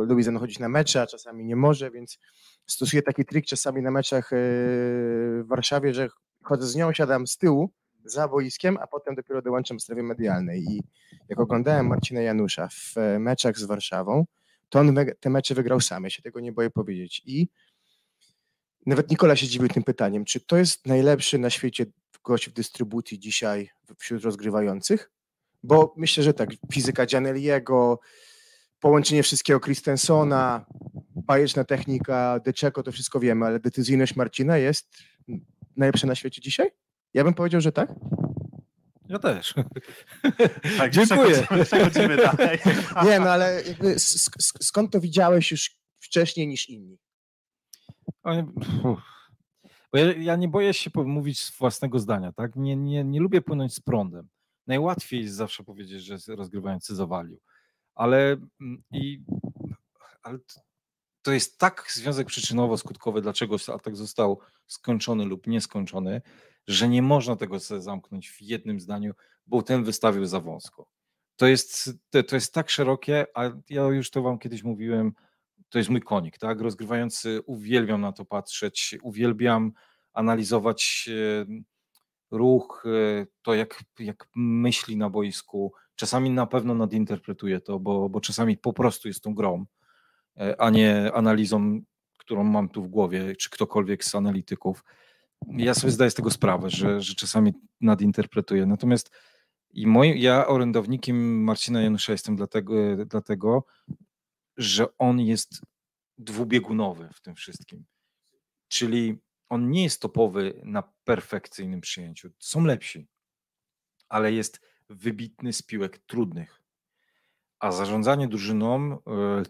lubi 0.09 0.23
ze 0.23 0.31
mną 0.31 0.41
chodzić 0.41 0.59
na 0.59 0.69
mecze, 0.69 1.03
a 1.03 1.07
czasami 1.07 1.45
nie 1.45 1.57
może, 1.57 1.91
więc 1.91 2.19
stosuję 2.67 3.03
taki 3.03 3.25
trik 3.25 3.47
czasami 3.47 3.83
na 3.83 3.91
meczach 3.91 4.33
e, 4.33 4.37
w 4.37 5.45
Warszawie, 5.49 5.95
że 5.95 6.09
chodzę 6.45 6.67
z 6.67 6.77
nią, 6.77 6.93
siadam 6.93 7.27
z 7.27 7.37
tyłu 7.37 7.73
za 8.05 8.29
boiskiem, 8.29 8.79
a 8.81 8.87
potem 8.87 9.15
dopiero 9.15 9.43
dołączam 9.43 9.81
strefie 9.81 10.03
medialnej. 10.03 10.65
I 10.65 10.83
jak 11.29 11.41
oglądałem 11.41 11.87
Marcina 11.87 12.21
Janusza 12.21 12.69
w 12.69 12.99
e, 12.99 13.19
meczach 13.19 13.59
z 13.59 13.65
Warszawą, 13.65 14.25
to 14.69 14.81
on 14.81 14.95
te 15.21 15.31
mecze 15.31 15.55
wygrał 15.55 15.81
sam, 15.81 16.05
ja 16.05 16.11
się 16.11 16.23
tego 16.23 16.41
nie 16.41 16.53
boję 16.53 16.71
powiedzieć. 16.71 17.23
I 17.27 17.49
nawet 18.87 19.11
Nikola 19.11 19.37
się 19.37 19.47
dziwił 19.47 19.69
tym 19.69 19.83
pytaniem, 19.83 20.25
czy 20.25 20.41
to 20.41 20.57
jest 20.57 20.87
najlepszy 20.87 21.39
na 21.39 21.51
świecie 21.51 21.87
gość 22.25 22.49
w 22.49 22.53
dystrybucji 22.53 23.19
dzisiaj 23.19 23.71
wśród 23.99 24.23
rozgrywających? 24.23 25.11
Bo 25.63 25.95
myślę, 25.97 26.25
że 26.25 26.35
tak, 26.35 26.51
fizyka 26.73 27.07
Gianelliego, 27.07 28.01
połączenie 28.81 29.23
wszystkiego 29.23 29.61
Christensona, 29.61 30.67
bajeczna 31.15 31.65
technika 31.65 32.41
Deczeko, 32.45 32.83
to 32.83 32.93
wszystko 32.93 33.21
wiemy, 33.21 33.47
ale 33.47 33.61
decyzyjność 33.61 34.17
Marcina 34.17 34.59
jest 34.59 34.97
najlepsza 35.77 36.07
na 36.07 36.15
świecie 36.15 36.41
dzisiaj? 36.41 36.71
Ja 37.15 37.25
bym 37.25 37.35
powiedział, 37.35 37.61
że 37.61 37.73
tak. 37.73 37.95
Ja 39.09 39.19
też. 39.19 39.55
Tak, 40.79 40.93
Dziękuję. 40.93 41.47
Przechodzimy 41.65 42.17
dalej. 42.17 42.59
Nie, 43.07 43.21
no 43.21 43.31
ale 43.31 43.63
jakby 43.63 43.95
skąd 44.61 44.93
to 44.93 45.01
widziałeś 45.01 45.51
już 45.51 45.77
wcześniej 46.01 46.49
niż 46.49 46.69
inni? 46.69 46.99
Bo 49.93 49.99
ja, 49.99 50.13
ja, 50.13 50.37
nie 50.37 50.49
boję 50.49 50.75
się 50.75 50.91
mówić 50.95 51.41
z 51.41 51.59
własnego 51.59 51.99
zdania, 51.99 52.33
tak? 52.33 52.57
Nie, 52.57 52.77
nie, 52.77 53.05
nie 53.05 53.21
lubię 53.21 53.43
płynąć 53.43 53.75
z 53.75 53.81
prądem. 53.81 54.29
Najłatwiej 54.67 55.23
jest 55.23 55.35
zawsze 55.35 55.65
powiedzieć, 55.65 56.05
że 56.05 56.17
rozgrywający 56.37 56.95
zawalił. 56.95 57.41
Ale, 57.95 58.37
mm, 58.61 58.83
i, 58.93 59.25
ale 60.23 60.39
to 61.23 61.33
jest 61.33 61.59
tak 61.59 61.87
związek 61.91 62.29
przyczynowo-skutkowy, 62.29 63.21
dlaczego 63.21 63.57
atak 63.75 63.97
został 63.97 64.41
skończony 64.67 65.25
lub 65.25 65.47
nieskończony, 65.47 66.23
że 66.67 66.89
nie 66.89 67.03
można 67.03 67.37
tego 67.37 67.59
zamknąć 67.59 68.31
w 68.31 68.43
jednym 68.43 68.81
zdaniu, 68.81 69.15
bo 69.47 69.63
ten 69.63 69.85
wystawił 69.85 70.27
za 70.27 70.41
wąsko. 70.41 70.87
To 71.37 71.47
jest, 71.47 71.91
to, 72.11 72.23
to 72.23 72.37
jest 72.37 72.55
tak 72.55 72.71
szerokie, 72.71 73.27
a 73.35 73.51
ja 73.71 73.83
już 73.83 74.11
to 74.11 74.23
wam 74.23 74.39
kiedyś 74.39 74.63
mówiłem, 74.63 75.13
to 75.69 75.79
jest 75.79 75.91
mój 75.91 76.01
konik, 76.01 76.39
tak? 76.39 76.61
Rozgrywający, 76.61 77.41
uwielbiam 77.47 78.01
na 78.01 78.13
to 78.13 78.25
patrzeć, 78.25 78.97
uwielbiam 79.03 79.73
analizować 80.13 81.09
ruch, 82.31 82.85
e, 82.87 83.27
to 83.43 83.55
jak, 83.55 83.85
jak 83.99 84.29
myśli 84.37 84.97
na 84.97 85.11
boisku. 85.11 85.73
Czasami 85.95 86.31
na 86.31 86.47
pewno 86.47 86.75
nadinterpretuję 86.75 87.61
to, 87.61 87.79
bo, 87.79 88.09
bo 88.09 88.21
czasami 88.21 88.57
po 88.57 88.73
prostu 88.73 89.09
jest 89.09 89.23
tą 89.23 89.35
grą, 89.35 89.55
e, 89.55 89.67
a 90.59 90.71
nie 90.71 91.13
analizą, 91.13 91.81
którą 92.19 92.45
mam 92.45 92.69
tu 92.69 92.83
w 92.83 92.89
głowie, 92.89 93.37
czy 93.37 93.51
ktokolwiek 93.51 94.05
z 94.05 94.15
analityków. 94.15 94.85
Ja 95.49 95.75
sobie 95.75 95.91
zdaję 95.91 96.11
z 96.11 96.15
tego 96.15 96.31
sprawę, 96.31 96.71
że, 96.71 97.01
że 97.01 97.15
czasami 97.15 97.53
nadinterpretuję. 97.81 98.67
Natomiast 98.67 99.11
i 99.73 99.87
moi, 99.87 100.21
ja 100.21 100.47
orędownikiem 100.47 101.45
Marcina 101.45 101.83
Janusza 101.83 102.13
jestem 102.13 102.37
dlatego, 102.37 102.75
dlatego, 103.07 103.65
że 104.57 104.97
on 104.99 105.21
jest 105.21 105.61
dwubiegunowy 106.19 107.09
w 107.15 107.21
tym 107.21 107.35
wszystkim. 107.35 107.85
Czyli 108.69 109.19
on 109.49 109.71
nie 109.71 109.83
jest 109.83 110.03
topowy 110.03 110.61
na 110.65 110.83
perfekcyjnym 111.05 111.81
przyjęciu. 111.81 112.31
Są 112.39 112.65
lepsi, 112.65 113.09
ale 114.09 114.33
jest 114.33 114.61
wybitny 114.91 115.53
z 115.53 115.63
piłek 115.63 115.99
trudnych. 115.99 116.62
A 117.63 117.73
zarządzanie 117.73 118.29
drużyną 118.29 118.93
e, 118.93 118.99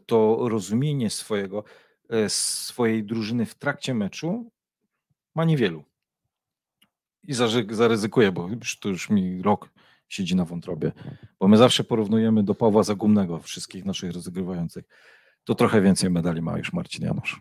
to 0.06 0.48
rozumienie 0.48 1.10
swojego, 1.10 1.64
e, 2.09 2.28
swojej 2.28 3.05
drużyny 3.05 3.47
w 3.47 3.55
trakcie 3.55 3.94
meczu 3.94 4.51
ma 5.34 5.44
niewielu. 5.44 5.84
I 7.22 7.34
zaryzykuję, 7.70 8.32
bo 8.32 8.48
już, 8.48 8.78
to 8.78 8.89
już 8.89 9.10
mi 9.10 9.43
rok 9.43 9.70
siedzi 10.09 10.36
na 10.36 10.44
wątrobie, 10.44 10.93
bo 11.40 11.48
my 11.48 11.56
zawsze 11.56 11.84
porównujemy 11.84 12.43
do 12.43 12.55
Pawła 12.55 12.82
Zagumnego 12.82 13.39
wszystkich 13.39 13.84
naszych 13.84 14.12
rozegrywających. 14.12 14.84
To 15.44 15.55
trochę 15.55 15.80
więcej 15.80 16.10
medali 16.10 16.43
ma 16.43 16.59
już 16.59 16.72
Marcin 16.72 17.05
Janusz. 17.05 17.40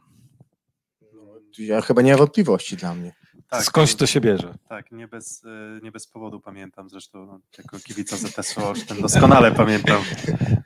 Ja 1.58 1.82
chyba 1.82 2.02
nie 2.02 2.12
ma 2.12 2.18
wątpliwości 2.18 2.78
dla 2.78 2.96
mnie. 2.96 3.14
Tak, 3.52 3.64
Skądś 3.64 3.96
to 3.96 4.06
się 4.06 4.22
bierze. 4.22 4.54
Tak, 4.70 4.92
nie 4.92 5.08
bez, 5.08 5.46
e, 5.46 5.80
nie 5.84 5.92
bez 5.92 6.08
powodu 6.08 6.40
pamiętam 6.40 6.90
zresztą 6.90 7.26
no, 7.26 7.40
jako 7.58 7.80
kibica 7.80 8.18
ZSO 8.18 8.70
Olsztyn 8.70 9.02
doskonale 9.02 9.52
pamiętam, 9.52 10.02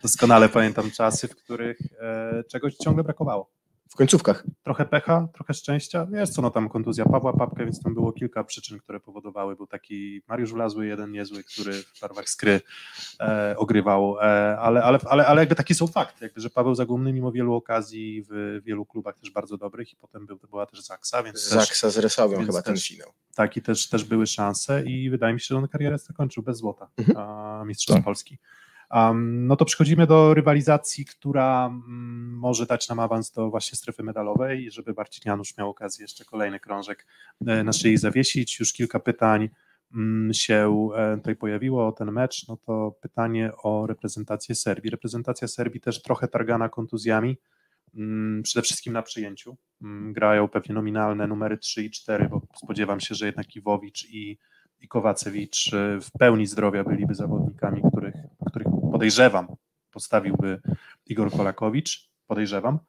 doskonale 0.01 0.49
pamiętam 0.49 0.91
czasy, 0.91 1.27
w 1.27 1.35
których 1.35 1.77
e, 1.99 2.43
czegoś 2.43 2.75
ciągle 2.75 3.03
brakowało 3.03 3.49
w 3.89 3.95
końcówkach. 3.95 4.43
Trochę 4.63 4.85
pecha, 4.85 5.27
trochę 5.33 5.53
szczęścia. 5.53 6.07
Wiesz 6.11 6.29
co, 6.29 6.41
no 6.41 6.51
tam 6.51 6.69
kontuzja 6.69 7.05
Pawła 7.05 7.33
Papkę, 7.33 7.65
więc 7.65 7.83
tam 7.83 7.93
było 7.93 8.11
kilka 8.11 8.43
przyczyn, 8.43 8.79
które 8.79 8.99
powodowały. 8.99 9.55
Był 9.55 9.67
taki 9.67 10.21
Mariusz 10.27 10.53
Wlazły, 10.53 10.87
jeden 10.87 11.11
niezły, 11.11 11.43
który 11.43 11.73
w 11.73 11.99
barwach 12.01 12.29
skry 12.29 12.61
e, 13.19 13.55
ogrywał, 13.57 14.19
e, 14.19 14.57
ale, 14.59 14.83
ale, 14.83 14.99
ale, 15.05 15.27
ale 15.27 15.41
jakby 15.41 15.55
takie 15.55 15.75
są 15.75 15.87
fakty, 15.87 16.25
jakby, 16.25 16.41
że 16.41 16.49
Paweł 16.49 16.75
Zagumny 16.75 17.13
mimo 17.13 17.31
wielu 17.31 17.53
okazji 17.53 18.25
w 18.29 18.61
wielu 18.65 18.85
klubach 18.85 19.17
też 19.19 19.31
bardzo 19.31 19.57
dobrych 19.57 19.93
i 19.93 19.95
potem 19.95 20.25
był, 20.25 20.39
była 20.49 20.65
też 20.65 20.81
Zaksa, 20.81 21.23
więc 21.23 21.49
Zaksa 21.49 21.89
z 21.89 21.97
Resowem 21.97 22.45
chyba 22.45 22.61
ten 22.61 22.77
finał. 22.77 23.09
Tak, 23.35 23.57
i 23.57 23.61
też, 23.61 23.89
też 23.89 24.03
były 24.03 24.27
szanse 24.27 24.83
i 24.83 25.09
wydaje 25.09 25.33
mi 25.33 25.39
się, 25.39 25.45
że 25.45 25.57
on 25.57 25.67
karierę 25.67 25.97
zakończył 25.97 26.43
bez 26.43 26.57
złota 26.57 26.89
mhm. 26.97 27.17
a, 27.17 27.65
Mistrzostw 27.65 27.97
tak. 27.97 28.05
Polski. 28.05 28.37
No 29.23 29.55
to 29.55 29.65
przechodzimy 29.65 30.07
do 30.07 30.33
rywalizacji, 30.33 31.05
która 31.05 31.67
um, 31.67 32.37
może 32.37 32.65
dać 32.65 32.89
nam 32.89 32.99
awans 32.99 33.31
do 33.31 33.49
właśnie 33.49 33.77
strefy 33.77 34.03
medalowej, 34.03 34.71
żeby 34.71 34.93
Marcin 34.97 35.21
Janusz 35.25 35.57
miał 35.57 35.69
okazję 35.69 36.03
jeszcze 36.03 36.25
kolejny 36.25 36.59
krążek 36.59 37.05
e, 37.47 37.63
na 37.63 37.73
szyi 37.73 37.97
zawiesić. 37.97 38.59
Już 38.59 38.73
kilka 38.73 38.99
pytań 38.99 39.49
mm, 39.93 40.33
się 40.33 40.89
e, 40.95 41.17
tutaj 41.17 41.35
pojawiło, 41.35 41.91
ten 41.91 42.11
mecz, 42.11 42.47
no 42.47 42.57
to 42.57 42.95
pytanie 43.01 43.51
o 43.63 43.87
reprezentację 43.87 44.55
Serbii. 44.55 44.91
Reprezentacja 44.91 45.47
Serbii 45.47 45.81
też 45.81 46.01
trochę 46.01 46.27
targana 46.27 46.69
kontuzjami, 46.69 47.37
mm, 47.95 48.43
przede 48.43 48.63
wszystkim 48.63 48.93
na 48.93 49.01
przyjęciu. 49.01 49.57
Mm, 49.81 50.13
Grają 50.13 50.47
pewnie 50.47 50.75
nominalne 50.75 51.27
numery 51.27 51.57
3 51.57 51.83
i 51.83 51.91
4, 51.91 52.29
bo 52.29 52.41
spodziewam 52.55 52.99
się, 52.99 53.15
że 53.15 53.25
jednak 53.25 53.55
Iwowicz 53.55 54.09
i, 54.09 54.37
Kowacewicz 54.89 55.73
e, 55.73 56.01
w 56.01 56.11
pełni 56.19 56.47
zdrowia 56.47 56.83
byliby 56.83 57.15
zawodnikami, 57.15 57.81
których 57.91 58.15
podejrzewam 58.95 59.47
postawiłby 59.91 60.61
Igor 61.05 61.31
Kolakowicz, 61.31 62.09
podejrzewam. 62.27 62.79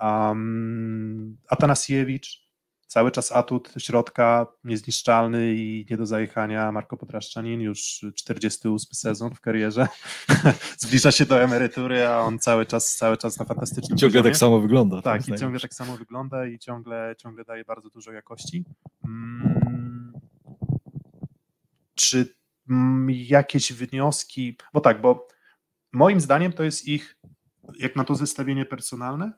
Um, 0.00 1.36
Atanasiewicz, 1.48 2.48
cały 2.86 3.10
czas 3.10 3.32
atut 3.32 3.74
środka, 3.78 4.46
niezniszczalny 4.64 5.54
i 5.54 5.86
nie 5.90 5.96
do 5.96 6.06
zajechania. 6.06 6.72
Marko 6.72 6.96
Potraszczanin, 6.96 7.60
już 7.60 8.04
48 8.14 8.86
sezon 8.92 9.34
w 9.34 9.40
karierze. 9.40 9.88
Zbliża 10.78 11.12
się 11.12 11.26
do 11.26 11.40
emerytury, 11.42 12.06
a 12.06 12.18
on 12.20 12.38
cały 12.38 12.66
czas, 12.66 12.96
cały 12.96 13.16
czas 13.16 13.38
na 13.38 13.44
fantastycznym 13.44 13.98
Ciągle 13.98 14.18
poziomie. 14.20 14.30
tak 14.32 14.38
samo 14.38 14.60
wygląda. 14.60 15.02
Tak, 15.02 15.28
i 15.28 15.38
ciągle 15.38 15.60
tak 15.60 15.74
samo 15.74 15.96
wygląda 15.96 16.46
i 16.46 16.58
ciągle, 16.58 17.14
ciągle 17.18 17.44
daje 17.44 17.64
bardzo 17.64 17.90
dużo 17.90 18.12
jakości. 18.12 18.64
Mm, 19.04 20.12
Czy 21.94 22.34
jakieś 23.08 23.72
wnioski? 23.72 24.56
Bo 24.72 24.80
tak, 24.80 25.00
bo 25.00 25.28
moim 25.92 26.20
zdaniem 26.20 26.52
to 26.52 26.62
jest 26.62 26.88
ich, 26.88 27.16
jak 27.78 27.96
na 27.96 28.04
to 28.04 28.14
zestawienie 28.14 28.64
personalne, 28.64 29.32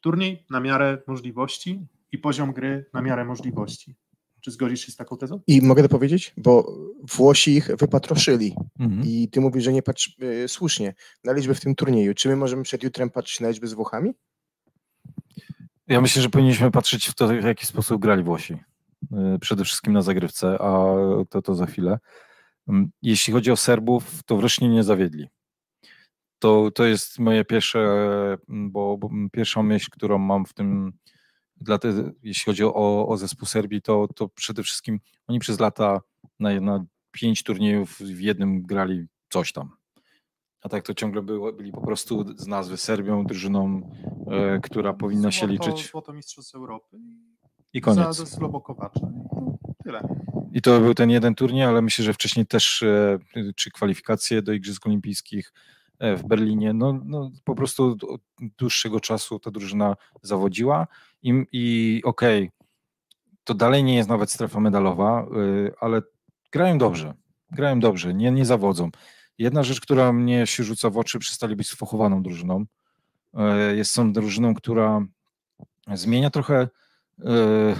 turniej 0.00 0.46
na 0.50 0.60
miarę 0.60 0.98
możliwości 1.06 1.86
i 2.12 2.18
poziom 2.18 2.52
gry 2.52 2.86
na 2.92 3.02
miarę 3.02 3.24
możliwości. 3.24 3.96
Czy 4.40 4.50
zgodzisz 4.50 4.86
się 4.86 4.92
z 4.92 4.96
taką 4.96 5.16
tezą? 5.16 5.40
I 5.46 5.62
mogę 5.62 5.82
to 5.82 5.88
powiedzieć? 5.88 6.34
Bo 6.36 6.72
Włosi 7.16 7.50
ich 7.56 7.70
wypatroszyli 7.78 8.54
Mhm. 8.78 9.02
i 9.06 9.28
ty 9.28 9.40
mówisz, 9.40 9.64
że 9.64 9.72
nie 9.72 9.82
patrz 9.82 10.16
y, 10.22 10.48
słusznie 10.48 10.94
na 11.24 11.32
liczbę 11.32 11.54
w 11.54 11.60
tym 11.60 11.74
turnieju. 11.74 12.14
Czy 12.14 12.28
my 12.28 12.36
możemy 12.36 12.62
przed 12.62 12.82
jutrem 12.82 13.10
patrzeć 13.10 13.40
na 13.40 13.48
liczbę 13.48 13.66
z 13.66 13.72
Włochami? 13.74 14.12
Ja 15.86 16.00
myślę, 16.00 16.22
że 16.22 16.28
powinniśmy 16.30 16.70
patrzeć 16.70 17.06
w 17.06 17.14
to, 17.14 17.28
w 17.28 17.44
jaki 17.44 17.66
sposób 17.66 18.02
grali 18.02 18.22
Włosi. 18.22 18.54
Y, 18.54 19.38
Przede 19.40 19.64
wszystkim 19.64 19.92
na 19.92 20.02
zagrywce, 20.02 20.58
a 20.60 20.84
to, 21.30 21.42
to 21.42 21.54
za 21.54 21.66
chwilę. 21.66 21.98
Mm, 22.68 22.90
Jeśli 23.02 23.32
chodzi 23.32 23.50
o 23.50 23.56
Serbów, 23.56 24.22
to 24.22 24.36
wreszcie 24.36 24.68
nie 24.68 24.84
zawiedli. 24.84 25.28
To, 26.38 26.70
to 26.70 26.84
jest 26.84 27.18
moje 27.18 27.44
pierwsze, 27.44 27.80
mm, 28.48 28.70
bo, 28.70 28.96
bo 28.98 29.10
pierwsza 29.32 29.62
myśl, 29.62 29.88
którą 29.90 30.18
mam 30.18 30.46
w 30.46 30.54
tym, 30.54 30.92
dla 31.56 31.78
te, 31.78 32.12
jeśli 32.22 32.44
chodzi 32.44 32.64
o, 32.64 33.08
o 33.08 33.16
zespół 33.16 33.46
Serbii, 33.46 33.82
to, 33.82 34.08
to 34.14 34.28
przede 34.28 34.62
wszystkim 34.62 35.00
oni 35.26 35.38
przez 35.38 35.60
lata 35.60 36.00
na, 36.38 36.60
na 36.60 36.84
pięć 37.10 37.42
turniejów 37.42 37.98
w 37.98 38.20
jednym 38.20 38.62
grali 38.62 39.06
coś 39.28 39.52
tam. 39.52 39.70
A 40.62 40.68
tak 40.68 40.82
to 40.86 40.94
ciągle 40.94 41.22
było, 41.22 41.52
byli 41.52 41.72
po 41.72 41.80
prostu 41.80 42.24
z 42.38 42.46
nazwy 42.46 42.76
Serbią, 42.76 43.24
drużyną, 43.24 43.90
e, 44.30 44.60
która 44.60 44.92
powinna 44.92 45.32
się 45.32 45.46
Złoto- 45.46 45.50
liczyć. 45.52 45.90
Złoto 45.90 46.12
Mistrzostw 46.12 46.54
Europy 46.54 46.98
I 47.72 47.80
koniec. 47.80 48.16
za, 48.16 48.24
to 48.24 48.30
Tyle. 49.84 50.08
I 50.52 50.62
to 50.62 50.80
był 50.80 50.94
ten 50.94 51.10
jeden 51.10 51.34
turniej, 51.34 51.64
ale 51.64 51.82
myślę, 51.82 52.04
że 52.04 52.12
wcześniej 52.12 52.46
też 52.46 52.82
e, 52.82 53.18
czy 53.56 53.70
kwalifikacje 53.70 54.42
do 54.42 54.52
Igrzysk 54.52 54.86
Olimpijskich 54.86 55.52
w 56.00 56.22
Berlinie. 56.22 56.72
No, 56.72 57.00
no 57.04 57.30
po 57.44 57.54
prostu 57.54 57.96
od 58.08 58.20
dłuższego 58.58 59.00
czasu 59.00 59.38
ta 59.38 59.50
drużyna 59.50 59.96
zawodziła 60.22 60.86
i, 61.22 61.44
i 61.52 62.02
okej, 62.04 62.50
to 63.44 63.54
dalej 63.54 63.84
nie 63.84 63.94
jest 63.96 64.08
nawet 64.08 64.30
strefa 64.30 64.60
medalowa, 64.60 65.20
e, 65.20 65.26
ale 65.80 66.02
grają 66.52 66.78
dobrze. 66.78 67.14
Grają 67.50 67.80
dobrze, 67.80 68.14
nie, 68.14 68.30
nie 68.30 68.44
zawodzą. 68.44 68.90
Jedna 69.38 69.62
rzecz, 69.62 69.80
która 69.80 70.12
mnie 70.12 70.46
się 70.46 70.64
rzuca 70.64 70.90
w 70.90 70.98
oczy, 70.98 71.18
przestali 71.18 71.56
być 71.56 71.68
sfochowaną 71.68 72.22
drużyną. 72.22 72.64
E, 73.34 73.76
Jest 73.76 73.92
są 73.92 74.12
drużyną, 74.12 74.54
która 74.54 75.06
zmienia 75.94 76.30
trochę 76.30 76.68
e, 77.24 77.76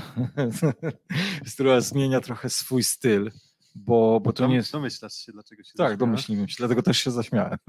która 1.55 1.81
zmienia 1.81 2.21
trochę 2.21 2.51
swój 2.51 2.85
styl, 2.85 3.31
bo, 3.77 4.21
bo 4.21 4.33
to 4.33 4.43
Dom- 4.43 4.51
nie 4.51 4.57
jest... 4.57 4.73
Domyślasz 4.73 5.15
się, 5.15 5.33
dlaczego 5.33 5.63
się 5.63 5.73
Tak, 5.77 5.97
domyśliłem 5.97 6.49
się, 6.49 6.55
dlatego 6.59 6.83
też 6.83 6.99
się 6.99 7.11
zaśmiałem. 7.11 7.59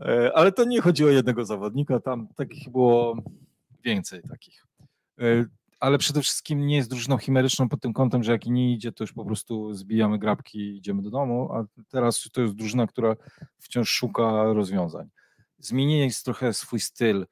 E, 0.00 0.32
Ale 0.34 0.52
to 0.52 0.64
nie 0.64 0.80
chodzi 0.80 1.04
o 1.04 1.08
jednego 1.08 1.44
zawodnika, 1.44 2.00
tam 2.00 2.28
takich 2.36 2.70
było 2.70 3.16
więcej 3.84 4.22
takich. 4.22 4.66
E, 5.20 5.44
Ale 5.80 5.98
przede 5.98 6.22
wszystkim 6.22 6.66
nie 6.66 6.76
jest 6.76 6.90
drużyną 6.90 7.18
chimeryczną 7.18 7.68
pod 7.68 7.80
tym 7.80 7.92
kątem, 7.92 8.22
że 8.22 8.32
jak 8.32 8.46
nie 8.46 8.74
idzie, 8.74 8.92
to 8.92 9.04
już 9.04 9.12
po 9.12 9.24
prostu 9.24 9.74
zbijamy 9.74 10.18
grabki 10.18 10.58
i 10.58 10.76
idziemy 10.76 11.02
do 11.02 11.10
domu, 11.10 11.52
a 11.52 11.64
teraz 11.88 12.28
to 12.32 12.40
jest 12.40 12.54
drużyna, 12.54 12.86
która 12.86 13.16
wciąż 13.58 13.90
szuka 13.90 14.52
rozwiązań. 14.52 15.08
Zmienili 15.58 16.00
jest 16.00 16.24
trochę 16.24 16.52
swój 16.52 16.80
styl, 16.80 17.26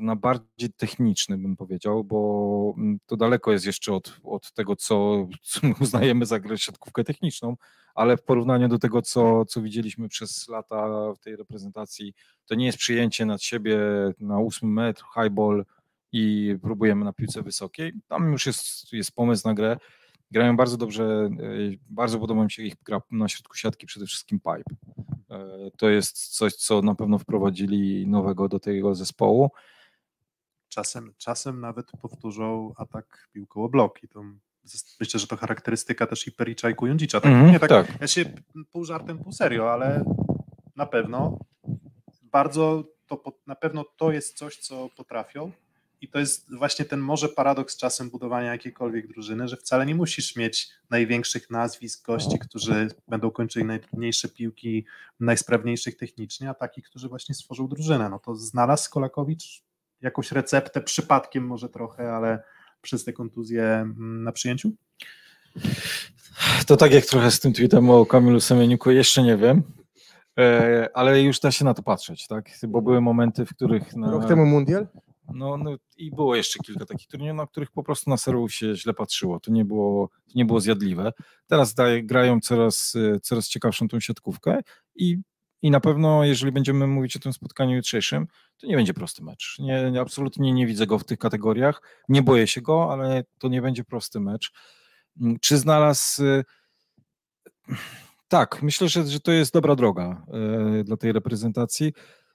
na 0.00 0.16
bardziej 0.16 0.72
techniczny, 0.76 1.38
bym 1.38 1.56
powiedział, 1.56 2.04
bo 2.04 2.74
mm, 2.76 2.98
to 3.06 3.16
daleko 3.16 3.52
jest 3.52 3.66
jeszcze 3.66 3.92
od, 3.92 4.20
od 4.24 4.52
tego, 4.52 4.76
co, 4.76 5.28
co 5.42 5.66
my 5.66 5.74
uznajemy 5.80 6.26
za 6.26 6.40
grę 6.40 6.58
siatkówkę 6.58 7.04
techniczną, 7.04 7.56
ale 7.94 8.16
w 8.16 8.22
porównaniu 8.22 8.68
do 8.68 8.78
tego, 8.78 9.02
co, 9.02 9.44
co 9.44 9.62
widzieliśmy 9.62 10.08
przez 10.08 10.48
lata 10.48 11.12
w 11.12 11.18
tej 11.18 11.36
reprezentacji, 11.36 12.14
to 12.46 12.54
nie 12.54 12.66
jest 12.66 12.78
przyjęcie 12.78 13.26
nad 13.26 13.42
siebie 13.42 13.78
na 14.20 14.38
ósmy 14.38 14.68
metr, 14.68 15.02
high 15.14 15.32
ball 15.32 15.64
i 16.12 16.56
próbujemy 16.62 17.04
na 17.04 17.12
piłce 17.12 17.42
wysokiej. 17.42 17.92
Tam 18.08 18.32
już 18.32 18.46
jest, 18.46 18.92
jest 18.92 19.12
pomysł 19.12 19.48
na 19.48 19.54
grę. 19.54 19.76
Grają 20.34 20.56
bardzo 20.56 20.76
dobrze, 20.76 21.30
y, 21.40 21.78
bardzo 21.90 22.18
podoba 22.18 22.44
mi 22.44 22.50
się 22.50 22.62
ich 22.62 22.74
gra 22.82 23.00
na 23.10 23.28
środku 23.28 23.56
siatki, 23.56 23.86
przede 23.86 24.06
wszystkim 24.06 24.40
pipe. 24.40 24.74
E, 25.30 25.70
To 25.76 25.88
jest 25.88 26.36
coś, 26.36 26.54
co 26.54 26.82
na 26.82 26.94
pewno 26.94 27.18
wprowadzili 27.18 28.06
nowego 28.06 28.48
do 28.48 28.60
tego 28.60 28.94
zespołu. 28.94 29.50
Czasem, 30.68 31.12
czasem 31.18 31.60
nawet 31.60 31.86
powtórzą 32.02 32.72
atak 32.76 33.28
piłką 33.32 33.64
o 33.64 33.68
bloki. 33.68 34.08
To 34.08 34.22
myślę, 35.00 35.20
że 35.20 35.26
to 35.26 35.36
charakterystyka 35.36 36.06
też 36.06 36.26
i 36.26 36.32
Pericza 36.32 36.70
i 36.70 36.74
Kujundzicza. 36.74 37.20
Tak, 37.20 37.52
nie, 37.52 37.60
tak, 37.60 37.68
tak. 37.68 38.00
Ja 38.00 38.06
się 38.06 38.24
pół 38.72 38.84
żartem, 38.84 39.18
pół 39.18 39.32
serio, 39.32 39.72
ale 39.72 40.04
na 40.76 40.86
pewno 40.86 41.38
bardzo 42.22 42.84
to, 43.06 43.22
na 43.46 43.54
pewno 43.54 43.84
to 43.96 44.12
jest 44.12 44.38
coś, 44.38 44.56
co 44.56 44.88
potrafią 44.96 45.52
i 46.00 46.08
to 46.08 46.18
jest 46.18 46.56
właśnie 46.56 46.84
ten 46.84 47.00
może 47.00 47.28
paradoks 47.28 47.76
czasem 47.76 48.10
budowania 48.10 48.52
jakiejkolwiek 48.52 49.08
drużyny, 49.08 49.48
że 49.48 49.56
wcale 49.56 49.86
nie 49.86 49.94
musisz 49.94 50.36
mieć 50.36 50.70
największych 50.90 51.50
nazwisk, 51.50 52.06
gości, 52.06 52.38
którzy 52.38 52.88
będą 53.08 53.30
kończyli 53.30 53.64
najtrudniejsze 53.64 54.28
piłki, 54.28 54.84
najsprawniejszych 55.20 55.96
technicznie, 55.96 56.50
a 56.50 56.54
takich, 56.54 56.84
którzy 56.84 57.08
właśnie 57.08 57.34
stworzą 57.34 57.68
drużynę. 57.68 58.08
No 58.08 58.18
to 58.18 58.34
znalazł 58.34 58.90
Kolakowicz 58.90 59.62
jakąś 60.00 60.32
receptę, 60.32 60.80
przypadkiem 60.80 61.46
może 61.46 61.68
trochę, 61.68 62.12
ale 62.12 62.42
przez 62.82 63.04
te 63.04 63.12
kontuzje 63.12 63.62
mm, 63.64 64.22
na 64.22 64.32
przyjęciu? 64.32 64.70
To 66.66 66.76
tak 66.76 66.92
jak 66.92 67.06
trochę 67.06 67.30
z 67.30 67.40
tym 67.40 67.52
tweetem 67.52 67.90
o 67.90 68.06
Kamilu 68.06 68.40
Semieniuku, 68.40 68.90
jeszcze 68.90 69.22
nie 69.22 69.36
wiem, 69.36 69.62
e, 70.38 70.88
ale 70.94 71.22
już 71.22 71.40
da 71.40 71.50
się 71.50 71.64
na 71.64 71.74
to 71.74 71.82
patrzeć, 71.82 72.26
tak? 72.26 72.50
Bo 72.68 72.82
były 72.82 73.00
momenty, 73.00 73.46
w 73.46 73.54
których... 73.54 73.96
Na, 73.96 74.10
Rok 74.10 74.28
temu 74.28 74.46
mundial? 74.46 74.86
No, 75.34 75.56
no 75.56 75.76
i 75.96 76.10
było 76.10 76.36
jeszcze 76.36 76.58
kilka 76.58 76.86
takich 76.86 77.08
turniejów, 77.08 77.36
na 77.36 77.46
których 77.46 77.70
po 77.70 77.82
prostu 77.82 78.10
na 78.10 78.16
serwów 78.16 78.54
się 78.54 78.76
źle 78.76 78.94
patrzyło. 78.94 79.40
To 79.40 79.50
nie 79.50 79.64
było, 79.64 80.08
to 80.08 80.32
nie 80.34 80.44
było 80.44 80.60
zjadliwe. 80.60 81.12
Teraz 81.46 81.74
daje, 81.74 82.02
grają 82.02 82.40
coraz, 82.40 82.94
coraz 83.22 83.48
ciekawszą 83.48 83.88
tą 83.88 84.00
siatkówkę 84.00 84.60
i, 84.94 85.18
i 85.62 85.70
na 85.70 85.80
pewno, 85.80 86.24
jeżeli 86.24 86.52
będziemy 86.52 86.86
mówić 86.86 87.16
o 87.16 87.18
tym 87.18 87.32
spotkaniu 87.32 87.76
jutrzejszym, 87.76 88.26
to 88.56 88.66
nie 88.66 88.76
będzie 88.76 88.94
prosty 88.94 89.24
mecz. 89.24 89.56
Nie, 89.58 89.90
nie, 89.90 90.00
absolutnie 90.00 90.52
nie 90.52 90.66
widzę 90.66 90.86
go 90.86 90.98
w 90.98 91.04
tych 91.04 91.18
kategoriach. 91.18 91.82
Nie 92.08 92.22
boję 92.22 92.46
się 92.46 92.62
go, 92.62 92.92
ale 92.92 93.24
to 93.38 93.48
nie 93.48 93.62
będzie 93.62 93.84
prosty 93.84 94.20
mecz. 94.20 94.52
Czy 95.40 95.58
znalazł. 95.58 96.22
Tak, 98.28 98.62
myślę, 98.62 98.88
że, 98.88 99.06
że 99.06 99.20
to 99.20 99.32
jest 99.32 99.52
dobra 99.52 99.76
droga 99.76 100.26
e, 100.80 100.84
dla 100.84 100.96
tej 100.96 101.12
reprezentacji. 101.12 101.92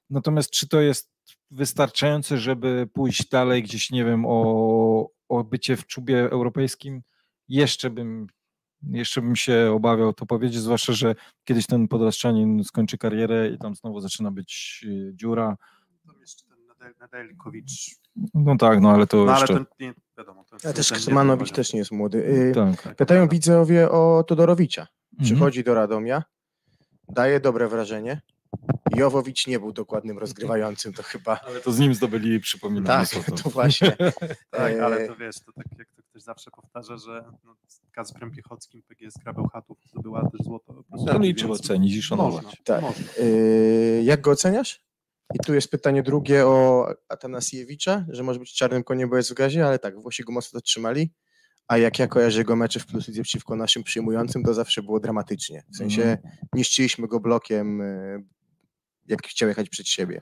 Natomiast 0.10 0.52
czy 0.52 0.68
to 0.68 0.82
jest 0.82 1.12
wystarczające, 1.52 2.38
żeby 2.38 2.88
pójść 2.94 3.30
dalej 3.30 3.64
gdzieś, 3.64 3.92
nie 3.92 4.06
wiem, 4.06 4.26
o, 4.28 5.10
o 5.30 5.44
bycie 5.44 5.78
w 5.78 5.86
czubie 5.86 6.32
europejskim? 6.32 7.02
Jeszcze 7.48 7.90
bym, 7.90 8.28
jeszcze 8.84 9.22
bym 9.22 9.36
się 9.36 9.72
obawiał 9.76 10.14
to 10.14 10.26
powiedzieć, 10.26 10.62
zwłaszcza, 10.62 10.94
że 10.94 11.16
kiedyś 11.44 11.68
ten 11.68 11.88
podraszczanin 11.88 12.64
skończy 12.64 12.98
karierę 12.98 13.50
i 13.50 13.58
tam 13.58 13.76
znowu 13.76 14.00
zaczyna 14.00 14.32
być 14.32 14.86
e, 14.90 15.16
dziura. 15.16 15.58
Tam 16.08 16.20
jeszcze 16.22 16.44
ten 16.46 16.58
Nadel- 16.68 17.00
Nedeljkowicz. 17.00 17.96
No 18.34 18.58
tak, 18.58 18.82
no 18.82 18.92
ale 18.92 19.08
to 19.08 19.18
No 19.26 19.32
ale 19.32 19.40
jeszcze... 19.42 19.54
ten, 19.54 19.66
nie 19.80 19.94
wiadomo. 20.18 20.44
To 20.44 20.56
A 20.70 20.74
też 20.74 20.90
ten- 20.90 21.54
też 21.54 21.74
nie 21.74 21.80
jest 21.80 21.92
młody. 21.92 22.18
Y, 22.28 22.52
Tak. 22.56 22.82
tak, 22.82 22.96
Pytają 22.96 23.22
tak. 23.22 23.32
widzowie 23.32 23.92
o 23.92 24.24
Todorowicza. 24.28 24.82
Mhm. 24.82 25.26
Przychodzi 25.26 25.64
do 25.64 25.74
Radomia, 25.74 26.24
daje 27.10 27.40
dobre 27.40 27.68
wrażenie. 27.68 28.22
Jowowicz 28.96 29.48
nie 29.48 29.60
był 29.60 29.74
dokładnym 29.74 30.18
rozgrywającym, 30.20 30.94
to 30.94 31.04
chyba. 31.04 31.40
Ale 31.48 31.60
to 31.62 31.72
z 31.72 31.80
nim 31.80 31.94
zdobyli, 31.94 32.40
przypominam, 32.40 32.86
Tak, 32.86 33.00
Lesotho. 33.16 33.44
to 33.44 33.50
właśnie. 33.50 33.98
Tak, 34.52 34.74
ale 34.80 34.98
E, 34.98 35.08
to 35.08 35.16
wiesz, 35.16 35.36
to 35.46 35.52
tak 35.54 35.66
jak 35.80 35.88
to 35.96 36.02
ktoś 36.04 36.22
zawsze 36.24 36.52
powtarza, 36.52 36.98
że 36.98 37.26
no, 37.46 37.56
z 37.68 37.82
Kacprem 37.92 38.32
Piechockim 38.32 38.82
PGS 38.82 39.14
Krabełchatów 39.24 39.78
zdobyła 39.86 40.30
też 40.30 40.42
złoto. 40.46 40.84
To 41.08 41.20
więc 41.20 41.38
trzeba 41.38 41.54
ocenić 41.54 41.96
i 41.96 42.02
szanować. 42.02 42.44
Można, 42.44 42.52
Tak. 42.64 42.82
można. 42.82 43.04
Yy, 43.24 44.02
jak 44.04 44.22
go 44.22 44.32
oceniasz? 44.32 44.82
I 45.36 45.40
tu 45.46 45.54
jest 45.54 45.72
pytanie 45.72 46.04
drugie 46.04 46.48
o 46.48 46.88
Atanasiewicza, 47.10 48.06
że 48.10 48.24
może 48.24 48.40
być 48.40 48.54
czarnym 48.54 48.84
koniem, 48.84 49.10
bo 49.10 49.18
jest 49.18 49.32
w 49.32 49.34
gazie, 49.34 49.66
ale 49.66 49.80
tak, 49.80 50.00
Włosi 50.02 50.24
go 50.24 50.32
mocno 50.34 50.58
dotrzymali. 50.58 51.14
A 51.68 51.78
jak 51.78 52.00
ja 52.00 52.08
kojarzę 52.08 52.38
jego 52.38 52.56
mecze 52.56 52.80
w 52.80 52.86
Plus 52.86 53.08
Lidze 53.08 53.22
przeciwko 53.24 53.56
naszym 53.56 53.84
przyjmującym, 53.84 54.44
to 54.44 54.54
zawsze 54.54 54.84
było 54.84 55.00
dramatycznie. 55.00 55.64
W 55.74 55.78
sensie 55.78 56.02
Mhm. 56.04 56.36
niszczyliśmy 56.54 57.08
go 57.08 57.20
blokiem, 57.20 57.80
yy, 57.80 58.24
jak 59.10 59.28
chciał 59.28 59.50
jechać 59.50 59.70
przed 59.70 59.88
siebie. 59.88 60.22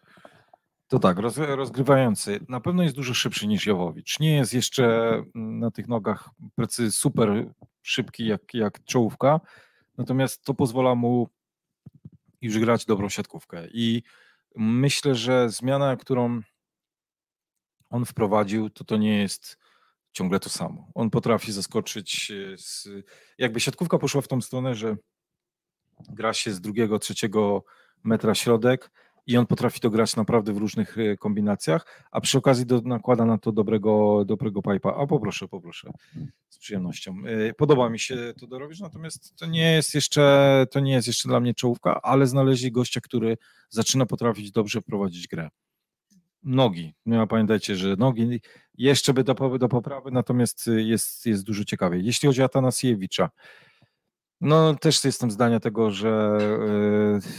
To 0.87 0.99
tak, 0.99 1.19
roz, 1.19 1.37
rozgrywający. 1.37 2.39
Na 2.49 2.59
pewno 2.59 2.83
jest 2.83 2.95
dużo 2.95 3.13
szybszy 3.13 3.47
niż 3.47 3.65
Jowowicz. 3.65 4.19
Nie 4.19 4.35
jest 4.35 4.53
jeszcze 4.53 5.13
mm, 5.35 5.59
na 5.59 5.71
tych 5.71 5.87
nogach 5.87 6.29
precy 6.55 6.91
super 6.91 7.53
szybki 7.81 8.25
jak, 8.25 8.53
jak 8.53 8.83
czołówka, 8.85 9.39
natomiast 9.97 10.43
to 10.43 10.53
pozwala 10.53 10.95
mu 10.95 11.29
już 12.41 12.59
grać 12.59 12.85
dobrą 12.85 13.09
siatkówkę. 13.09 13.67
I 13.71 14.03
myślę, 14.55 15.15
że 15.15 15.49
zmiana, 15.49 15.95
którą 15.95 16.41
on 17.89 18.05
wprowadził, 18.05 18.69
to 18.69 18.83
to 18.83 18.97
nie 18.97 19.17
jest 19.21 19.57
ciągle 20.11 20.39
to 20.39 20.49
samo. 20.49 20.91
On 20.95 21.09
potrafi 21.09 21.51
zaskoczyć. 21.51 22.31
e, 22.31 22.57
Z, 22.57 22.89
jakby 23.37 23.59
siatkówka 23.59 23.97
poszła 23.97 24.21
w 24.21 24.27
tą 24.27 24.41
stronę, 24.41 24.75
że 24.75 24.95
gra 26.09 26.33
się 26.33 26.51
z 26.51 26.61
drugiego, 26.61 26.99
trzeciego 26.99 27.63
metra 28.07 28.35
środek 28.35 28.91
i 29.27 29.37
on 29.37 29.45
potrafi 29.45 29.79
to 29.79 29.89
grać 29.89 30.15
naprawdę 30.15 30.53
w 30.53 30.57
różnych 30.57 30.97
e, 30.97 31.17
kombinacjach, 31.17 32.05
a 32.11 32.21
przy 32.21 32.37
okazji 32.37 32.65
do, 32.65 32.81
nakłada 32.81 33.25
na 33.25 33.37
to 33.37 33.51
dobrego, 33.51 34.23
dobrego 34.25 34.61
pipa. 34.61 34.95
A 34.95 35.07
poproszę, 35.07 35.47
poproszę, 35.47 35.91
z 36.49 36.57
przyjemnością. 36.57 37.15
E, 37.25 37.53
Podoba 37.53 37.89
mi 37.89 37.99
się 37.99 38.33
to 38.39 38.47
dorobić, 38.47 38.79
natomiast 38.79 39.35
to 39.35 39.45
nie 39.45 39.71
jest 39.71 39.95
jeszcze, 39.95 40.65
to 40.71 40.79
nie 40.79 40.93
jest 40.93 41.07
jeszcze 41.07 41.29
dla 41.29 41.39
mnie 41.39 41.53
czołówka, 41.53 42.01
ale 42.01 42.27
znaleźli 42.27 42.71
gościa, 42.71 43.01
który 43.01 43.37
zaczyna 43.69 44.05
potrafić 44.05 44.51
dobrze 44.51 44.81
prowadzić 44.81 45.27
grę. 45.27 45.49
Nogi. 46.43 46.93
No, 47.05 47.27
pamiętajcie, 47.27 47.75
że 47.75 47.95
nogi 47.95 48.41
jeszcze 48.77 49.13
by 49.13 49.23
do, 49.23 49.33
do 49.33 49.67
poprawy, 49.67 50.11
natomiast 50.11 50.69
jest, 50.77 51.25
jest 51.25 51.43
dużo 51.43 51.65
ciekawiej. 51.65 52.05
Jeśli 52.05 52.27
chodzi 52.27 52.41
o 52.41 52.45
Atanasiewicza, 52.45 53.29
no 54.41 54.75
też 54.75 55.05
jestem 55.05 55.31
zdania 55.31 55.59
tego, 55.59 55.91
że 55.91 56.37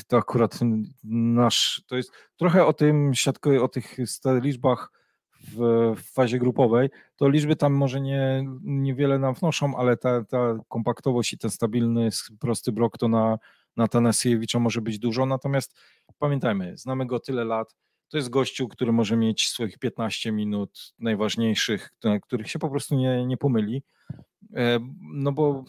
y, 0.00 0.04
to 0.06 0.16
akurat 0.16 0.58
nasz, 1.04 1.82
to 1.86 1.96
jest 1.96 2.12
trochę 2.36 2.66
o 2.66 2.72
tym 2.72 3.14
siatko, 3.14 3.50
o 3.62 3.68
tych 3.68 3.96
liczbach 4.42 4.90
w, 5.40 5.56
w 5.96 6.12
fazie 6.12 6.38
grupowej, 6.38 6.90
to 7.16 7.28
liczby 7.28 7.56
tam 7.56 7.72
może 7.72 8.00
nie, 8.00 8.44
niewiele 8.62 9.18
nam 9.18 9.34
wnoszą, 9.34 9.76
ale 9.76 9.96
ta, 9.96 10.24
ta 10.24 10.58
kompaktowość 10.68 11.32
i 11.32 11.38
ten 11.38 11.50
stabilny, 11.50 12.08
prosty 12.40 12.72
blok 12.72 12.98
to 12.98 13.08
na, 13.08 13.38
na 13.76 13.88
Tanasiewicza 13.88 14.58
może 14.58 14.80
być 14.80 14.98
dużo, 14.98 15.26
natomiast 15.26 15.78
pamiętajmy, 16.18 16.76
znamy 16.76 17.06
go 17.06 17.20
tyle 17.20 17.44
lat, 17.44 17.76
to 18.08 18.16
jest 18.16 18.28
gościu, 18.28 18.68
który 18.68 18.92
może 18.92 19.16
mieć 19.16 19.48
swoich 19.48 19.78
15 19.78 20.32
minut 20.32 20.94
najważniejszych, 20.98 21.94
na 22.04 22.20
których 22.20 22.50
się 22.50 22.58
po 22.58 22.70
prostu 22.70 22.94
nie, 22.94 23.26
nie 23.26 23.36
pomyli. 23.36 23.82
E, 24.54 24.78
No 25.00 25.32
bo 25.32 25.64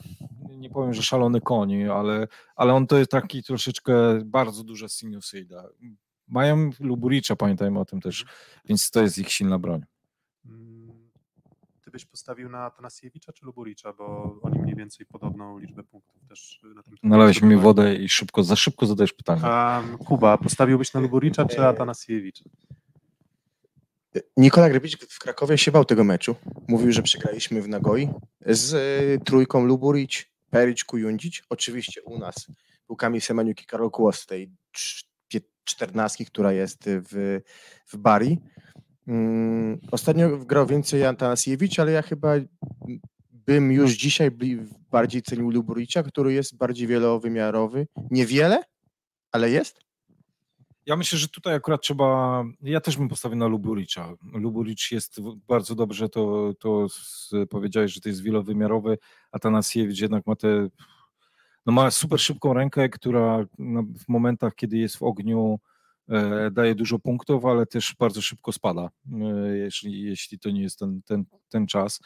nie 0.50 0.70
powiem, 0.70 0.94
że 0.94 1.04
szalony 1.04 1.42
koń, 1.42 1.84
ale, 1.84 2.28
ale 2.56 2.74
on 2.74 2.88
to 2.88 2.98
jest 2.98 3.12
taki 3.12 3.44
troszeczkę 3.44 3.94
bardzo 4.26 4.64
duża 4.64 4.88
sinusoida. 4.88 5.70
Mają 6.28 6.70
Luburicza, 6.80 7.36
pamiętajmy 7.36 7.80
o 7.80 7.86
tym 7.86 8.02
też, 8.02 8.26
więc 8.66 8.92
to 8.92 9.02
jest 9.02 9.18
ich 9.18 9.32
silna 9.32 9.60
broń. 9.60 9.82
Ty 11.90 11.92
byś 11.92 12.06
postawił 12.06 12.50
na 12.50 12.66
Atanasiewicza 12.66 13.34
czy 13.34 13.46
Luburicza, 13.46 13.94
bo 13.94 14.36
oni 14.42 14.60
mniej 14.60 14.76
więcej 14.76 15.06
podobną 15.06 15.60
liczbę 15.60 15.84
punktów 15.84 16.26
też 16.30 16.62
na 16.76 16.84
tym 16.84 16.94
Nalałeś 17.04 17.42
mi 17.42 17.56
wodę 17.56 17.96
i 17.96 18.10
szybko, 18.10 18.44
za 18.44 18.56
szybko 18.56 18.86
zadajesz 18.86 19.14
pytanie. 19.14 19.42
A, 19.44 19.84
Kuba, 20.06 20.38
postawiłbyś 20.38 20.94
na 20.94 21.00
Luburicza 21.00 21.46
czy 21.46 21.62
E, 21.62 21.68
Atanasiewicza? 21.68 22.44
Nikola 24.38 24.70
Grebicz 24.70 24.98
w 25.10 25.20
Krakowie 25.20 25.58
się 25.58 25.72
bał 25.72 25.86
tego 25.86 26.04
meczu. 26.04 26.36
Mówił, 26.68 26.92
że 26.92 27.02
przegraliśmy 27.02 27.62
w 27.62 27.68
Nagoi 27.68 28.10
z 28.46 28.74
y, 28.74 29.26
trójką 29.26 29.66
Luburic, 29.66 30.26
Peric, 30.50 30.84
Kujundzic. 30.84 31.42
Oczywiście 31.50 32.02
u 32.02 32.20
nas 32.20 32.48
był 32.88 32.96
Kamil 32.96 33.22
Semeniuk 33.22 33.62
i 33.62 33.66
Karol 33.66 33.92
Kłos 33.92 34.20
z 34.20 34.26
tej 34.26 34.52
czternastki, 35.64 36.26
która 36.26 36.52
jest 36.54 36.84
w, 36.86 37.40
w 37.88 37.98
Bari. 37.98 38.40
Mm, 39.10 39.80
Ostatnio 39.92 40.38
grał 40.38 40.66
więcej 40.66 41.06
Antanasiewicz, 41.06 41.80
ale 41.80 41.92
ja 41.92 42.02
chyba 42.02 42.34
bym 43.32 43.72
już 43.72 43.92
dzisiaj 43.92 44.32
bardziej 44.92 45.22
cenił 45.22 45.52
Luburicia, 45.52 46.04
który 46.04 46.34
jest 46.34 46.58
bardziej 46.58 46.88
wielowymiarowy. 46.88 47.88
Niewiele, 48.12 48.64
ale 49.32 49.50
jest. 49.50 49.80
Ja 50.86 50.96
myślę, 50.96 51.20
że 51.20 51.28
tutaj 51.28 51.56
akurat 51.56 51.82
trzeba. 51.82 52.44
Ja 52.62 52.82
też 52.82 52.98
bym 52.98 53.10
postawił 53.10 53.38
na 53.38 53.48
Luburicza. 53.48 54.14
Luburicz 54.34 54.92
jest 54.92 55.20
bardzo 55.48 55.76
dobrze, 55.76 56.10
to, 56.10 56.54
to 56.60 56.88
powiedziałeś, 57.50 57.94
że 57.94 58.02
to 58.02 58.10
jest 58.10 58.24
wielowymiarowy. 58.24 58.98
Atanasiewicz 59.32 60.02
jednak 60.02 60.28
ma 60.28 60.36
te. 60.36 60.68
No 61.66 61.74
ma 61.74 61.92
super 61.92 62.20
szybką 62.20 62.54
rękę, 62.54 62.90
która 62.90 63.46
no, 63.60 63.84
w 63.84 64.10
momentach, 64.10 64.56
kiedy 64.56 64.78
jest 64.78 64.98
w 64.98 65.04
ogniu, 65.04 65.60
daje 66.52 66.76
dużo 66.76 67.00
punktów, 67.00 67.46
ale 67.46 67.66
też 67.66 67.96
bardzo 68.00 68.22
szybko 68.22 68.52
spada, 68.52 68.90
e, 69.22 69.58
jeśli, 69.58 70.02
jeśli 70.02 70.40
to 70.40 70.50
nie 70.50 70.62
jest 70.62 70.80
ten, 70.80 71.02
ten, 71.02 71.26
ten 71.50 71.68
czas. 71.68 72.00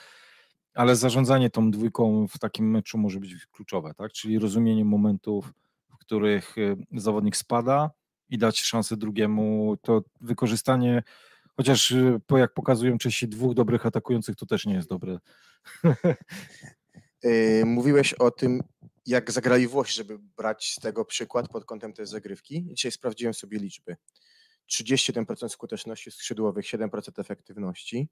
Ale 0.73 0.95
zarządzanie 0.95 1.49
tą 1.49 1.71
dwójką 1.71 2.27
w 2.27 2.39
takim 2.39 2.71
meczu 2.71 2.97
może 2.97 3.19
być 3.19 3.45
kluczowe, 3.45 3.93
tak? 3.93 4.11
Czyli 4.11 4.39
rozumienie 4.39 4.85
momentów, 4.85 5.53
w 5.89 5.97
których 5.97 6.55
e, 6.57 6.75
zawodnik 6.99 7.38
spada, 7.38 7.91
i 8.30 8.38
dać 8.38 8.61
szansę 8.61 8.97
drugiemu, 8.97 9.77
to 9.81 10.03
wykorzystanie, 10.21 11.03
chociaż 11.57 11.93
jak 12.38 12.53
pokazują 12.53 12.97
Czesi 12.97 13.27
dwóch 13.27 13.53
dobrych 13.53 13.85
atakujących, 13.85 14.35
to 14.35 14.45
też 14.45 14.65
nie 14.65 14.73
jest 14.73 14.89
dobre. 14.89 15.19
Yy, 17.23 17.65
Mówiłeś 17.65 18.13
o 18.13 18.31
tym, 18.31 18.63
jak 19.05 19.31
zagrali 19.31 19.67
Włosi, 19.67 19.93
żeby 19.93 20.19
brać 20.19 20.73
z 20.77 20.81
tego 20.81 21.05
przykład 21.05 21.49
pod 21.49 21.65
kątem 21.65 21.93
tej 21.93 22.05
zagrywki. 22.05 22.65
Dzisiaj 22.69 22.91
sprawdziłem 22.91 23.33
sobie 23.33 23.59
liczby. 23.59 23.95
31% 24.71 25.49
skuteczności 25.49 26.11
skrzydłowych, 26.11 26.65
7% 26.65 27.11
efektywności, 27.17 28.09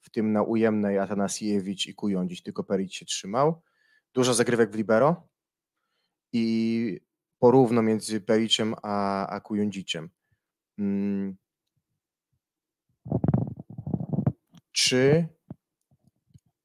w 0.00 0.10
tym 0.10 0.32
na 0.32 0.42
ujemnej 0.42 0.98
Atanasiewicz 0.98 1.86
i 1.86 1.94
Kujądzić, 1.94 2.42
tylko 2.42 2.64
Peric 2.64 2.92
się 2.92 3.04
trzymał. 3.04 3.62
Dużo 4.14 4.34
zagrywek 4.34 4.70
w 4.70 4.74
libero 4.74 5.28
i 6.32 7.00
porówno 7.38 7.82
między 7.82 8.20
Pericem 8.20 8.74
a, 8.82 9.26
a 9.26 9.40
Kujądziciem. 9.40 10.10
Mm. 10.78 11.36
Czy 14.72 15.28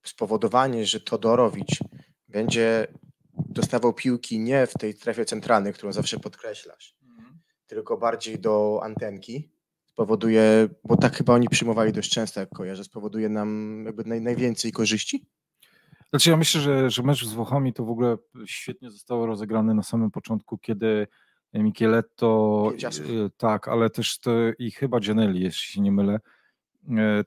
spowodowanie, 0.04 0.86
że 0.86 1.00
Todorowicz 1.00 1.80
będzie 2.28 2.88
dostawał 3.34 3.94
piłki 3.94 4.40
nie 4.40 4.68
w 4.68 4.74
tej 4.74 4.94
strefie 4.94 5.26
centralnej, 5.26 5.74
którą 5.74 5.92
zawsze 5.92 6.20
podkreślasz, 6.20 6.96
tylko 7.68 7.98
bardziej 7.98 8.40
do 8.40 8.80
antenki, 8.84 9.50
spowoduje, 9.86 10.70
bo 10.84 10.98
tak 10.98 11.16
chyba 11.16 11.34
oni 11.34 11.50
przyjmowali 11.50 11.94
dość 11.94 12.12
często, 12.12 12.40
jak 12.40 12.50
kojarzę, 12.50 12.84
spowoduje 12.84 13.30
nam 13.30 13.82
jakby 13.86 14.04
naj, 14.06 14.22
najwięcej 14.22 14.72
korzyści? 14.72 15.26
Znaczy 16.10 16.30
ja 16.30 16.38
myślę, 16.38 16.62
że, 16.62 16.90
że 16.90 17.04
mecz 17.04 17.26
z 17.26 17.34
Włochami 17.34 17.74
to 17.74 17.86
w 17.86 17.90
ogóle 17.90 18.18
świetnie 18.46 18.92
zostało 18.92 19.26
rozegrane 19.26 19.74
na 19.74 19.84
samym 19.84 20.12
początku, 20.12 20.58
kiedy 20.58 21.08
Micheletto, 21.54 22.72
y, 23.00 23.30
tak, 23.38 23.68
ale 23.68 23.90
też 23.90 24.20
to 24.20 24.32
i 24.60 24.72
chyba 24.72 25.00
Gianelli, 25.00 25.42
jeśli 25.42 25.74
się 25.74 25.82
nie 25.82 25.92
mylę, 25.92 26.20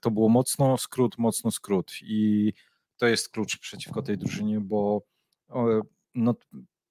to 0.00 0.10
było 0.10 0.28
mocno 0.28 0.78
skrót, 0.78 1.18
mocno 1.18 1.50
skrót 1.50 1.92
i 2.02 2.52
to 2.96 3.06
jest 3.06 3.28
klucz 3.28 3.58
przeciwko 3.58 4.02
tej 4.02 4.18
drużynie, 4.18 4.60
bo 4.60 5.02
no, 6.14 6.34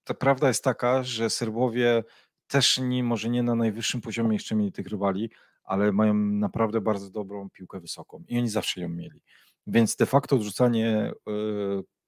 ta 0.04 0.14
prawda 0.14 0.48
jest 0.48 0.64
taka, 0.64 1.04
że 1.04 1.30
Serbowie 1.30 2.04
też 2.48 2.78
nie, 2.78 3.04
może 3.04 3.30
nie 3.30 3.44
na 3.44 3.56
najwyższym 3.56 4.02
poziomie 4.02 4.34
jeszcze 4.34 4.56
mieli 4.56 4.72
tych 4.72 4.88
rywali, 4.88 5.30
ale 5.64 5.92
mają 5.92 6.14
naprawdę 6.14 6.82
bardzo 6.82 7.10
dobrą 7.10 7.50
piłkę 7.50 7.80
wysoką 7.80 8.24
i 8.28 8.38
oni 8.38 8.50
zawsze 8.50 8.82
ją 8.82 8.90
mieli. 8.90 9.22
Więc 9.68 9.96
de 9.96 10.06
facto 10.06 10.36
odrzucanie 10.36 11.12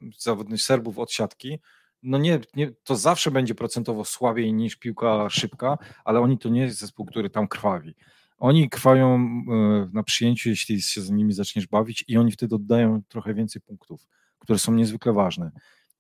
y, 0.02 0.11
zawodnych 0.18 0.61
Serbów 0.61 0.99
od 0.99 1.11
siatki, 1.11 1.60
no 2.03 2.18
nie, 2.18 2.40
nie, 2.56 2.72
to 2.84 2.95
zawsze 2.95 3.31
będzie 3.31 3.56
procentowo 3.56 4.06
słabiej 4.06 4.53
niż 4.53 4.76
piłka 4.76 5.30
szybka, 5.30 5.77
ale 6.06 6.19
oni 6.19 6.38
to 6.38 6.49
nie 6.49 6.61
jest 6.61 6.80
zespół, 6.80 7.06
który 7.06 7.30
tam 7.30 7.48
krwawi. 7.48 7.95
Oni 8.44 8.70
krwają 8.70 9.18
y, 9.18 9.94
na 9.94 10.03
przyjęciu, 10.03 10.49
jeśli 10.49 10.82
się 10.82 11.02
z 11.02 11.11
nimi 11.11 11.34
zaczniesz 11.34 11.68
bawić 11.68 12.06
i 12.07 12.18
oni 12.18 12.32
wtedy 12.32 12.56
oddają 12.56 13.02
trochę 13.07 13.34
więcej 13.34 13.61
punktów, 13.61 14.07
które 14.40 14.60
są 14.60 14.74
niezwykle 14.74 15.14
ważne. 15.14 15.52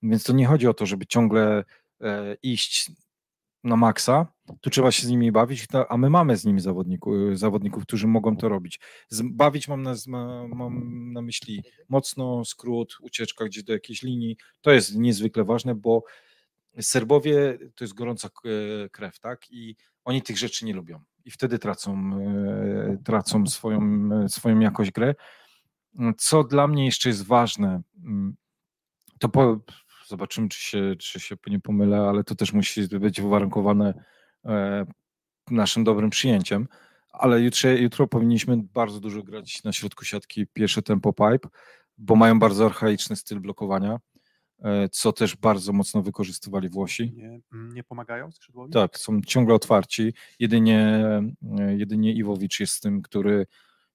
Więc 0.01 0.23
to 0.23 0.33
nie 0.33 0.47
chodzi 0.47 0.67
o 0.67 0.73
to, 0.73 0.85
żeby 0.85 1.05
ciągle 1.05 1.63
e, 2.01 2.35
iść 2.43 2.91
na 3.63 3.75
maksa, 3.75 4.27
to 4.61 4.69
trzeba 4.69 4.91
się 4.91 5.07
z 5.07 5.09
nimi 5.09 5.31
bawić, 5.31 5.67
a 5.89 5.97
my 5.97 6.09
mamy 6.09 6.37
z 6.37 6.45
nimi 6.45 6.61
zawodników, 6.61 7.13
zawodników 7.33 7.83
którzy 7.83 8.07
mogą 8.07 8.37
to 8.37 8.49
robić. 8.49 8.79
Bawić 9.23 9.67
mam 9.67 9.83
na, 9.83 9.95
mam 10.47 11.13
na 11.13 11.21
myśli 11.21 11.63
mocno 11.89 12.45
skrót, 12.45 12.97
ucieczka 13.01 13.45
gdzieś 13.45 13.63
do 13.63 13.73
jakiejś 13.73 14.03
linii. 14.03 14.37
To 14.61 14.71
jest 14.71 14.95
niezwykle 14.95 15.43
ważne, 15.43 15.75
bo 15.75 16.03
Serbowie 16.81 17.57
to 17.75 17.83
jest 17.83 17.93
gorąca 17.93 18.27
e, 18.27 18.89
krew, 18.89 19.19
tak? 19.19 19.51
I 19.51 19.75
oni 20.05 20.21
tych 20.21 20.37
rzeczy 20.37 20.65
nie 20.65 20.73
lubią. 20.73 21.03
I 21.25 21.31
wtedy 21.31 21.59
tracą, 21.59 22.11
e, 22.19 22.97
tracą 23.03 23.47
swoją, 23.47 23.79
swoją 24.29 24.59
jakość 24.59 24.91
gry. 24.91 25.15
Co 26.17 26.43
dla 26.43 26.67
mnie 26.67 26.85
jeszcze 26.85 27.09
jest 27.09 27.25
ważne, 27.25 27.81
mm, 28.03 28.35
to 29.19 29.29
po, 29.29 29.59
zobaczymy, 30.07 30.49
czy 30.49 30.59
się, 30.59 30.95
czy 30.99 31.19
się 31.19 31.35
nie 31.47 31.59
pomylę, 31.59 31.97
ale 31.97 32.23
to 32.23 32.35
też 32.35 32.53
musi 32.53 32.87
być 32.87 33.19
uwarunkowane 33.19 33.93
e, 34.45 34.85
naszym 35.51 35.83
dobrym 35.83 36.09
przyjęciem. 36.09 36.67
Ale 37.11 37.41
jutro, 37.41 37.69
jutro 37.69 38.07
powinniśmy 38.07 38.57
bardzo 38.57 38.99
dużo 38.99 39.23
grać 39.23 39.63
na 39.63 39.73
środku 39.73 40.05
siatki 40.05 40.47
pierwsze 40.53 40.81
tempo 40.81 41.13
pipe, 41.13 41.49
bo 41.97 42.15
mają 42.15 42.39
bardzo 42.39 42.65
archaiczny 42.65 43.15
styl 43.15 43.39
blokowania, 43.39 43.99
co 44.91 45.11
też 45.11 45.35
bardzo 45.35 45.73
mocno 45.73 46.01
wykorzystywali 46.01 46.69
Włosi. 46.69 47.13
Nie, 47.15 47.39
nie 47.51 47.83
pomagają 47.83 48.31
skrzydłowi? 48.31 48.73
Tak, 48.73 48.97
są 48.97 49.21
ciągle 49.21 49.55
otwarci. 49.55 50.13
Jedynie, 50.39 50.79
e, 51.59 51.75
jedynie 51.77 52.13
Iwowicz 52.13 52.59
jest 52.59 52.83
tym, 52.83 53.01
który 53.01 53.45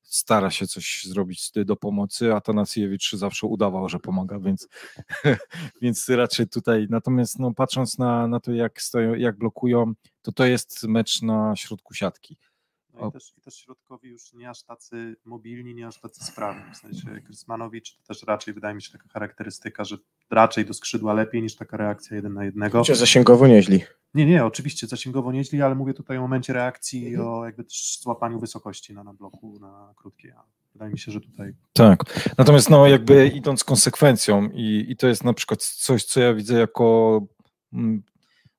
stara 0.03 0.51
się 0.51 0.66
coś 0.66 1.05
zrobić 1.05 1.51
do 1.65 1.77
pomocy, 1.77 2.35
a 2.35 2.40
Tanasiewicz 2.40 3.12
zawsze 3.12 3.47
udawał, 3.47 3.89
że 3.89 3.99
pomaga, 3.99 4.39
więc, 4.39 4.69
więc 5.82 6.09
raczej 6.09 6.49
tutaj. 6.49 6.86
Natomiast 6.90 7.39
no, 7.39 7.55
patrząc 7.55 7.99
na, 7.99 8.28
na 8.28 8.40
to, 8.40 8.53
jak 8.53 8.82
stoją, 8.82 9.15
jak 9.15 9.39
blokują, 9.39 9.93
to 10.23 10.32
to 10.32 10.47
jest 10.47 10.85
mecz 10.85 11.23
na 11.23 11.57
środku 11.57 11.95
siatki. 11.95 12.36
No 12.95 13.09
i, 13.09 13.12
też, 13.12 13.35
I 13.36 13.40
też 13.40 13.55
środkowi 13.55 14.09
już 14.09 14.32
nie 14.32 14.51
aż 14.51 14.62
tacy 14.62 15.16
mobilni, 15.24 15.74
nie 15.74 15.86
aż 15.86 16.01
tacy 16.01 16.24
sprawni. 16.24 16.73
W 16.73 16.77
sensie 16.77 17.20
Krysmanowicz 17.20 17.97
to 17.97 18.03
też 18.03 18.23
raczej 18.23 18.55
wydaje 18.55 18.74
mi 18.74 18.82
się 18.82 18.93
taka 18.93 19.09
charakterystyka, 19.09 19.85
że 19.85 19.99
raczej 20.30 20.64
do 20.64 20.74
skrzydła 20.74 21.14
lepiej 21.14 21.42
niż 21.42 21.56
taka 21.56 21.76
reakcja 21.76 22.16
jeden 22.16 22.34
na 22.34 22.44
jednego. 22.44 22.78
Chociaż 22.78 22.98
zasięgowo 22.98 23.46
nieźli. 23.46 23.80
Nie, 24.14 24.26
nie, 24.26 24.44
oczywiście 24.44 24.86
zasięgowo 24.86 25.32
nieźli, 25.32 25.62
ale 25.62 25.74
mówię 25.74 25.94
tutaj 25.94 26.18
o 26.18 26.20
momencie 26.20 26.52
reakcji 26.52 27.02
i 27.02 27.09
Mhm. 27.09 27.28
o 27.28 27.44
jakby 27.44 27.64
też 27.64 27.98
złapaniu 28.02 28.40
wysokości 28.40 28.94
na, 28.94 29.05
na 29.05 29.12
bloku, 29.12 29.59
na 29.60 29.92
krótkie. 29.96 30.34
Wydaje 30.72 30.92
mi 30.92 30.98
się, 30.98 31.12
że 31.12 31.20
tutaj 31.20 31.55
Tak. 31.72 32.30
Natomiast 32.38 32.70
no 32.70 32.86
jakby 32.86 33.26
idąc 33.26 33.64
konsekwencją 33.64 34.48
i, 34.55 34.86
i 34.88 34.96
to 34.96 35.06
jest 35.09 35.24
na 35.24 35.32
przykład 35.32 35.62
coś, 35.62 36.05
co 36.05 36.20
ja 36.20 36.34
widzę 36.34 36.59
jako 36.59 37.20
mm, 37.72 38.02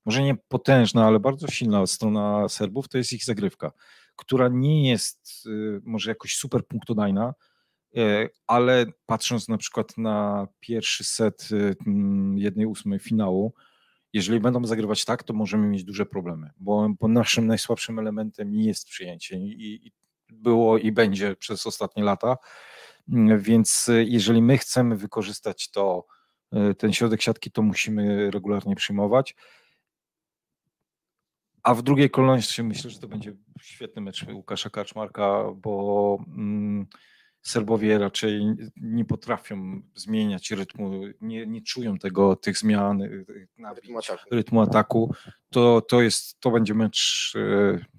może 0.06 0.24
nie 0.24 0.36
potężna, 0.36 1.06
ale 1.08 1.20
bardzo 1.20 1.48
silna 1.48 1.88
strona 1.88 2.50
Serbów, 2.50 2.88
to 2.90 2.98
jest 2.98 3.14
ich 3.14 3.26
zagrywka, 3.26 3.72
która 4.16 4.48
nie 4.48 4.90
jest 4.90 5.46
y, 5.46 5.82
może 5.84 6.12
jakoś 6.12 6.36
super 6.36 6.68
punktodajna, 6.68 7.34
ale 8.48 8.86
patrząc 9.06 9.48
na 9.48 9.58
przykład 9.58 9.98
na 9.98 10.48
pierwszy 10.60 11.04
set 11.04 11.50
y, 11.52 11.76
mm, 11.88 13.00
finału, 13.00 13.54
jeżeli 14.14 14.40
będą 14.40 14.66
zagrywać 14.66 15.06
tak, 15.06 15.24
to 15.24 15.34
możemy 15.34 15.68
mieć 15.68 15.84
duże 15.84 16.06
problemy, 16.06 16.50
bo, 16.58 16.90
bo 17.00 17.08
naszym 17.08 17.48
najsłabszym 17.48 18.00
elementem 18.00 18.54
jest 18.54 18.88
przyjęcie 18.88 19.38
i, 19.38 19.88
i 19.88 19.92
było 20.30 20.78
i 20.78 20.92
będzie 20.92 21.36
przez 21.36 21.68
ostatnie 21.68 22.04
lata. 22.04 22.38
Mm, 23.10 23.40
Więc 23.40 23.90
y, 23.90 24.06
jeżeli 24.08 24.42
my 24.42 24.58
chcemy 24.58 24.98
wykorzystać 24.98 25.72
to, 25.72 26.06
y, 26.72 26.76
ten 26.76 26.94
środek 26.94 27.22
siatki, 27.22 27.52
to 27.52 27.62
musimy 27.62 28.32
regularnie 28.32 28.76
przyjmować. 28.76 29.36
A 31.64 31.74
w 31.74 31.82
drugiej 31.82 32.10
kolejności 32.10 32.64
myślę, 32.64 32.90
że 32.90 33.00
to 33.00 33.08
będzie 33.08 33.34
świetny 33.62 34.02
mecz 34.02 34.26
Łukasza 34.34 34.70
Kaczmarka, 34.70 35.44
bo 35.56 36.18
mm, 36.28 36.88
Serbowie 37.42 37.98
raczej 37.98 38.42
nie 38.78 39.06
potrafią 39.06 39.82
zmieniać 39.96 40.52
rytmu, 40.52 41.02
nie, 41.22 41.48
nie 41.48 41.62
czują 41.62 41.98
tego, 41.98 42.36
tych 42.36 42.58
zmian, 42.58 43.02
y, 43.02 43.06
y, 43.06 43.48
nabić, 43.58 43.84
Rytmu 43.84 44.00
ataku. 44.00 44.30
rytmu 44.32 44.62
ataku. 44.62 45.16
To, 45.50 45.82
to, 45.82 46.02
jest, 46.02 46.40
to 46.40 46.52
będzie 46.52 46.74
mecz 46.74 47.32
y, 47.36 47.40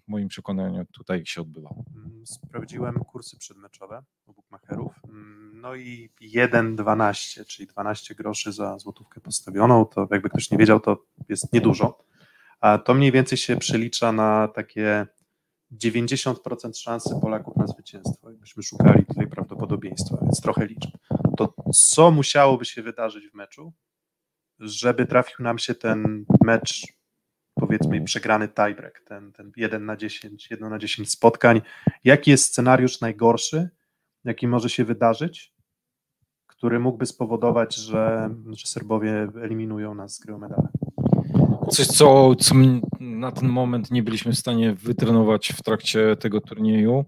w 0.04 0.08
moim 0.08 0.28
przekonaniu 0.28 0.84
tutaj 0.92 1.26
się 1.26 1.40
odbywał. 1.40 1.84
mm, 1.96 2.26
sprawdziłem 2.26 2.94
kursy 2.94 3.38
przedmeczowe 3.38 4.02
u 4.26 4.32
bookmacherów. 4.32 4.92
Mm, 5.08 5.50
No 5.60 5.74
i 5.74 6.10
1,12, 6.20 7.44
czyli 7.46 7.66
12 7.68 8.14
groszy 8.14 8.52
za 8.52 8.78
złotówkę 8.78 9.20
postawioną, 9.20 9.84
to 9.86 10.08
jakby 10.10 10.28
ktoś 10.30 10.50
nie 10.50 10.58
wiedział, 10.58 10.80
to 10.80 11.04
jest 11.28 11.52
niedużo. 11.52 11.98
A 12.60 12.78
to 12.78 12.94
mniej 12.94 13.12
więcej 13.12 13.38
się 13.38 13.56
przelicza 13.56 14.12
na 14.12 14.48
takie 14.48 15.06
90% 15.72 16.78
szansy 16.78 17.10
Polaków 17.22 17.56
na 17.56 17.66
zwycięstwo. 17.66 18.30
Jakbyśmy 18.30 18.62
szukali 18.62 19.06
tutaj 19.06 19.26
prawdopodobieństwa, 19.26 20.18
więc 20.22 20.40
trochę 20.40 20.66
liczb. 20.66 20.90
To 21.36 21.54
co 21.74 22.10
musiałoby 22.10 22.64
się 22.64 22.82
wydarzyć 22.82 23.28
w 23.28 23.34
meczu, 23.34 23.72
żeby 24.58 25.06
trafił 25.06 25.44
nam 25.44 25.58
się 25.58 25.74
ten 25.74 26.24
mecz, 26.44 26.86
powiedzmy, 27.54 28.04
przegrany 28.04 28.48
tiebreak, 28.48 29.00
ten, 29.00 29.32
ten 29.32 29.52
1 29.56 29.86
na 29.86 29.96
10, 29.96 30.50
1 30.50 30.70
na 30.70 30.78
10 30.78 31.10
spotkań. 31.10 31.60
Jaki 32.04 32.30
jest 32.30 32.44
scenariusz 32.44 33.00
najgorszy, 33.00 33.68
jaki 34.24 34.48
może 34.48 34.70
się 34.70 34.84
wydarzyć, 34.84 35.54
który 36.46 36.80
mógłby 36.80 37.06
spowodować, 37.06 37.76
że, 37.76 38.30
że 38.50 38.66
Serbowie 38.66 39.28
eliminują 39.42 39.94
nas 39.94 40.14
z 40.14 40.20
gry 40.20 40.34
o 40.34 40.38
medale? 40.38 40.68
Coś, 41.70 41.86
co, 41.86 42.34
co 42.34 42.54
na 43.00 43.32
ten 43.32 43.48
moment 43.48 43.90
nie 43.90 44.02
byliśmy 44.02 44.32
w 44.32 44.38
stanie 44.38 44.74
wytrenować 44.74 45.52
w 45.52 45.62
trakcie 45.62 46.16
tego 46.16 46.40
turnieju, 46.40 47.04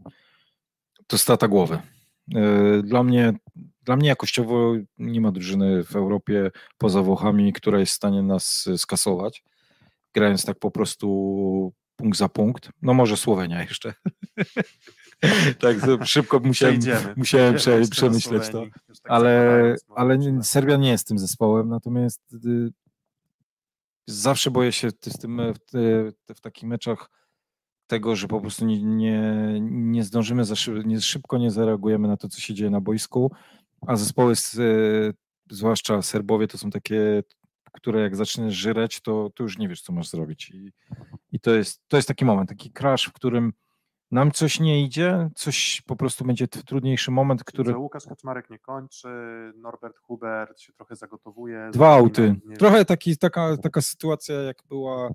to 1.06 1.18
strata 1.18 1.48
głowy. 1.48 1.78
E, 2.34 2.82
Dla 2.82 3.02
mnie, 3.02 3.32
dla 3.82 3.96
mnie 3.96 4.08
jakościowo 4.08 4.74
nie 4.98 5.20
ma 5.20 5.32
drużyny 5.32 5.84
w 5.84 5.96
Europie 5.96 6.50
poza 6.78 7.02
Włochami, 7.02 7.52
która 7.52 7.78
jest 7.78 7.92
w 7.92 7.96
stanie 7.96 8.22
nas 8.22 8.68
e, 8.72 8.78
skasować, 8.78 9.44
grając 10.14 10.44
tak 10.44 10.58
po 10.58 10.70
prostu 10.70 11.72
punkt 11.96 12.18
za 12.18 12.28
punkt. 12.28 12.70
No 12.82 12.94
może 12.94 13.16
Słowenia 13.16 13.62
jeszcze. 13.62 13.94
tak 15.60 15.76
szybko 16.04 16.40
musiałem, 16.40 16.80
Przejdziemy. 16.80 17.14
musiałem 17.16 17.54
Przejdziemy 17.54 17.88
prze, 17.88 17.90
przemyśleć 17.96 18.48
to 18.48 18.60
tak 18.60 18.82
ale, 19.04 19.76
ale 19.96 20.18
Serbia 20.42 20.76
nie 20.76 20.90
jest 20.90 21.08
tym 21.08 21.18
zespołem, 21.18 21.68
natomiast 21.68 22.20
y, 22.32 22.72
zawsze 24.06 24.50
boję 24.50 24.72
się 24.72 24.90
z 24.90 25.18
tym, 25.18 25.40
e, 25.40 25.54
w, 25.54 25.58
te- 25.58 26.34
w 26.34 26.40
takich 26.40 26.68
meczach 26.68 27.10
tego, 27.86 28.16
że 28.16 28.28
po 28.28 28.40
prostu 28.40 28.64
nie, 28.64 28.82
nie, 28.82 29.58
nie 29.60 30.04
zdążymy, 30.04 30.44
za 30.44 30.56
szyb, 30.56 30.86
nie, 30.86 31.00
szybko 31.00 31.38
nie 31.38 31.50
zareagujemy 31.50 32.08
na 32.08 32.16
to, 32.16 32.28
co 32.28 32.40
się 32.40 32.54
dzieje 32.54 32.70
na 32.70 32.80
boisku, 32.80 33.32
a 33.86 33.96
zespoły, 33.96 34.36
z, 34.36 34.58
e, 34.58 34.64
zwłaszcza 35.50 36.02
Serbowie, 36.02 36.48
to 36.48 36.58
są 36.58 36.70
takie, 36.70 37.22
które 37.72 38.00
jak 38.00 38.16
zaczniesz 38.16 38.54
żyreć, 38.54 39.00
to, 39.00 39.30
to 39.34 39.42
już 39.42 39.58
nie 39.58 39.68
wiesz, 39.68 39.82
co 39.82 39.92
masz 39.92 40.08
zrobić. 40.08 40.50
I, 40.50 40.72
i 41.32 41.40
to, 41.40 41.50
jest, 41.50 41.82
to 41.88 41.96
jest 41.96 42.08
taki 42.08 42.24
moment, 42.24 42.48
taki 42.48 42.72
crash, 42.72 43.04
w 43.04 43.12
którym 43.12 43.52
nam 44.12 44.32
coś 44.32 44.60
nie 44.60 44.84
idzie, 44.84 45.30
coś 45.34 45.82
po 45.86 45.96
prostu 45.96 46.24
będzie 46.24 46.48
trudniejszy 46.48 47.10
moment, 47.10 47.44
który... 47.44 47.76
Łukasz 47.76 48.06
Kaczmarek 48.06 48.50
nie 48.50 48.58
kończy, 48.58 49.08
Norbert 49.56 49.98
Hubert 49.98 50.60
się 50.60 50.72
trochę 50.72 50.96
zagotowuje. 50.96 51.70
Dwa 51.72 51.94
auty. 51.94 52.34
nie- 52.46 52.56
Trochę 52.56 52.84
taki, 52.84 53.16
taka, 53.16 53.56
taka 53.56 53.80
sytuacja, 53.80 54.34
jak 54.42 54.62
była 54.68 55.10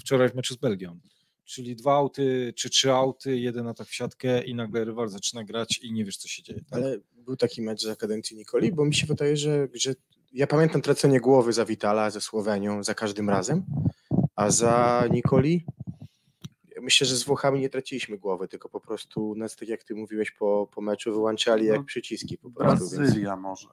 wczoraj 0.00 0.28
w 0.28 0.34
meczu 0.34 0.54
z 0.54 0.56
Belgią. 0.56 0.98
Czyli 1.44 1.76
dwa 1.76 1.94
auty 1.94 2.52
czy 2.56 2.70
trzy 2.70 2.92
auty, 2.92 3.38
jeden 3.38 3.66
atak 3.66 3.86
w 3.86 3.94
siatkę 3.94 4.42
i 4.44 4.54
nagle 4.54 4.84
rywal 4.84 5.08
zaczyna 5.08 5.44
grać 5.44 5.78
i 5.82 5.92
nie 5.92 6.04
wiesz, 6.04 6.16
co 6.16 6.28
się 6.28 6.42
dzieje. 6.42 6.60
Tak? 6.70 6.72
Ale 6.82 6.96
był 7.14 7.36
taki 7.36 7.62
mecz 7.62 7.82
za 7.82 7.96
kadencji 7.96 8.36
Nikoli, 8.36 8.72
bo 8.72 8.84
mi 8.84 8.94
się 8.94 9.06
wydaje, 9.06 9.36
że, 9.36 9.68
że 9.74 9.94
ja 10.32 10.46
pamiętam 10.46 10.82
tracenie 10.82 11.20
głowy 11.20 11.52
za 11.52 11.64
Vitala, 11.64 12.10
ze 12.10 12.20
Słowenią, 12.20 12.82
za 12.82 12.94
każdym 12.94 13.30
razem, 13.30 13.62
a 14.36 14.50
za 14.50 15.04
Nikoli 15.12 15.64
myślę, 16.82 17.06
że 17.06 17.16
z 17.16 17.24
Włochami 17.24 17.60
nie 17.60 17.68
traciliśmy 17.68 18.18
głowy, 18.18 18.48
tylko 18.48 18.68
po 18.68 18.80
prostu 18.80 19.34
nas, 19.34 19.56
tak 19.56 19.68
jak 19.68 19.84
ty 19.84 19.94
mówiłeś 19.94 20.30
po, 20.30 20.68
po 20.74 20.80
meczu, 20.80 21.12
wyłączali 21.12 21.66
jak 21.66 21.78
No, 21.78 21.84
przyciski 21.84 22.38
po 22.38 22.50
prostu. 22.50 22.78
Więc... 22.78 22.96
Brazylia 22.96 23.36
może 23.36 23.68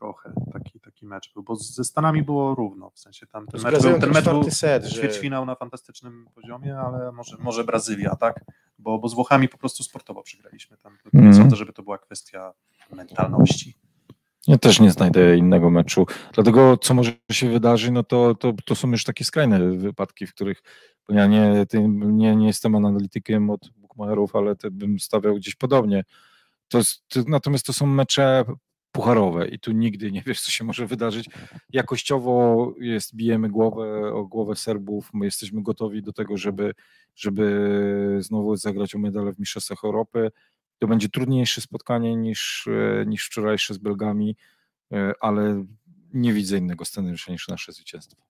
trochę 0.00 0.32
taki, 0.52 0.80
taki 0.80 1.06
mecz 1.06 1.32
był, 1.34 1.42
bo 1.42 1.56
ze 1.56 1.84
Stanami 1.84 2.22
było 2.22 2.54
równo, 2.54 2.90
w 2.90 2.98
sensie 2.98 3.26
tam 3.26 3.46
ten 3.46 3.62
mecz 3.62 3.82
był, 3.82 4.00
ten 4.00 4.12
mecz 4.12 4.24
był 4.24 4.50
set, 4.50 4.84
że 4.84 5.30
na 5.46 5.54
fantastycznym 5.54 6.26
poziomie, 6.34 6.78
ale 6.78 7.12
może, 7.12 7.36
może 7.38 7.64
Brazylia, 7.64 8.16
tak? 8.16 8.44
Bo, 8.78 8.98
bo 8.98 9.08
z 9.08 9.14
Włochami 9.14 9.48
po 9.48 9.58
prostu 9.58 9.82
sportowo 9.82 10.22
przegraliśmy 10.22 10.76
tam. 10.76 10.98
Nie 11.12 11.20
Mhm. 11.20 11.34
sądzę, 11.34 11.56
żeby 11.56 11.72
to 11.72 11.82
była 11.82 11.98
kwestia 11.98 12.54
mentalności. 12.90 13.78
Ja 14.48 14.58
też 14.58 14.80
nie 14.80 14.90
znajdę 14.90 15.36
innego 15.36 15.70
meczu. 15.70 16.06
Dlatego, 16.34 16.76
co 16.76 16.94
może 16.94 17.12
się 17.32 17.50
wydarzyć, 17.50 17.90
no 17.90 18.02
to, 18.02 18.34
to, 18.34 18.52
to 18.64 18.74
są 18.74 18.90
już 18.90 19.04
takie 19.04 19.24
skrajne 19.24 19.70
wypadki, 19.70 20.26
w 20.26 20.34
których 20.34 20.62
bo 21.10 21.16
ja 21.16 21.26
nie, 21.26 21.66
nie, 21.90 22.36
nie 22.36 22.46
jestem 22.46 22.74
analitykiem 22.74 23.50
od 23.50 23.70
bookmacherów, 23.76 24.36
ale 24.36 24.54
bym 24.70 25.00
stawiał 25.00 25.34
gdzieś 25.34 25.54
podobnie. 25.54 26.04
To 26.68 26.78
jest, 26.78 27.08
to, 27.08 27.20
natomiast 27.28 27.66
to 27.66 27.72
są 27.72 27.86
mecze 27.86 28.44
pucharowe 28.92 29.48
i 29.48 29.58
tu 29.58 29.72
nigdy 29.72 30.12
nie 30.12 30.22
wiesz, 30.26 30.40
co 30.40 30.50
się 30.50 30.64
może 30.64 30.86
wydarzyć. 30.86 31.26
Jakościowo 31.72 32.74
jest, 32.80 33.16
bijemy 33.16 33.48
głowę 33.48 34.12
o 34.14 34.24
głowę 34.24 34.56
Serbów, 34.56 35.10
my 35.14 35.24
jesteśmy 35.24 35.62
gotowi 35.62 36.02
do 36.02 36.12
tego, 36.12 36.36
żeby, 36.36 36.74
żeby 37.14 38.16
znowu 38.20 38.56
zagrać 38.56 38.94
o 38.94 38.98
medale 38.98 39.32
w 39.32 39.38
Mistrzostwach 39.38 39.84
Europy. 39.84 40.30
To 40.80 40.86
będzie 40.86 41.08
trudniejsze 41.08 41.60
spotkanie 41.60 42.16
niż, 42.16 42.68
e, 43.00 43.06
niż 43.06 43.26
wczorajsze 43.26 43.74
z 43.74 43.78
Belgami, 43.78 44.36
e, 44.92 45.12
ale 45.20 45.64
nie 46.12 46.32
widzę 46.32 46.58
innego 46.58 46.84
scenariusza 46.84 47.32
niż 47.32 47.48
nasze 47.48 47.72
zwycięstwo. 47.72 48.22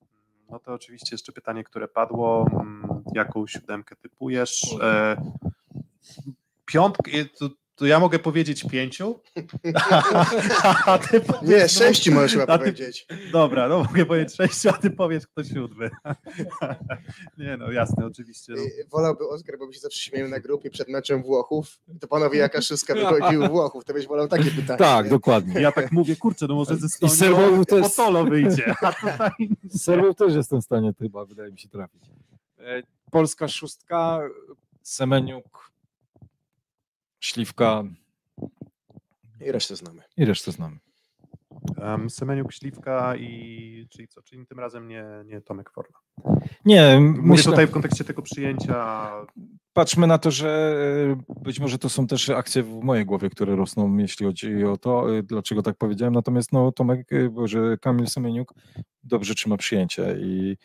No 0.51 0.59
to 0.59 0.73
oczywiście 0.75 1.15
jeszcze 1.15 1.33
pytanie, 1.33 1.65
które 1.65 1.89
padło. 1.89 2.47
mm, 2.53 3.03
Jaką 3.15 3.47
siódemkę 3.47 3.97
typujesz? 3.97 4.77
E, 4.83 5.17
piątkę, 6.67 7.11
to, 7.81 7.87
ja 7.87 8.01
mogę 8.01 8.19
powiedzieć 8.19 8.65
pięciu? 8.71 9.21
A 10.87 10.99
ty 10.99 11.17
Nie, 11.17 11.21
powiesz, 11.21 11.73
sześciu 11.73 12.13
możesz 12.13 12.33
chyba 12.33 12.59
powiedzieć. 12.59 13.07
Dobra, 13.33 13.69
no 13.69 13.79
mogę 13.79 14.07
powiedzieć 14.07 14.37
sześciu, 14.37 14.69
a 14.69 14.73
ty 14.73 14.91
powiesz 14.91 15.27
kto 15.27 15.45
siódmy. 15.45 15.91
Nie 17.39 17.57
no, 17.57 17.73
jasne, 17.73 18.07
oczywiście. 18.07 18.53
No. 18.57 18.63
Y, 18.63 18.87
Wolałby 18.91 19.29
Oskar, 19.29 19.59
bo 19.59 19.67
my 19.67 19.75
się 19.75 19.81
zawsze 19.81 20.01
śmiejemy 20.01 20.31
na 20.31 20.41
grupie 20.41 20.71
przed 20.71 20.89
meczem 20.89 21.23
Włochów. 21.23 21.81
To 22.01 22.09
panowie 22.09 22.39
jaka 22.39 22.63
szóstka 22.63 22.95
wychodził 22.95 23.49
Włochów, 23.49 23.85
to 23.85 23.93
byś 23.93 24.07
wolał 24.07 24.29
takie 24.29 24.51
pytanie. 24.51 24.79
Tak, 24.79 25.05
nie? 25.05 25.11
dokładnie. 25.11 25.61
Ja 25.61 25.73
tak 25.73 25.93
mówię, 25.93 26.17
kurczę, 26.17 26.47
no 26.49 26.55
może 26.55 26.77
ze 26.77 26.89
Stonią 26.89 27.65
to 27.65 27.79
jest- 27.79 27.97
Potolo 27.97 28.25
wyjdzie. 28.25 28.75
Z 29.65 29.87
też 30.19 30.35
jestem 30.35 30.61
w 30.61 30.65
stanie 30.65 30.93
chyba, 30.99 31.25
wydaje 31.25 31.53
mi 31.53 31.59
się, 31.59 31.69
trafić. 31.69 32.03
E, 32.59 32.83
Polska 33.11 33.49
szóstka, 33.49 34.21
Semeniuk, 34.83 35.70
Śliwka 37.21 37.85
I 39.41 39.53
resztę 39.53 39.77
znamy. 39.77 40.03
i 40.17 40.25
resztę 40.25 40.53
znamy. 40.53 40.79
um, 41.77 42.11
Semeniuk, 42.11 42.53
Śliwka 42.53 43.17
i 43.17 43.87
czyli 43.91 44.09
co, 44.09 44.23
czyli 44.23 44.47
tym 44.47 44.61
razem 44.61 44.89
nie, 44.89 45.05
nie 45.25 45.41
Tomek 45.41 45.71
Forla. 45.71 45.99
Nie, 46.65 47.01
Mówię 47.01 47.23
myślę, 47.23 47.51
tutaj 47.53 47.67
w 47.67 47.71
kontekście 47.71 48.05
tego 48.05 48.23
przyjęcia 48.23 49.11
patrzmy 49.73 50.07
na 50.07 50.19
to, 50.19 50.31
że 50.31 50.75
e, 51.39 51.43
być 51.43 51.61
może 51.61 51.79
to 51.79 51.89
są 51.89 52.07
też 52.07 52.31
akcje 52.31 52.63
w 52.63 52.81
mojej 52.83 53.05
głowie, 53.07 53.31
które 53.31 53.57
rosną, 53.57 53.97
jeśli 53.97 54.27
chodzi 54.27 54.65
o 54.65 54.77
to, 54.77 55.17
e, 55.19 55.23
dlaczego 55.23 55.63
tak 55.63 55.77
powiedziałem. 55.77 56.15
Natomiast 56.15 56.53
no, 56.53 56.73
Tomek, 56.73 57.13
e, 57.13 57.29
Boże, 57.29 57.77
Kamil 57.81 58.07
Semeniuk 58.07 58.55
dobrze 59.03 59.35
trzyma 59.35 59.57
przyjęcie 59.57 60.17
i, 60.21 60.57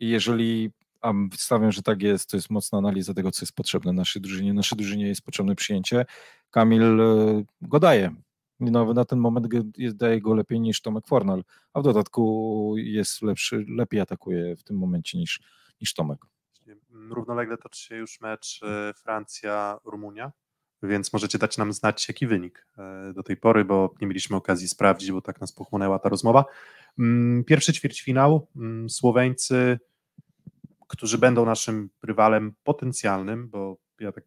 i 0.00 0.08
jeżeli 0.08 0.70
a 1.00 1.12
stawiam, 1.36 1.72
że 1.72 1.82
tak 1.82 2.02
jest, 2.02 2.30
to 2.30 2.36
jest 2.36 2.50
mocna 2.50 2.78
analiza 2.78 3.14
tego, 3.14 3.30
co 3.30 3.42
jest 3.42 3.52
potrzebne 3.52 3.92
naszej 3.92 4.22
drużynie. 4.22 4.54
Naszej 4.54 4.78
drużynie 4.78 5.08
jest 5.08 5.22
potrzebne 5.22 5.54
przyjęcie. 5.54 6.04
Kamil 6.50 7.00
e, 7.00 7.44
go 7.62 7.80
daje. 7.80 8.14
Nawet 8.60 8.96
na 8.96 9.04
ten 9.04 9.18
moment 9.18 9.46
daje 9.94 10.20
go 10.20 10.34
lepiej 10.34 10.60
niż 10.60 10.82
Tomek 10.82 11.06
Fornal, 11.06 11.44
a 11.72 11.80
w 11.80 11.82
dodatku 11.82 12.74
jest 12.76 13.22
lepszy, 13.22 13.64
lepiej 13.68 14.00
atakuje 14.00 14.56
w 14.56 14.64
tym 14.64 14.78
momencie 14.78 15.18
niż, 15.18 15.40
niż 15.80 15.94
Tomek. 15.94 16.18
równolegle 17.10 17.58
toczy 17.58 17.82
się 17.82 17.96
już 17.96 18.20
mecz 18.20 18.60
e, 18.62 18.94
Francja-Rumunia, 18.94 20.32
więc 20.82 21.12
możecie 21.12 21.38
dać 21.38 21.58
nam 21.58 21.72
znać 21.72 22.08
jaki 22.08 22.26
wynik 22.26 22.66
e, 22.78 23.12
do 23.12 23.22
tej 23.22 23.36
pory, 23.36 23.64
bo 23.64 23.94
nie 24.00 24.06
mieliśmy 24.06 24.36
okazji 24.36 24.68
sprawdzić, 24.68 25.12
bo 25.12 25.22
tak 25.22 25.40
nas 25.40 25.52
pochłonęła 25.52 25.98
ta 25.98 26.08
rozmowa. 26.08 26.44
Pierwszy 27.46 27.72
ćwierćfinał, 27.72 28.48
Słoweńcy, 28.88 29.78
którzy 30.86 31.18
będą 31.18 31.46
naszym 31.46 31.90
rywalem 32.02 32.54
potencjalnym, 32.64 33.48
bo 33.48 33.76
ja 34.00 34.12
tak 34.12 34.24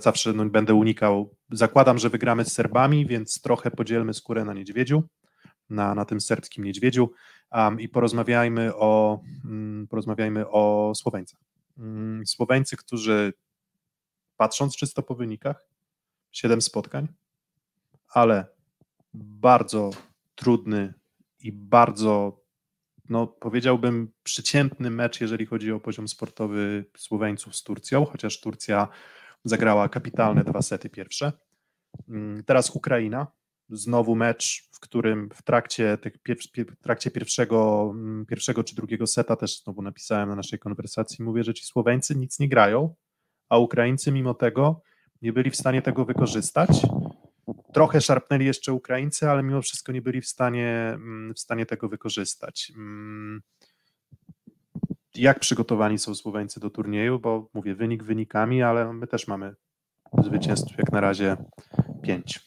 zawsze 0.00 0.32
no, 0.32 0.44
będę 0.44 0.74
unikał, 0.74 1.36
zakładam, 1.50 1.98
że 1.98 2.10
wygramy 2.10 2.44
z 2.44 2.52
Serbami, 2.52 3.06
więc 3.06 3.40
trochę 3.40 3.70
podzielmy 3.70 4.14
skórę 4.14 4.44
na 4.44 4.54
niedźwiedziu, 4.54 5.02
na, 5.70 5.94
na 5.94 6.04
tym 6.04 6.20
serbskim 6.20 6.64
niedźwiedziu 6.64 7.10
um, 7.52 7.80
i 7.80 7.88
porozmawiajmy 7.88 8.76
o, 8.76 9.20
mm, 9.44 9.86
porozmawiajmy 9.88 10.48
o 10.48 10.92
Słoweńcach. 10.94 11.40
Mm, 11.78 12.26
Słoweńcy, 12.26 12.76
którzy 12.76 13.32
patrząc 14.36 14.76
czysto 14.76 15.02
po 15.02 15.14
wynikach, 15.14 15.66
7 16.32 16.62
spotkań, 16.62 17.08
ale 18.08 18.46
bardzo 19.14 19.90
trudny 20.34 20.94
i 21.40 21.52
bardzo, 21.52 22.41
no 23.12 23.26
powiedziałbym, 23.26 24.12
przeciętny 24.22 24.90
mecz, 24.90 25.20
jeżeli 25.20 25.46
chodzi 25.46 25.72
o 25.72 25.80
poziom 25.80 26.08
sportowy 26.08 26.84
Słoweńców 26.96 27.56
z 27.56 27.62
Turcją, 27.62 28.04
chociaż 28.04 28.40
Turcja 28.40 28.88
zagrała 29.44 29.88
kapitalne 29.88 30.44
dwa 30.44 30.62
sety 30.62 30.90
pierwsze. 30.90 31.32
Mm, 32.08 32.44
Teraz 32.44 32.70
Ukraina, 32.70 33.26
znowu 33.70 34.16
mecz, 34.16 34.68
w 34.72 34.80
którym 34.80 35.28
w 35.34 35.42
trakcie, 35.42 35.98
tych 35.98 36.12
w 36.80 36.82
trakcie 36.82 37.10
pierwszego, 37.10 37.90
mm, 37.94 38.26
pierwszego 38.26 38.64
czy 38.64 38.74
drugiego 38.74 39.06
seta 39.06 39.36
też 39.36 39.62
znowu 39.62 39.82
napisałem 39.82 40.28
na 40.28 40.36
naszej 40.36 40.58
konwersacji, 40.58 41.24
mówię, 41.24 41.44
że 41.44 41.54
ci 41.54 41.64
Słoweńcy 41.64 42.16
nic 42.16 42.38
nie 42.38 42.48
grają, 42.48 42.94
a 43.48 43.58
Ukraińcy 43.58 44.12
mimo 44.12 44.34
tego 44.34 44.82
nie 45.22 45.32
byli 45.32 45.50
w 45.50 45.56
stanie 45.56 45.82
tego 45.82 46.04
wykorzystać. 46.04 46.82
Trochę 47.74 48.00
szarpnęli 48.00 48.44
jeszcze 48.44 48.72
Ukraińcy, 48.72 49.30
ale 49.30 49.42
mimo 49.42 49.62
wszystko 49.62 49.92
nie 49.92 50.02
byli 50.02 50.20
w 50.20 50.26
stanie, 50.26 50.68
mm, 50.94 51.34
w 51.34 51.38
stanie 51.38 51.66
tego 51.66 51.88
wykorzystać. 51.88 52.72
Mm, 52.76 53.42
Jak 55.14 55.40
przygotowani 55.40 55.98
są 55.98 56.14
Słoweńcy 56.14 56.60
do 56.60 56.70
turnieju? 56.70 57.18
Bo 57.18 57.48
mówię, 57.54 57.74
wynik 57.74 58.02
wynikami, 58.02 58.62
ale 58.62 58.92
my 58.92 59.06
też 59.06 59.28
mamy 59.28 59.54
zwycięstw 60.24 60.78
jak 60.78 60.92
na 60.92 61.00
razie 61.00 61.36
pięć. 62.02 62.40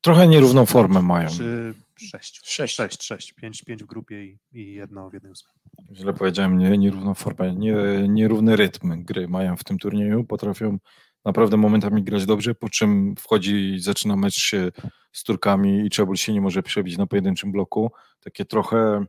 Trochę 0.00 0.28
nierówną 0.28 0.66
formę 0.66 1.02
mają. 1.02 1.28
Czy 1.28 1.74
sześć? 1.96 2.40
Sześć. 2.44 2.74
Sześć, 2.74 3.02
sześć. 3.02 3.32
Pięć, 3.32 3.64
pięć 3.64 3.84
w 3.84 3.86
grupie 3.86 4.24
i, 4.24 4.38
i 4.52 4.72
jedno 4.74 5.10
w 5.10 5.14
jednej 5.14 5.32
ósmej. 5.32 5.54
Źle 5.92 6.12
powiedziałem, 6.12 6.58
nie, 6.58 6.78
nierówną 6.78 7.14
formę, 7.14 7.54
nie, 7.54 7.74
nierówny 8.08 8.56
rytm 8.56 9.04
gry 9.04 9.28
mają 9.28 9.56
w 9.56 9.64
tym 9.64 9.78
turnieju. 9.78 10.24
Potrafią 10.24 10.78
naprawdę 11.24 11.56
momentami 11.56 12.02
grać 12.02 12.26
dobrze, 12.26 12.54
po 12.54 12.68
czym 12.68 13.14
wchodzi 13.18 13.76
zaczyna 13.78 14.16
mecz 14.16 14.34
się 14.34 14.70
z 15.12 15.24
Turkami 15.24 15.86
i 15.86 15.90
Czebul 15.90 16.16
się 16.16 16.32
nie 16.32 16.40
może 16.40 16.62
przebić 16.62 16.98
na 16.98 17.06
pojedynczym 17.06 17.52
bloku. 17.52 17.92
Takie 18.20 18.44
trochę 18.44 19.04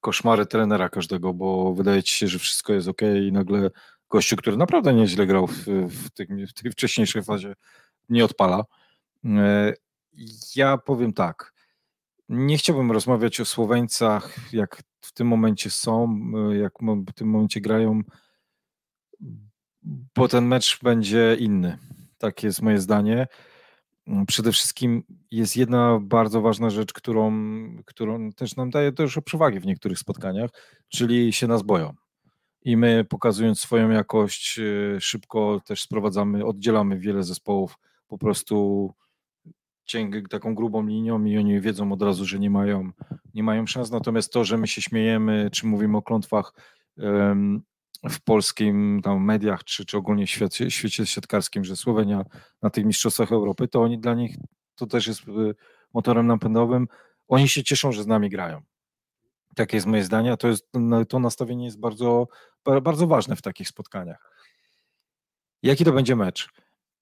koszmary 0.00 0.46
trenera 0.46 0.88
każdego, 0.88 1.34
bo 1.34 1.74
wydaje 1.74 2.02
ci 2.02 2.14
się, 2.14 2.28
że 2.28 2.38
wszystko 2.38 2.72
jest 2.72 2.88
ok 2.88 3.00
i 3.28 3.32
nagle 3.32 3.70
gościu, 4.10 4.36
który 4.36 4.56
naprawdę 4.56 4.94
nieźle 4.94 5.26
grał 5.26 5.46
w, 5.46 5.66
w, 5.88 6.10
tej, 6.10 6.26
w 6.46 6.52
tej 6.54 6.72
wcześniejszej 6.72 7.22
fazie, 7.22 7.54
nie 8.08 8.24
odpala. 8.24 8.64
E, 9.24 9.72
Ja 10.56 10.78
powiem 10.78 11.12
tak, 11.12 11.52
nie 12.28 12.58
chciałbym 12.58 12.92
rozmawiać 12.92 13.40
o 13.40 13.44
Słoweńcach, 13.44 14.36
jak 14.52 14.82
w 15.00 15.12
tym 15.12 15.26
momencie 15.26 15.70
są, 15.70 16.22
y, 16.52 16.58
jak 16.58 16.72
w 17.08 17.12
tym 17.12 17.28
momencie 17.28 17.60
grają, 17.60 18.00
bo 19.82 20.28
ten 20.28 20.46
mecz 20.46 20.78
będzie 20.82 21.36
inny. 21.40 21.78
Tak 22.18 22.42
jest 22.42 22.62
moje 22.62 22.78
zdanie. 22.78 23.26
Przede 24.26 24.52
wszystkim 24.52 25.02
jest 25.30 25.56
jedna 25.56 25.98
bardzo 26.02 26.40
ważna 26.40 26.70
rzecz, 26.70 26.92
którą, 26.92 27.32
którą 27.84 28.32
też 28.32 28.56
nam 28.56 28.70
daje 28.70 28.92
dużo 28.92 29.22
przewagi 29.22 29.60
w 29.60 29.66
niektórych 29.66 29.98
spotkaniach, 29.98 30.50
czyli 30.88 31.32
się 31.32 31.46
nas 31.46 31.62
boją. 31.62 31.94
I 32.64 32.76
my 32.76 33.04
pokazując 33.04 33.60
swoją 33.60 33.90
jakość, 33.90 34.58
y, 34.58 34.96
szybko 35.00 35.60
też 35.66 35.82
sprowadzamy, 35.82 36.44
oddzielamy 36.44 36.98
wiele 36.98 37.22
zespołów 37.22 37.78
po 38.08 38.18
prostu 38.18 38.90
cięg, 39.84 40.28
taką 40.28 40.54
grubą 40.54 40.86
linią 40.86 41.24
i 41.24 41.38
oni 41.38 41.60
wiedzą 41.60 41.92
od 41.92 42.02
razu, 42.02 42.24
że 42.24 42.38
nie 42.38 42.50
mają, 42.50 42.90
nie 43.34 43.42
mają 43.42 43.66
szans. 43.66 43.90
Natomiast 43.90 44.32
to, 44.32 44.44
że 44.44 44.58
my 44.58 44.66
się 44.66 44.82
śmiejemy, 44.82 45.48
czy 45.52 45.66
mówimy 45.66 45.96
o 45.96 46.02
klątwach 46.02 46.52
w 48.10 48.20
polskim 48.20 49.00
tam 49.04 49.24
mediach, 49.24 49.64
czy, 49.64 49.86
czy 49.86 49.96
ogólnie 49.96 50.26
w 50.26 50.30
świecie, 50.30 50.70
świecie 50.70 51.06
siatkarskim, 51.06 51.64
że 51.64 51.76
Słowenia 51.76 52.24
na 52.62 52.70
tych 52.70 52.84
mistrzostwach 52.84 53.32
Europy, 53.32 53.68
to 53.68 53.82
oni 53.82 53.98
dla 53.98 54.14
nich 54.14 54.36
to 54.74 54.86
też 54.86 55.06
jest 55.06 55.28
y, 55.28 55.54
motorem 55.94 56.26
napędowym. 56.26 56.88
Oni 57.28 57.48
się 57.48 57.62
cieszą, 57.64 57.92
że 57.92 58.02
z 58.02 58.06
nami 58.06 58.30
grają. 58.30 58.62
Takie 59.54 59.76
jest 59.76 59.86
moje 59.86 60.04
zdanie, 60.04 60.32
a 60.32 60.36
to, 60.36 60.48
jest, 60.48 60.68
no, 60.74 61.04
to 61.04 61.18
nastawienie 61.18 61.64
jest 61.64 61.80
bardzo, 61.80 62.28
ba- 62.64 62.80
bardzo 62.80 63.06
ważne 63.06 63.36
w 63.36 63.42
takich 63.42 63.68
spotkaniach. 63.68 64.32
Jaki 65.62 65.84
to 65.84 65.92
będzie 65.92 66.16
mecz? 66.16 66.48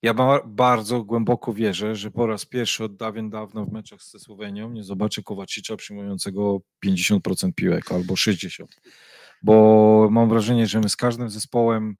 Ja 0.02 0.14
ba- 0.14 0.42
bardzo 0.46 1.04
głęboko 1.04 1.52
wierzę, 1.52 1.96
że 1.96 2.10
po 2.10 2.26
raz 2.26 2.46
pierwszy 2.46 2.84
od 2.84 2.96
dawien 2.96 3.30
dawno 3.30 3.64
w 3.64 3.72
meczach 3.72 4.02
ze 4.02 4.18
Słowenią 4.18 4.70
nie 4.70 4.84
zobaczę 4.84 5.22
Kowacicza 5.22 5.76
przyjmującego 5.76 6.60
50% 6.86 7.52
piłek 7.54 7.92
albo 7.92 8.14
60%. 8.14 8.64
Bo 9.42 10.08
mam 10.10 10.28
wrażenie, 10.28 10.66
że 10.66 10.80
my 10.80 10.88
z 10.88 10.96
każdym 10.96 11.30
zespołem, 11.30 11.96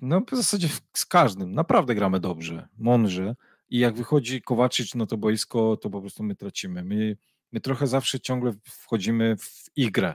no 0.00 0.20
w 0.20 0.36
zasadzie 0.36 0.68
z 0.96 1.06
każdym, 1.06 1.54
naprawdę 1.54 1.94
gramy 1.94 2.20
dobrze, 2.20 2.68
mądrze. 2.78 3.36
I 3.70 3.78
jak 3.78 3.94
wychodzi 3.94 4.42
Kowaczyć 4.42 4.94
na 4.94 5.06
to 5.06 5.16
boisko, 5.16 5.76
to 5.76 5.90
po 5.90 6.00
prostu 6.00 6.22
my 6.22 6.36
tracimy. 6.36 6.84
My, 6.84 7.16
my 7.52 7.60
trochę 7.60 7.86
zawsze 7.86 8.20
ciągle 8.20 8.52
wchodzimy 8.64 9.36
w 9.36 9.70
ich 9.76 9.90
grę. 9.90 10.14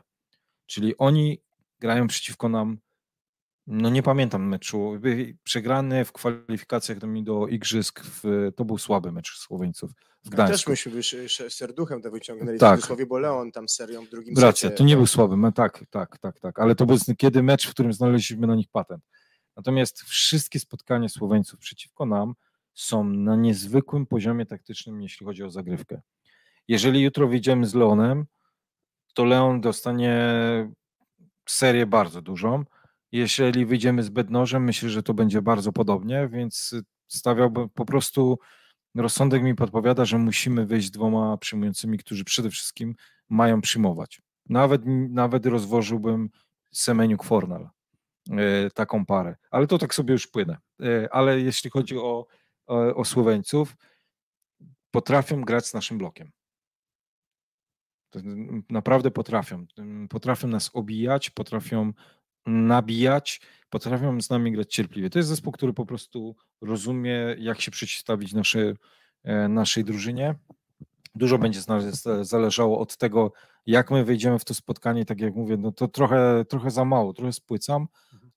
Czyli 0.66 0.98
oni 0.98 1.40
grają 1.80 2.08
przeciwko 2.08 2.50
nam 2.50 2.78
No 3.68 3.90
nie 3.90 4.04
pamiętam 4.04 4.48
meczu. 4.48 5.00
Przegrany 5.44 6.06
w 6.06 6.12
kwalifikacjach 6.12 6.98
do, 6.98 7.08
do 7.24 7.48
Igrzysk, 7.48 8.02
w, 8.04 8.52
to 8.56 8.66
był 8.66 8.78
słaby 8.78 9.12
mecz 9.12 9.38
Słoweńców 9.38 9.92
w 9.92 10.24
Też 10.24 10.34
Gdańsku. 10.34 10.72
myśmy 10.72 10.92
już 11.24 11.44
serduchem 11.50 12.02
to 12.02 12.12
wyciągnęli 12.12 12.60
Tak. 12.60 12.74
w 12.74 12.76
cudzysłowie, 12.76 13.06
bo 13.06 13.20
Leon 13.20 13.52
tam 13.52 13.70
serią 13.70 14.06
w 14.06 14.10
drugim 14.10 14.36
Racja, 14.38 14.70
secie. 14.70 14.78
to 14.78 14.84
nie 14.84 14.96
był 14.96 15.08
słaby, 15.08 15.38
no 15.38 15.52
tak, 15.52 15.84
tak, 15.90 16.18
tak, 16.18 16.40
tak, 16.40 16.60
ale 16.60 16.76
to 16.76 16.86
był 16.86 16.98
kiedy 17.18 17.44
mecz, 17.44 17.68
w 17.68 17.72
którym 17.72 17.94
znaleźliśmy 17.94 18.48
na 18.48 18.56
nich 18.56 18.68
patent. 18.72 19.04
Natomiast 19.56 20.02
wszystkie 20.02 20.60
spotkania 20.60 21.10
Słoweńców 21.10 21.60
przeciwko 21.60 22.06
nam 22.06 22.34
są 22.74 23.04
na 23.04 23.36
niezwykłym 23.36 24.06
poziomie 24.06 24.46
taktycznym, 24.46 25.02
jeśli 25.02 25.26
chodzi 25.26 25.44
o 25.44 25.50
zagrywkę. 25.50 26.02
Jeżeli 26.68 27.02
jutro 27.02 27.28
wyjdziemy 27.28 27.66
z 27.68 27.76
Leonem, 27.76 28.26
to 29.14 29.26
Leon 29.26 29.62
dostanie 29.62 30.20
serię 31.50 31.86
bardzo 31.86 32.22
dużą. 32.22 32.64
Jeżeli 33.14 33.66
wyjdziemy 33.66 34.04
z 34.04 34.10
Bednożem, 34.10 34.64
myślę, 34.64 34.90
że 34.90 35.04
to 35.04 35.14
będzie 35.14 35.42
bardzo 35.42 35.72
podobnie, 35.72 36.30
więc 36.32 36.76
stawiałbym 37.08 37.70
po 37.70 37.86
prostu 37.86 38.40
rozsądek 38.96 39.44
mi 39.44 39.56
podpowiada, 39.56 40.06
że 40.06 40.18
musimy 40.18 40.66
wyjść 40.66 40.88
z 40.88 40.92
dwoma 40.92 41.38
przyjmującymi, 41.38 41.98
którzy 41.98 42.24
przede 42.24 42.50
wszystkim 42.50 42.96
mają 43.30 43.62
przyjmować. 43.62 44.22
Nawet, 44.50 44.82
nawet 45.10 45.46
rozwożyłbym 45.46 46.30
Semeniuk 46.72 47.24
Fornal, 47.24 47.70
e, 48.32 48.70
taką 48.70 49.06
parę, 49.06 49.36
ale 49.52 49.68
to 49.68 49.78
tak 49.78 49.94
sobie 49.94 50.12
już 50.14 50.28
płynę. 50.28 50.58
E, 50.82 51.14
ale 51.14 51.42
jeśli 51.42 51.70
chodzi 51.70 51.98
o, 51.98 52.28
o, 52.68 52.96
o 52.96 53.06
Słoweńców, 53.06 53.76
potrafią 54.92 55.42
grać 55.42 55.68
z 55.68 55.74
naszym 55.74 55.98
blokiem. 55.98 56.32
Naprawdę 58.70 59.12
potrafią. 59.12 59.66
Potrafią 60.10 60.48
nas 60.48 60.70
obijać, 60.74 61.30
potrafią 61.30 61.94
nabijać, 62.46 63.42
potrafią 63.70 64.22
z 64.22 64.30
nami 64.30 64.52
grać 64.52 64.74
cierpliwie. 64.74 65.10
To 65.10 65.20
jest 65.20 65.30
zespół, 65.30 65.52
który 65.52 65.74
po 65.74 65.86
prostu 65.86 66.36
rozumie, 66.62 67.36
jak 67.40 67.62
się 67.62 67.72
przeciwstawić 67.72 68.34
naszej, 68.34 68.74
e, 69.24 69.48
naszej 69.48 69.84
drużynie. 69.84 70.36
Dużo 71.16 71.38
będzie 71.38 71.62
z 71.62 71.68
nas 71.68 72.04
zależało 72.22 72.80
od 72.80 72.98
tego, 72.98 73.32
jak 73.66 73.92
my 73.92 74.06
wejdziemy 74.06 74.40
w 74.40 74.46
to 74.46 74.54
spotkanie. 74.54 75.06
Tak 75.06 75.22
jak 75.22 75.36
mówię, 75.36 75.58
no 75.58 75.72
to 75.72 75.88
trochę, 75.88 76.46
trochę 76.50 76.72
za 76.72 76.86
mało, 76.86 77.14
trochę 77.14 77.34
spłycam, 77.34 77.88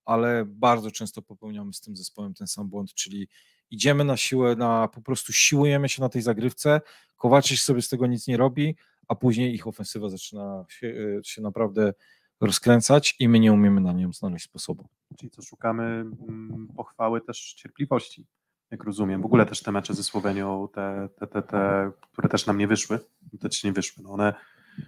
ale 0.05 0.45
bardzo 0.47 0.91
często 0.91 1.23
popełniamy 1.23 1.73
z 1.73 1.81
tym 1.81 1.97
zespołem 1.97 2.35
ten 2.35 2.47
sam 2.47 2.69
błąd, 2.69 2.95
czyli 2.95 3.29
idziemy 3.71 4.05
na 4.05 4.17
siłę, 4.17 4.57
na, 4.57 4.89
po 4.89 5.03
prostu 5.03 5.33
siłujemy 5.33 5.89
się 5.89 6.03
na 6.03 6.09
tej 6.09 6.23
zagrywce, 6.23 6.81
Kowaczyś 7.17 7.63
sobie 7.63 7.83
z 7.83 7.89
tego 7.89 8.07
nic 8.07 8.27
nie 8.27 8.37
robi, 8.37 8.77
a 9.09 9.15
później 9.15 9.55
ich 9.55 9.67
ofensywa 9.67 10.09
zaczyna 10.09 10.65
się, 10.69 10.95
e, 11.19 11.25
się 11.25 11.43
naprawdę 11.43 11.95
rozkręcać 12.41 13.17
i 13.19 13.29
my 13.29 13.41
nie 13.41 13.53
umiemy 13.53 13.81
na 13.81 13.93
nią 13.93 14.13
znaleźć 14.13 14.45
sposobu. 14.45 14.89
Czyli 15.19 15.31
co, 15.31 15.43
szukamy 15.43 15.85
mm, 16.29 16.69
pochwały 16.77 17.21
też 17.21 17.55
cierpliwości, 17.55 18.27
jak 18.71 18.85
rozumiem. 18.85 19.23
W 19.23 19.27
ogóle 19.27 19.47
też 19.47 19.63
te 19.63 19.73
mecze 19.73 19.95
ze 19.95 20.03
Słowenią, 20.03 20.69
te, 20.75 21.09
te, 21.19 21.27
te, 21.27 21.43
te 21.43 21.91
które 22.13 22.29
też 22.29 22.47
nam 22.47 22.59
nie 22.59 22.69
wyszły, 22.69 23.01
też 23.41 23.65
nie 23.65 23.73
wyszły, 23.73 24.03
no 24.03 24.11
one, 24.11 24.35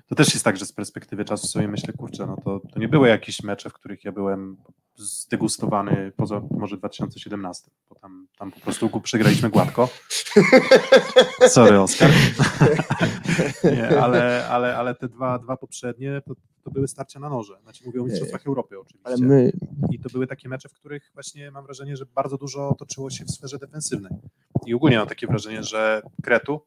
to 0.09 0.15
też 0.15 0.35
jest 0.35 0.45
tak, 0.45 0.57
że 0.57 0.67
z 0.67 0.73
perspektywy 0.73 1.25
czasu 1.25 1.47
sobie 1.47 1.69
myślę, 1.69 1.93
kurczę, 1.93 2.27
no 2.27 2.37
to, 2.45 2.61
to 2.73 2.81
nie 2.81 2.89
były 2.89 3.09
jakieś 3.09 3.43
mecze, 3.43 3.71
w 3.71 3.73
których 3.73 4.05
ja 4.05 4.13
byłem 4.13 4.57
zdegustowany 4.97 6.13
poza 6.17 6.43
może 6.51 6.77
2017, 6.77 7.71
bo 7.89 7.95
tam, 7.95 8.29
tam 8.39 8.53
po 8.53 8.61
prostu 8.61 9.01
przegraliśmy 9.01 9.51
gładko. 9.51 9.89
Sorry, 11.49 11.81
Oskar. 11.81 12.11
nie, 13.77 14.01
ale, 14.01 14.49
ale, 14.49 14.77
ale 14.77 14.95
te 14.95 15.09
dwa, 15.09 15.39
dwa 15.39 15.57
poprzednie 15.57 16.23
to, 16.27 16.35
to 16.63 16.71
były 16.71 16.89
starcia 16.89 17.21
na 17.21 17.29
noże. 17.29 17.59
Znaczy 17.63 17.85
mówię 17.87 18.01
o 18.01 18.05
Mistrzostwach 18.05 18.47
Europy 18.47 18.81
oczywiście. 18.81 19.09
Ale 19.09 19.17
my, 19.17 19.53
I 19.91 20.01
to 20.01 20.09
były 20.09 20.27
takie 20.27 20.49
mecze, 20.49 20.69
w 20.69 20.73
których 20.73 21.11
właśnie 21.15 21.51
mam 21.51 21.65
wrażenie, 21.65 21.97
że 21.97 22.07
bardzo 22.07 22.39
dużo 22.39 22.75
toczyło 22.79 23.11
się 23.11 23.25
w 23.25 23.31
sferze 23.31 23.59
defensywnej. 23.59 24.13
I 24.67 24.75
ogólnie 24.75 24.99
mam 24.99 25.09
takie 25.09 25.27
wrażenie, 25.27 25.63
że 25.63 26.03
Kretu 26.23 26.61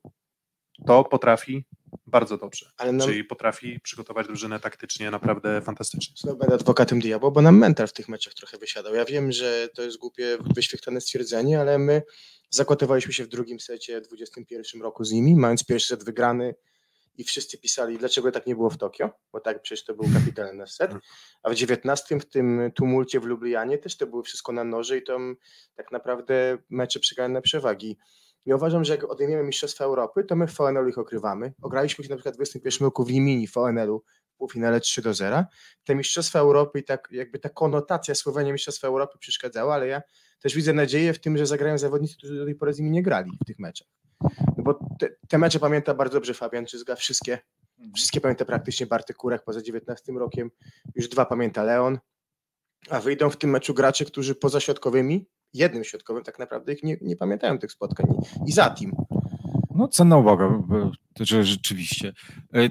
to 0.87 1.03
potrafi 1.03 1.65
bardzo 2.07 2.37
dobrze. 2.37 2.71
nam, 2.85 2.99
Czyli 2.99 3.23
potrafi 3.23 3.79
przygotować 3.79 4.27
drużynę 4.27 4.59
taktycznie 4.59 5.11
naprawdę 5.11 5.61
fantastycznie. 5.61 6.15
Znowu 6.17 6.37
będę 6.37 6.55
adwokatem 6.55 6.99
diabła, 6.99 7.31
bo 7.31 7.41
nam 7.41 7.57
mental 7.57 7.87
w 7.87 7.93
tych 7.93 8.09
meczach 8.09 8.33
trochę 8.33 8.57
wysiadał. 8.57 8.95
Ja 8.95 9.05
wiem, 9.05 9.31
że 9.31 9.69
to 9.75 9.81
jest 9.81 9.97
głupie, 9.97 10.37
wyświetlone 10.55 11.01
stwierdzenie, 11.01 11.59
ale 11.59 11.77
my 11.77 12.01
zakotowaliśmy 12.49 13.13
się 13.13 13.23
w 13.23 13.27
drugim 13.27 13.59
secie 13.59 14.01
w 14.01 14.07
21 14.07 14.81
roku 14.81 15.03
z 15.03 15.11
nimi, 15.11 15.35
mając 15.35 15.63
pierwszy 15.63 15.87
set 15.87 16.03
wygrany 16.03 16.55
i 17.17 17.23
wszyscy 17.23 17.57
pisali, 17.57 17.97
dlaczego 17.97 18.31
tak 18.31 18.47
nie 18.47 18.55
było 18.55 18.69
w 18.69 18.77
Tokio, 18.77 19.09
bo 19.33 19.39
tak 19.39 19.61
przecież 19.61 19.85
to 19.85 19.93
był 19.93 20.05
kapitalny 20.13 20.53
nasz 20.53 20.71
set, 20.71 20.91
a 21.43 21.49
w 21.49 21.55
19 21.55 22.19
w 22.19 22.25
tym 22.25 22.71
tumulcie 22.75 23.19
w 23.19 23.23
Lublianie 23.23 23.77
też 23.77 23.97
to 23.97 24.07
było 24.07 24.23
wszystko 24.23 24.51
na 24.51 24.63
noże 24.63 24.97
i 24.97 25.03
tam 25.03 25.35
tak 25.75 25.91
naprawdę 25.91 26.57
mecze 26.69 26.99
przegrane 26.99 27.33
na 27.33 27.41
przewagi. 27.41 27.97
Ja 28.45 28.55
uważam, 28.55 28.85
że 28.85 28.93
jak 28.93 29.11
odejmiemy 29.11 29.43
Mistrzostwa 29.43 29.85
Europy, 29.85 30.23
to 30.23 30.35
my 30.35 30.47
w 30.47 30.57
VNL-u 30.57 30.89
ich 30.89 30.97
okrywamy. 30.97 31.53
Ograliśmy 31.61 32.03
się 32.03 32.09
na 32.09 32.15
przykład 32.15 32.35
w 32.35 32.37
21 32.37 32.85
roku 32.85 33.05
w 33.05 33.09
Limini 33.09 33.47
w 33.47 33.53
VNL-u 33.53 34.03
w 34.33 34.37
półfinale 34.37 34.79
3 34.79 35.01
do 35.01 35.13
0. 35.13 35.43
Te 35.83 35.95
Mistrzostwa 35.95 36.39
Europy 36.39 36.79
i 36.79 36.83
tak 36.83 37.07
jakby 37.11 37.39
ta 37.39 37.49
konotacja 37.49 38.15
Słowenia 38.15 38.53
Mistrzostwa 38.53 38.87
Europy 38.87 39.17
przeszkadzała, 39.19 39.73
ale 39.73 39.87
ja 39.87 40.01
też 40.41 40.55
widzę 40.55 40.73
nadzieję 40.73 41.13
w 41.13 41.19
tym, 41.19 41.37
że 41.37 41.45
zagrają 41.45 41.77
zawodnicy, 41.77 42.17
którzy 42.17 42.35
do 42.35 42.45
tej 42.45 42.55
pory 42.55 42.73
z 42.73 42.79
nimi 42.79 42.91
nie 42.91 43.03
grali 43.03 43.31
w 43.41 43.45
tych 43.45 43.59
meczach. 43.59 43.87
No 44.57 44.63
bo 44.63 44.79
te, 44.99 45.09
te 45.27 45.37
mecze 45.37 45.59
pamięta 45.59 45.93
bardzo 45.93 46.13
dobrze 46.13 46.33
Fabian 46.33 46.65
Czyzga, 46.65 46.95
wszystkie, 46.95 47.39
wszystkie 47.95 48.21
pamięta 48.21 48.45
praktycznie 48.45 48.85
Bartek 48.85 49.17
Kurek 49.17 49.43
poza 49.43 49.61
19 49.61 50.13
rokiem, 50.13 50.51
już 50.95 51.07
dwa 51.07 51.25
pamięta 51.25 51.63
Leon, 51.63 51.99
a 52.89 52.99
wyjdą 52.99 53.29
w 53.29 53.37
tym 53.37 53.49
meczu 53.49 53.73
gracze, 53.73 54.05
którzy 54.05 54.35
poza 54.35 54.59
środkowymi, 54.59 55.25
jednym 55.53 55.83
środkowym 55.83 56.23
tak 56.23 56.39
naprawdę 56.39 56.73
ich 56.73 56.83
nie, 56.83 56.97
nie 57.01 57.15
pamiętają 57.15 57.59
tych 57.59 57.71
spotkań 57.71 58.07
i 58.45 58.51
za 58.51 58.69
team. 58.69 58.91
No 59.75 59.87
cenna 59.87 60.17
uwaga, 60.17 60.63
że 61.19 61.43
rzeczywiście. 61.43 62.13
E, 62.53 62.69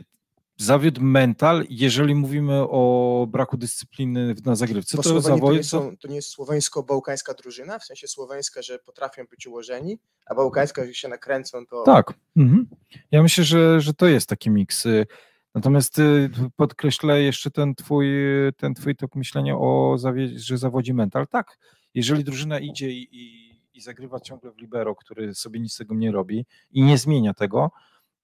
Zawiódł 0.61 1.01
mental, 1.03 1.67
jeżeli 1.71 2.15
mówimy 2.15 2.55
o 2.55 3.27
braku 3.31 3.57
dyscypliny 3.57 4.35
na 4.45 4.55
zagrywce, 4.57 4.97
Bo 4.97 5.03
to 5.03 5.23
to, 5.23 5.53
nie 5.53 5.65
są, 5.65 5.97
to 5.97 6.09
nie 6.09 6.17
jest 6.17 6.29
słoweńsko-bałkańska 6.29 7.35
drużyna, 7.35 7.79
w 7.79 7.85
sensie 7.85 8.09
słoweńska, 8.09 8.63
że 8.63 8.79
potrafią 8.79 9.25
być 9.31 9.47
ułożeni, 9.47 9.99
a 10.27 10.35
bałkańska, 10.35 10.87
że 10.87 10.95
się 10.95 11.09
nakręcą, 11.09 11.67
to 11.67 11.83
Tak. 11.83 12.15
Mhm. 12.37 12.67
Ja 13.11 13.23
myślę, 13.23 13.45
że, 13.45 13.81
że 13.81 13.95
to 13.95 14.07
jest 14.07 14.29
taki 14.29 14.51
miks. 14.51 14.87
Y, 14.87 15.07
Natomiast 15.55 15.99
y, 15.99 16.31
podkreślę 16.57 17.23
jeszcze 17.23 17.51
ten 17.51 17.75
twój, 17.75 18.09
ten 18.57 18.75
twój 18.75 18.97
tok 18.97 19.15
myślenia 19.15 19.57
o, 19.57 19.97
że 20.35 20.59
zawodzi 20.59 20.95
mental. 20.95 21.27
Tak, 21.29 21.59
jeżeli 21.95 22.25
drużyna 22.25 22.59
idzie 22.59 22.91
i, 22.91 23.09
i, 23.13 23.55
i 23.75 23.81
zagrywa 23.81 24.21
ciągle 24.21 24.51
w 24.51 24.59
libero, 24.59 24.95
który 24.95 25.35
sobie 25.35 25.61
nic 25.61 25.73
z 25.73 25.77
tego 25.77 25.95
nie 25.95 26.13
robi 26.13 26.47
i 26.71 26.83
nie 26.83 26.99
zmienia 26.99 27.35
tego, 27.35 27.71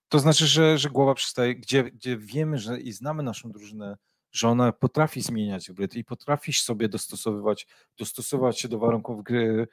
to 0.09 0.19
znaczy, 0.19 0.47
że, 0.47 0.79
że 0.79 0.91
głowa 0.91 1.15
przestaje, 1.15 1.55
gdzie, 1.55 1.85
gdzie 1.85 2.17
wiemy, 2.17 2.59
że 2.59 2.81
i 2.81 2.93
znamy 2.93 3.23
naszą 3.23 3.53
drużynę, 3.53 3.97
że 4.33 4.49
ona 4.49 4.73
potrafi 4.73 5.23
zmieniać 5.23 5.73
gry 5.73 5.89
i 5.95 6.05
potrafi 6.05 6.53
sobie 6.53 6.89
dostosowywać, 6.89 7.67
dostosować 7.99 8.61
się 8.61 8.69
do 8.69 8.79
warunków 8.79 9.23
gry 9.23 9.69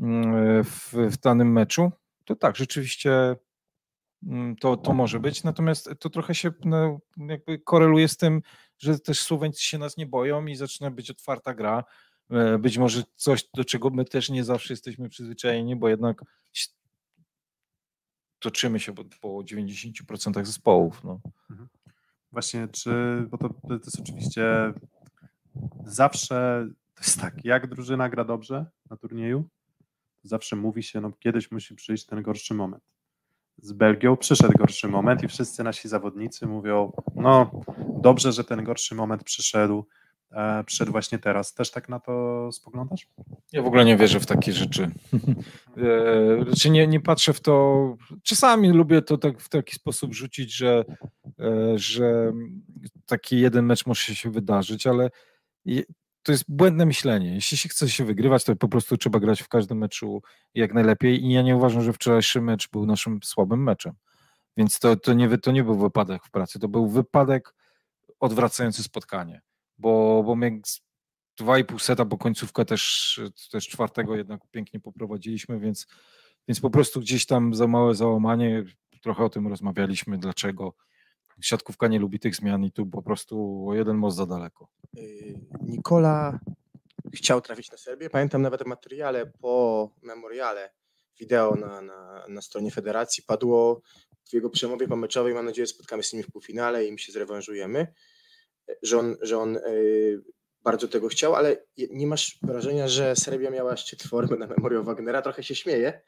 mm, 0.00 0.64
w, 0.64 0.92
w 0.92 1.16
danym 1.16 1.52
meczu, 1.52 1.92
to 2.24 2.36
tak, 2.36 2.56
rzeczywiście 2.56 3.36
mm, 4.26 4.56
to, 4.56 4.76
to 4.76 4.92
może 4.92 5.20
być. 5.20 5.44
Natomiast 5.44 5.90
to 5.98 6.10
trochę 6.10 6.34
się 6.34 6.50
no, 6.64 6.98
jakby 7.16 7.58
koreluje 7.58 8.08
z 8.08 8.16
tym, 8.16 8.42
że 8.78 8.98
też 8.98 9.20
Słoweńcy 9.20 9.62
się 9.62 9.78
nas 9.78 9.96
nie 9.96 10.06
boją 10.06 10.46
i 10.46 10.56
zaczyna 10.56 10.90
być 10.90 11.10
otwarta 11.10 11.54
gra. 11.54 11.84
E, 12.30 12.58
Być 12.58 12.78
może 12.78 13.02
coś, 13.16 13.44
do 13.54 13.64
czego 13.64 13.90
my 13.90 14.04
też 14.04 14.30
nie 14.30 14.44
zawsze 14.44 14.72
jesteśmy 14.72 15.08
przyzwyczajeni, 15.08 15.76
bo 15.76 15.88
jednak 15.88 16.22
toczymy 18.38 18.80
się 18.80 18.94
po, 18.94 19.04
po 19.04 19.28
90% 19.28 20.44
zespołów. 20.44 21.04
No. 21.04 21.20
Właśnie, 22.32 22.68
czy, 22.68 22.90
bo 23.30 23.38
to, 23.38 23.48
to 23.48 23.74
jest 23.74 24.00
oczywiście 24.00 24.72
zawsze, 25.84 26.68
to 26.94 27.00
jest 27.04 27.20
tak, 27.20 27.44
jak 27.44 27.66
drużyna 27.66 28.08
gra 28.08 28.24
dobrze 28.24 28.66
na 28.90 28.96
turnieju, 28.96 29.48
zawsze 30.22 30.56
mówi 30.56 30.82
się, 30.82 31.00
no 31.00 31.12
kiedyś 31.12 31.50
musi 31.50 31.74
przyjść 31.74 32.06
ten 32.06 32.22
gorszy 32.22 32.54
moment. 32.54 32.82
Z 33.58 33.72
Belgią 33.72 34.16
przyszedł 34.16 34.58
gorszy 34.58 34.88
moment 34.88 35.22
i 35.22 35.28
wszyscy 35.28 35.64
nasi 35.64 35.88
zawodnicy 35.88 36.46
mówią, 36.46 36.92
no 37.14 37.50
dobrze, 38.02 38.32
że 38.32 38.44
ten 38.44 38.64
gorszy 38.64 38.94
moment 38.94 39.24
przyszedł, 39.24 39.86
przyszedł 40.66 40.92
właśnie 40.92 41.18
teraz. 41.18 41.54
Też 41.54 41.70
tak 41.70 41.88
na 41.88 42.00
to 42.00 42.48
spoglądasz? 42.52 43.08
Ja 43.52 43.62
w 43.62 43.66
ogóle 43.66 43.84
nie 43.84 43.96
wierzę 43.96 44.20
w 44.20 44.26
takie 44.26 44.52
rzeczy. 44.52 44.90
E, 45.76 46.44
Znaczy 46.44 46.70
nie, 46.70 46.86
nie 46.86 47.00
patrzę 47.00 47.32
w 47.32 47.40
to. 47.40 47.96
Czasami 48.22 48.68
lubię 48.68 49.02
to 49.02 49.18
tak 49.18 49.40
w 49.40 49.48
taki 49.48 49.74
sposób 49.74 50.14
rzucić, 50.14 50.56
że, 50.56 50.84
e, 51.40 51.78
że 51.78 52.32
taki 53.06 53.40
jeden 53.40 53.64
mecz 53.64 53.86
może 53.86 54.14
się 54.14 54.30
wydarzyć, 54.30 54.86
ale 54.86 55.10
to 56.22 56.32
jest 56.32 56.44
błędne 56.48 56.86
myślenie. 56.86 57.34
Jeśli 57.34 57.58
się 57.58 57.68
chce 57.68 57.88
się 57.90 58.04
wygrywać, 58.04 58.44
to 58.44 58.56
po 58.56 58.68
prostu 58.68 58.96
trzeba 58.96 59.20
grać 59.20 59.42
w 59.42 59.48
każdym 59.48 59.78
meczu 59.78 60.22
jak 60.54 60.74
najlepiej 60.74 61.24
i 61.24 61.32
ja 61.32 61.42
nie 61.42 61.56
uważam, 61.56 61.82
że 61.82 61.92
wczorajszy 61.92 62.40
mecz 62.40 62.70
był 62.70 62.86
naszym 62.86 63.20
słabym 63.22 63.62
meczem. 63.62 63.92
Więc 64.56 64.78
to, 64.78 64.96
to, 64.96 65.12
nie, 65.12 65.38
to 65.38 65.52
nie 65.52 65.64
był 65.64 65.78
wypadek 65.78 66.24
w 66.24 66.30
pracy, 66.30 66.58
to 66.58 66.68
był 66.68 66.88
wypadek 66.88 67.54
odwracający 68.20 68.82
spotkanie, 68.82 69.40
bo, 69.78 70.22
bo 70.26 70.36
my 70.36 70.60
dwa 71.38 71.58
i 71.58 71.64
pół 71.64 71.78
seta, 71.78 72.04
bo 72.04 72.18
końcówkę 72.18 72.64
też, 72.64 73.20
też 73.52 73.68
czwartego 73.68 74.16
jednak 74.16 74.40
pięknie 74.50 74.80
poprowadziliśmy, 74.80 75.60
więc, 75.60 75.86
więc 76.48 76.60
po 76.60 76.70
prostu 76.70 77.00
gdzieś 77.00 77.26
tam 77.26 77.54
za 77.54 77.66
małe 77.66 77.94
załamanie, 77.94 78.64
trochę 79.02 79.24
o 79.24 79.30
tym 79.30 79.46
rozmawialiśmy, 79.46 80.18
dlaczego 80.18 80.74
siatkówka 81.40 81.88
nie 81.88 81.98
lubi 81.98 82.18
tych 82.18 82.36
zmian 82.36 82.64
i 82.64 82.72
tu 82.72 82.86
po 82.86 83.02
prostu 83.02 83.66
jeden 83.72 83.96
most 83.96 84.16
za 84.16 84.26
daleko. 84.26 84.68
Y, 84.98 85.40
Nikola 85.62 86.38
chciał 87.14 87.40
trafić 87.40 87.70
na 87.70 87.78
Serbię. 87.78 88.10
Pamiętam 88.10 88.42
nawet 88.42 88.66
materiale 88.66 89.26
po 89.26 89.90
memoriale 90.02 90.70
wideo 91.20 91.54
na, 91.54 91.80
na, 91.80 92.24
na 92.28 92.42
stronie 92.42 92.70
federacji 92.70 93.22
padło 93.26 93.82
w 94.28 94.32
jego 94.32 94.50
przemowie 94.50 94.88
pomeczowej, 94.88 95.34
mam 95.34 95.44
nadzieję, 95.44 95.66
spotkamy 95.66 96.02
się 96.02 96.08
z 96.08 96.12
nimi 96.12 96.22
w 96.22 96.30
półfinale 96.32 96.84
i 96.84 96.88
im 96.88 96.98
się 96.98 97.12
zrewanżujemy, 97.12 97.92
że 98.82 98.98
on, 98.98 99.16
że 99.22 99.38
on 99.38 99.56
y, 99.56 100.22
bardzo 100.62 100.88
tego 100.88 101.08
chciał, 101.08 101.34
ale 101.34 101.56
nie 101.90 102.06
masz 102.06 102.38
wrażenia, 102.42 102.88
że 102.88 103.16
Serbia 103.16 103.50
miała 103.50 103.76
szczyt 103.76 104.02
formy 104.02 104.36
na 104.36 104.46
memoriał 104.46 104.84
Wagnera? 104.84 105.22
Trochę 105.22 105.42
się 105.42 105.54
śmieje, 105.54 106.00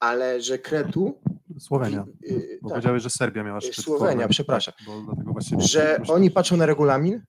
ale 0.00 0.40
że 0.40 0.58
Kretu... 0.58 1.20
Słowenia, 1.58 2.04
y, 2.30 2.58
bo 2.62 2.68
tak, 2.68 2.74
powiedziałeś, 2.74 3.02
że 3.02 3.10
Serbia 3.10 3.44
miała 3.44 3.60
szczyt 3.60 3.84
Słowenia, 3.84 4.12
formy. 4.12 4.28
przepraszam. 4.28 4.74
Tak, 4.74 5.04
dlatego 5.06 5.32
właśnie 5.32 5.60
że 5.60 5.96
myślę, 5.98 6.14
oni 6.14 6.30
patrzą 6.30 6.56
na 6.56 6.66
regulamin 6.66 7.22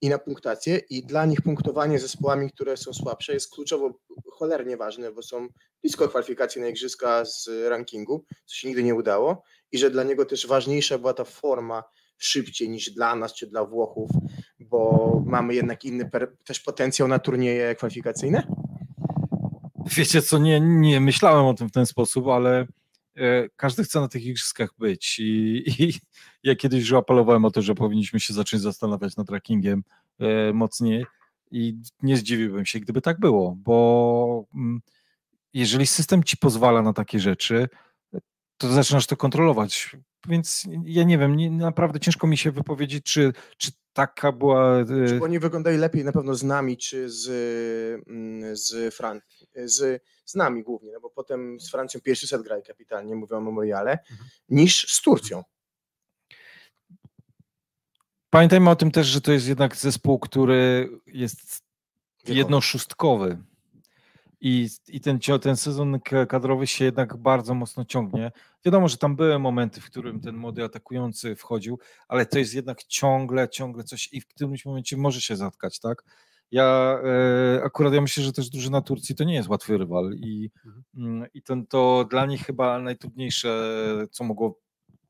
i 0.00 0.08
na 0.08 0.18
punktację 0.18 0.80
i 0.90 1.06
dla 1.06 1.26
nich 1.26 1.42
punktowanie 1.42 1.98
zespołami, 1.98 2.50
które 2.50 2.76
są 2.76 2.92
słabsze 2.92 3.34
jest 3.34 3.54
kluczowo 3.54 4.00
cholernie 4.30 4.76
ważne, 4.76 5.12
bo 5.12 5.22
są 5.22 5.48
blisko 5.82 6.08
kwalifikacji 6.08 6.60
na 6.60 6.68
igrzyska 6.68 7.24
z 7.24 7.48
rankingu, 7.68 8.24
co 8.46 8.54
się 8.54 8.68
nigdy 8.68 8.82
nie 8.82 8.94
udało 8.94 9.42
i 9.72 9.78
że 9.78 9.90
dla 9.90 10.02
niego 10.02 10.24
też 10.24 10.46
ważniejsza 10.46 10.98
była 10.98 11.14
ta 11.14 11.24
forma 11.24 11.84
szybciej 12.18 12.68
niż 12.68 12.90
dla 12.90 13.16
nas 13.16 13.34
czy 13.34 13.46
dla 13.46 13.64
Włochów, 13.64 14.10
bo 14.60 15.22
mamy 15.26 15.54
jednak 15.54 15.84
inny 15.84 16.10
też 16.44 16.60
potencjał 16.60 17.08
na 17.08 17.18
turnieje 17.18 17.74
kwalifikacyjne. 17.74 18.46
Wiecie 19.96 20.22
co, 20.22 20.38
nie, 20.38 20.60
nie 20.60 21.00
myślałem 21.00 21.46
o 21.46 21.54
tym 21.54 21.68
w 21.68 21.72
ten 21.72 21.86
sposób, 21.86 22.28
ale 22.28 22.66
e, 23.16 23.48
każdy 23.56 23.84
chce 23.84 24.00
na 24.00 24.08
tych 24.08 24.24
igrzyskach 24.24 24.70
być 24.78 25.18
i, 25.18 25.64
i 25.82 25.92
ja 26.42 26.56
kiedyś 26.56 26.80
już 26.80 26.92
apelowałem 26.92 27.44
o 27.44 27.50
to, 27.50 27.62
że 27.62 27.74
powinniśmy 27.74 28.20
się 28.20 28.34
zacząć 28.34 28.62
zastanawiać 28.62 29.16
nad 29.16 29.26
trackingiem 29.26 29.84
e, 30.18 30.52
mocniej 30.52 31.06
i 31.50 31.76
nie 32.02 32.16
zdziwiłbym 32.16 32.66
się, 32.66 32.80
gdyby 32.80 33.00
tak 33.00 33.20
było, 33.20 33.56
bo 33.58 34.44
mm, 34.54 34.80
jeżeli 35.54 35.86
system 35.86 36.24
ci 36.24 36.36
pozwala 36.36 36.82
na 36.82 36.92
takie 36.92 37.20
rzeczy, 37.20 37.68
to 38.58 38.72
zaczynasz 38.72 39.06
to 39.06 39.16
kontrolować. 39.16 39.96
Więc 40.28 40.64
ja 40.84 41.04
nie 41.04 41.18
wiem, 41.18 41.36
nie, 41.36 41.50
naprawdę 41.50 42.00
ciężko 42.00 42.26
mi 42.26 42.36
się 42.36 42.50
wypowiedzieć, 42.50 43.04
czy, 43.04 43.32
czy 43.56 43.70
taka 43.92 44.32
była. 44.32 44.80
e, 44.80 44.84
Czy 45.08 45.20
oni 45.22 45.38
wyglądają 45.38 45.78
lepiej 45.78 46.04
na 46.04 46.12
pewno 46.12 46.34
z 46.34 46.42
nami, 46.42 46.76
czy 46.76 47.10
z, 47.10 47.28
mm, 48.08 48.56
z 48.56 48.94
Francji, 48.94 49.46
z, 49.64 50.02
z 50.24 50.34
nami 50.34 50.62
głównie, 50.62 50.92
no 50.92 51.00
bo 51.00 51.10
potem 51.10 51.60
z 51.60 51.70
Francją 51.70 52.00
pierwszy 52.00 52.26
set 52.26 52.42
grali 52.42 52.62
kapitalnie, 52.62 53.14
mówią 53.16 53.36
o 53.36 53.40
memoriale, 53.40 53.98
niż 54.48 54.86
z 54.92 55.02
Turcją. 55.02 55.42
Pamiętajmy 58.30 58.70
o 58.70 58.76
tym 58.76 58.90
też, 58.90 59.06
że 59.06 59.20
to 59.20 59.32
jest 59.32 59.48
jednak 59.48 59.76
zespół, 59.76 60.18
który 60.18 60.88
jest 61.06 61.62
jednoszóstkowy. 62.28 63.38
I, 64.40 64.68
i 64.88 65.00
ten, 65.00 65.18
ten 65.42 65.56
sezon 65.56 66.00
kadrowy 66.28 66.66
się 66.66 66.84
jednak 66.84 67.16
bardzo 67.16 67.54
mocno 67.54 67.84
ciągnie. 67.84 68.32
Wiadomo, 68.64 68.88
że 68.88 68.96
tam 68.96 69.16
były 69.16 69.38
momenty, 69.38 69.80
w 69.80 69.84
którym 69.84 70.20
ten 70.20 70.36
młody 70.36 70.64
atakujący 70.64 71.36
wchodził, 71.36 71.78
ale 72.08 72.26
to 72.26 72.38
jest 72.38 72.54
jednak 72.54 72.84
ciągle, 72.84 73.48
ciągle 73.48 73.84
coś 73.84 74.12
i 74.12 74.20
w 74.20 74.26
którymś 74.26 74.64
momencie 74.64 74.96
może 74.96 75.20
się 75.20 75.36
zatkać, 75.36 75.80
tak? 75.80 76.04
Ja 76.50 76.98
e, 77.04 77.64
akurat 77.64 77.94
ja 77.94 78.00
myślę, 78.00 78.24
że 78.24 78.32
też 78.32 78.50
drużyna 78.50 78.82
Turcji 78.82 79.14
to 79.14 79.24
nie 79.24 79.34
jest 79.34 79.48
łatwy 79.48 79.78
rywal 79.78 80.14
i, 80.14 80.50
mm, 80.96 81.26
i 81.34 81.42
ten, 81.42 81.66
to 81.66 82.06
dla 82.10 82.26
nich 82.26 82.42
chyba 82.42 82.78
najtrudniejsze, 82.78 83.76
co 84.10 84.24
mogło 84.24 84.60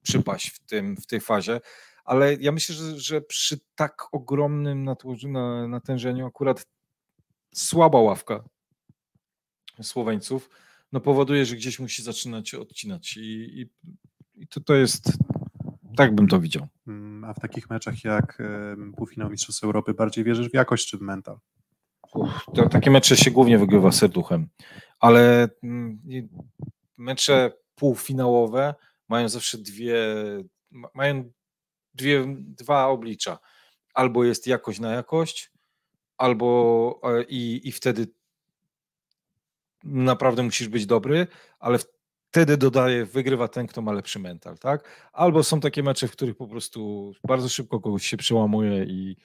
przypaść 0.02 0.51
w, 0.51 0.59
tym, 0.59 0.96
w 0.96 1.06
tej 1.06 1.20
fazie, 1.20 1.60
ale 2.05 2.34
ja 2.34 2.52
myślę, 2.52 2.74
że, 2.74 3.01
że 3.01 3.20
przy 3.20 3.60
tak 3.74 4.02
ogromnym 4.12 4.84
natłożu- 4.84 5.30
na, 5.30 5.68
natężeniu 5.68 6.26
akurat 6.26 6.66
słaba 7.55 8.01
ławka 8.01 8.44
Słoweńców 9.82 10.51
no 10.92 11.01
powoduje, 11.01 11.46
że 11.46 11.56
gdzieś 11.56 11.78
musi 11.78 12.02
zaczynać 12.02 12.55
odcinać 12.55 13.16
i, 13.16 13.20
i, 13.60 13.70
i 14.34 14.46
to, 14.46 14.60
to 14.60 14.74
jest, 14.74 15.12
tak 15.96 16.14
bym 16.14 16.28
to 16.28 16.40
widział. 16.40 16.66
Mm, 16.86 17.24
A 17.24 17.34
w 17.34 17.40
takich 17.40 17.70
meczach 17.70 18.05
jak 18.05 18.42
półfinał 18.96 19.30
Mistrzostw 19.30 19.64
Europy 19.64 19.94
bardziej 19.94 20.24
wierzysz 20.24 20.48
w 20.48 20.55
jakość 20.55 20.88
czy 20.88 20.98
w 20.98 21.01
mental? 21.01 21.38
Uff, 22.14 22.44
to, 22.55 22.68
takie 22.68 22.90
mecze 22.90 23.16
się 23.16 23.30
głównie 23.30 23.59
wygrywa 23.59 23.92
serduchem, 23.92 24.48
ale 25.01 25.48
mm, 25.62 26.01
mecze 26.96 27.52
półfinałowe 27.74 28.74
mają 29.09 29.28
zawsze 29.28 29.59
dwie, 29.59 29.96
ma- 30.70 30.88
mają 30.94 31.30
dwie, 31.94 32.24
dwa 32.38 32.86
oblicza. 32.86 33.38
Albo 33.94 34.24
jest 34.24 34.46
jakość 34.46 34.80
na 34.80 34.92
jakość, 34.92 35.52
albo 36.16 37.01
e, 37.02 37.22
i, 37.22 37.68
i 37.68 37.72
wtedy 37.72 38.06
naprawdę 39.85 40.43
musisz 40.43 40.69
być 40.69 40.86
dobry, 40.86 41.27
ale 41.59 41.78
wtedy 42.31 42.56
dodaje, 42.56 43.05
wygrywa 43.05 43.48
ten, 43.48 43.66
kto 43.66 43.82
ma 43.82 43.93
lepszy 43.93 44.19
mental, 44.19 44.59
tak? 44.59 45.09
Albo 45.12 45.44
są 45.44 45.61
takie 45.61 45.82
mecze, 45.82 46.09
w 46.09 46.12
których 46.12 46.36
po 46.36 46.47
prostu 46.47 47.12
bardzo 47.27 47.48
szybko 47.48 47.81
kogoś 47.81 48.06
się 48.06 48.16
przełamuje 48.16 48.85
i, 48.85 49.16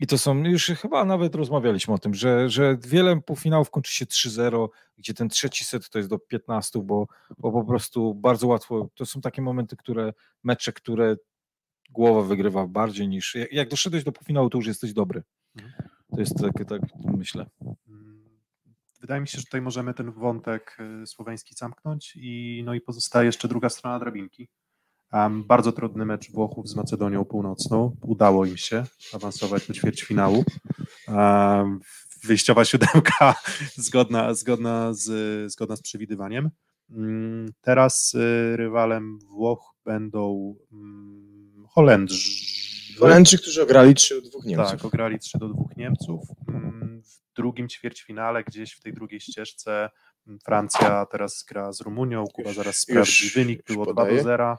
i 0.00 0.06
to 0.06 0.18
są, 0.18 0.44
już 0.44 0.66
chyba 0.66 1.04
nawet 1.04 1.34
rozmawialiśmy 1.34 1.94
o 1.94 1.98
tym, 1.98 2.14
że, 2.14 2.48
że 2.48 2.76
wiele 2.80 3.20
półfinałów 3.20 3.70
kończy 3.70 3.92
się 3.92 4.04
3-0, 4.04 4.68
gdzie 4.96 5.14
ten 5.14 5.28
trzeci 5.28 5.64
set 5.64 5.90
to 5.90 5.98
jest 5.98 6.10
do 6.10 6.18
15, 6.18 6.78
bo, 6.82 7.06
bo 7.38 7.52
po 7.52 7.64
prostu 7.64 8.14
bardzo 8.14 8.46
łatwo, 8.46 8.88
to 8.94 9.06
są 9.06 9.20
takie 9.20 9.42
momenty, 9.42 9.76
które, 9.76 10.12
mecze, 10.44 10.72
które 10.72 11.16
głowa 11.90 12.22
wygrywa 12.22 12.66
bardziej 12.66 13.08
niż, 13.08 13.34
jak, 13.34 13.52
jak 13.52 13.68
doszedłeś 13.68 14.04
do 14.04 14.12
półfinału, 14.12 14.50
to 14.50 14.58
już 14.58 14.66
jesteś 14.66 14.92
dobry. 14.92 15.22
To 16.14 16.20
jest 16.20 16.34
tak, 16.38 16.68
tak 16.68 16.80
myślę. 17.16 17.46
Wydaje 19.10 19.20
mi 19.20 19.28
się, 19.28 19.38
że 19.38 19.44
tutaj 19.44 19.62
możemy 19.62 19.94
ten 19.94 20.12
wątek 20.12 20.78
y, 21.02 21.06
słoweński 21.06 21.54
zamknąć 21.54 22.12
i, 22.16 22.62
no 22.64 22.74
i 22.74 22.80
pozostaje 22.80 23.26
jeszcze 23.26 23.48
druga 23.48 23.68
strona 23.68 23.98
drabinki. 23.98 24.48
Um, 25.12 25.44
bardzo 25.44 25.72
trudny 25.72 26.04
mecz 26.04 26.32
Włochów 26.32 26.68
z 26.68 26.76
Macedonią 26.76 27.24
Północną. 27.24 27.96
Udało 28.02 28.46
im 28.46 28.56
się 28.56 28.84
awansować 29.14 29.66
do 29.66 29.74
ćwierćfinału. 29.74 30.44
Um, 31.08 31.80
wyjściowa 32.24 32.64
siódemka 32.64 33.34
zgodna, 33.86 34.34
zgodna, 34.34 34.94
z, 34.94 35.52
zgodna 35.52 35.76
z 35.76 35.82
przewidywaniem. 35.82 36.50
Mm, 36.90 37.52
Teraz 37.60 38.14
y, 38.14 38.56
rywalem 38.56 39.18
Włoch 39.18 39.74
będą 39.84 40.54
mm, 40.72 41.66
Holendrzy. 41.68 42.60
Holendrzy, 42.98 43.38
którzy 43.38 43.62
ograli 43.62 43.94
3 43.94 44.18
od 44.18 44.24
dwóch 44.28 44.44
Niemców. 44.44 44.70
Tak, 44.70 44.84
ograli 44.84 45.18
3 45.18 45.38
do 45.38 45.48
2 45.48 45.64
Niemców. 45.76 46.20
Drugim 47.40 47.68
ćwierćfinale, 47.68 48.44
gdzieś 48.44 48.72
w 48.72 48.80
tej 48.80 48.92
drugiej 48.92 49.20
ścieżce, 49.20 49.90
mm, 50.26 50.38
Francja 50.44 51.06
teraz 51.06 51.44
gra 51.48 51.72
z 51.72 51.80
Rumunią, 51.80 52.24
Kuba 52.32 52.52
zaraz 52.52 52.76
już- 52.76 52.82
sprawdzi 52.82 53.30
wynik, 53.30 53.58
już 53.68 53.76
było 53.76 53.84
2 53.86 53.94
podaję. 53.94 54.16
do 54.16 54.22
0, 54.24 54.58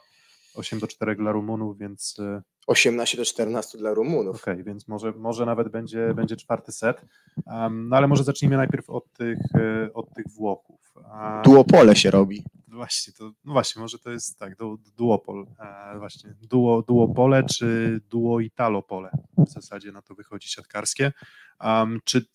8 0.55 0.79
do 0.79 0.87
4 0.87 1.15
dla 1.15 1.31
Rumunów, 1.31 1.77
więc 1.77 2.19
y, 2.19 2.41
18 2.67 3.17
do 3.17 3.25
14 3.25 3.77
dla 3.77 3.93
Rumunów. 3.93 4.35
okej, 4.35 4.63
więc 4.63 4.87
może, 4.87 5.11
może 5.11 5.45
nawet 5.45 5.69
będzie, 5.69 6.13
będzie 6.13 6.35
czwarty 6.35 6.71
set. 6.71 7.05
Um, 7.45 7.89
no 7.89 7.97
ale 7.97 8.07
może 8.07 8.23
zacznijmy 8.23 8.57
najpierw 8.57 8.89
od 8.89 9.13
tych, 9.13 9.37
y, 9.87 9.93
od 9.93 10.13
tych 10.13 10.25
Włochów. 10.29 10.93
A, 11.11 11.41
Duopole 11.45 11.95
się 11.95 12.11
robi. 12.11 12.43
Właśnie, 12.67 13.13
to, 13.13 13.31
no 13.43 13.53
właśnie, 13.53 13.81
może 13.81 13.99
to 13.99 14.11
jest 14.11 14.39
tak, 14.39 14.55
du, 14.55 14.77
duopol, 14.97 15.47
e, 15.59 15.99
właśnie, 15.99 16.33
duo, 16.41 16.81
duopole 16.81 17.43
czy 17.43 17.99
duo 18.09 18.39
italopole, 18.39 19.09
w 19.37 19.49
zasadzie 19.49 19.91
na 19.91 20.01
to 20.01 20.15
wychodzi 20.15 20.49
siatkarskie. 20.49 21.11
Um, 21.63 21.99
czy 22.03 22.25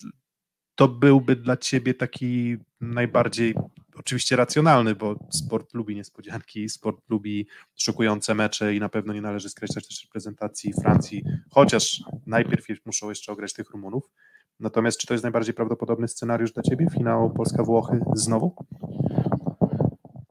to 0.77 0.87
byłby 0.87 1.35
dla 1.35 1.57
ciebie 1.57 1.93
taki 1.93 2.57
najbardziej, 2.81 3.55
oczywiście 3.95 4.35
racjonalny, 4.35 4.95
bo 4.95 5.15
sport 5.29 5.73
lubi 5.73 5.95
niespodzianki, 5.95 6.69
sport 6.69 7.09
lubi 7.09 7.47
szokujące 7.75 8.35
mecze 8.35 8.75
i 8.75 8.79
na 8.79 8.89
pewno 8.89 9.13
nie 9.13 9.21
należy 9.21 9.49
skreślać 9.49 9.87
też 9.87 10.03
reprezentacji 10.03 10.73
Francji, 10.81 11.23
chociaż 11.51 12.03
najpierw 12.25 12.65
muszą 12.85 13.09
jeszcze 13.09 13.31
ograć 13.31 13.53
tych 13.53 13.69
Rumunów. 13.69 14.11
Natomiast 14.59 14.99
czy 14.99 15.07
to 15.07 15.13
jest 15.13 15.23
najbardziej 15.23 15.53
prawdopodobny 15.53 16.07
scenariusz 16.07 16.51
dla 16.51 16.63
ciebie? 16.63 16.87
Finał 16.93 17.33
Polska-Włochy 17.33 17.99
znowu? 18.15 18.55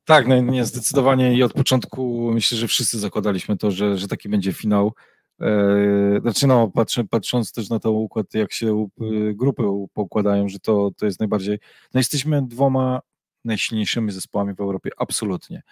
Tak, 0.05 0.29
no 0.29 0.41
nie, 0.41 0.65
zdecydowanie 0.65 1.35
i 1.35 1.43
od 1.43 1.53
początku 1.53 2.31
myślę, 2.33 2.59
że 2.59 2.69
wszyscy 2.69 2.99
zakładaliśmy 2.99 3.57
to, 3.57 3.71
że, 3.71 3.99
że 3.99 4.09
taki 4.09 4.29
będzie 4.29 4.53
finał. 4.53 4.93
Eee, 5.41 6.21
Znaczy 6.21 6.47
no, 6.47 6.69
patrzę, 6.69 7.05
patrząc 7.05 7.53
też 7.53 7.71
na 7.71 7.79
ten 7.79 7.93
układ, 7.93 8.35
jak 8.35 8.53
się 8.53 8.89
y, 9.03 9.35
grupy 9.35 9.63
poukładają, 9.93 10.49
że 10.49 10.59
to, 10.59 10.91
to 10.97 11.07
jest 11.07 11.21
najbardziej, 11.21 11.59
no 11.95 12.01
jesteśmy 12.01 12.47
dwoma 12.47 13.01
najsilniejszymi 13.45 14.13
zespołami 14.13 14.55
w 14.55 14.61
Europie, 14.61 14.91
absolutnie, 14.97 15.63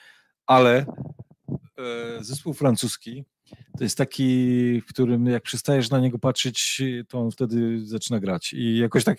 ale 0.47 0.87
e, 1.79 2.25
zespół 2.25 2.55
francuski 2.55 3.25
to 3.79 3.85
jest 3.85 3.99
taki, 3.99 4.81
w 4.81 4.87
którym 4.87 5.27
jak 5.27 5.43
przestajesz 5.43 5.91
na 5.91 6.01
niego 6.01 6.19
patrzeć, 6.19 6.83
to 7.09 7.21
on 7.21 7.31
wtedy 7.31 7.87
zaczyna 7.87 8.21
grać. 8.21 8.53
I 8.53 8.79
jakoś 8.79 9.05
tak, 9.05 9.19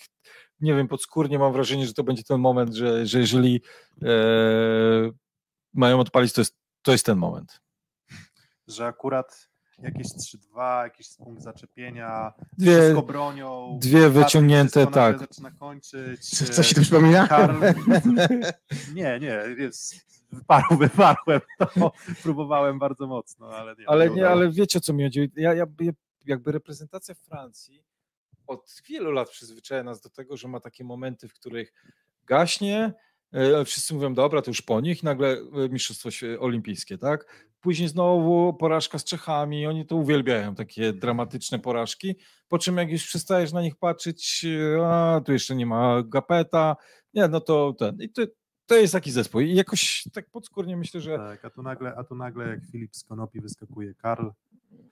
nie 0.59 0.75
wiem, 0.75 0.87
podskórnie 0.87 1.39
mam 1.39 1.53
wrażenie, 1.53 1.85
że 1.87 1.93
to 1.93 2.03
będzie 2.03 2.23
ten 2.23 2.39
moment, 2.39 2.73
że, 2.73 3.05
że 3.05 3.19
jeżeli 3.19 3.61
e, 4.01 4.07
mają 5.73 5.99
odpalić, 5.99 6.33
to 6.33 6.41
jest, 6.41 6.55
to 6.81 6.91
jest 6.91 7.05
ten 7.05 7.17
moment. 7.17 7.61
Że 8.67 8.85
akurat 8.85 9.49
jakieś 9.79 10.07
3-2, 10.07 10.83
jakiś 10.83 11.07
punkt 11.17 11.43
zaczepienia, 11.43 12.33
Dwie- 12.57 12.77
wszystko 12.79 13.01
bronią. 13.01 13.77
dwie 13.81 14.09
wyciągnięte, 14.09 14.87
tak. 14.87 15.19
zaczyna 15.19 15.51
kończyć. 15.51 16.29
Co, 16.29 16.45
coś 16.45 16.69
ci 16.69 16.75
to 16.75 16.81
przypomina? 16.81 17.27
Karl... 17.27 17.61
Nie, 18.95 19.19
nie, 19.19 19.39
jest, 19.57 19.95
wyparł, 20.31 20.77
wyparłem 20.77 21.41
to, 21.59 21.91
próbowałem 22.23 22.79
bardzo 22.79 23.07
mocno, 23.07 23.47
ale 23.47 23.75
nie. 23.75 23.89
Ale 23.89 24.09
nie, 24.09 24.29
ale 24.29 24.51
wiecie 24.51 24.79
o 24.79 24.81
co 24.81 24.93
mi 24.93 25.03
chodzi. 25.03 25.31
Ja, 25.35 25.53
ja, 25.53 25.65
jakby 26.25 26.51
reprezentacja 26.51 27.15
Francji 27.15 27.83
od 28.47 28.81
wielu 28.89 29.11
lat 29.11 29.29
przyzwyczaja 29.29 29.83
nas 29.83 30.01
do 30.01 30.09
tego, 30.09 30.37
że 30.37 30.47
ma 30.47 30.59
takie 30.59 30.83
momenty, 30.83 31.27
w 31.27 31.33
których 31.33 31.73
gaśnie, 32.23 32.77
e, 32.83 32.93
wszyscy 33.65 33.93
mówią, 33.93 34.13
dobra, 34.13 34.41
to 34.41 34.51
już 34.51 34.61
po 34.61 34.81
nich, 34.81 35.03
nagle 35.03 35.37
e, 35.37 35.69
mistrzostwo 35.69 36.09
olimpijskie, 36.39 36.97
tak? 36.97 37.45
Później 37.61 37.89
znowu 37.89 38.53
porażka 38.53 38.99
z 38.99 39.03
Czechami, 39.03 39.67
oni 39.67 39.85
to 39.85 39.95
uwielbiają, 39.95 40.55
takie 40.55 40.93
dramatyczne 40.93 41.59
porażki, 41.59 42.15
po 42.47 42.59
czym 42.59 42.77
jak 42.77 42.91
już 42.91 43.07
przestajesz 43.07 43.53
na 43.53 43.61
nich 43.61 43.75
patrzeć, 43.75 44.45
e, 44.77 44.87
a 44.87 45.21
tu 45.25 45.33
jeszcze 45.33 45.55
nie 45.55 45.65
ma 45.65 46.03
Gapeta, 46.03 46.75
nie, 47.13 47.27
no 47.27 47.41
to 47.41 47.73
ten, 47.73 47.97
i 48.01 48.09
to, 48.09 48.21
to 48.65 48.75
jest 48.75 48.93
taki 48.93 49.11
zespół. 49.11 49.41
I 49.41 49.55
jakoś 49.55 50.03
tak 50.13 50.29
podskórnie 50.29 50.77
myślę, 50.77 51.01
że 51.01 51.17
Tak, 51.17 51.45
a 51.45 51.49
tu 51.49 51.61
nagle, 51.61 51.95
a 51.95 52.03
tu 52.03 52.15
nagle 52.15 52.47
jak 52.47 52.59
Filip 52.71 52.95
z 52.95 53.03
Konopi 53.03 53.41
wyskakuje 53.41 53.93
Karl, 53.93 54.27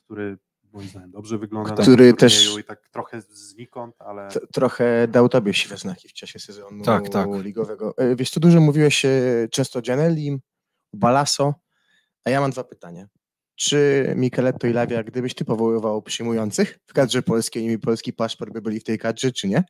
który 0.06 0.38
moim 0.74 0.88
zdaniem 0.88 1.12
dobrze 1.12 1.38
wygląda 1.38 1.74
Który 1.84 2.14
też- 2.14 2.58
i 2.60 2.64
tak 2.64 2.90
trochę 2.90 3.22
znikąd, 3.22 3.96
ale 4.00 4.28
T- 4.30 4.40
trochę 4.54 5.08
dał 5.08 5.30
tobie 5.30 5.54
siwe 5.54 5.78
znaki 5.78 6.10
w 6.10 6.14
czasie 6.14 6.40
sezonu 6.40 6.84
Tak, 6.84 7.10
tak. 7.10 7.30
ligowego. 7.42 7.94
E, 7.98 8.16
Wiesz, 8.16 8.32
tu 8.32 8.40
dużo 8.40 8.60
mówiłeś 8.62 9.06
e, 9.06 9.12
często 9.52 9.80
o 9.80 9.82
Gianelli, 9.82 10.32
o 10.94 10.98
Balaso, 10.98 11.54
a 12.26 12.30
ja 12.30 12.42
mam 12.42 12.52
dwa 12.52 12.64
pytania. 12.64 13.08
Czy 13.56 14.06
Micheletto 14.18 14.68
i 14.68 14.74
Lawia, 14.74 15.04
gdybyś 15.04 15.36
ty 15.36 15.46
powoływał 15.46 16.02
przyjmujących 16.02 16.80
w 16.86 16.94
kadrze 16.94 17.22
polskiej 17.22 17.66
i 17.72 17.80
polski 17.80 18.14
paszport 18.14 18.54
by 18.54 18.62
byli 18.62 18.80
w 18.80 18.84
tej 18.84 18.98
kadrze, 19.00 19.32
czy 19.32 19.48
nie? 19.48 19.64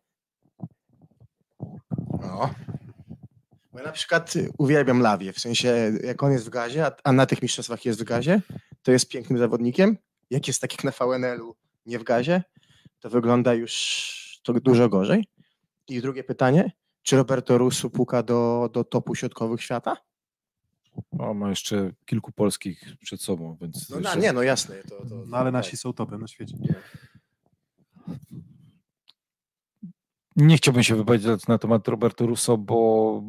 No. 2.21 2.49
Bo 3.73 3.79
ja 3.79 3.85
na 3.85 3.91
przykład 3.91 4.33
uwielbiam 4.57 5.01
Lawię, 5.01 5.33
w 5.33 5.39
sensie 5.39 5.91
jak 6.03 6.23
on 6.23 6.31
jest 6.31 6.45
w 6.45 6.49
gazie, 6.49 6.85
a, 6.85 6.91
a 7.03 7.11
na 7.11 7.25
tych 7.25 7.41
mistrzostwach 7.41 7.85
jest 7.85 8.01
w 8.01 8.03
gazie, 8.03 8.41
to 8.83 8.91
jest 8.91 9.09
pięknym 9.09 9.39
zawodnikiem. 9.39 9.97
Jak 10.33 10.47
jest 10.47 10.61
tak 10.61 10.71
jak 10.71 10.83
na 10.83 10.91
VNL-u 10.91 11.55
nie 11.85 11.99
w 11.99 12.03
gazie, 12.03 12.43
to 12.99 13.09
wygląda 13.09 13.53
już 13.53 14.39
to 14.43 14.53
dużo 14.53 14.89
gorzej. 14.89 15.27
I 15.87 16.01
drugie 16.01 16.23
pytanie, 16.23 16.71
czy 17.03 17.17
Roberto 17.17 17.57
Russo 17.57 17.89
puka 17.89 18.23
do, 18.23 18.69
do 18.73 18.83
topu 18.83 19.15
środkowych 19.15 19.61
świata? 19.61 19.97
o, 21.19 21.33
ma 21.33 21.49
jeszcze 21.49 21.91
kilku 22.05 22.31
polskich 22.31 22.83
przed 23.01 23.21
sobą, 23.21 23.57
więc... 23.61 23.89
No, 23.89 23.99
jeszcze- 23.99 24.19
nie, 24.19 24.33
no 24.33 24.43
jasne. 24.43 24.75
To, 24.83 25.05
to, 25.05 25.23
no 25.27 25.37
ale 25.37 25.51
nasi 25.51 25.77
są 25.77 25.93
topem 25.93 26.21
na 26.21 26.27
świecie. 26.27 26.57
Nie 30.35 30.57
chciałbym 30.57 30.83
się 30.83 30.95
wypowiedzieć 30.95 31.47
na 31.47 31.57
temat 31.57 31.87
Roberto 31.87 32.25
Russo, 32.25 32.57
bo 32.57 33.23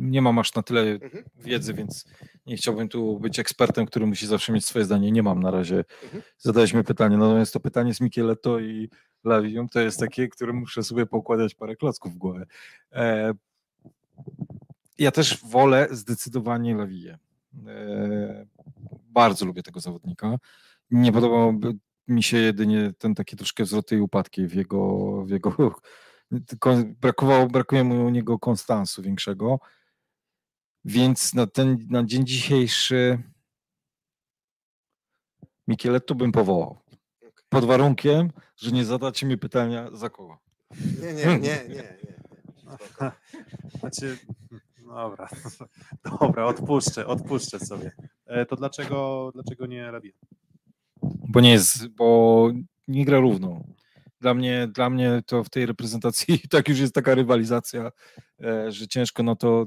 nie 0.00 0.22
mam 0.22 0.38
aż 0.38 0.54
na 0.54 0.62
tyle 0.62 0.80
Mhm. 0.80 1.24
wiedzy, 1.38 1.74
więc 1.74 2.04
nie 2.46 2.56
chciałbym 2.56 2.88
tu 2.88 3.20
być 3.20 3.38
ekspertem, 3.38 3.86
który 3.86 4.06
musi 4.06 4.26
zawsze 4.26 4.52
mieć 4.52 4.64
swoje 4.66 4.84
zdanie. 4.84 5.12
Nie 5.12 5.22
mam 5.22 5.42
na 5.42 5.50
razie. 5.50 5.84
Mhm. 6.04 6.22
Zadaliśmy 6.38 6.84
pytanie, 6.84 7.16
natomiast 7.16 7.52
to 7.52 7.60
pytanie 7.60 7.94
z 7.94 8.00
Micheletto 8.00 8.58
i 8.58 8.90
Lavium 9.24 9.68
to 9.68 9.80
jest 9.80 10.00
takie, 10.00 10.28
które 10.28 10.52
muszę 10.52 10.82
sobie 10.82 11.06
poukładać 11.06 11.54
parę 11.54 11.76
klocków 11.76 12.12
w 12.14 12.18
głowę. 12.18 12.46
E, 12.92 13.32
ja 14.98 15.10
też 15.10 15.44
wolę 15.44 15.88
zdecydowanie 15.90 16.74
Laviję. 16.74 17.18
E, 17.66 18.46
bardzo 19.08 19.46
lubię 19.46 19.62
tego 19.62 19.80
zawodnika. 19.80 20.36
Nie 20.90 21.12
podobałby 21.12 21.72
mi 22.08 22.22
się 22.22 22.36
jedynie 22.36 22.92
ten 22.98 23.14
taki 23.14 23.36
troszkę 23.36 23.64
wzloty 23.64 23.96
i 23.96 24.00
upadki 24.00 24.46
w 24.46 24.54
jego, 24.54 25.24
w 25.24 25.30
jego 25.30 25.50
brakowało, 27.00 27.46
brakuje 27.46 27.84
mu 27.84 28.04
u 28.06 28.10
niego 28.10 28.38
konstansu 28.38 29.02
większego. 29.02 29.60
Więc 30.84 31.34
na 31.34 31.46
ten 31.46 31.86
na 31.90 32.04
dzień 32.04 32.26
dzisiejszy 32.26 33.22
Micheletto 35.68 36.14
bym 36.14 36.32
powołał. 36.32 36.78
Pod 37.48 37.64
warunkiem, 37.64 38.30
że 38.56 38.70
nie 38.70 38.84
zadacie 38.84 39.26
mi 39.26 39.38
pytania 39.38 39.90
za 39.92 40.10
kogo. 40.10 40.38
Nie, 41.02 41.12
nie, 41.12 41.38
nie, 41.38 41.64
nie. 41.68 41.74
nie. 41.74 41.98
Znaczy, 43.80 44.18
dobra, 44.86 45.28
dobra, 46.20 46.44
odpuszczę, 46.46 47.06
odpuszczę 47.06 47.60
sobie. 47.60 47.92
E, 48.26 48.46
To 48.46 48.56
dlaczego, 48.56 49.30
dlaczego 49.34 49.66
nie 49.66 49.90
Lawia? 49.92 50.12
Bo 51.02 51.40
nie 51.40 51.50
jest, 51.50 51.88
bo 51.88 52.48
nie 52.88 53.04
gra 53.04 53.20
równo. 53.20 53.64
Dla 54.20 54.34
mnie, 54.34 54.68
dla 54.74 54.90
mnie 54.90 55.22
to 55.26 55.44
w 55.44 55.50
tej 55.50 55.66
reprezentacji 55.66 56.40
tak 56.50 56.68
już 56.68 56.78
jest 56.78 56.94
taka 56.94 57.14
rywalizacja, 57.14 57.92
e, 58.44 58.72
że 58.72 58.88
ciężko 58.88 59.22
no 59.22 59.36
to 59.36 59.66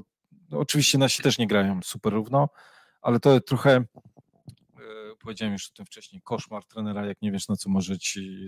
no 0.50 0.58
oczywiście 0.58 0.98
nasi 0.98 1.22
też 1.22 1.38
nie 1.38 1.46
grają 1.46 1.80
super 1.84 2.12
równo, 2.12 2.48
ale 3.02 3.20
to 3.20 3.40
trochę 3.40 3.70
e, 3.76 3.84
powiedziałem 5.20 5.52
już 5.52 5.70
o 5.70 5.74
tym 5.76 5.86
wcześniej, 5.86 6.22
koszmar 6.22 6.64
trenera, 6.64 7.06
jak 7.06 7.22
nie 7.22 7.32
wiesz 7.32 7.48
na 7.48 7.56
co 7.56 7.70
może 7.70 7.98
ci 7.98 8.38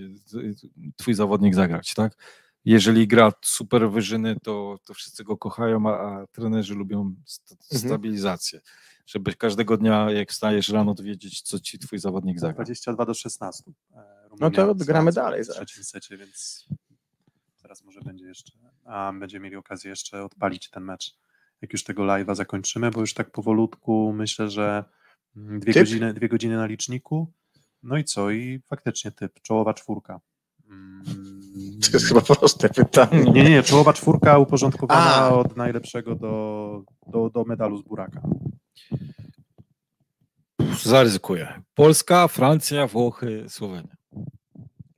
twój 0.97 1.15
zawodnik 1.15 1.55
zagrać, 1.55 1.95
tak? 1.95 2.17
Jeżeli 2.65 3.09
gra 3.09 3.33
super 3.45 3.91
wyżyny, 3.91 4.37
to, 4.43 4.79
to 4.85 4.95
wszyscy 4.95 5.25
go 5.25 5.37
kochają, 5.37 5.87
a, 5.89 5.93
a 6.23 6.27
trenerzy 6.27 6.75
lubią 6.75 7.15
st- 7.27 7.53
Mhm. 7.73 7.89
stabilizację. 7.89 8.61
Żeby 9.07 9.35
każdego 9.35 9.77
dnia, 9.77 10.11
jak 10.11 10.31
wstajesz 10.31 10.69
rano, 10.69 10.95
to 10.95 11.03
wiedzieć, 11.03 11.43
co 11.43 11.61
ci 11.61 11.79
twój 11.79 11.99
zawodnik 11.99 12.41
zagra. 12.41 12.65
22 12.65 13.05
do 13.07 13.15
16. 13.15 13.65
No 14.41 14.51
to 14.51 14.75
gramy 14.75 15.13
dalej 15.13 15.45
W 15.45 15.49
trzecim 15.49 15.85
secie, 15.85 16.17
więc 16.17 16.67
zaraz 17.57 17.85
może 17.85 18.01
będzie 18.01 18.27
jeszcze, 18.27 18.53
a 18.85 19.13
będziemy 19.21 19.45
mieli 19.45 19.57
okazję 19.57 19.91
jeszcze 19.91 20.25
odpalić 20.25 20.71
ten 20.71 20.85
mecz, 20.85 21.19
jak 21.63 21.73
już 21.73 21.85
tego 21.85 22.03
live'a 22.03 22.35
zakończymy, 22.35 22.91
bo 22.91 23.01
już 23.01 23.15
tak 23.15 23.31
powolutku 23.31 24.13
myślę, 24.17 24.51
że 24.51 24.85
mm, 25.37 25.61
dwie 25.61 25.73
Typ? 25.73 25.83
godziny, 25.83 26.15
dwie 26.15 26.29
godziny 26.29 26.57
na 26.57 26.67
liczniku. 26.67 27.33
No 27.83 27.97
i 27.97 28.05
co? 28.05 28.31
I 28.31 28.61
faktycznie 28.67 29.11
typ, 29.11 29.41
czołowa 29.43 29.75
czwórka. 29.75 30.21
Mm, 30.71 31.05
To 31.83 31.91
jest 31.93 32.07
chyba 32.07 32.21
proste 32.21 32.69
pytanie. 32.69 33.25
Nie, 33.25 33.43
nie, 33.45 33.51
nie, 33.51 33.63
czołowa 33.63 33.93
czwórka 33.93 34.39
uporządkowana 34.39 35.15
A. 35.15 35.29
od 35.29 35.57
najlepszego 35.57 36.15
do, 36.15 36.83
do, 37.07 37.31
do 37.31 37.45
medalu 37.45 37.79
z 37.79 37.83
buraka. 37.83 38.23
Zaryzykuję. 40.83 41.63
Polska, 41.75 42.29
Francja, 42.29 42.87
Włochy, 42.87 43.45
Słowenia. 43.49 43.96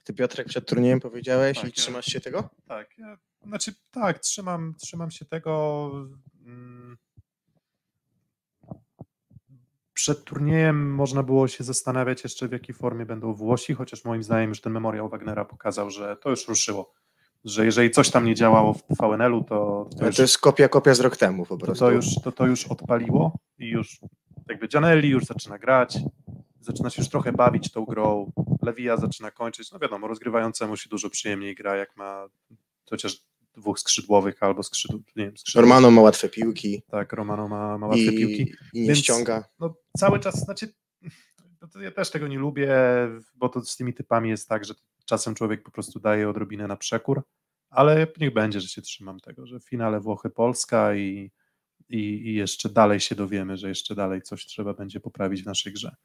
Ty 0.09 0.15
Piotrek 0.15 0.47
przed 0.49 0.67
turniejem 0.67 1.01
powiedziałeś 1.01 1.59
Tak, 1.61 1.69
i 1.69 1.73
trzymasz 1.73 2.07
się 2.07 2.21
tego? 2.21 2.49
Tak, 2.69 2.99
ja, 2.99 3.19
znaczy 3.47 3.73
tak, 3.91 4.19
trzymam, 4.19 4.75
trzymam 4.81 5.11
się 5.11 5.25
tego. 5.25 5.91
mm, 6.47 6.97
Przed 9.93 10.25
turniejem 10.25 10.95
można 10.95 11.23
było 11.23 11.49
się 11.49 11.65
zastanawiać 11.65 12.25
jeszcze 12.25 12.49
w 12.49 12.53
jakiej 12.53 12.75
formie 12.75 13.07
będą 13.07 13.35
Włosi, 13.35 13.75
chociaż 13.75 14.05
moim 14.05 14.23
zdaniem 14.23 14.49
już 14.49 14.61
ten 14.61 14.73
memoriał 14.73 15.09
Wagnera 15.09 15.45
pokazał, 15.45 15.91
że 15.91 16.17
to 16.17 16.31
już 16.31 16.49
ruszyło. 16.49 16.95
Że 17.45 17.65
jeżeli 17.65 17.91
coś 17.91 18.11
tam 18.11 18.25
nie 18.25 18.35
działało 18.35 18.75
w 18.75 18.83
VNL-u, 19.01 19.45
to, 19.45 19.89
to, 19.91 19.97
Ale 19.99 20.07
już, 20.07 20.17
to 20.17 20.23
jest 20.23 20.39
kopia, 20.39 20.69
kopia 20.69 20.95
z 20.95 21.01
rok 21.01 21.17
temu 21.17 21.47
po 21.47 21.57
to, 21.57 21.67
prostu. 21.67 21.85
to, 21.85 21.91
już, 21.91 22.07
to, 22.25 22.33
to 22.33 22.47
już 22.47 22.67
odpaliło 22.67 23.39
i 23.59 23.67
już 23.67 24.01
jakby 24.49 24.69
Gianelli 24.69 25.09
już 25.09 25.25
zaczyna 25.25 25.59
grać, 25.59 25.99
zaczyna 26.61 26.91
się 26.91 27.03
już 27.03 27.09
trochę 27.11 27.33
bawić 27.33 27.73
tą 27.73 27.85
grą, 27.85 28.33
Lewija 28.63 28.97
zaczyna 28.97 29.31
kończyć, 29.31 29.73
no 29.73 29.79
wiadomo, 29.79 30.09
rozgrywającemu 30.09 30.77
się 30.77 30.89
dużo 30.89 31.11
przyjemniej 31.11 31.55
gra, 31.55 31.77
jak 31.77 31.97
ma 31.97 32.29
chociaż 32.91 33.21
dwóch 33.57 33.81
skrzydłowych 33.81 34.43
albo 34.43 34.63
skrzydł, 34.63 35.03
nie 35.17 35.25
wiem, 35.25 35.37
skrzydłowych. 35.39 35.69
Romano 35.71 35.91
ma 35.91 36.01
łatwe 36.01 36.29
piłki 36.29 36.83
Tak, 36.91 37.13
Romano 37.13 37.49
ma, 37.49 37.79
ma 37.79 37.87
łatwe 37.87 38.03
i, 38.05 38.17
piłki. 38.19 38.55
i 38.75 38.81
nie 38.81 38.87
Więc- 38.87 38.99
ściąga. 38.99 39.45
No 39.61 39.75
cały 39.99 40.21
czas, 40.21 40.45
znaczy, 40.45 40.73
no 41.75 41.81
ja 41.83 41.91
też 41.91 42.11
tego 42.11 42.29
nie 42.29 42.39
lubię, 42.39 42.75
bo 43.35 43.49
to 43.49 43.61
z 43.65 43.77
tymi 43.77 43.95
typami 43.95 44.29
jest 44.29 44.49
tak, 44.49 44.65
że 44.65 44.75
czasem 45.05 45.35
człowiek 45.35 45.63
po 45.63 45.71
prostu 45.71 46.01
daje 46.01 46.29
odrobinę 46.31 46.67
na 46.67 46.77
przekór, 46.77 47.23
ale 47.71 48.07
niech 48.21 48.33
będzie, 48.33 48.61
że 48.61 48.69
się 48.69 48.83
trzymam 48.83 49.21
tego, 49.21 49.47
że 49.47 49.61
w 49.61 49.65
finale 49.69 50.01
Włochy-Polska 50.01 50.97
i, 50.97 51.31
i, 51.89 51.99
i 51.99 52.35
jeszcze 52.35 52.69
dalej 52.69 53.01
się 53.01 53.15
dowiemy, 53.15 53.57
że 53.57 53.69
jeszcze 53.69 53.95
dalej 53.95 54.23
coś 54.23 54.47
trzeba 54.47 54.75
będzie 54.75 55.01
poprawić 55.01 55.43
w 55.43 55.47
naszej 55.47 55.73
grze. 55.73 55.97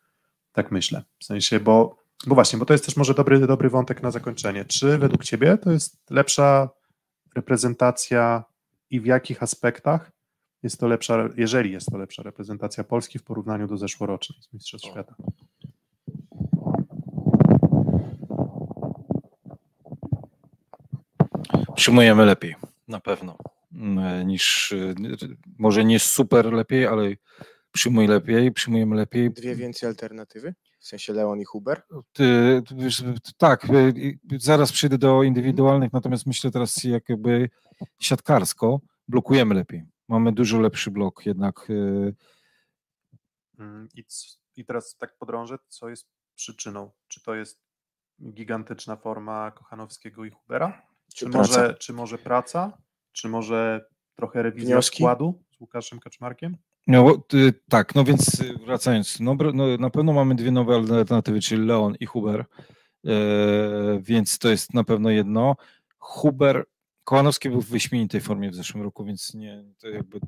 Tak 0.54 0.72
myślę. 0.72 1.04
W 1.20 1.26
sensie, 1.26 1.60
bo, 1.60 1.98
bo 2.28 2.36
właśnie, 2.36 2.60
bo 2.60 2.66
to 2.66 2.74
jest 2.74 2.86
też 2.86 2.98
może 2.98 3.14
dobry, 3.14 3.48
dobry 3.48 3.70
wątek 3.70 4.04
na 4.04 4.12
zakończenie. 4.12 4.66
Czy 4.66 4.98
według 4.98 5.24
Ciebie 5.24 5.58
to 5.58 5.72
jest 5.72 6.12
lepsza 6.12 6.70
reprezentacja 7.36 8.44
i 8.90 9.00
w 9.00 9.06
jakich 9.06 9.44
aspektach 9.44 10.12
jest 10.64 10.80
to 10.80 10.88
lepsza, 10.88 11.30
jeżeli 11.38 11.72
jest 11.72 11.92
to 11.92 11.98
lepsza 11.98 12.24
reprezentacja 12.24 12.84
Polski 12.84 13.20
w 13.20 13.24
porównaniu 13.24 13.68
do 13.68 13.78
zeszłorocznej 13.78 14.42
z 14.42 14.54
Mistrzostw 14.54 14.88
Świata? 14.88 15.16
Przyjmujemy 21.76 22.26
lepiej, 22.26 22.56
na 22.88 23.00
pewno, 23.00 23.38
e, 23.76 24.26
niż 24.26 24.72
e, 24.72 24.94
może 25.60 25.86
nie 25.86 26.00
super 26.00 26.54
lepiej, 26.54 26.88
ale 26.88 27.10
przyjmuj 27.74 28.08
lepiej, 28.08 28.52
przyjmujemy 28.52 28.96
lepiej. 28.96 29.32
Dwie 29.32 29.56
więcej 29.56 29.90
alternatywy? 29.90 30.56
W 30.80 30.88
sensie 30.88 31.14
Leon 31.14 31.40
i 31.40 31.46
Huber? 31.46 31.82
Ty, 32.14 32.62
ty, 32.68 32.76
wiesz, 32.76 33.04
tak, 33.38 33.66
y, 33.70 34.18
zaraz 34.40 34.72
przejdę 34.72 34.98
do 34.98 35.24
indywidualnych, 35.24 35.94
natomiast 35.94 36.26
myślę 36.26 36.52
teraz 36.52 36.84
jakby 36.84 37.50
siatkarsko 38.00 38.80
blokujemy 39.08 39.56
lepiej. 39.56 39.84
Mamy 40.08 40.32
dużo 40.32 40.60
lepszy 40.60 40.92
blok 40.92 41.26
jednak. 41.26 41.70
y, 41.70 42.16
Mm, 43.60 43.88
I, 43.96 44.04
I 44.56 44.66
teraz 44.66 44.96
tak 44.98 45.18
podrążę, 45.18 45.58
co 45.68 45.90
jest 45.90 46.08
przyczyną? 46.36 46.92
Czy 47.08 47.22
to 47.24 47.36
jest 47.36 47.62
gigantyczna 48.34 48.96
forma 48.96 49.52
Kochanowskiego 49.52 50.26
i 50.26 50.32
Hubera? 50.32 50.82
Czy, 51.16 51.26
Czy 51.26 51.30
może, 51.30 51.54
praca? 51.54 51.74
czy 51.74 51.94
może 51.94 52.18
praca? 52.18 52.78
Czy 53.12 53.30
może 53.30 53.86
trochę 54.16 54.44
rewizja 54.44 54.68
Wnioski? 54.76 54.98
składu 54.98 55.44
z 55.58 55.60
Łukaszem 55.62 56.00
Kaczmarkiem? 56.00 56.58
No 56.88 57.24
tak, 57.70 57.96
no 57.96 58.04
więc 58.04 58.40
y, 58.40 58.54
wracając, 58.66 59.20
no, 59.20 59.38
no, 59.54 59.78
na 59.78 59.90
pewno 59.90 60.14
mamy 60.14 60.36
dwie 60.36 60.52
nowe 60.52 60.76
alternatywy, 60.76 61.42
czyli 61.42 61.66
Leon 61.66 61.96
i 62.00 62.06
Huber, 62.06 62.46
e, 63.06 63.16
więc 64.02 64.40
to 64.40 64.50
jest 64.50 64.74
na 64.74 64.84
pewno 64.84 65.10
jedno. 65.10 65.56
Huber, 65.98 66.66
Kołanowski 67.04 67.50
był 67.50 67.62
w 67.62 67.70
wyśmienitej 67.70 68.22
formie 68.22 68.52
w 68.52 68.56
zeszłym 68.56 68.84
roku, 68.84 69.06
więc 69.06 69.34
nie, 69.34 69.64
to 69.80 69.90
jakby 69.90 70.20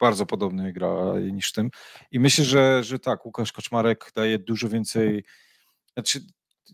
bardzo 0.00 0.26
podobny 0.26 0.72
gra 0.72 1.20
niż 1.32 1.52
tym. 1.52 1.70
I 2.10 2.20
myślę, 2.20 2.44
że, 2.44 2.84
że 2.84 2.98
tak, 2.98 3.26
Łukasz 3.26 3.52
Kaczmarek 3.52 4.12
daje 4.14 4.38
dużo 4.38 4.68
więcej, 4.68 5.24
znaczy 5.92 6.20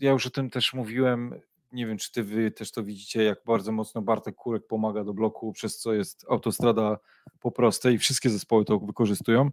ja 0.00 0.10
już 0.10 0.26
o 0.26 0.30
tym 0.30 0.50
też 0.50 0.74
mówiłem, 0.74 1.40
nie 1.72 1.86
wiem, 1.86 1.98
czy 1.98 2.12
ty 2.12 2.22
wy 2.24 2.50
też 2.50 2.72
to 2.72 2.84
widzicie, 2.84 3.22
jak 3.22 3.38
bardzo 3.46 3.72
mocno 3.72 4.02
Bartek 4.02 4.34
Kurek 4.34 4.66
pomaga 4.66 5.04
do 5.04 5.14
bloku, 5.14 5.52
przez 5.52 5.78
co 5.78 5.94
jest 5.94 6.26
autostrada 6.28 6.98
po 7.40 7.50
prostej 7.50 7.94
i 7.94 7.98
wszystkie 7.98 8.30
zespoły 8.30 8.64
to 8.64 8.78
wykorzystują. 8.78 9.50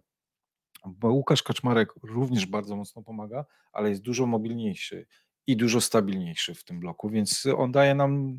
Bo 0.86 1.12
Łukasz 1.12 1.42
Kaczmarek 1.42 1.94
również 2.02 2.46
bardzo 2.46 2.76
mocno 2.76 3.02
pomaga, 3.02 3.44
ale 3.72 3.90
jest 3.90 4.02
dużo 4.02 4.26
mobilniejszy 4.26 5.06
i 5.46 5.56
dużo 5.56 5.80
stabilniejszy 5.80 6.54
w 6.54 6.64
tym 6.64 6.80
bloku, 6.80 7.10
więc 7.10 7.46
on 7.56 7.72
daje 7.72 7.94
nam, 7.94 8.38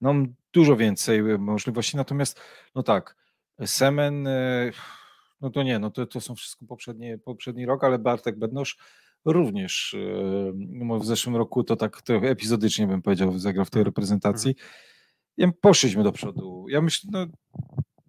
nam 0.00 0.34
dużo 0.52 0.76
więcej 0.76 1.22
możliwości. 1.38 1.96
Natomiast, 1.96 2.40
no 2.74 2.82
tak, 2.82 3.16
Semen, 3.66 4.26
e, 4.26 4.70
no 5.40 5.50
to 5.50 5.62
nie, 5.62 5.78
no 5.78 5.90
to, 5.90 6.06
to 6.06 6.20
są 6.20 6.34
wszystko 6.34 6.66
poprzednie, 6.66 7.18
poprzedni 7.18 7.66
rok, 7.66 7.84
ale 7.84 7.98
Bartek 7.98 8.38
Bednosz 8.38 8.78
również 9.24 9.94
e, 9.94 10.52
no 10.54 10.98
w 10.98 11.06
zeszłym 11.06 11.36
roku 11.36 11.64
to 11.64 11.76
tak 11.76 12.02
trochę 12.02 12.30
epizodycznie 12.30 12.86
bym 12.86 13.02
powiedział, 13.02 13.38
zagrał 13.38 13.64
w 13.64 13.70
tej 13.70 13.84
reprezentacji. 13.84 14.54
Ja, 15.36 15.50
poszliśmy 15.60 16.02
do 16.02 16.12
przodu. 16.12 16.66
Ja 16.68 16.80
myślę, 16.80 17.10
no 17.12 17.26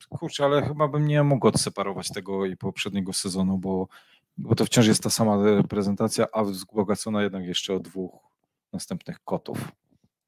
kurczę, 0.09 0.45
ale 0.45 0.67
chyba 0.67 0.87
bym 0.87 1.07
nie 1.07 1.23
mógł 1.23 1.47
odseparować 1.47 2.09
tego 2.09 2.45
i 2.45 2.57
poprzedniego 2.57 3.13
sezonu, 3.13 3.57
bo, 3.57 3.87
bo 4.37 4.55
to 4.55 4.65
wciąż 4.65 4.87
jest 4.87 5.03
ta 5.03 5.09
sama 5.09 5.43
reprezentacja, 5.43 6.25
a 6.33 6.43
wzbogacona 6.43 7.23
jednak 7.23 7.45
jeszcze 7.45 7.73
o 7.73 7.79
dwóch 7.79 8.11
następnych 8.73 9.19
kotów. 9.23 9.57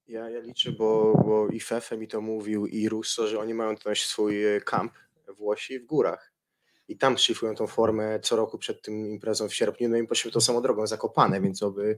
Ja, 0.07 0.29
ja 0.29 0.39
liczę, 0.39 0.71
bo, 0.71 1.13
bo 1.25 1.47
i 1.47 1.59
Fefe 1.59 1.97
mi 1.97 2.07
to 2.07 2.21
mówił, 2.21 2.65
i 2.65 2.89
Russo, 2.89 3.27
że 3.27 3.39
oni 3.39 3.53
mają 3.53 3.75
też 3.75 4.05
swój 4.05 4.45
e, 4.45 4.61
kamp 4.61 4.93
Włosi 5.37 5.79
w 5.79 5.85
górach. 5.85 6.33
I 6.87 6.97
tam 6.97 7.17
szlifują 7.17 7.55
tą 7.55 7.67
formę 7.67 8.19
co 8.19 8.35
roku 8.35 8.57
przed 8.57 8.81
tym 8.81 9.07
imprezą 9.07 9.47
w 9.47 9.53
sierpniu, 9.53 9.89
no 9.89 9.97
i 9.97 10.07
poszły 10.07 10.31
tą 10.31 10.39
samą 10.41 10.61
drogą, 10.61 10.87
zakopane, 10.87 11.41
więc 11.41 11.63
oby, 11.63 11.97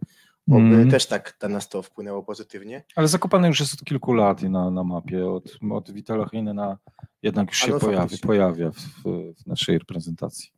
oby 0.52 0.58
Mm. 0.60 0.92
też 0.92 1.06
tak 1.06 1.38
na 1.42 1.50
nas 1.50 1.70
to 1.70 1.82
wpłynęło 1.82 2.24
pozytywnie. 2.24 2.84
Ale 2.96 3.08
Zakopane 3.08 3.48
już 3.48 3.60
jest 3.60 3.74
od 3.74 3.84
kilku 3.84 4.14
lat 4.14 4.42
i 4.44 4.50
na, 4.50 4.72
na 4.72 4.84
mapie, 4.84 5.30
od, 5.30 5.44
od 5.72 5.92
Witala 5.92 6.26
Heinena 6.26 6.78
jednak 7.24 7.48
już 7.48 7.58
się 7.58 7.72
no 7.72 7.80
pojawi, 7.80 8.18
pojawia 8.18 8.72
w, 8.72 9.04
w 9.44 9.48
naszej 9.48 9.78
reprezentacji. 9.78 10.50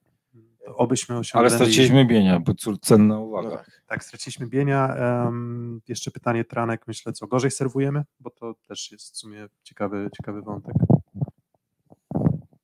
Obyśmy 0.75 1.13
Ale 1.15 1.19
osiągnęli... 1.21 1.53
straciliśmy 1.55 2.05
bienia, 2.05 2.39
bo 2.39 2.53
cóż, 2.53 2.77
cenna 2.81 3.15
No 3.15 3.21
uwaga. 3.21 3.49
tak. 3.49 3.81
Tak, 3.87 4.03
straciliśmy 4.03 4.47
Bienia. 4.47 4.95
Em, 5.27 5.81
jeszcze 5.87 6.11
pytanie 6.11 6.45
Tranek, 6.45 6.87
myślę, 6.87 7.13
co 7.13 7.27
gorzej 7.27 7.51
serwujemy, 7.51 8.03
bo 8.19 8.29
to 8.29 8.55
też 8.67 8.91
jest 8.91 9.13
w 9.13 9.17
sumie 9.17 9.47
ciekawy, 9.63 10.09
ciekawy 10.17 10.41
wątek. 10.41 10.73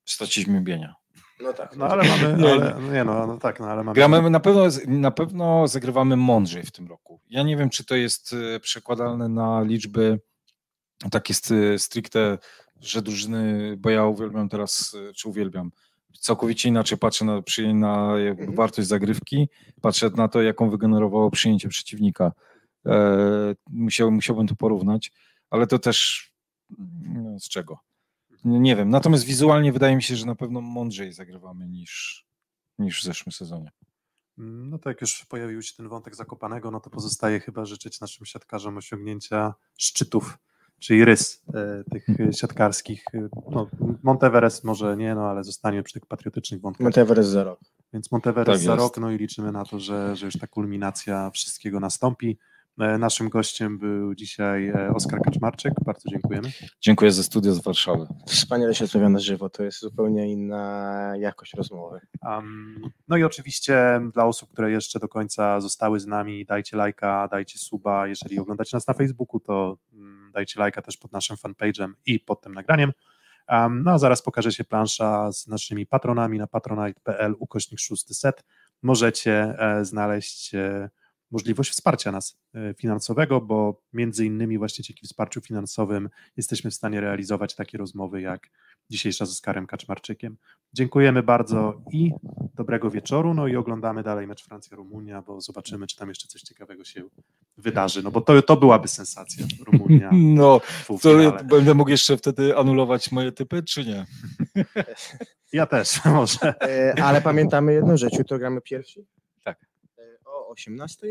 Straciliśmy 0.05 0.61
bienia. 0.61 0.95
No 1.41 1.53
tak. 1.53 1.75
No 1.75 1.87
ale 1.87 2.03
mamy, 2.03 2.37
Nie, 2.43 2.51
ale, 2.51 2.75
no 2.81 2.93
nie 2.93 3.03
no, 3.03 3.27
no 3.27 3.37
tak, 3.37 3.59
no 3.59 3.65
ale 3.67 3.83
mamy... 3.83 3.95
Gramy 3.95 4.29
na 4.29 4.39
pewno, 4.39 4.63
na 4.87 5.11
pewno 5.11 5.67
zagrywamy 5.67 6.15
mądrzej 6.15 6.63
w 6.63 6.71
tym 6.71 6.87
roku. 6.87 7.19
Ja 7.29 7.43
nie 7.43 7.57
wiem, 7.57 7.69
czy 7.69 7.85
to 7.85 7.95
jest 7.95 8.35
e, 8.55 8.59
przekładalne 8.59 9.29
na 9.29 9.61
liczby 9.61 10.19
takie 11.11 11.33
st- 11.33 11.53
stricte, 11.77 12.37
że 12.81 13.01
drużyny, 13.01 13.75
bo 13.77 13.89
ja 13.89 14.05
uwielbiam 14.05 14.49
teraz, 14.49 14.95
e, 15.09 15.13
czy 15.13 15.29
uwielbiam, 15.29 15.71
całkowicie 16.19 16.69
inaczej 16.69 16.97
patrzę 16.97 17.25
na, 17.25 17.41
na 17.73 18.19
jakby 18.19 18.41
Mhm. 18.41 18.55
wartość 18.55 18.87
zagrywki, 18.87 19.49
patrzę 19.81 20.09
na 20.15 20.27
to, 20.27 20.41
jaką 20.41 20.69
wygenerowało 20.69 21.31
przyjęcie 21.31 21.69
przeciwnika. 21.69 22.31
E, 22.85 23.55
musiał, 23.69 24.11
musiałbym 24.11 24.47
to 24.47 24.55
porównać, 24.55 25.11
ale 25.49 25.67
to 25.67 25.79
też 25.79 26.29
no, 27.03 27.39
z 27.39 27.49
czego? 27.49 27.79
Nie, 28.45 28.75
wiem. 28.75 28.89
Natomiast 28.89 29.23
wizualnie 29.23 29.71
wydaje 29.71 29.95
mi 29.95 30.03
się, 30.03 30.15
że 30.15 30.25
na 30.25 30.35
pewno 30.35 30.61
mądrzej 30.61 31.13
zagrywamy 31.13 31.67
niż, 31.67 32.25
niż 32.79 33.01
w 33.01 33.03
zeszłym 33.03 33.31
sezonie. 33.31 33.71
No 34.37 34.79
to 34.79 34.89
jak 34.89 35.01
już 35.01 35.25
pojawił 35.25 35.61
się 35.61 35.73
ten 35.77 35.87
wątek 35.87 36.15
Zakopanego, 36.15 36.71
no 36.71 36.79
to 36.79 36.89
pozostaje 36.89 37.39
chyba 37.39 37.65
życzyć 37.65 38.01
naszym 38.01 38.25
siatkarzom 38.25 38.77
osiągnięcia 38.77 39.53
szczytów, 39.77 40.37
czyli 40.79 41.05
rys 41.05 41.43
e, 41.53 41.83
tych 41.91 42.09
e, 42.19 42.33
siatkarskich. 42.33 43.05
No, 43.49 43.67
Monteverest 44.03 44.63
może 44.63 44.97
nie, 44.97 45.15
no 45.15 45.29
ale 45.29 45.43
zostanie 45.43 45.83
przy 45.83 45.93
tych 45.93 46.05
patriotycznych 46.05 46.61
wątkach. 46.61 46.83
Monteverest 46.83 47.29
za 47.29 47.43
rok. 47.43 47.59
Więc 47.93 48.11
Monteverest 48.11 48.51
Tak 48.51 48.65
za 48.65 48.75
rok, 48.75 48.97
no 48.97 49.11
i 49.11 49.17
liczymy 49.17 49.51
na 49.51 49.65
to, 49.65 49.79
że, 49.79 50.15
że 50.15 50.25
już 50.25 50.37
ta 50.37 50.47
kulminacja 50.47 51.29
wszystkiego 51.29 51.79
nastąpi. 51.79 52.37
E, 52.79 52.97
Naszym 52.97 53.29
gościem 53.29 53.77
był 53.77 54.15
dzisiaj 54.15 54.67
e, 54.67 54.93
Oskar 54.95 55.21
Kaczmarczyk. 55.21 55.73
Bardzo 55.85 56.09
dziękujemy. 56.09 56.51
Dziękuję 56.81 57.11
ze 57.11 57.23
studia 57.23 57.51
z 57.51 57.63
Warszawy. 57.63 58.07
Wspaniale 58.27 58.75
się 58.75 58.85
rozmawia 58.85 59.09
na 59.09 59.19
żywo, 59.19 59.49
to 59.49 59.63
jest 59.63 59.79
zupełnie 59.79 60.31
inna 60.31 61.13
jakość 61.19 61.53
rozmowy. 61.53 61.99
Um, 62.21 62.81
no 63.07 63.17
i 63.17 63.23
oczywiście 63.23 64.01
dla 64.13 64.25
osób, 64.25 64.49
które 64.53 64.71
jeszcze 64.71 64.99
do 64.99 65.07
końca 65.07 65.59
zostały 65.59 65.99
z 65.99 66.07
nami, 66.07 66.45
dajcie 66.45 66.77
lajka, 66.77 67.27
dajcie 67.31 67.59
suba. 67.59 68.07
Jeżeli 68.07 68.39
oglądacie 68.39 68.77
nas 68.77 68.87
na 68.87 68.93
Facebooku, 68.93 69.39
to 69.39 69.77
mm, 69.93 70.31
dajcie 70.33 70.59
lajka 70.59 70.81
też 70.81 70.97
pod 70.97 71.11
naszym 71.11 71.35
fanpage'em 71.37 71.93
i 72.05 72.19
pod 72.19 72.41
tym 72.41 72.53
nagraniem. 72.53 72.91
Um, 73.49 73.83
no 73.83 73.91
a 73.91 73.97
zaraz 73.97 74.21
pokaże 74.21 74.51
się 74.51 74.63
plansza 74.63 75.31
z 75.31 75.47
naszymi 75.47 75.85
patronami 75.85 76.37
na 76.37 76.47
patronite.pl 76.47 77.35
ukośnik 77.39 77.79
szósty 77.79 78.13
set. 78.13 78.43
Możecie 78.81 79.33
e, 79.59 79.85
znaleźć 79.85 80.55
e, 80.55 80.89
możliwość 81.31 81.71
wsparcia 81.71 82.11
nas 82.11 82.37
e, 82.53 82.73
finansowego, 82.73 83.41
bo 83.41 83.81
między 83.93 84.25
innymi 84.25 84.57
właśnie 84.57 84.83
dzięki 84.83 85.07
wsparciu 85.07 85.41
finansowym 85.41 86.09
jesteśmy 86.37 86.71
w 86.71 86.73
stanie 86.73 87.01
realizować 87.01 87.55
takie 87.55 87.77
rozmowy 87.77 88.21
jak 88.21 88.49
dzisiejsza 88.89 89.25
z 89.25 89.31
Oskarem 89.31 89.67
Kaczmarczykiem. 89.67 90.37
Dziękujemy 90.73 91.23
bardzo 91.23 91.81
i 91.91 92.11
dobrego 92.55 92.91
wieczoru. 92.91 93.33
No 93.33 93.47
i 93.47 93.55
oglądamy 93.55 94.03
dalej 94.03 94.27
mecz 94.27 94.43
Francja-Rumunia, 94.43 95.21
bo 95.21 95.41
zobaczymy, 95.41 95.87
czy 95.87 95.95
tam 95.97 96.09
jeszcze 96.09 96.27
coś 96.27 96.41
ciekawego 96.41 96.83
się 96.83 97.03
wydarzy. 97.57 98.03
No 98.03 98.11
bo 98.11 98.21
to, 98.21 98.41
to 98.41 98.57
byłaby 98.57 98.87
sensacja. 98.87 99.45
Rumunia 99.65 100.09
No, 100.37 100.59
w 100.59 100.87
to 100.87 100.87
półfinale. 100.87 101.43
będę 101.43 101.73
mógł 101.73 101.89
jeszcze 101.89 102.17
wtedy 102.17 102.57
anulować 102.57 103.11
moje 103.11 103.31
typy, 103.31 103.63
czy 103.63 103.85
nie? 103.85 104.05
Ja 105.53 105.65
też, 105.65 106.05
może. 106.05 106.61
E, 106.61 107.03
ale 107.03 107.21
pamiętamy 107.21 107.73
jedną 107.73 107.97
rzecz, 107.97 108.17
jutro 108.17 108.39
gramy 108.39 108.61
pierwsi? 108.61 109.05
Tak. 110.47 110.49
E, 110.49 110.49
O 110.49 110.53
18, 110.53 111.07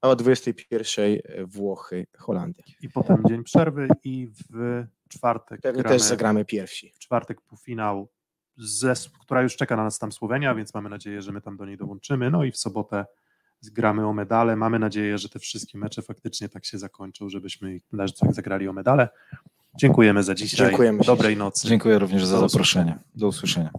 a 0.00 0.08
o 0.08 0.16
21 0.16 1.20
Włochy, 1.46 2.06
Holandia. 2.18 2.64
I 2.80 2.88
potem 2.88 3.22
dzień 3.28 3.44
przerwy 3.44 3.88
i 4.04 4.28
w 4.50 4.84
czwartek 5.08 5.60
Pewnie 5.60 5.82
gramy, 5.82 5.96
też 5.98 6.02
zagramy 6.02 6.44
pierwsi. 6.44 6.92
w 6.94 6.98
czwartek 6.98 7.40
półfinał, 7.40 8.08
ze, 8.56 8.94
która 9.20 9.42
już 9.42 9.56
czeka 9.56 9.76
na 9.76 9.84
nas 9.84 9.98
tam 9.98 10.12
Słowenia, 10.12 10.54
więc 10.54 10.74
mamy 10.74 10.88
nadzieję, 10.88 11.22
że 11.22 11.32
my 11.32 11.40
tam 11.40 11.56
do 11.56 11.66
niej 11.66 11.76
dołączymy. 11.76 12.30
No 12.30 12.44
i 12.44 12.52
w 12.52 12.56
sobotę 12.56 13.06
zgramy 13.60 14.06
o 14.06 14.12
medale. 14.12 14.56
Mamy 14.56 14.78
nadzieję, 14.78 15.18
że 15.18 15.28
te 15.28 15.38
wszystkie 15.38 15.78
mecze 15.78 16.02
faktycznie 16.02 16.48
tak 16.48 16.64
się 16.64 16.78
zakończą, 16.78 17.28
żebyśmy 17.28 17.74
ich 17.74 17.82
tak 18.20 18.34
zagrali 18.34 18.68
o 18.68 18.72
medale. 18.72 19.08
Dziękujemy 19.78 20.22
za 20.22 20.34
dzisiaj. 20.34 20.68
Dziękujemy. 20.68 21.04
Dobrej 21.04 21.36
nocy. 21.36 21.68
Dziękuję 21.68 21.98
również 21.98 22.24
za 22.24 22.40
Do 22.40 22.48
zaproszenie. 22.48 22.98
Do 23.14 23.28
usłyszenia. 23.28 23.70